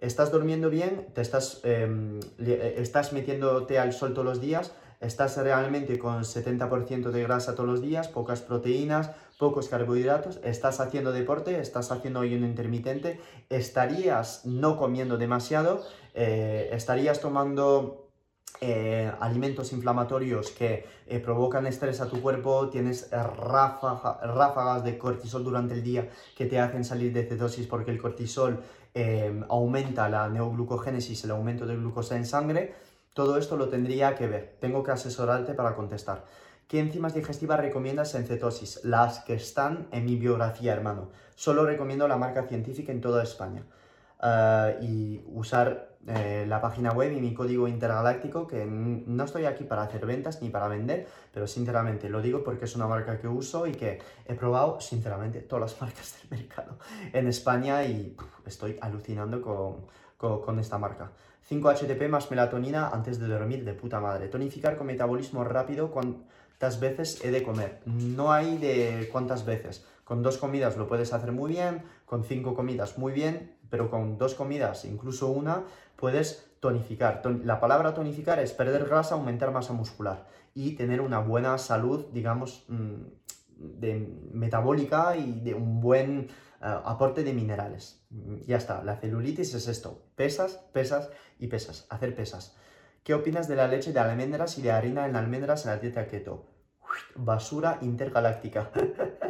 ¿Estás 0.00 0.32
durmiendo 0.32 0.68
bien? 0.68 1.06
¿Te 1.14 1.20
estás, 1.20 1.60
em, 1.62 2.18
eh, 2.40 2.74
estás 2.78 3.12
metiéndote 3.12 3.78
al 3.78 3.92
sol 3.92 4.14
todos 4.14 4.26
los 4.26 4.40
días? 4.40 4.72
¿Estás 5.00 5.36
realmente 5.36 5.96
con 6.00 6.24
70% 6.24 7.12
de 7.12 7.22
grasa 7.22 7.54
todos 7.54 7.68
los 7.68 7.80
días? 7.80 8.08
¿Pocas 8.08 8.40
proteínas? 8.40 9.12
¿Pocos 9.38 9.68
carbohidratos? 9.68 10.40
¿Estás 10.42 10.80
haciendo 10.80 11.12
deporte? 11.12 11.60
¿Estás 11.60 11.92
haciendo 11.92 12.18
ayuno 12.18 12.46
intermitente? 12.46 13.20
¿Estarías 13.48 14.44
no 14.44 14.76
comiendo 14.76 15.18
demasiado? 15.18 15.84
Eh, 16.14 16.70
¿Estarías 16.72 17.20
tomando 17.20 18.01
eh, 18.64 19.10
alimentos 19.18 19.72
inflamatorios 19.72 20.52
que 20.52 20.86
eh, 21.08 21.18
provocan 21.18 21.66
estrés 21.66 22.00
a 22.00 22.08
tu 22.08 22.22
cuerpo, 22.22 22.68
tienes 22.68 23.10
ráfagas 23.10 24.84
de 24.84 24.96
cortisol 24.96 25.42
durante 25.42 25.74
el 25.74 25.82
día 25.82 26.08
que 26.36 26.46
te 26.46 26.60
hacen 26.60 26.84
salir 26.84 27.12
de 27.12 27.24
cetosis 27.24 27.66
porque 27.66 27.90
el 27.90 28.00
cortisol 28.00 28.62
em, 28.94 29.42
aumenta 29.48 30.08
la 30.08 30.28
neoglucogénesis, 30.28 31.24
el 31.24 31.32
aumento 31.32 31.66
de 31.66 31.74
glucosa 31.74 32.16
en 32.16 32.24
sangre, 32.24 32.74
todo 33.14 33.36
esto 33.36 33.56
lo 33.56 33.68
tendría 33.68 34.14
que 34.14 34.28
ver. 34.28 34.56
Tengo 34.60 34.84
que 34.84 34.92
asesorarte 34.92 35.54
para 35.54 35.74
contestar. 35.74 36.24
¿Qué 36.68 36.78
enzimas 36.78 37.14
digestivas 37.14 37.58
recomiendas 37.58 38.14
en 38.14 38.26
cetosis? 38.26 38.84
Las 38.84 39.24
que 39.24 39.34
están 39.34 39.88
en 39.90 40.04
mi 40.06 40.14
biografía, 40.14 40.72
hermano. 40.72 41.10
Solo 41.34 41.66
recomiendo 41.66 42.06
la 42.06 42.16
marca 42.16 42.44
científica 42.44 42.92
en 42.92 43.00
toda 43.00 43.24
España. 43.24 43.64
Ah, 44.20 44.70
y 44.80 45.20
usar 45.26 45.91
eh, 46.08 46.44
la 46.48 46.60
página 46.60 46.90
web 46.90 47.12
y 47.12 47.20
mi 47.20 47.32
código 47.32 47.68
intergaláctico, 47.68 48.48
que 48.48 48.66
no 48.66 49.22
estoy 49.22 49.44
aquí 49.44 49.62
para 49.62 49.82
hacer 49.82 50.04
ventas 50.04 50.42
ni 50.42 50.50
para 50.50 50.66
vender, 50.66 51.06
pero 51.32 51.46
sinceramente 51.46 52.08
lo 52.08 52.20
digo 52.20 52.42
porque 52.42 52.64
es 52.64 52.74
una 52.74 52.88
marca 52.88 53.20
que 53.20 53.28
uso 53.28 53.68
y 53.68 53.72
que 53.72 54.00
he 54.26 54.34
probado, 54.34 54.80
sinceramente, 54.80 55.40
todas 55.40 55.70
las 55.70 55.80
marcas 55.80 56.16
del 56.18 56.40
mercado 56.40 56.76
en 57.12 57.28
España 57.28 57.84
y 57.84 58.16
estoy 58.44 58.78
alucinando 58.80 59.40
con, 59.40 59.86
con, 60.18 60.58
esta 60.58 60.76
marca. 60.76 61.12
5 61.44 61.70
HTP 61.70 62.08
más 62.08 62.30
melatonina 62.30 62.88
antes 62.88 63.20
de 63.20 63.28
dormir, 63.28 63.64
de 63.64 63.74
puta 63.74 64.00
madre. 64.00 64.26
Tonificar 64.26 64.76
con 64.76 64.88
metabolismo 64.88 65.44
rápido, 65.44 65.92
¿cuántas 65.92 66.80
veces 66.80 67.24
he 67.24 67.30
de 67.30 67.44
comer? 67.44 67.80
No 67.86 68.32
hay 68.32 68.58
de 68.58 69.08
cuántas 69.12 69.44
veces. 69.44 69.84
Con 70.04 70.22
dos 70.22 70.36
comidas 70.38 70.76
lo 70.76 70.88
puedes 70.88 71.12
hacer 71.12 71.30
muy 71.30 71.52
bien, 71.52 71.82
con 72.06 72.24
cinco 72.24 72.54
comidas 72.54 72.98
muy 72.98 73.12
bien, 73.12 73.54
pero 73.70 73.88
con 73.88 74.18
dos 74.18 74.34
comidas, 74.34 74.84
incluso 74.84 75.28
una, 75.28 75.62
puedes 76.02 76.50
tonificar. 76.58 77.22
La 77.44 77.60
palabra 77.60 77.94
tonificar 77.94 78.40
es 78.40 78.50
perder 78.50 78.86
grasa, 78.86 79.14
aumentar 79.14 79.52
masa 79.52 79.72
muscular 79.72 80.26
y 80.52 80.72
tener 80.72 81.00
una 81.00 81.20
buena 81.20 81.58
salud, 81.58 82.06
digamos, 82.12 82.64
mm, 82.66 83.04
de 83.56 84.08
metabólica 84.32 85.16
y 85.16 85.38
de 85.42 85.54
un 85.54 85.80
buen 85.80 86.28
eh, 86.60 86.80
aporte 86.84 87.22
de 87.22 87.32
minerales. 87.32 88.04
Ya 88.48 88.56
está, 88.56 88.82
la 88.82 88.96
celulitis 88.96 89.54
es 89.54 89.68
esto, 89.68 90.02
pesas, 90.16 90.56
pesas 90.72 91.08
y 91.38 91.46
pesas, 91.46 91.86
hacer 91.88 92.16
pesas. 92.16 92.56
¿Qué 93.04 93.14
opinas 93.14 93.46
de 93.46 93.54
la 93.54 93.68
leche 93.68 93.92
de 93.92 94.00
almendras 94.00 94.58
y 94.58 94.62
de 94.62 94.72
harina 94.72 95.06
en 95.06 95.14
almendras 95.14 95.66
en 95.66 95.70
la 95.70 95.78
dieta 95.78 96.08
keto? 96.08 96.48
basura 97.14 97.78
intergaláctica. 97.80 98.70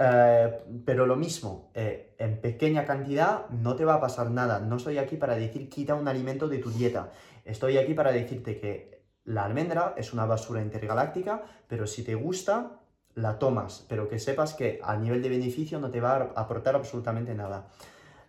Eh, 0.00 0.60
pero 0.84 1.06
lo 1.06 1.16
mismo, 1.16 1.72
eh, 1.74 2.14
en 2.18 2.40
pequeña 2.40 2.84
cantidad 2.84 3.48
no 3.50 3.74
te 3.74 3.84
va 3.84 3.94
a 3.94 4.00
pasar 4.00 4.30
nada. 4.30 4.60
No 4.60 4.76
estoy 4.76 4.96
aquí 4.96 5.16
para 5.16 5.34
decir 5.34 5.68
quita 5.68 5.96
un 5.96 6.06
alimento 6.06 6.46
de 6.48 6.58
tu 6.58 6.70
dieta. 6.70 7.10
Estoy 7.44 7.78
aquí 7.78 7.94
para 7.94 8.12
decirte 8.12 8.60
que 8.60 9.02
la 9.24 9.44
almendra 9.44 9.94
es 9.96 10.12
una 10.12 10.24
basura 10.24 10.62
intergaláctica, 10.62 11.42
pero 11.66 11.86
si 11.86 12.04
te 12.04 12.14
gusta, 12.14 12.80
la 13.14 13.38
tomas. 13.40 13.84
Pero 13.88 14.08
que 14.08 14.20
sepas 14.20 14.54
que 14.54 14.80
a 14.84 14.96
nivel 14.96 15.20
de 15.20 15.30
beneficio 15.30 15.80
no 15.80 15.90
te 15.90 16.00
va 16.00 16.16
a 16.16 16.40
aportar 16.40 16.76
absolutamente 16.76 17.34
nada. 17.34 17.66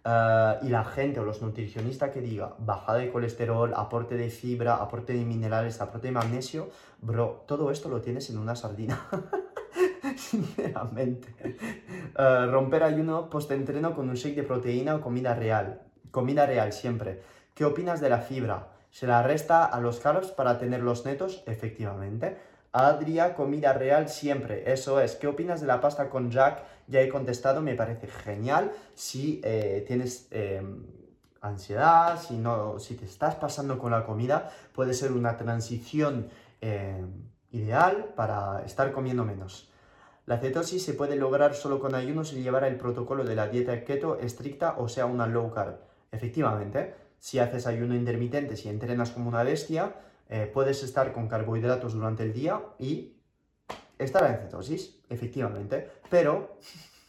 Eh, 0.04 0.60
y 0.64 0.70
la 0.70 0.84
gente 0.86 1.20
o 1.20 1.24
los 1.24 1.42
nutricionistas 1.44 2.10
que 2.10 2.22
diga 2.22 2.56
bajada 2.58 2.98
de 2.98 3.12
colesterol, 3.12 3.74
aporte 3.76 4.16
de 4.16 4.30
fibra, 4.32 4.78
aporte 4.78 5.14
de 5.14 5.24
minerales, 5.24 5.82
aporte 5.82 6.08
de 6.08 6.14
magnesio, 6.14 6.70
bro, 7.00 7.44
todo 7.48 7.70
esto 7.70 7.90
lo 7.90 8.02
tienes 8.02 8.30
en 8.32 8.40
una 8.40 8.56
sardina. 8.56 9.08
Sinceramente. 10.32 11.34
Uh, 12.18 12.52
romper 12.52 12.84
ayuno 12.84 13.30
post-entreno 13.30 13.96
con 13.96 14.10
un 14.10 14.16
shake 14.16 14.36
de 14.36 14.44
proteína 14.44 14.96
o 14.96 15.02
comida 15.02 15.34
real. 15.34 15.82
Comida 16.12 16.46
real 16.46 16.74
siempre. 16.74 17.22
¿Qué 17.56 17.64
opinas 17.64 18.02
de 18.02 18.10
la 18.10 18.20
fibra? 18.20 18.68
¿Se 18.92 19.08
la 19.08 19.24
resta 19.24 19.64
a 19.66 19.80
los 19.80 20.00
carbs 20.00 20.32
para 20.32 20.58
tener 20.58 20.82
los 20.82 21.06
netos? 21.06 21.44
Efectivamente. 21.46 22.38
Adria, 22.72 23.34
comida 23.34 23.74
real 23.74 24.10
siempre. 24.10 24.72
Eso 24.72 25.00
es. 25.00 25.16
¿Qué 25.16 25.28
opinas 25.28 25.62
de 25.62 25.68
la 25.68 25.80
pasta 25.80 26.10
con 26.10 26.30
Jack? 26.32 26.64
Ya 26.88 27.02
he 27.02 27.10
contestado, 27.10 27.62
me 27.62 27.76
parece 27.76 28.08
genial. 28.08 28.72
Si 28.94 29.42
eh, 29.44 29.86
tienes 29.88 30.28
em, 30.32 30.86
ansiedad, 31.42 32.20
si, 32.22 32.36
no, 32.38 32.78
si 32.80 32.96
te 32.96 33.06
estás 33.06 33.36
pasando 33.36 33.80
con 33.80 33.92
la 33.92 34.06
comida, 34.06 34.52
puede 34.74 34.94
ser 34.94 35.12
una 35.14 35.38
transición 35.38 36.30
em, 36.62 37.10
ideal 37.52 38.14
para 38.16 38.64
estar 38.66 38.92
comiendo 38.92 39.24
menos. 39.24 39.69
La 40.30 40.38
cetosis 40.38 40.84
se 40.84 40.94
puede 40.94 41.16
lograr 41.16 41.56
solo 41.56 41.80
con 41.80 41.96
ayunos 41.96 42.34
y 42.34 42.44
llevar 42.44 42.64
el 42.64 42.76
protocolo 42.76 43.24
de 43.24 43.34
la 43.34 43.48
dieta 43.48 43.84
keto 43.84 44.20
estricta 44.20 44.76
o 44.78 44.88
sea 44.88 45.08
una 45.08 45.26
low 45.26 45.52
carb. 45.52 45.80
Efectivamente, 46.12 46.94
si 47.18 47.40
haces 47.40 47.66
ayuno 47.66 47.96
intermitente, 47.96 48.56
si 48.56 48.70
entrenas 48.70 49.10
como 49.10 49.28
una 49.28 49.42
bestia, 49.42 49.96
eh, 50.30 50.48
puedes 50.54 50.84
estar 50.84 51.14
con 51.14 51.28
carbohidratos 51.28 51.94
durante 51.94 52.22
el 52.22 52.34
día 52.34 52.62
y 52.78 53.16
estará 53.98 54.30
en 54.30 54.42
cetosis, 54.42 55.02
efectivamente, 55.10 55.90
pero 56.12 56.60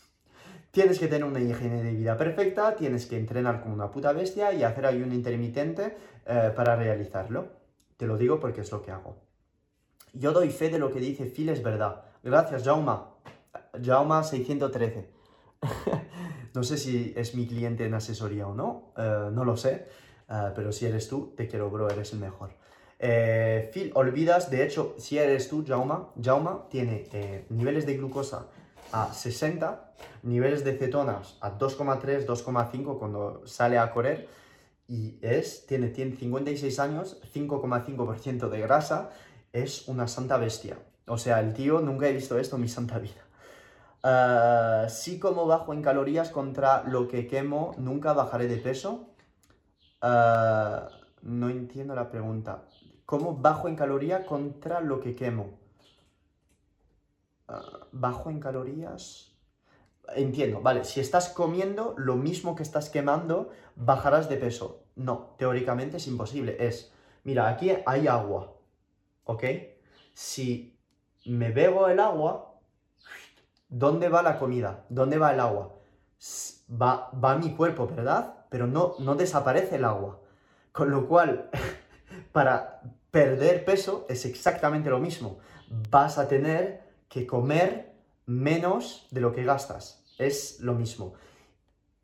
tienes 0.71 0.99
que 0.99 1.07
tener 1.07 1.25
una 1.25 1.41
higiene 1.41 1.83
de 1.83 1.93
vida 1.93 2.17
perfecta, 2.17 2.75
tienes 2.75 3.05
que 3.05 3.19
entrenar 3.19 3.61
como 3.61 3.75
una 3.75 3.91
puta 3.91 4.15
bestia 4.15 4.55
y 4.55 4.63
hacer 4.63 4.87
ayuno 4.87 5.13
intermitente 5.13 5.95
eh, 6.25 6.55
para 6.57 6.75
realizarlo. 6.75 7.49
Te 7.99 8.07
lo 8.07 8.17
digo 8.17 8.41
porque 8.41 8.63
es 8.63 8.73
lo 8.73 8.81
que 8.81 8.93
hago. 8.93 9.19
Yo 10.15 10.33
doy 10.33 10.49
fe 10.49 10.71
de 10.71 10.79
lo 10.79 10.91
que 10.91 11.01
dice 11.01 11.27
Phil, 11.27 11.51
es 11.51 11.63
verdad. 11.63 12.07
Gracias, 12.23 12.65
Jauma. 12.65 13.10
Jauma 13.83 14.23
613. 14.23 15.09
no 16.55 16.63
sé 16.63 16.77
si 16.77 17.13
es 17.17 17.35
mi 17.35 17.47
cliente 17.47 17.85
en 17.87 17.95
asesoría 17.95 18.47
o 18.47 18.55
no, 18.55 18.93
eh, 18.97 19.31
no 19.33 19.45
lo 19.45 19.57
sé, 19.57 19.87
eh, 20.29 20.53
pero 20.55 20.73
si 20.73 20.87
eres 20.87 21.09
tú, 21.09 21.35
te 21.37 21.47
quiero, 21.47 21.71
bro, 21.71 21.91
eres 21.91 22.13
el 22.13 22.21
mejor. 22.21 22.51
Eh, 22.99 23.71
Phil, 23.73 23.93
olvidas, 23.95 24.51
de 24.51 24.65
hecho, 24.65 24.95
si 24.99 25.19
eres 25.19 25.49
tú, 25.49 25.65
Jauma, 25.67 26.11
Jauma 26.23 26.69
tiene 26.69 27.47
niveles 27.49 27.87
de 27.87 27.97
glucosa 27.97 28.49
a 28.93 29.13
60, 29.13 29.95
niveles 30.23 30.65
de 30.65 30.77
cetonas 30.77 31.39
a 31.41 31.57
2,3, 31.59 32.27
2,5 32.27 32.99
cuando 32.99 33.47
sale 33.47 33.79
a 33.79 33.91
correr 33.91 34.29
y 34.89 35.19
es, 35.23 35.67
tiene, 35.67 35.89
tiene 35.89 36.17
56 36.17 36.79
años, 36.81 37.21
5,5% 37.33 38.49
de 38.49 38.61
grasa, 38.61 39.11
es 39.53 39.89
una 39.89 40.09
santa 40.09 40.37
bestia. 40.37 40.79
O 41.07 41.17
sea, 41.17 41.41
el 41.41 41.55
tío, 41.55 41.81
nunca 41.81 42.09
he 42.09 42.13
visto 42.13 42.39
esto 42.39 42.57
en 42.57 42.63
mi 42.63 42.69
santa 42.69 42.99
vida. 42.99 43.20
Uh, 44.03 44.89
sí 44.89 45.19
como 45.19 45.47
bajo 45.47 45.75
en 45.75 45.83
calorías 45.83 46.31
contra 46.31 46.85
lo 46.85 47.07
que 47.07 47.27
quemo, 47.27 47.75
nunca 47.77 48.15
bajaré 48.15 48.49
de 48.49 48.57
peso. 48.57 49.11
Ah, 50.01 50.89
no 51.23 51.51
entiendo 51.51 51.95
la 51.95 52.09
pregunta. 52.11 52.65
¿Cómo 53.05 53.37
bajo 53.37 53.69
en 53.69 53.77
calorías 53.77 54.25
contra 54.25 54.81
lo 54.81 55.01
que 55.01 55.15
quemo? 55.15 55.59
Ah, 57.49 57.87
bajo 57.93 58.31
en 58.31 58.41
calorías. 58.41 59.33
Entiendo, 60.17 60.61
vale, 60.61 60.85
si 60.85 61.01
estás 61.01 61.29
comiendo 61.29 61.95
lo 61.99 62.17
mismo 62.17 62.57
que 62.57 62.63
estás 62.63 62.89
quemando, 62.89 63.51
bajarás 63.77 64.29
de 64.29 64.37
peso. 64.37 64.85
No, 64.97 65.35
teóricamente 65.39 65.99
es 65.99 66.07
imposible. 66.07 66.57
Es, 66.59 66.93
mira, 67.25 67.49
aquí 67.49 67.71
hay 67.87 68.09
agua, 68.09 68.55
¿ok? 69.25 69.45
Si 70.15 70.79
me 71.27 71.53
bebo 71.53 71.89
el 71.89 72.01
agua, 72.01 72.50
¿dónde 73.71 74.09
va 74.09 74.23
la 74.23 74.39
comida? 74.39 74.85
¿Dónde 74.89 75.17
va 75.17 75.33
el 75.33 75.41
agua? 75.41 75.75
Va, 76.71 77.11
va 77.13 77.37
mi 77.37 77.55
cuerpo, 77.55 77.87
¿verdad? 77.87 78.45
Pero 78.51 78.67
no, 78.67 78.95
no 78.99 79.15
desaparece 79.15 79.77
el 79.77 79.85
agua. 79.85 80.21
Con 80.73 80.91
lo 80.91 81.09
cual, 81.09 81.49
para 82.33 82.83
perder 83.11 83.65
peso 83.65 84.07
es 84.09 84.27
exactamente 84.27 84.91
lo 84.91 84.99
mismo. 84.99 85.39
Vas 85.91 86.19
a 86.19 86.29
tener 86.29 86.83
que 87.09 87.27
comer 87.27 87.93
menos 88.27 89.07
de 89.11 89.21
lo 89.21 89.33
que 89.33 89.45
gastas. 89.45 90.05
Es 90.19 90.61
lo 90.61 90.75
mismo. 90.75 91.15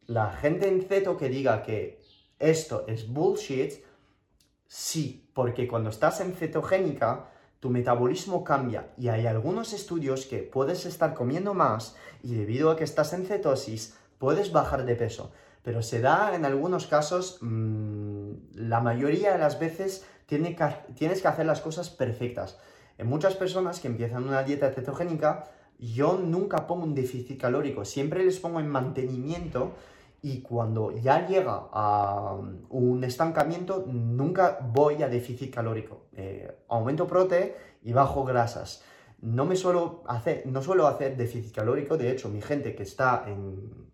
La 0.06 0.30
gente 0.30 0.68
en 0.68 0.82
ceto 0.82 1.16
que 1.16 1.28
diga 1.28 1.62
que 1.62 2.00
esto 2.38 2.84
es 2.86 3.08
bullshit, 3.08 3.72
sí, 4.66 5.30
porque 5.34 5.66
cuando 5.66 5.90
estás 5.90 6.20
en 6.20 6.34
cetogénica, 6.34 7.30
tu 7.66 7.72
metabolismo 7.72 8.44
cambia 8.44 8.90
y 8.96 9.08
hay 9.08 9.26
algunos 9.26 9.72
estudios 9.72 10.26
que 10.26 10.38
puedes 10.38 10.86
estar 10.86 11.14
comiendo 11.14 11.52
más 11.52 11.96
y 12.22 12.36
debido 12.36 12.70
a 12.70 12.76
que 12.76 12.84
estás 12.84 13.12
en 13.12 13.26
cetosis 13.26 13.96
puedes 14.18 14.52
bajar 14.52 14.84
de 14.84 14.94
peso. 14.94 15.32
Pero 15.64 15.82
se 15.82 16.00
da 16.00 16.36
en 16.36 16.44
algunos 16.44 16.86
casos, 16.86 17.38
mmm, 17.40 18.34
la 18.54 18.78
mayoría 18.78 19.32
de 19.32 19.38
las 19.38 19.58
veces 19.58 20.06
que, 20.28 20.38
tienes 20.94 21.22
que 21.22 21.26
hacer 21.26 21.44
las 21.44 21.60
cosas 21.60 21.90
perfectas. 21.90 22.56
En 22.98 23.08
muchas 23.08 23.34
personas 23.34 23.80
que 23.80 23.88
empiezan 23.88 24.28
una 24.28 24.44
dieta 24.44 24.70
cetogénica, 24.70 25.48
yo 25.80 26.18
nunca 26.18 26.68
pongo 26.68 26.84
un 26.84 26.94
déficit 26.94 27.40
calórico, 27.40 27.84
siempre 27.84 28.24
les 28.24 28.38
pongo 28.38 28.60
en 28.60 28.68
mantenimiento 28.68 29.74
y 30.26 30.42
cuando 30.42 30.90
ya 30.90 31.24
llega 31.24 31.68
a 31.72 32.36
un 32.70 33.04
estancamiento, 33.04 33.84
nunca 33.86 34.58
voy 34.60 35.00
a 35.04 35.08
déficit 35.08 35.54
calórico. 35.54 36.08
Eh, 36.14 36.64
aumento 36.68 37.06
prote 37.06 37.54
y 37.84 37.92
bajo 37.92 38.24
grasas. 38.24 38.82
No 39.20 39.44
me 39.44 39.54
suelo 39.54 40.02
hacer, 40.08 40.42
no 40.46 40.62
suelo 40.62 40.88
hacer 40.88 41.16
déficit 41.16 41.54
calórico, 41.54 41.96
de 41.96 42.10
hecho, 42.10 42.28
mi 42.28 42.42
gente 42.42 42.74
que 42.74 42.82
está 42.82 43.24
en, 43.28 43.92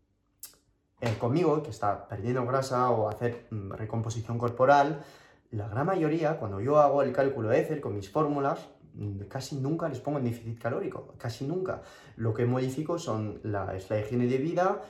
conmigo, 1.19 1.63
que 1.63 1.69
está 1.69 2.09
perdiendo 2.09 2.47
grasa 2.47 2.89
o 2.89 3.11
hacer 3.11 3.49
mm, 3.51 3.73
recomposición 3.73 4.39
corporal, 4.39 5.05
la 5.51 5.69
gran 5.69 5.85
mayoría, 5.85 6.39
cuando 6.39 6.63
yo 6.63 6.79
hago 6.79 7.03
el 7.03 7.13
cálculo 7.13 7.53
Excel 7.53 7.83
con 7.83 7.95
mis 7.95 8.09
fórmulas, 8.09 8.71
mm, 8.95 9.25
casi 9.29 9.57
nunca 9.57 9.87
les 9.87 10.01
pongo 10.01 10.17
en 10.17 10.25
déficit 10.25 10.59
calórico, 10.59 11.13
casi 11.19 11.47
nunca. 11.47 11.83
Lo 12.17 12.33
que 12.33 12.47
modifico 12.47 12.99
son 12.99 13.43
es 13.75 13.91
la 13.91 14.01
higiene 14.01 14.27
de 14.29 14.39
vida, 14.39 14.81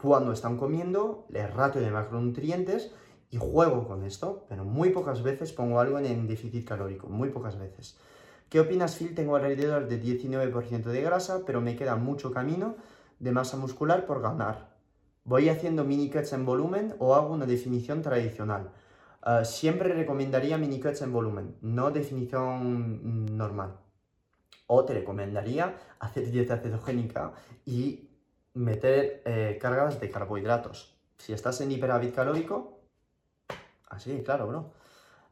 cuando 0.00 0.32
están 0.32 0.56
comiendo, 0.56 1.26
el 1.32 1.50
ratio 1.52 1.80
de 1.80 1.90
macronutrientes 1.90 2.92
y 3.30 3.36
juego 3.36 3.86
con 3.86 4.04
esto, 4.04 4.46
pero 4.48 4.64
muy 4.64 4.90
pocas 4.90 5.22
veces 5.22 5.52
pongo 5.52 5.80
algo 5.80 5.98
en 5.98 6.26
déficit 6.26 6.66
calórico, 6.66 7.08
muy 7.08 7.30
pocas 7.30 7.58
veces. 7.58 7.98
¿Qué 8.48 8.60
opinas, 8.60 8.96
Phil? 8.96 9.14
Tengo 9.14 9.36
alrededor 9.36 9.88
de 9.88 10.00
19% 10.00 10.84
de 10.84 11.02
grasa, 11.02 11.42
pero 11.44 11.60
me 11.60 11.76
queda 11.76 11.96
mucho 11.96 12.32
camino 12.32 12.76
de 13.18 13.32
masa 13.32 13.56
muscular 13.56 14.06
por 14.06 14.22
ganar. 14.22 14.76
¿Voy 15.24 15.50
haciendo 15.50 15.84
mini 15.84 16.08
cuts 16.08 16.32
en 16.32 16.46
volumen 16.46 16.94
o 16.98 17.14
hago 17.14 17.34
una 17.34 17.44
definición 17.44 18.00
tradicional? 18.00 18.72
Ah, 19.20 19.44
siempre 19.44 19.92
recomendaría 19.92 20.56
mini 20.56 20.80
cuts 20.80 21.02
en 21.02 21.12
volumen, 21.12 21.56
no 21.60 21.90
definición 21.90 23.36
normal. 23.36 23.76
O 24.66 24.84
te 24.86 24.94
recomendaría 24.94 25.76
hacer 25.98 26.30
dieta 26.30 26.56
cetogénica 26.56 27.34
y 27.66 28.07
meter 28.58 29.22
eh, 29.24 29.58
cargas 29.60 30.00
de 30.00 30.10
carbohidratos. 30.10 30.94
Si 31.16 31.32
estás 31.32 31.60
en 31.60 31.70
hiperávit 31.70 32.14
calórico, 32.14 32.80
así, 33.88 34.22
claro, 34.24 34.46
bro. 34.48 34.72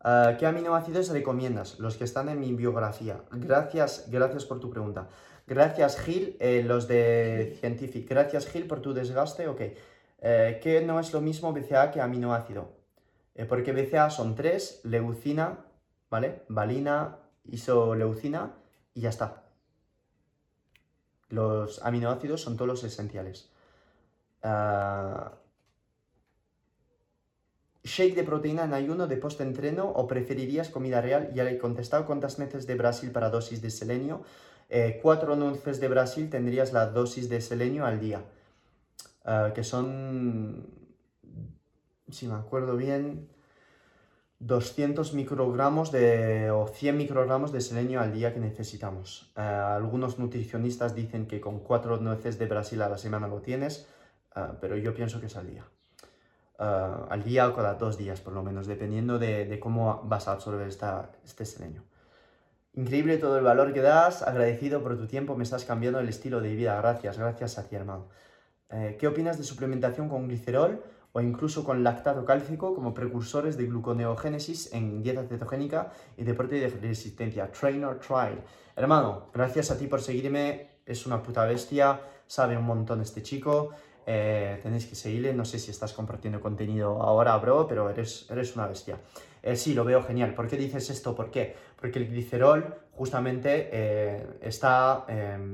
Ah, 0.01 0.36
¿Qué 0.39 0.47
aminoácidos 0.47 1.09
recomiendas? 1.11 1.78
Los 1.81 1.97
que 1.97 2.05
están 2.05 2.28
en 2.28 2.40
mi 2.40 2.53
biografía. 2.53 3.23
Gracias, 3.32 4.07
gracias 4.09 4.44
por 4.44 4.61
tu 4.61 4.70
pregunta. 4.70 5.09
Gracias, 5.47 5.98
Gil, 5.98 6.36
eh, 6.40 6.62
los 6.65 6.86
de 6.86 7.57
Scientific. 7.59 8.09
Gracias, 8.09 8.47
Gil, 8.47 8.66
por 8.66 8.81
tu 8.81 8.94
desgaste. 8.94 9.48
Ok. 9.48 9.61
Eh, 10.19 10.61
¿Qué 10.62 10.82
no 10.82 10.98
es 11.01 11.12
lo 11.12 11.20
mismo 11.20 11.53
BCA 11.53 11.90
que 11.90 12.01
aminoácido? 12.01 12.74
porque 13.51 13.73
BCA 13.73 14.09
son 14.09 14.35
tres, 14.35 14.81
leucina, 14.82 15.66
¿vale? 16.09 16.44
Valina, 16.48 17.19
isoleucina 17.44 18.55
y 18.94 19.03
ya 19.03 19.11
está. 19.11 19.45
Los 21.37 21.83
aminoácidos 21.83 22.41
son 22.41 22.57
todos 22.57 22.67
los 22.67 22.83
esenciales. 22.83 23.51
Ah, 24.43 25.33
¿Shake 27.85 28.15
de 28.15 28.25
proteína 28.25 28.65
en 28.65 28.73
ayuno 28.73 29.07
de 29.07 29.19
post-entreno 29.19 29.85
o 29.87 30.07
preferirías 30.07 30.71
comida 30.71 31.03
real? 31.03 31.31
Ya 31.35 31.45
le 31.45 31.53
he 31.53 31.59
contestado 31.59 32.07
cuántas 32.07 32.39
nueces 32.39 32.67
de 32.67 32.75
Brasil 32.75 33.11
para 33.11 33.29
dosis 33.29 33.61
de 33.61 33.69
selenio. 33.69 34.23
Eh, 34.71 34.99
cuatro 35.03 35.37
nueces 35.37 35.79
de 35.79 35.89
Brasil 35.89 36.31
tendrías 36.31 36.73
la 36.73 36.87
dosis 36.87 37.29
de 37.29 37.43
selenio 37.43 37.85
al 37.85 38.01
día. 38.01 38.25
Ah, 39.27 39.53
que 39.55 39.63
son, 39.63 40.67
si 42.09 42.29
me 42.29 42.35
acuerdo 42.35 42.79
bien, 42.79 43.29
200 44.39 45.15
microgramos 45.15 45.91
de, 45.91 46.51
o 46.51 46.67
100 46.67 46.97
microgramos 46.97 47.53
de 47.53 47.61
selenio 47.61 48.01
al 48.01 48.13
día 48.13 48.35
que 48.35 48.41
necesitamos. 48.41 49.33
Eh, 49.37 49.41
algunos 49.41 50.19
nutricionistas 50.19 50.95
dicen 50.95 51.27
que 51.27 51.41
con 51.41 51.61
4 51.61 51.99
nueces 51.99 52.39
de 52.39 52.47
Brasil 52.47 52.83
a 52.83 52.89
la 52.89 52.99
semana 52.99 53.29
lo 53.29 53.41
tienes, 53.41 53.89
eh, 54.35 54.41
pero 54.61 54.77
yo 54.77 54.95
pienso 54.95 55.21
que 55.21 55.27
es 55.27 55.37
al 55.37 55.47
día. 55.47 55.65
Eh, 56.59 56.95
al 57.09 57.23
día 57.25 57.49
o 57.49 57.55
cada 57.55 57.75
dos 57.75 57.97
días, 57.97 58.21
por 58.21 58.35
lo 58.35 58.43
menos, 58.43 58.67
dependiendo 58.67 59.19
de, 59.19 59.59
cómo 59.59 60.03
vas 60.05 60.29
a 60.29 60.33
absorber 60.33 60.69
esta, 60.69 61.13
este 61.25 61.47
selenio. 61.47 61.83
Increíble 62.75 63.17
todo 63.17 63.39
el 63.39 63.45
valor 63.45 63.73
que 63.73 63.81
das, 63.81 64.23
agradecido 64.23 64.83
por 64.83 64.99
tu 64.99 65.07
tiempo, 65.07 65.35
me 65.35 65.45
estás 65.45 65.65
cambiando 65.65 65.99
el 65.99 66.11
estilo 66.11 66.43
de 66.43 66.55
vida. 66.55 66.77
Gracias, 66.77 67.19
gracias 67.19 67.59
a 67.59 67.67
ti, 67.67 67.75
hermano. 67.75 68.09
¿Qué 68.99 69.07
opinas 69.07 69.39
de 69.39 69.45
suplementación 69.45 70.11
con 70.11 70.27
glicerol? 70.27 70.83
O 71.16 71.20
incluso 71.22 71.64
con 71.64 71.82
lactato 71.82 72.26
cálcico 72.26 72.74
como 72.74 72.93
precursores 72.93 73.56
de 73.56 73.64
gluconeogénesis 73.64 74.70
en 74.74 75.02
dieta 75.02 75.24
cetogénica 75.24 75.90
y 76.14 76.24
deporte 76.24 76.56
de 76.56 76.68
resistencia. 76.68 77.51
Trainer 77.51 77.98
Trial. 77.98 78.43
Hermano, 78.76 79.30
gracias 79.32 79.70
a 79.70 79.78
ti 79.78 79.86
por 79.86 80.02
seguirme, 80.02 80.68
es 80.84 81.06
una 81.06 81.22
puta 81.22 81.47
bestia, 81.47 82.02
sabe 82.26 82.59
un 82.59 82.66
montón 82.66 83.01
este 83.01 83.22
chico. 83.22 83.70
Eh, 84.05 84.60
tenéis 84.62 84.84
que 84.84 84.94
seguirle, 84.94 85.32
no 85.32 85.47
sé 85.47 85.59
si 85.59 85.70
estás 85.70 85.94
compartiendo 85.94 86.38
contenido 86.38 87.01
ahora, 87.01 87.34
bro, 87.38 87.66
pero 87.66 87.88
eres, 87.88 88.26
eres 88.28 88.55
una 88.55 88.66
bestia. 88.66 88.98
Eh, 89.43 89.56
sí, 89.56 89.72
lo 89.72 89.86
veo 89.86 90.02
genial. 90.02 90.34
¿Por 90.34 90.47
qué 90.47 90.59
dices 90.59 90.90
esto? 90.90 91.14
¿Por 91.14 91.30
qué? 91.30 91.56
Porque 91.80 91.98
el 91.98 92.10
glicerol 92.10 92.74
justamente 92.93 93.70
eh, 93.72 94.38
está 94.43 95.06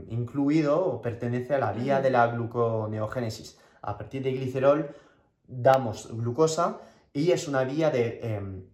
incluido 0.09 0.85
o 0.85 1.01
pertenece 1.01 1.55
a 1.55 1.59
la 1.59 1.71
vía 1.71 2.01
de 2.01 2.11
la 2.11 2.27
gluconeogénesis. 2.27 3.61
A 3.83 3.97
partir 3.97 4.25
de 4.25 4.33
glicerol 4.33 4.93
damos 5.53 6.09
glucosa 6.17 6.79
y 7.13 7.31
es 7.33 7.49
una 7.49 7.65
vía 7.65 7.91
de 7.91 8.21
em, 8.23 8.65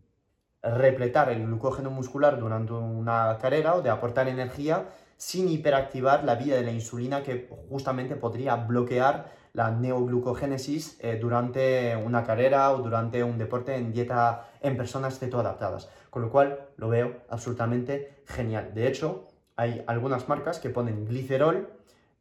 repletar 0.63 1.31
el 1.31 1.45
glucógeno 1.45 1.91
muscular 1.91 2.39
durante 2.39 2.73
una 2.73 3.37
carrera 3.41 3.75
o 3.75 3.83
de 3.83 3.91
aportar 3.91 4.29
energía 4.29 4.89
sin 5.17 5.49
hiperactivar 5.49 6.25
la 6.25 6.37
vía 6.37 6.55
de 6.57 6.63
la 6.63 6.71
insulina 6.71 7.23
que 7.23 7.51
justamente 7.69 8.15
podría 8.15 8.55
bloquear 8.57 9.33
la 9.53 9.73
neoglucogénesis 9.73 10.99
eh, 11.01 11.19
durante 11.21 11.97
una 11.97 12.23
carrera 12.23 12.71
o 12.73 12.79
durante 12.79 13.25
un 13.25 13.39
deporte 13.39 13.75
en 13.75 13.93
dieta 13.93 14.49
en 14.61 14.77
personas 14.77 15.19
cetoadaptadas. 15.19 15.89
Con 16.11 16.23
lo 16.23 16.31
cual 16.31 16.69
lo 16.77 16.89
veo 16.89 17.23
absolutamente 17.29 18.23
genial. 18.27 18.73
De 18.75 18.87
hecho, 18.87 19.27
hay 19.57 19.83
algunas 19.89 20.29
marcas 20.29 20.61
que 20.61 20.71
ponen 20.71 21.05
glicerol 21.05 21.69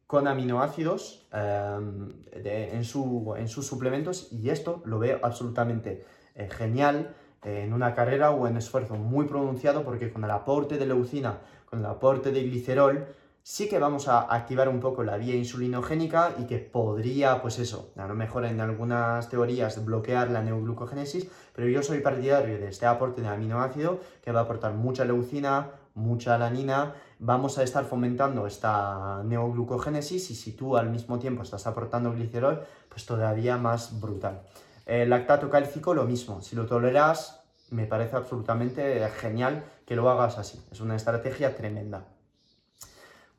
con 0.08 0.26
aminoácidos 0.26 1.28
em, 1.34 2.14
en, 2.32 2.84
sus 2.84 3.66
suplementos 3.66 4.32
y 4.32 4.48
esto 4.48 4.80
lo 4.86 4.98
veo 4.98 5.20
absolutamente 5.22 6.06
eh, 6.34 6.48
genial 6.50 7.14
eh, 7.44 7.64
en 7.64 7.74
una 7.74 7.94
carrera 7.94 8.30
o 8.30 8.48
en 8.48 8.56
esfuerzo 8.56 8.94
muy 8.94 9.26
pronunciado 9.26 9.84
porque 9.84 10.10
con 10.10 10.24
el 10.24 10.30
aporte 10.30 10.78
de 10.78 10.86
leucina, 10.86 11.40
con 11.66 11.80
el 11.80 11.84
aporte 11.86 12.32
de 12.32 12.42
glicerol, 12.42 13.06
sí 13.42 13.68
que 13.68 13.78
vamos 13.78 14.08
a 14.08 14.20
activar 14.34 14.70
un 14.70 14.80
poco 14.80 15.04
la 15.04 15.18
vía 15.18 15.36
insulinogénica 15.36 16.34
y 16.38 16.46
que 16.46 16.56
podría, 16.56 17.42
pues 17.42 17.58
eso, 17.58 17.92
a 17.96 18.06
lo 18.06 18.14
mejor 18.14 18.46
en 18.46 18.62
algunas 18.62 19.28
teorías 19.28 19.84
bloquear 19.84 20.30
la 20.30 20.42
neoglucogénesis, 20.42 21.28
pero 21.54 21.68
yo 21.68 21.82
soy 21.82 22.00
partidario 22.00 22.58
de 22.58 22.68
este 22.68 22.86
aporte 22.86 23.20
de 23.20 23.28
aminoácido 23.28 24.00
que 24.22 24.32
va 24.32 24.40
a 24.40 24.42
aportar 24.44 24.72
mucha 24.72 25.04
leucina, 25.04 25.72
mucha 25.94 26.36
alanina, 26.36 26.94
vamos 27.18 27.58
a 27.58 27.62
estar 27.62 27.84
fomentando 27.84 28.46
esta 28.46 29.22
neoglucogénesis 29.24 30.30
y 30.30 30.34
si 30.34 30.52
tú 30.52 30.76
al 30.76 30.90
mismo 30.90 31.18
tiempo 31.18 31.42
estás 31.42 31.66
aportando 31.66 32.12
glicerol, 32.12 32.62
pues 32.88 33.06
todavía 33.06 33.56
más 33.56 34.00
brutal. 34.00 34.42
El 34.86 35.10
lactato 35.10 35.50
cálcico 35.50 35.94
lo 35.94 36.04
mismo, 36.04 36.40
si 36.40 36.56
lo 36.56 36.66
toleras, 36.66 37.40
me 37.70 37.86
parece 37.86 38.16
absolutamente 38.16 39.06
genial 39.10 39.64
que 39.86 39.96
lo 39.96 40.08
hagas 40.08 40.38
así, 40.38 40.60
es 40.70 40.80
una 40.80 40.96
estrategia 40.96 41.54
tremenda. 41.54 42.04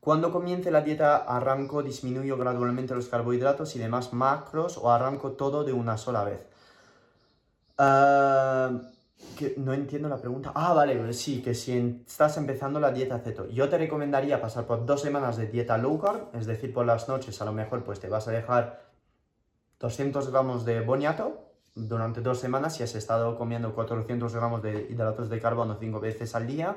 Cuando 0.00 0.32
comience 0.32 0.70
la 0.70 0.80
dieta 0.80 1.16
arranco, 1.16 1.82
disminuyo 1.82 2.38
gradualmente 2.38 2.94
los 2.94 3.08
carbohidratos 3.08 3.76
y 3.76 3.78
demás 3.78 4.14
macros 4.14 4.78
o 4.78 4.90
arranco 4.90 5.32
todo 5.32 5.62
de 5.62 5.74
una 5.74 5.98
sola 5.98 6.24
vez. 6.24 6.46
Ah, 9.22 9.46
no 9.56 9.72
entiendo 9.72 10.08
la 10.08 10.18
pregunta. 10.18 10.52
Ah, 10.54 10.72
vale, 10.74 10.96
pues 10.96 11.18
sí, 11.18 11.42
que 11.42 11.54
si 11.54 12.02
estás 12.06 12.36
empezando 12.36 12.80
la 12.80 12.92
dieta 12.92 13.18
ceto, 13.18 13.48
yo 13.48 13.68
te 13.68 13.78
recomendaría 13.78 14.40
pasar 14.40 14.66
por 14.66 14.84
dos 14.84 15.00
semanas 15.00 15.36
de 15.36 15.46
dieta 15.46 15.78
low 15.78 15.98
carb, 15.98 16.28
es 16.34 16.46
decir, 16.46 16.72
por 16.72 16.86
las 16.86 17.08
noches 17.08 17.40
a 17.40 17.44
lo 17.44 17.52
mejor 17.52 17.84
pues 17.84 18.00
te 18.00 18.08
vas 18.08 18.28
a 18.28 18.32
dejar 18.32 18.90
200 19.80 20.30
gramos 20.30 20.64
de 20.64 20.80
boniato 20.80 21.50
durante 21.74 22.20
dos 22.20 22.38
semanas 22.38 22.76
si 22.76 22.82
has 22.82 22.94
estado 22.94 23.38
comiendo 23.38 23.74
400 23.74 24.34
gramos 24.34 24.62
de 24.62 24.88
hidratos 24.90 25.30
de 25.30 25.40
carbono 25.40 25.76
cinco 25.80 26.00
veces 26.00 26.34
al 26.34 26.46
día 26.46 26.76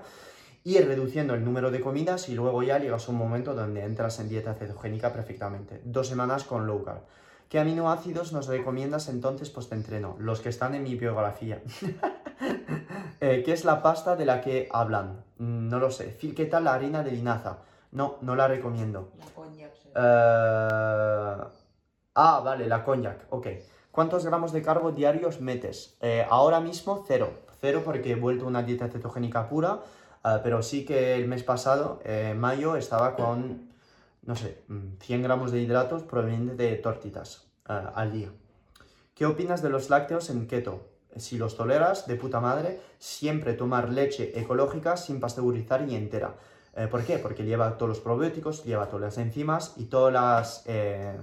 y 0.63 0.77
reduciendo 0.79 1.33
el 1.33 1.43
número 1.43 1.71
de 1.71 1.81
comidas 1.81 2.29
y 2.29 2.35
luego 2.35 2.63
ya 2.63 2.79
llegas 2.79 3.07
a 3.07 3.11
un 3.11 3.17
momento 3.17 3.53
donde 3.53 3.83
entras 3.83 4.19
en 4.19 4.29
dieta 4.29 4.53
cetogénica 4.53 5.11
perfectamente. 5.11 5.81
Dos 5.83 6.07
semanas 6.07 6.45
con 6.45 6.65
low 6.65 6.83
carb. 6.83 7.01
¿Qué 7.49 7.59
aminoácidos 7.59 8.31
nos 8.31 8.47
recomiendas 8.47 9.09
entonces 9.09 9.49
post-entreno? 9.49 10.15
Los 10.19 10.39
que 10.39 10.49
están 10.49 10.73
en 10.73 10.83
mi 10.83 10.95
biografía. 10.95 11.61
eh, 13.21 13.43
¿Qué 13.45 13.53
es 13.53 13.65
la 13.65 13.81
pasta 13.81 14.15
de 14.15 14.25
la 14.25 14.41
que 14.41 14.67
hablan? 14.71 15.23
Mm, 15.37 15.69
no 15.69 15.79
lo 15.79 15.91
sé. 15.91 16.17
¿Qué 16.17 16.45
tal 16.45 16.65
la 16.65 16.73
harina 16.73 17.03
de 17.03 17.11
linaza? 17.11 17.59
No, 17.91 18.17
no 18.21 18.35
la 18.35 18.47
recomiendo. 18.47 19.11
La 19.17 19.25
cognac. 19.25 19.71
Eh, 19.95 21.43
ah, 22.15 22.41
vale, 22.43 22.67
la 22.67 22.83
cognac. 22.83 23.27
Ok. 23.29 23.47
¿Cuántos 23.91 24.25
gramos 24.25 24.51
de 24.51 24.61
carbo 24.61 24.91
diarios 24.91 25.39
metes? 25.39 25.97
Eh, 26.01 26.25
ahora 26.29 26.59
mismo 26.59 27.03
cero. 27.07 27.31
Cero 27.61 27.81
porque 27.85 28.11
he 28.11 28.15
vuelto 28.15 28.45
a 28.45 28.47
una 28.47 28.63
dieta 28.63 28.87
cetogénica 28.87 29.47
pura. 29.47 29.79
Eh, 30.25 30.39
pero 30.43 30.63
sí 30.63 30.85
que 30.85 31.15
el 31.15 31.27
mes 31.27 31.43
pasado, 31.43 31.99
en 32.03 32.39
mayo, 32.39 32.75
estaba 32.75 33.15
con 33.15 33.73
no 34.25 34.35
sé, 34.35 34.63
100 34.99 35.19
mm, 35.19 35.23
gramos 35.23 35.51
de 35.51 35.61
hidratos 35.61 36.03
provenientes 36.03 36.57
de 36.57 36.75
tortitas 36.75 37.47
eh, 37.69 37.81
al 37.93 38.11
día. 38.11 38.29
¿Qué 39.13 39.25
opinas 39.25 39.61
de 39.61 39.69
los 39.69 39.89
lácteos 39.89 40.29
en 40.29 40.47
keto? 40.47 40.87
Si 41.17 41.37
los 41.37 41.55
toleras, 41.55 42.07
de 42.07 42.15
puta 42.15 42.39
madre, 42.39 42.79
siempre 42.99 43.53
tomar 43.53 43.89
leche 43.89 44.39
ecológica 44.39 44.97
sin 44.97 45.19
pasteurizar 45.19 45.87
y 45.87 45.95
entera. 45.95 46.35
Eh, 46.75 46.87
¿Por 46.87 47.03
qué? 47.03 47.19
Porque 47.19 47.45
lleva 47.45 47.77
todos 47.77 47.89
los 47.89 47.99
probióticos, 47.99 48.63
lleva 48.63 48.87
todas 48.87 49.01
las 49.01 49.17
enzimas 49.17 49.73
y 49.77 49.85
todas 49.85 50.13
las, 50.13 50.63
eh, 50.65 51.15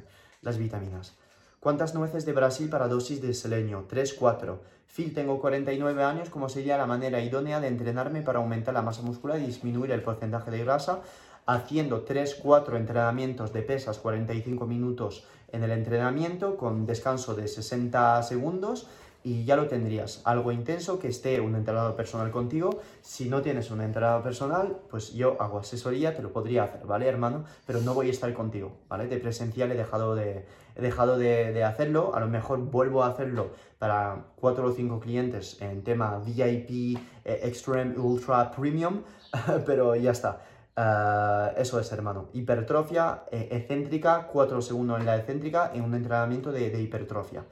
las 0.42 0.58
vitaminas. 0.58 1.16
¿Cuántas 1.58 1.94
nueces 1.94 2.24
de 2.24 2.32
Brasil 2.32 2.70
para 2.70 2.88
dosis 2.88 3.20
de 3.20 3.34
selenio? 3.34 3.84
3, 3.88 4.14
4. 4.14 4.60
Phil, 4.86 5.12
tengo 5.12 5.40
49 5.40 6.02
años. 6.02 6.30
¿Cómo 6.30 6.48
sería 6.48 6.78
la 6.78 6.86
manera 6.86 7.20
idónea 7.20 7.60
de 7.60 7.68
entrenarme 7.68 8.22
para 8.22 8.38
aumentar 8.38 8.72
la 8.72 8.82
masa 8.82 9.02
muscular 9.02 9.38
y 9.38 9.46
disminuir 9.46 9.90
el 9.90 10.02
porcentaje 10.02 10.50
de 10.50 10.64
grasa 10.64 11.00
haciendo 11.46 12.04
3-4 12.04 12.76
entrenamientos 12.76 13.52
de 13.52 13.62
pesas, 13.62 13.98
45 13.98 14.66
minutos 14.66 15.24
en 15.52 15.64
el 15.64 15.72
entrenamiento 15.72 16.56
con 16.56 16.86
descanso 16.86 17.34
de 17.34 17.48
60 17.48 18.22
segundos 18.22 18.86
y 19.22 19.44
ya 19.44 19.56
lo 19.56 19.66
tendrías. 19.66 20.22
Algo 20.24 20.52
intenso 20.52 20.98
que 20.98 21.08
esté 21.08 21.40
un 21.40 21.54
entrenador 21.54 21.94
personal 21.94 22.30
contigo. 22.30 22.80
Si 23.02 23.28
no 23.28 23.42
tienes 23.42 23.70
un 23.70 23.80
entrenador 23.80 24.22
personal, 24.22 24.78
pues 24.90 25.12
yo 25.12 25.36
hago 25.40 25.58
asesoría, 25.58 26.16
te 26.16 26.22
lo 26.22 26.32
podría 26.32 26.64
hacer, 26.64 26.86
¿vale, 26.86 27.06
hermano? 27.06 27.44
Pero 27.66 27.80
no 27.80 27.94
voy 27.94 28.08
a 28.08 28.10
estar 28.10 28.32
contigo, 28.32 28.72
¿vale? 28.88 29.06
De 29.06 29.18
presencial 29.18 29.70
he 29.72 29.76
dejado 29.76 30.14
de, 30.14 30.46
he 30.76 30.82
dejado 30.82 31.18
de, 31.18 31.64
hacerlo. 31.64 32.12
A 32.14 32.20
lo 32.20 32.28
mejor 32.28 32.58
vuelvo 32.58 33.04
a 33.04 33.08
hacerlo 33.08 33.50
para 33.78 34.24
4 34.36 34.66
o 34.66 34.72
5 34.72 35.00
clientes 35.00 35.60
en 35.60 35.82
tema 35.82 36.18
VIP, 36.18 36.98
eh, 37.24 37.40
Extreme, 37.42 37.98
Ultra, 37.98 38.50
Premium, 38.50 39.02
pero 39.66 39.94
ya 39.96 40.12
está. 40.12 40.40
Eh, 40.76 41.54
eso 41.58 41.78
es, 41.78 41.92
hermano. 41.92 42.28
Hipertrofia 42.32 43.24
eh, 43.30 43.48
excéntrica, 43.50 44.28
4 44.32 44.62
segundos 44.62 45.00
en 45.00 45.06
la 45.06 45.16
excéntrica 45.16 45.70
en 45.74 45.82
un 45.82 45.94
entrenamiento 45.94 46.52
de, 46.52 46.80
hipertrofia. 46.80 47.44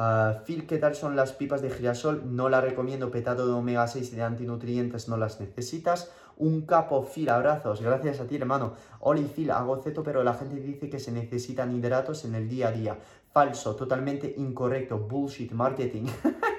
Uh, 0.00 0.42
Phil, 0.46 0.66
¿qué 0.66 0.78
tal 0.78 0.94
son 0.94 1.14
las 1.14 1.34
pipas 1.34 1.60
de 1.60 1.68
girasol? 1.68 2.34
No 2.34 2.48
la 2.48 2.62
recomiendo, 2.62 3.10
petado 3.10 3.46
de 3.46 3.52
omega 3.52 3.86
6 3.86 4.14
y 4.14 4.16
de 4.16 4.22
antinutrientes, 4.22 5.08
no 5.08 5.18
las 5.18 5.40
necesitas. 5.40 6.10
Un 6.38 6.62
capo, 6.62 7.04
Phil, 7.04 7.28
abrazos, 7.28 7.82
gracias 7.82 8.18
a 8.18 8.26
ti, 8.26 8.36
hermano. 8.36 8.72
Oli, 9.00 9.24
Phil, 9.24 9.50
hago 9.50 9.82
ceto, 9.82 10.02
pero 10.02 10.24
la 10.24 10.32
gente 10.32 10.56
dice 10.56 10.88
que 10.88 10.98
se 10.98 11.12
necesitan 11.12 11.76
hidratos 11.76 12.24
en 12.24 12.34
el 12.34 12.48
día 12.48 12.68
a 12.68 12.72
día. 12.72 12.98
Falso, 13.30 13.76
totalmente 13.76 14.32
incorrecto, 14.38 14.96
bullshit 15.00 15.52
marketing. 15.52 16.06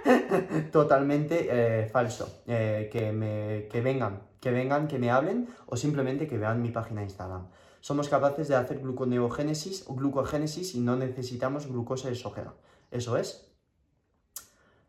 totalmente 0.72 1.48
eh, 1.50 1.88
falso. 1.88 2.44
que, 2.46 3.12
me, 3.12 3.68
que 3.72 3.82
vengan 3.82 4.22
que 4.42 4.52
vengan, 4.52 4.88
que 4.88 4.98
me 4.98 5.12
hablen 5.12 5.48
o 5.68 5.78
simplemente 5.78 6.28
que 6.28 6.38
vean 6.38 6.62
mi 6.62 6.72
página 6.72 7.04
Instagram. 7.04 7.46
Somos 7.80 8.10
capaces 8.10 8.48
de 8.48 8.56
hacer 8.56 8.80
gluconeogénesis 8.80 9.86
o 9.88 9.94
glucogénesis 9.94 10.74
y 10.76 10.80
no 10.82 10.96
necesitamos 10.96 11.68
glucosa 11.68 12.10
exógena. 12.10 12.54
Eso 12.92 13.18
es. 13.18 13.48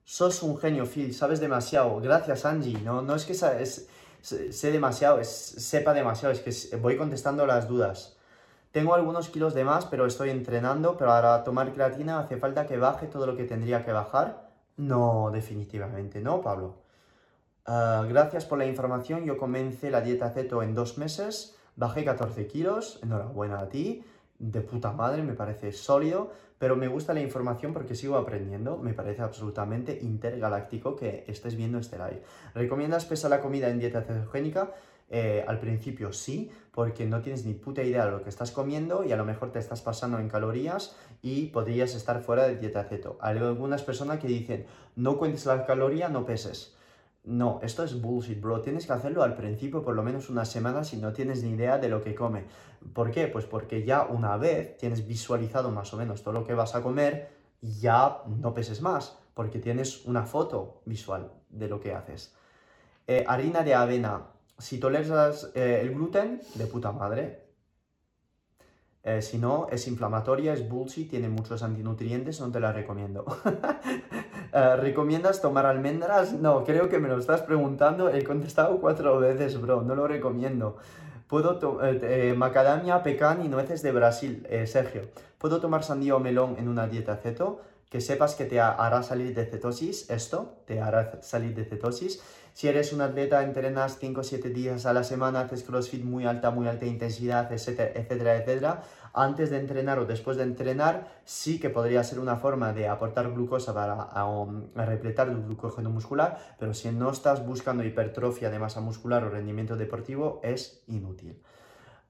Sos 0.04 0.42
un 0.42 0.58
genio, 0.58 0.84
Phil, 0.84 1.14
sabes 1.14 1.40
demasiado. 1.40 2.00
Gracias, 2.00 2.44
Angie. 2.44 2.78
No, 2.80 3.00
no 3.00 3.14
es 3.14 3.24
que 3.24 3.34
sé 3.34 4.72
demasiado, 4.72 5.22
sepa 5.24 5.94
demasiado, 5.94 6.34
es 6.34 6.40
que 6.40 6.76
voy 6.76 6.96
contestando 6.96 7.46
las 7.46 7.66
dudas. 7.68 8.16
Tengo 8.72 8.94
algunos 8.94 9.28
kilos 9.28 9.54
de 9.54 9.64
más, 9.64 9.84
pero 9.86 10.06
estoy 10.06 10.30
entrenando, 10.30 10.96
pero 10.96 11.10
para 11.10 11.44
tomar 11.44 11.72
creatina 11.72 12.18
hace 12.18 12.36
falta 12.36 12.66
que 12.66 12.78
baje 12.78 13.06
todo 13.06 13.26
lo 13.26 13.36
que 13.36 13.44
tendría 13.44 13.84
que 13.84 13.92
bajar. 13.92 14.50
No, 14.76 15.30
definitivamente 15.30 16.20
no, 16.20 16.40
Pablo. 16.40 16.76
Ah, 17.66 18.04
gracias 18.08 18.44
por 18.44 18.58
la 18.58 18.66
información. 18.66 19.24
Yo 19.24 19.36
comencé 19.36 19.90
la 19.90 20.00
dieta 20.00 20.30
ceto 20.30 20.62
en 20.62 20.74
dos 20.74 20.98
meses, 20.98 21.54
bajé 21.76 22.04
14 22.04 22.46
kilos. 22.46 22.98
Enhorabuena 23.02 23.60
a 23.60 23.68
ti, 23.68 24.04
de 24.42 24.60
puta 24.60 24.92
madre, 24.92 25.22
me 25.22 25.34
parece 25.34 25.72
sólido. 25.72 26.30
Pero 26.58 26.76
me 26.76 26.86
gusta 26.86 27.14
la 27.14 27.20
información 27.20 27.72
porque 27.72 27.94
sigo 27.94 28.16
aprendiendo. 28.16 28.76
Me 28.76 28.92
parece 28.92 29.22
absolutamente 29.22 29.98
intergaláctico 30.02 30.94
que 30.94 31.24
estés 31.26 31.56
viendo 31.56 31.78
este 31.78 31.96
live. 31.96 32.22
¿Recomiendas 32.54 33.04
pesar 33.04 33.30
la 33.30 33.40
comida 33.40 33.68
en 33.68 33.78
dieta 33.78 34.02
cetogénica? 34.02 34.72
Eh, 35.10 35.44
al 35.46 35.58
principio 35.58 36.12
sí, 36.12 36.50
porque 36.72 37.04
no 37.04 37.20
tienes 37.20 37.44
ni 37.44 37.52
puta 37.52 37.82
idea 37.82 38.06
de 38.06 38.12
lo 38.12 38.22
que 38.22 38.30
estás 38.30 38.50
comiendo 38.50 39.04
y 39.04 39.12
a 39.12 39.16
lo 39.16 39.24
mejor 39.24 39.52
te 39.52 39.58
estás 39.58 39.82
pasando 39.82 40.18
en 40.18 40.28
calorías 40.28 40.96
y 41.20 41.46
podrías 41.48 41.94
estar 41.94 42.22
fuera 42.22 42.44
de 42.44 42.56
dieta 42.56 42.84
ceto. 42.84 43.18
Hay 43.20 43.36
algunas 43.36 43.82
personas 43.82 44.20
que 44.20 44.28
dicen, 44.28 44.64
no 44.96 45.18
cuentes 45.18 45.44
la 45.46 45.66
caloría, 45.66 46.08
no 46.08 46.24
peses. 46.24 46.76
No, 47.24 47.60
esto 47.62 47.84
es 47.84 48.00
bullshit, 48.00 48.40
bro. 48.40 48.60
Tienes 48.60 48.86
que 48.86 48.92
hacerlo 48.92 49.22
al 49.22 49.36
principio 49.36 49.82
por 49.82 49.94
lo 49.94 50.02
menos 50.02 50.28
una 50.28 50.44
semana 50.44 50.82
si 50.82 50.96
no 50.96 51.12
tienes 51.12 51.44
ni 51.44 51.50
idea 51.50 51.78
de 51.78 51.88
lo 51.88 52.02
que 52.02 52.16
come. 52.16 52.46
¿Por 52.92 53.12
qué? 53.12 53.28
Pues 53.28 53.44
porque 53.44 53.84
ya 53.84 54.02
una 54.04 54.36
vez 54.36 54.76
tienes 54.76 55.06
visualizado 55.06 55.70
más 55.70 55.94
o 55.94 55.96
menos 55.96 56.22
todo 56.22 56.34
lo 56.34 56.44
que 56.44 56.54
vas 56.54 56.74
a 56.74 56.82
comer, 56.82 57.30
ya 57.60 58.22
no 58.26 58.52
peses 58.54 58.82
más, 58.82 59.18
porque 59.34 59.60
tienes 59.60 60.04
una 60.04 60.24
foto 60.24 60.82
visual 60.84 61.30
de 61.48 61.68
lo 61.68 61.78
que 61.78 61.92
haces. 61.92 62.34
Eh, 63.06 63.24
harina 63.26 63.62
de 63.62 63.74
avena. 63.74 64.26
Si 64.58 64.78
toleras 64.78 65.52
eh, 65.54 65.78
el 65.80 65.94
gluten, 65.94 66.40
de 66.54 66.66
puta 66.66 66.90
madre. 66.90 67.41
Eh, 69.04 69.20
si 69.20 69.38
no, 69.38 69.66
es 69.70 69.88
inflamatoria, 69.88 70.52
es 70.52 70.68
bullshit, 70.68 71.10
tiene 71.10 71.28
muchos 71.28 71.62
antinutrientes, 71.62 72.40
no 72.40 72.50
te 72.50 72.60
la 72.60 72.72
recomiendo. 72.72 73.24
Eh, 74.54 74.76
¿Recomiendas 74.76 75.40
tomar 75.40 75.64
almendras? 75.64 76.34
No, 76.34 76.62
creo 76.64 76.90
que 76.90 76.98
me 76.98 77.08
lo 77.08 77.18
estás 77.18 77.40
preguntando. 77.40 78.10
He 78.10 78.22
contestado 78.22 78.78
cuatro 78.82 79.18
veces, 79.18 79.58
bro. 79.58 79.80
No 79.80 79.94
lo 79.94 80.06
recomiendo. 80.06 80.76
Puedo 81.26 81.58
eh, 81.82 82.00
eh, 82.02 82.34
macadamia, 82.36 83.02
pecan 83.02 83.42
y 83.42 83.48
nueces 83.48 83.80
de 83.80 83.92
Brasil, 83.92 84.46
Sergio. 84.66 85.08
¿Puedo 85.38 85.58
tomar 85.58 85.84
sandía 85.84 86.16
o 86.16 86.20
melón 86.20 86.56
en 86.58 86.68
una 86.68 86.86
dieta 86.86 87.16
ceto? 87.16 87.62
Que 87.88 88.02
sepas 88.02 88.34
que 88.34 88.44
te 88.44 88.60
hará 88.60 89.02
salir 89.02 89.34
de 89.34 89.46
cetosis, 89.46 90.10
esto 90.10 90.58
te 90.66 90.82
hará 90.82 91.22
salir 91.22 91.54
de 91.54 91.64
cetosis. 91.64 92.22
Si 92.54 92.68
eres 92.68 92.92
un 92.92 93.00
atleta, 93.00 93.42
entrenas 93.42 93.98
5 93.98 94.20
o 94.20 94.24
7 94.24 94.50
días 94.50 94.84
a 94.84 94.92
la 94.92 95.04
semana, 95.04 95.40
haces 95.40 95.62
crossfit 95.62 96.04
muy 96.04 96.26
alta, 96.26 96.50
muy 96.50 96.68
alta 96.68 96.84
intensidad, 96.84 97.50
etcétera, 97.50 97.92
etcétera, 97.94 98.36
etcétera. 98.36 98.82
Antes 99.14 99.50
de 99.50 99.58
entrenar 99.58 99.98
o 99.98 100.04
después 100.04 100.36
de 100.36 100.42
entrenar, 100.42 101.08
sí 101.24 101.58
que 101.58 101.70
podría 101.70 102.04
ser 102.04 102.18
una 102.18 102.36
forma 102.36 102.72
de 102.72 102.88
aportar 102.88 103.32
glucosa 103.32 103.72
para 103.72 104.86
repletar 104.86 105.28
el 105.28 105.42
glucógeno 105.42 105.90
muscular, 105.90 106.38
pero 106.58 106.74
si 106.74 106.90
no 106.90 107.10
estás 107.10 107.44
buscando 107.46 107.84
hipertrofia 107.84 108.50
de 108.50 108.58
masa 108.58 108.80
muscular 108.80 109.24
o 109.24 109.30
rendimiento 109.30 109.76
deportivo, 109.76 110.40
es 110.42 110.82
inútil. 110.88 111.40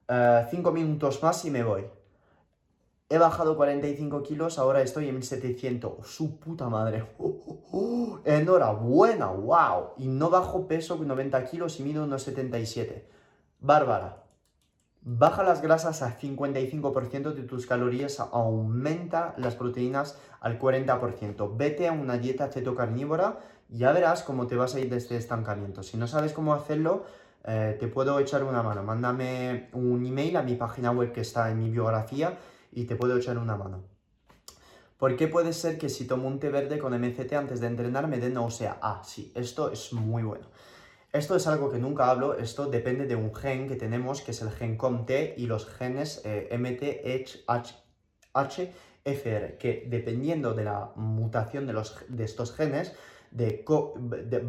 5 0.07 0.69
uh, 0.69 0.73
minutos 0.73 1.23
más 1.23 1.45
y 1.45 1.51
me 1.51 1.63
voy. 1.63 1.85
He 3.13 3.19
bajado 3.19 3.55
45 3.55 4.23
kilos, 4.23 4.57
ahora 4.57 4.81
estoy 4.81 5.07
en 5.07 5.13
1700. 5.13 6.07
¡Su 6.07 6.39
puta 6.39 6.67
madre! 6.67 7.05
¡Enhorabuena! 8.25 9.27
¡Wow! 9.27 9.89
Y 9.99 10.07
no 10.07 10.31
bajo 10.31 10.67
peso 10.67 10.97
90 10.97 11.45
kilos 11.45 11.79
y 11.79 11.83
mido 11.83 12.05
unos 12.05 12.23
77. 12.23 13.07
Bárbara. 13.59 14.23
Baja 15.03 15.43
las 15.43 15.61
grasas 15.61 16.01
a 16.01 16.17
55% 16.17 17.35
de 17.35 17.43
tus 17.43 17.67
calorías, 17.67 18.19
aumenta 18.19 19.35
las 19.37 19.53
proteínas 19.53 20.17
al 20.39 20.57
40%. 20.57 21.55
Vete 21.55 21.87
a 21.87 21.91
una 21.91 22.17
dieta 22.17 22.47
cetocarnívora 22.47 23.37
y 23.69 23.77
ya 23.77 23.91
verás 23.91 24.23
cómo 24.23 24.47
te 24.47 24.55
vas 24.55 24.73
a 24.73 24.79
ir 24.79 24.89
de 24.89 24.97
este 24.97 25.17
estancamiento. 25.17 25.83
Si 25.83 25.97
no 25.97 26.07
sabes 26.07 26.33
cómo 26.33 26.55
hacerlo, 26.55 27.05
eh, 27.43 27.77
te 27.79 27.87
puedo 27.87 28.17
echar 28.17 28.43
una 28.43 28.63
mano. 28.63 28.81
Mándame 28.81 29.69
un 29.73 30.03
email 30.03 30.35
a 30.37 30.41
mi 30.41 30.55
página 30.55 30.89
web 30.89 31.11
que 31.11 31.21
está 31.21 31.51
en 31.51 31.59
mi 31.59 31.69
biografía 31.69 32.39
y 32.75 32.85
te 32.85 32.95
puedo 32.95 33.17
echar 33.17 33.37
una 33.37 33.55
mano. 33.55 33.83
¿Por 34.97 35.15
qué 35.17 35.27
puede 35.27 35.53
ser 35.53 35.77
que 35.77 35.89
si 35.89 36.05
tomo 36.05 36.27
un 36.27 36.39
té 36.39 36.49
verde 36.49 36.79
con 36.79 36.93
MCT 36.93 37.33
antes 37.33 37.59
de 37.59 37.67
entrenar 37.67 38.07
me 38.07 38.19
dé 38.19 38.29
náusea? 38.29 38.77
Ah, 38.81 39.01
sí, 39.03 39.31
esto 39.35 39.71
es 39.71 39.91
muy 39.91 40.23
bueno. 40.23 40.47
Esto 41.11 41.35
es 41.35 41.45
algo 41.45 41.69
que 41.69 41.77
nunca 41.77 42.09
hablo, 42.09 42.35
esto 42.37 42.67
depende 42.67 43.05
de 43.05 43.15
un 43.15 43.35
gen 43.35 43.67
que 43.67 43.75
tenemos, 43.75 44.21
que 44.21 44.31
es 44.31 44.41
el 44.41 44.49
gen 44.49 44.77
COMT 44.77 45.11
y 45.37 45.45
los 45.45 45.67
genes 45.67 46.21
eh, 46.25 46.49
MTHFR, 46.57 47.87
que 49.57 49.87
dependiendo 49.89 50.53
de 50.53 50.63
la 50.63 50.91
mutación 50.95 51.67
de, 51.67 51.73
los, 51.73 51.97
de 52.07 52.23
estos 52.23 52.55
genes, 52.55 52.95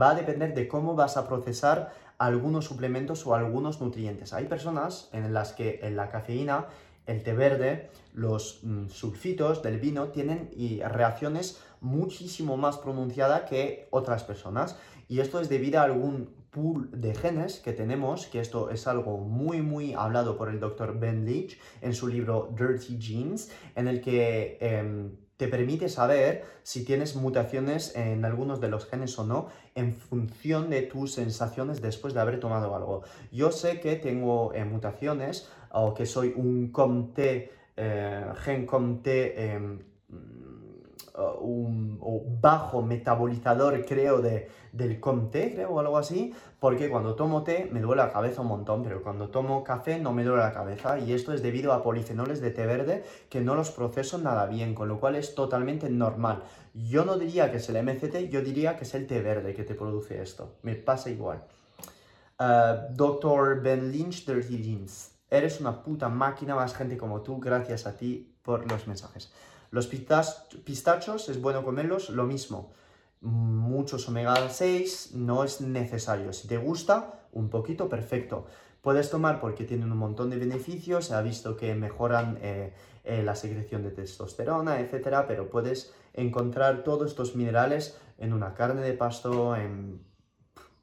va 0.01 0.11
a 0.11 0.15
depender 0.15 0.55
de 0.55 0.69
cómo 0.69 0.95
vas 0.95 1.17
a 1.17 1.27
procesar 1.27 1.93
algunos 2.17 2.65
suplementos 2.65 3.27
o 3.27 3.35
algunos 3.35 3.81
nutrientes. 3.81 4.33
Hay 4.33 4.47
personas 4.47 5.11
en 5.13 5.35
las 5.35 5.53
que 5.53 5.81
en 5.83 5.97
la 5.97 6.09
cafeína 6.09 6.69
el 7.06 7.22
té 7.22 7.32
verde, 7.32 7.90
los 8.12 8.60
mm, 8.62 8.89
sulfitos 8.89 9.62
del 9.62 9.78
vino 9.78 10.09
tienen 10.09 10.51
reacciones 10.85 11.60
muchísimo 11.81 12.56
más 12.56 12.78
pronunciadas 12.78 13.43
que 13.43 13.89
otras 13.90 14.24
personas. 14.24 14.76
Y 15.09 15.20
esto 15.20 15.40
es 15.40 15.48
debido 15.48 15.81
a 15.81 15.85
algún 15.85 16.31
pool 16.51 16.89
de 16.93 17.14
genes 17.14 17.60
que 17.60 17.72
tenemos, 17.72 18.26
que 18.26 18.40
esto 18.40 18.70
es 18.70 18.86
algo 18.86 19.18
muy, 19.18 19.60
muy 19.60 19.93
hablado 19.93 20.36
por 20.36 20.48
el 20.48 20.60
doctor 20.60 20.98
Ben 20.98 21.24
Leach 21.24 21.59
en 21.82 21.94
su 21.94 22.06
libro 22.06 22.55
Dirty 22.56 22.97
Genes, 23.01 23.51
en 23.74 23.89
el 23.89 24.01
que 24.01 24.56
em, 24.60 25.16
te 25.36 25.48
permite 25.48 25.89
saber 25.89 26.44
si 26.62 26.85
tienes 26.85 27.16
mutaciones 27.16 27.97
en 27.97 28.24
algunos 28.24 28.60
de 28.60 28.68
los 28.68 28.86
genes 28.86 29.18
o 29.18 29.24
no 29.24 29.48
en 29.74 29.93
función 29.93 30.70
de 30.70 30.82
tus 30.82 31.12
sensaciones 31.12 31.82
después 31.82 32.14
de 32.14 32.20
haber 32.20 32.39
tomado 32.39 32.74
algo. 32.76 33.02
Yo 33.32 33.51
sé 33.51 33.81
que 33.81 33.97
tengo 33.97 34.55
eh, 34.55 34.64
mutaciones 34.64 35.48
o 35.75 35.93
que 35.95 36.07
soy 36.07 36.33
un 36.37 36.71
comté, 36.71 37.51
eh, 37.77 38.33
gen 38.45 38.67
comté, 38.67 39.55
em, 39.55 39.79
un, 41.41 41.99
bajo 42.41 42.83
metabolizador, 42.83 43.85
creo, 43.85 44.21
de, 44.21 44.49
del 44.73 44.99
comté, 45.01 45.53
creo, 45.55 45.71
o 45.71 45.81
algo 45.81 45.97
así, 45.97 46.35
porque 46.59 46.91
cuando 46.91 47.15
tomo 47.15 47.45
té 47.45 47.69
me 47.71 47.81
duele 47.81 48.03
la 48.03 48.13
cabeza 48.13 48.43
un 48.43 48.49
montón, 48.49 48.83
pero 48.83 49.03
cuando 49.03 49.29
tomo 49.29 49.63
café 49.63 49.99
no 49.99 50.13
me 50.13 50.25
duele 50.25 50.43
la 50.43 50.53
cabeza, 50.53 50.99
y 50.99 51.13
esto 51.13 51.33
es 51.33 51.43
debido 51.43 51.73
a 51.73 51.83
polifenoles 51.83 52.41
de 52.41 52.51
té 52.51 52.67
verde 52.67 53.05
que 53.29 53.41
no 53.41 53.55
los 53.55 53.71
proceso 53.71 54.19
nada 54.19 54.47
bien, 54.47 54.75
con 54.75 54.89
lo 54.89 54.99
cual 54.99 55.15
es 55.15 55.35
totalmente 55.35 55.89
normal. 55.89 56.43
Yo 56.75 57.05
no 57.05 57.17
diría 57.17 57.51
que 57.51 57.59
es 57.59 57.69
el 57.69 57.83
MCT, 57.83 58.29
yo 58.31 58.43
diría 58.43 58.77
que 58.77 58.85
es 58.85 58.95
el 58.95 59.07
té 59.07 59.23
verde 59.23 59.55
que 59.55 59.65
te 59.65 59.75
produce 59.75 60.21
esto, 60.21 60.57
me 60.63 60.75
pasa 60.75 61.11
igual. 61.11 61.45
Uh, 62.41 62.93
Dr. 62.93 63.61
Ben 63.63 63.93
Lynch, 63.93 64.27
Dirty 64.27 64.61
Jeans. 64.61 65.14
Eres 65.35 65.61
una 65.61 65.82
puta 65.82 66.09
máquina, 66.09 66.55
más 66.55 66.77
gente 66.77 66.97
como 66.97 67.23
tú, 67.23 67.40
gracias 67.40 67.86
a 67.86 67.97
ti 67.97 68.36
por 68.43 68.70
los 68.70 68.86
mensajes. 68.86 69.32
Los 69.73 69.89
pistachos 69.89 71.28
es 71.28 71.43
bueno 71.43 71.65
comerlos, 71.65 72.11
lo 72.11 72.23
mismo. 72.23 72.73
Muchos 73.20 74.06
omega 74.09 74.48
6 74.48 75.11
no 75.15 75.43
es 75.43 75.61
necesario. 75.61 76.32
Si 76.32 76.47
te 76.47 76.56
gusta, 76.56 77.27
un 77.32 77.48
poquito, 77.48 77.89
perfecto. 77.89 78.47
Puedes 78.81 79.11
tomar 79.11 79.40
porque 79.40 79.65
tienen 79.65 79.90
un 79.90 79.98
montón 79.98 80.31
de 80.31 80.36
beneficios, 80.36 81.06
se 81.06 81.15
ha 81.15 81.20
visto 81.20 81.56
que 81.56 81.74
mejoran 81.74 82.39
eh, 82.40 82.73
eh, 83.02 83.24
la 83.24 83.35
secreción 83.35 83.82
de 83.82 83.90
testosterona, 83.90 84.78
etcétera, 84.78 85.27
pero 85.27 85.51
puedes 85.51 85.93
encontrar 86.12 86.85
todos 86.85 87.11
estos 87.11 87.35
minerales 87.35 87.98
en 88.19 88.35
una 88.35 88.55
carne 88.55 88.82
de 88.82 88.93
pasto, 88.93 89.56
en 89.56 90.01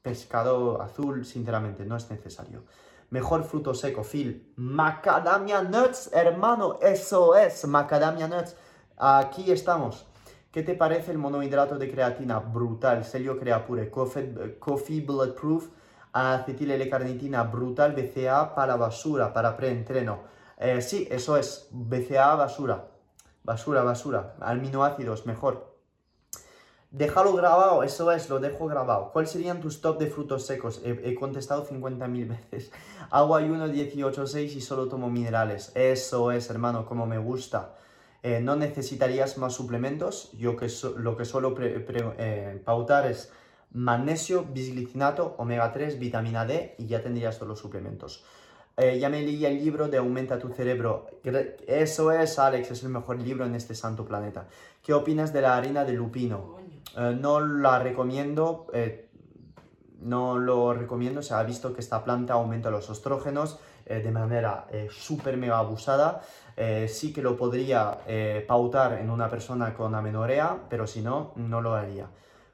pescado 0.02 0.82
azul, 0.82 1.24
sinceramente, 1.24 1.86
no 1.86 1.96
es 1.96 2.10
necesario. 2.10 2.64
Mejor 3.12 3.44
fruto 3.44 3.74
seco, 3.74 4.02
Phil. 4.04 4.54
Macadamia 4.56 5.60
nuts, 5.60 6.08
hermano, 6.14 6.78
eso 6.80 7.36
es, 7.36 7.66
macadamia 7.66 8.26
nuts. 8.26 8.56
Aquí 8.96 9.52
estamos. 9.52 10.06
¿Qué 10.50 10.62
te 10.62 10.74
parece 10.74 11.10
el 11.10 11.18
monohidrato 11.18 11.76
de 11.76 11.90
creatina? 11.90 12.38
Brutal. 12.38 13.04
Sello 13.04 13.38
Creapure. 13.38 13.90
Coffee, 13.90 14.56
coffee 14.58 15.02
Bulletproof. 15.02 15.68
Acetil 16.14 16.70
L-carnitina. 16.70 17.42
Brutal. 17.42 17.92
BCA 17.92 18.54
para 18.54 18.76
basura, 18.76 19.30
para 19.34 19.58
preentreno. 19.58 20.20
Eh, 20.56 20.80
sí, 20.80 21.06
eso 21.10 21.36
es. 21.36 21.68
BCA 21.70 22.34
basura. 22.34 22.88
Basura, 23.44 23.82
basura. 23.82 24.36
Aminoácidos, 24.40 25.26
mejor. 25.26 25.71
Déjalo 26.92 27.32
grabado, 27.32 27.82
eso 27.82 28.12
es, 28.12 28.28
lo 28.28 28.38
dejo 28.38 28.66
grabado. 28.66 29.12
¿Cuáles 29.12 29.30
serían 29.30 29.62
tus 29.62 29.80
top 29.80 29.98
de 29.98 30.08
frutos 30.08 30.44
secos? 30.44 30.82
He, 30.84 31.14
contestado 31.14 31.66
50.000 31.66 32.28
veces. 32.50 32.70
Agua 33.10 33.38
ayuno 33.38 33.66
18.6 33.66 34.56
y 34.56 34.60
solo 34.60 34.88
tomo 34.88 35.08
minerales. 35.08 35.72
Eso 35.74 36.32
es, 36.32 36.50
hermano, 36.50 36.84
como 36.84 37.06
me 37.06 37.16
gusta. 37.16 37.76
Eh, 38.22 38.40
no 38.42 38.56
necesitarías 38.56 39.38
más 39.38 39.54
suplementos. 39.54 40.32
Yo 40.34 40.54
que 40.54 40.68
lo 40.98 41.16
que 41.16 41.24
suelo 41.24 41.54
eh, 41.58 42.60
pautar 42.62 43.06
es 43.06 43.32
magnesio, 43.72 44.44
bisglicinato, 44.44 45.34
omega 45.38 45.72
3, 45.72 45.98
vitamina 45.98 46.44
D 46.44 46.74
y 46.76 46.88
ya 46.88 47.02
tendrías 47.02 47.36
todos 47.36 47.48
los 47.48 47.58
suplementos. 47.58 48.22
Eh, 48.76 48.98
ya 48.98 49.08
me 49.08 49.22
leí 49.22 49.46
el 49.46 49.64
libro 49.64 49.88
de 49.88 49.96
Aumenta 49.96 50.38
tu 50.38 50.50
cerebro. 50.50 51.06
Eso 51.66 52.12
es, 52.12 52.38
Alex, 52.38 52.70
es 52.70 52.82
el 52.82 52.90
mejor 52.90 53.18
libro 53.18 53.46
en 53.46 53.54
este 53.54 53.74
santo 53.74 54.04
planeta. 54.04 54.46
¿Qué 54.82 54.92
opinas 54.92 55.32
de 55.32 55.40
la 55.40 55.56
harina 55.56 55.84
de 55.84 55.94
lupino? 55.94 56.61
No 56.96 57.40
la 57.40 57.78
recomiendo. 57.78 58.66
no 60.00 60.38
lo 60.38 60.74
recomiendo. 60.74 61.22
Se 61.22 61.34
ha 61.34 61.42
visto 61.42 61.72
que 61.72 61.80
esta 61.80 62.04
planta 62.04 62.34
aumenta 62.34 62.70
los 62.70 62.90
estrógenos 62.90 63.58
de 63.86 64.10
manera 64.10 64.66
súper 64.90 65.36
mega 65.36 65.58
abusada. 65.58 66.22
Eh, 66.56 66.86
sí 66.88 67.12
que 67.12 67.22
lo 67.22 67.36
podría 67.36 67.98
eh, 68.06 68.44
pautar 68.46 68.98
en 69.00 69.10
una 69.10 69.28
persona 69.30 69.74
con 69.74 69.94
amenorea, 69.94 70.58
pero 70.68 70.86
si 70.86 71.00
no, 71.00 71.32
no 71.36 71.60
lo 71.60 71.74
haría. 71.74 72.08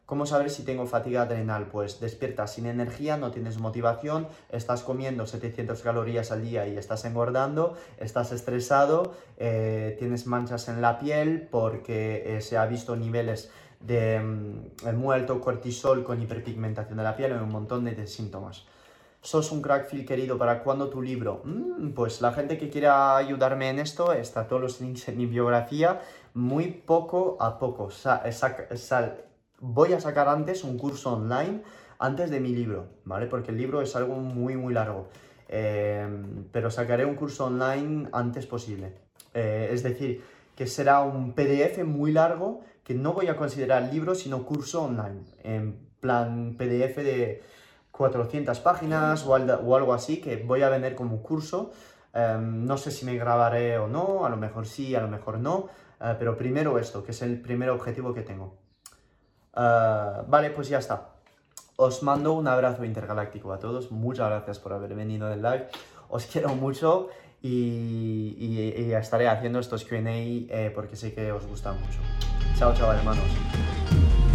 ¿Cómo 0.06 0.24
saber 0.24 0.48
si 0.48 0.64
tengo 0.64 0.86
fatiga 0.86 1.22
adrenal? 1.22 1.66
Pues 1.66 2.00
despiertas 2.00 2.55
sin 2.55 2.64
energía, 2.64 3.18
no 3.18 3.30
tienes 3.30 3.59
motivación, 3.59 4.26
estás 4.48 4.82
comiendo 4.82 5.26
700 5.26 5.82
calorías 5.82 6.32
al 6.32 6.42
día 6.42 6.66
y 6.66 6.78
estás 6.78 7.05
engordando, 7.05 7.76
estás 7.98 8.32
estresado, 8.32 9.12
eh, 9.36 9.96
tienes 9.98 10.26
manchas 10.26 10.68
en 10.68 10.80
la 10.80 10.98
piel 10.98 11.46
porque 11.50 12.38
se 12.40 12.56
ha 12.56 12.64
visto 12.64 12.96
niveles 12.96 13.50
de 13.80 14.20
mm, 14.20 14.96
muy 14.96 15.14
alto 15.14 15.40
cortisol 15.40 16.05
con 16.05 16.20
hiperpigmentación 16.20 16.98
de 16.98 17.05
la 17.05 17.16
piel 17.16 17.32
y 17.32 17.34
un 17.34 17.50
montón 17.50 17.84
de 17.84 18.06
síntomas. 18.06 18.64
¿Sos 19.20 19.50
un 19.50 19.60
crack 19.60 19.88
feel 19.88 20.06
querido 20.06 20.38
para 20.38 20.62
cuando 20.62 20.88
tu 20.88 21.02
libro? 21.02 21.42
Mm, 21.44 21.90
pues 21.90 22.20
la 22.20 22.32
gente 22.32 22.56
que 22.56 22.70
quiera 22.70 23.16
ayudarme 23.16 23.68
en 23.68 23.80
esto, 23.80 24.12
está 24.12 24.46
todos 24.46 24.62
los 24.62 24.80
links 24.80 25.09
en 25.09 25.18
mi 25.18 25.26
biografía, 25.26 26.00
muy 26.34 26.68
poco 26.68 27.36
a 27.40 27.59
poco. 27.59 27.88
voy 29.60 29.92
a 29.92 30.00
sacar 30.00 30.28
antes 30.28 30.62
un 30.64 30.78
curso 30.78 31.14
online 31.14 31.62
antes 31.98 32.30
de 32.30 32.38
mi 32.38 32.50
libro, 32.55 32.86
¿vale? 33.05 33.26
Porque 33.26 33.50
el 33.50 33.56
libro 33.56 33.82
es 33.82 33.96
algo 33.96 34.16
muy, 34.16 34.56
muy 34.56 34.72
largo. 34.72 35.09
Em, 35.48 36.44
pero 36.52 36.70
sacaré 36.70 37.05
un 37.05 37.14
curso 37.14 37.46
online 37.46 38.09
antes 38.12 38.46
posible. 38.46 38.92
Eh, 39.34 39.70
es 39.72 39.82
decir, 39.82 40.22
que 40.55 40.66
será 40.66 41.00
un 41.00 41.32
PDF 41.32 41.84
muy 41.84 42.12
largo 42.12 42.60
que 42.89 42.94
no 42.94 43.12
voy 43.12 43.28
a 43.28 43.36
considerar 43.36 43.82
libro, 43.93 44.15
sino 44.15 44.47
curso 44.47 44.85
online. 44.85 45.20
En 45.43 45.90
plan 46.01 46.56
PDF 46.56 46.97
de 46.97 47.43
400 47.90 48.59
páginas 48.60 49.27
o, 49.27 49.35
algo 49.35 49.93
así 49.93 50.23
que 50.23 50.36
voy 50.39 50.62
a 50.62 50.70
vender 50.70 50.94
como 50.94 51.23
curso. 51.23 51.70
Em, 52.15 52.65
no 52.65 52.78
sé 52.78 52.90
si 52.90 53.05
me 53.05 53.15
grabaré 53.15 53.77
o 53.77 53.89
no, 53.89 54.24
a 54.24 54.31
lo 54.31 54.39
mejor 54.39 54.66
sí, 54.66 54.94
a 54.94 55.02
lo 55.02 55.09
mejor 55.09 55.39
no, 55.39 55.69
eh, 56.01 56.16
pero 56.19 56.35
primero 56.35 56.78
esto, 56.78 57.05
que 57.05 57.10
es 57.10 57.20
el 57.20 57.43
primer 57.43 57.69
objetivo 57.69 58.15
que 58.15 58.23
tengo. 58.23 58.56
Eh, 59.55 60.23
vale, 60.27 60.48
pues 60.48 60.70
ya 60.70 60.78
está. 60.78 61.10
Os 61.77 62.02
mando 62.02 62.32
un 62.32 62.48
abrazo 62.48 62.86
intergaláctico 62.86 63.52
a 63.52 63.59
todos. 63.59 63.93
Muchas 63.93 64.31
gracias 64.31 64.59
por 64.60 64.73
haber 64.73 64.94
venido 64.94 65.28
del 65.28 65.43
live. 65.43 65.69
Os 66.09 66.24
quiero 66.24 66.55
mucho 66.55 67.10
y, 67.43 68.93
estaré 68.93 69.28
haciendo 69.28 69.60
estos 69.60 69.85
QA 69.85 70.01
eh, 70.01 70.73
porque 70.74 70.97
sé 70.97 71.12
que 71.12 71.32
os 71.32 71.47
gustan 71.47 71.81
mucho. 71.81 72.01
Chao, 72.56 72.74
chao, 72.74 72.93
hermanos. 72.93 73.97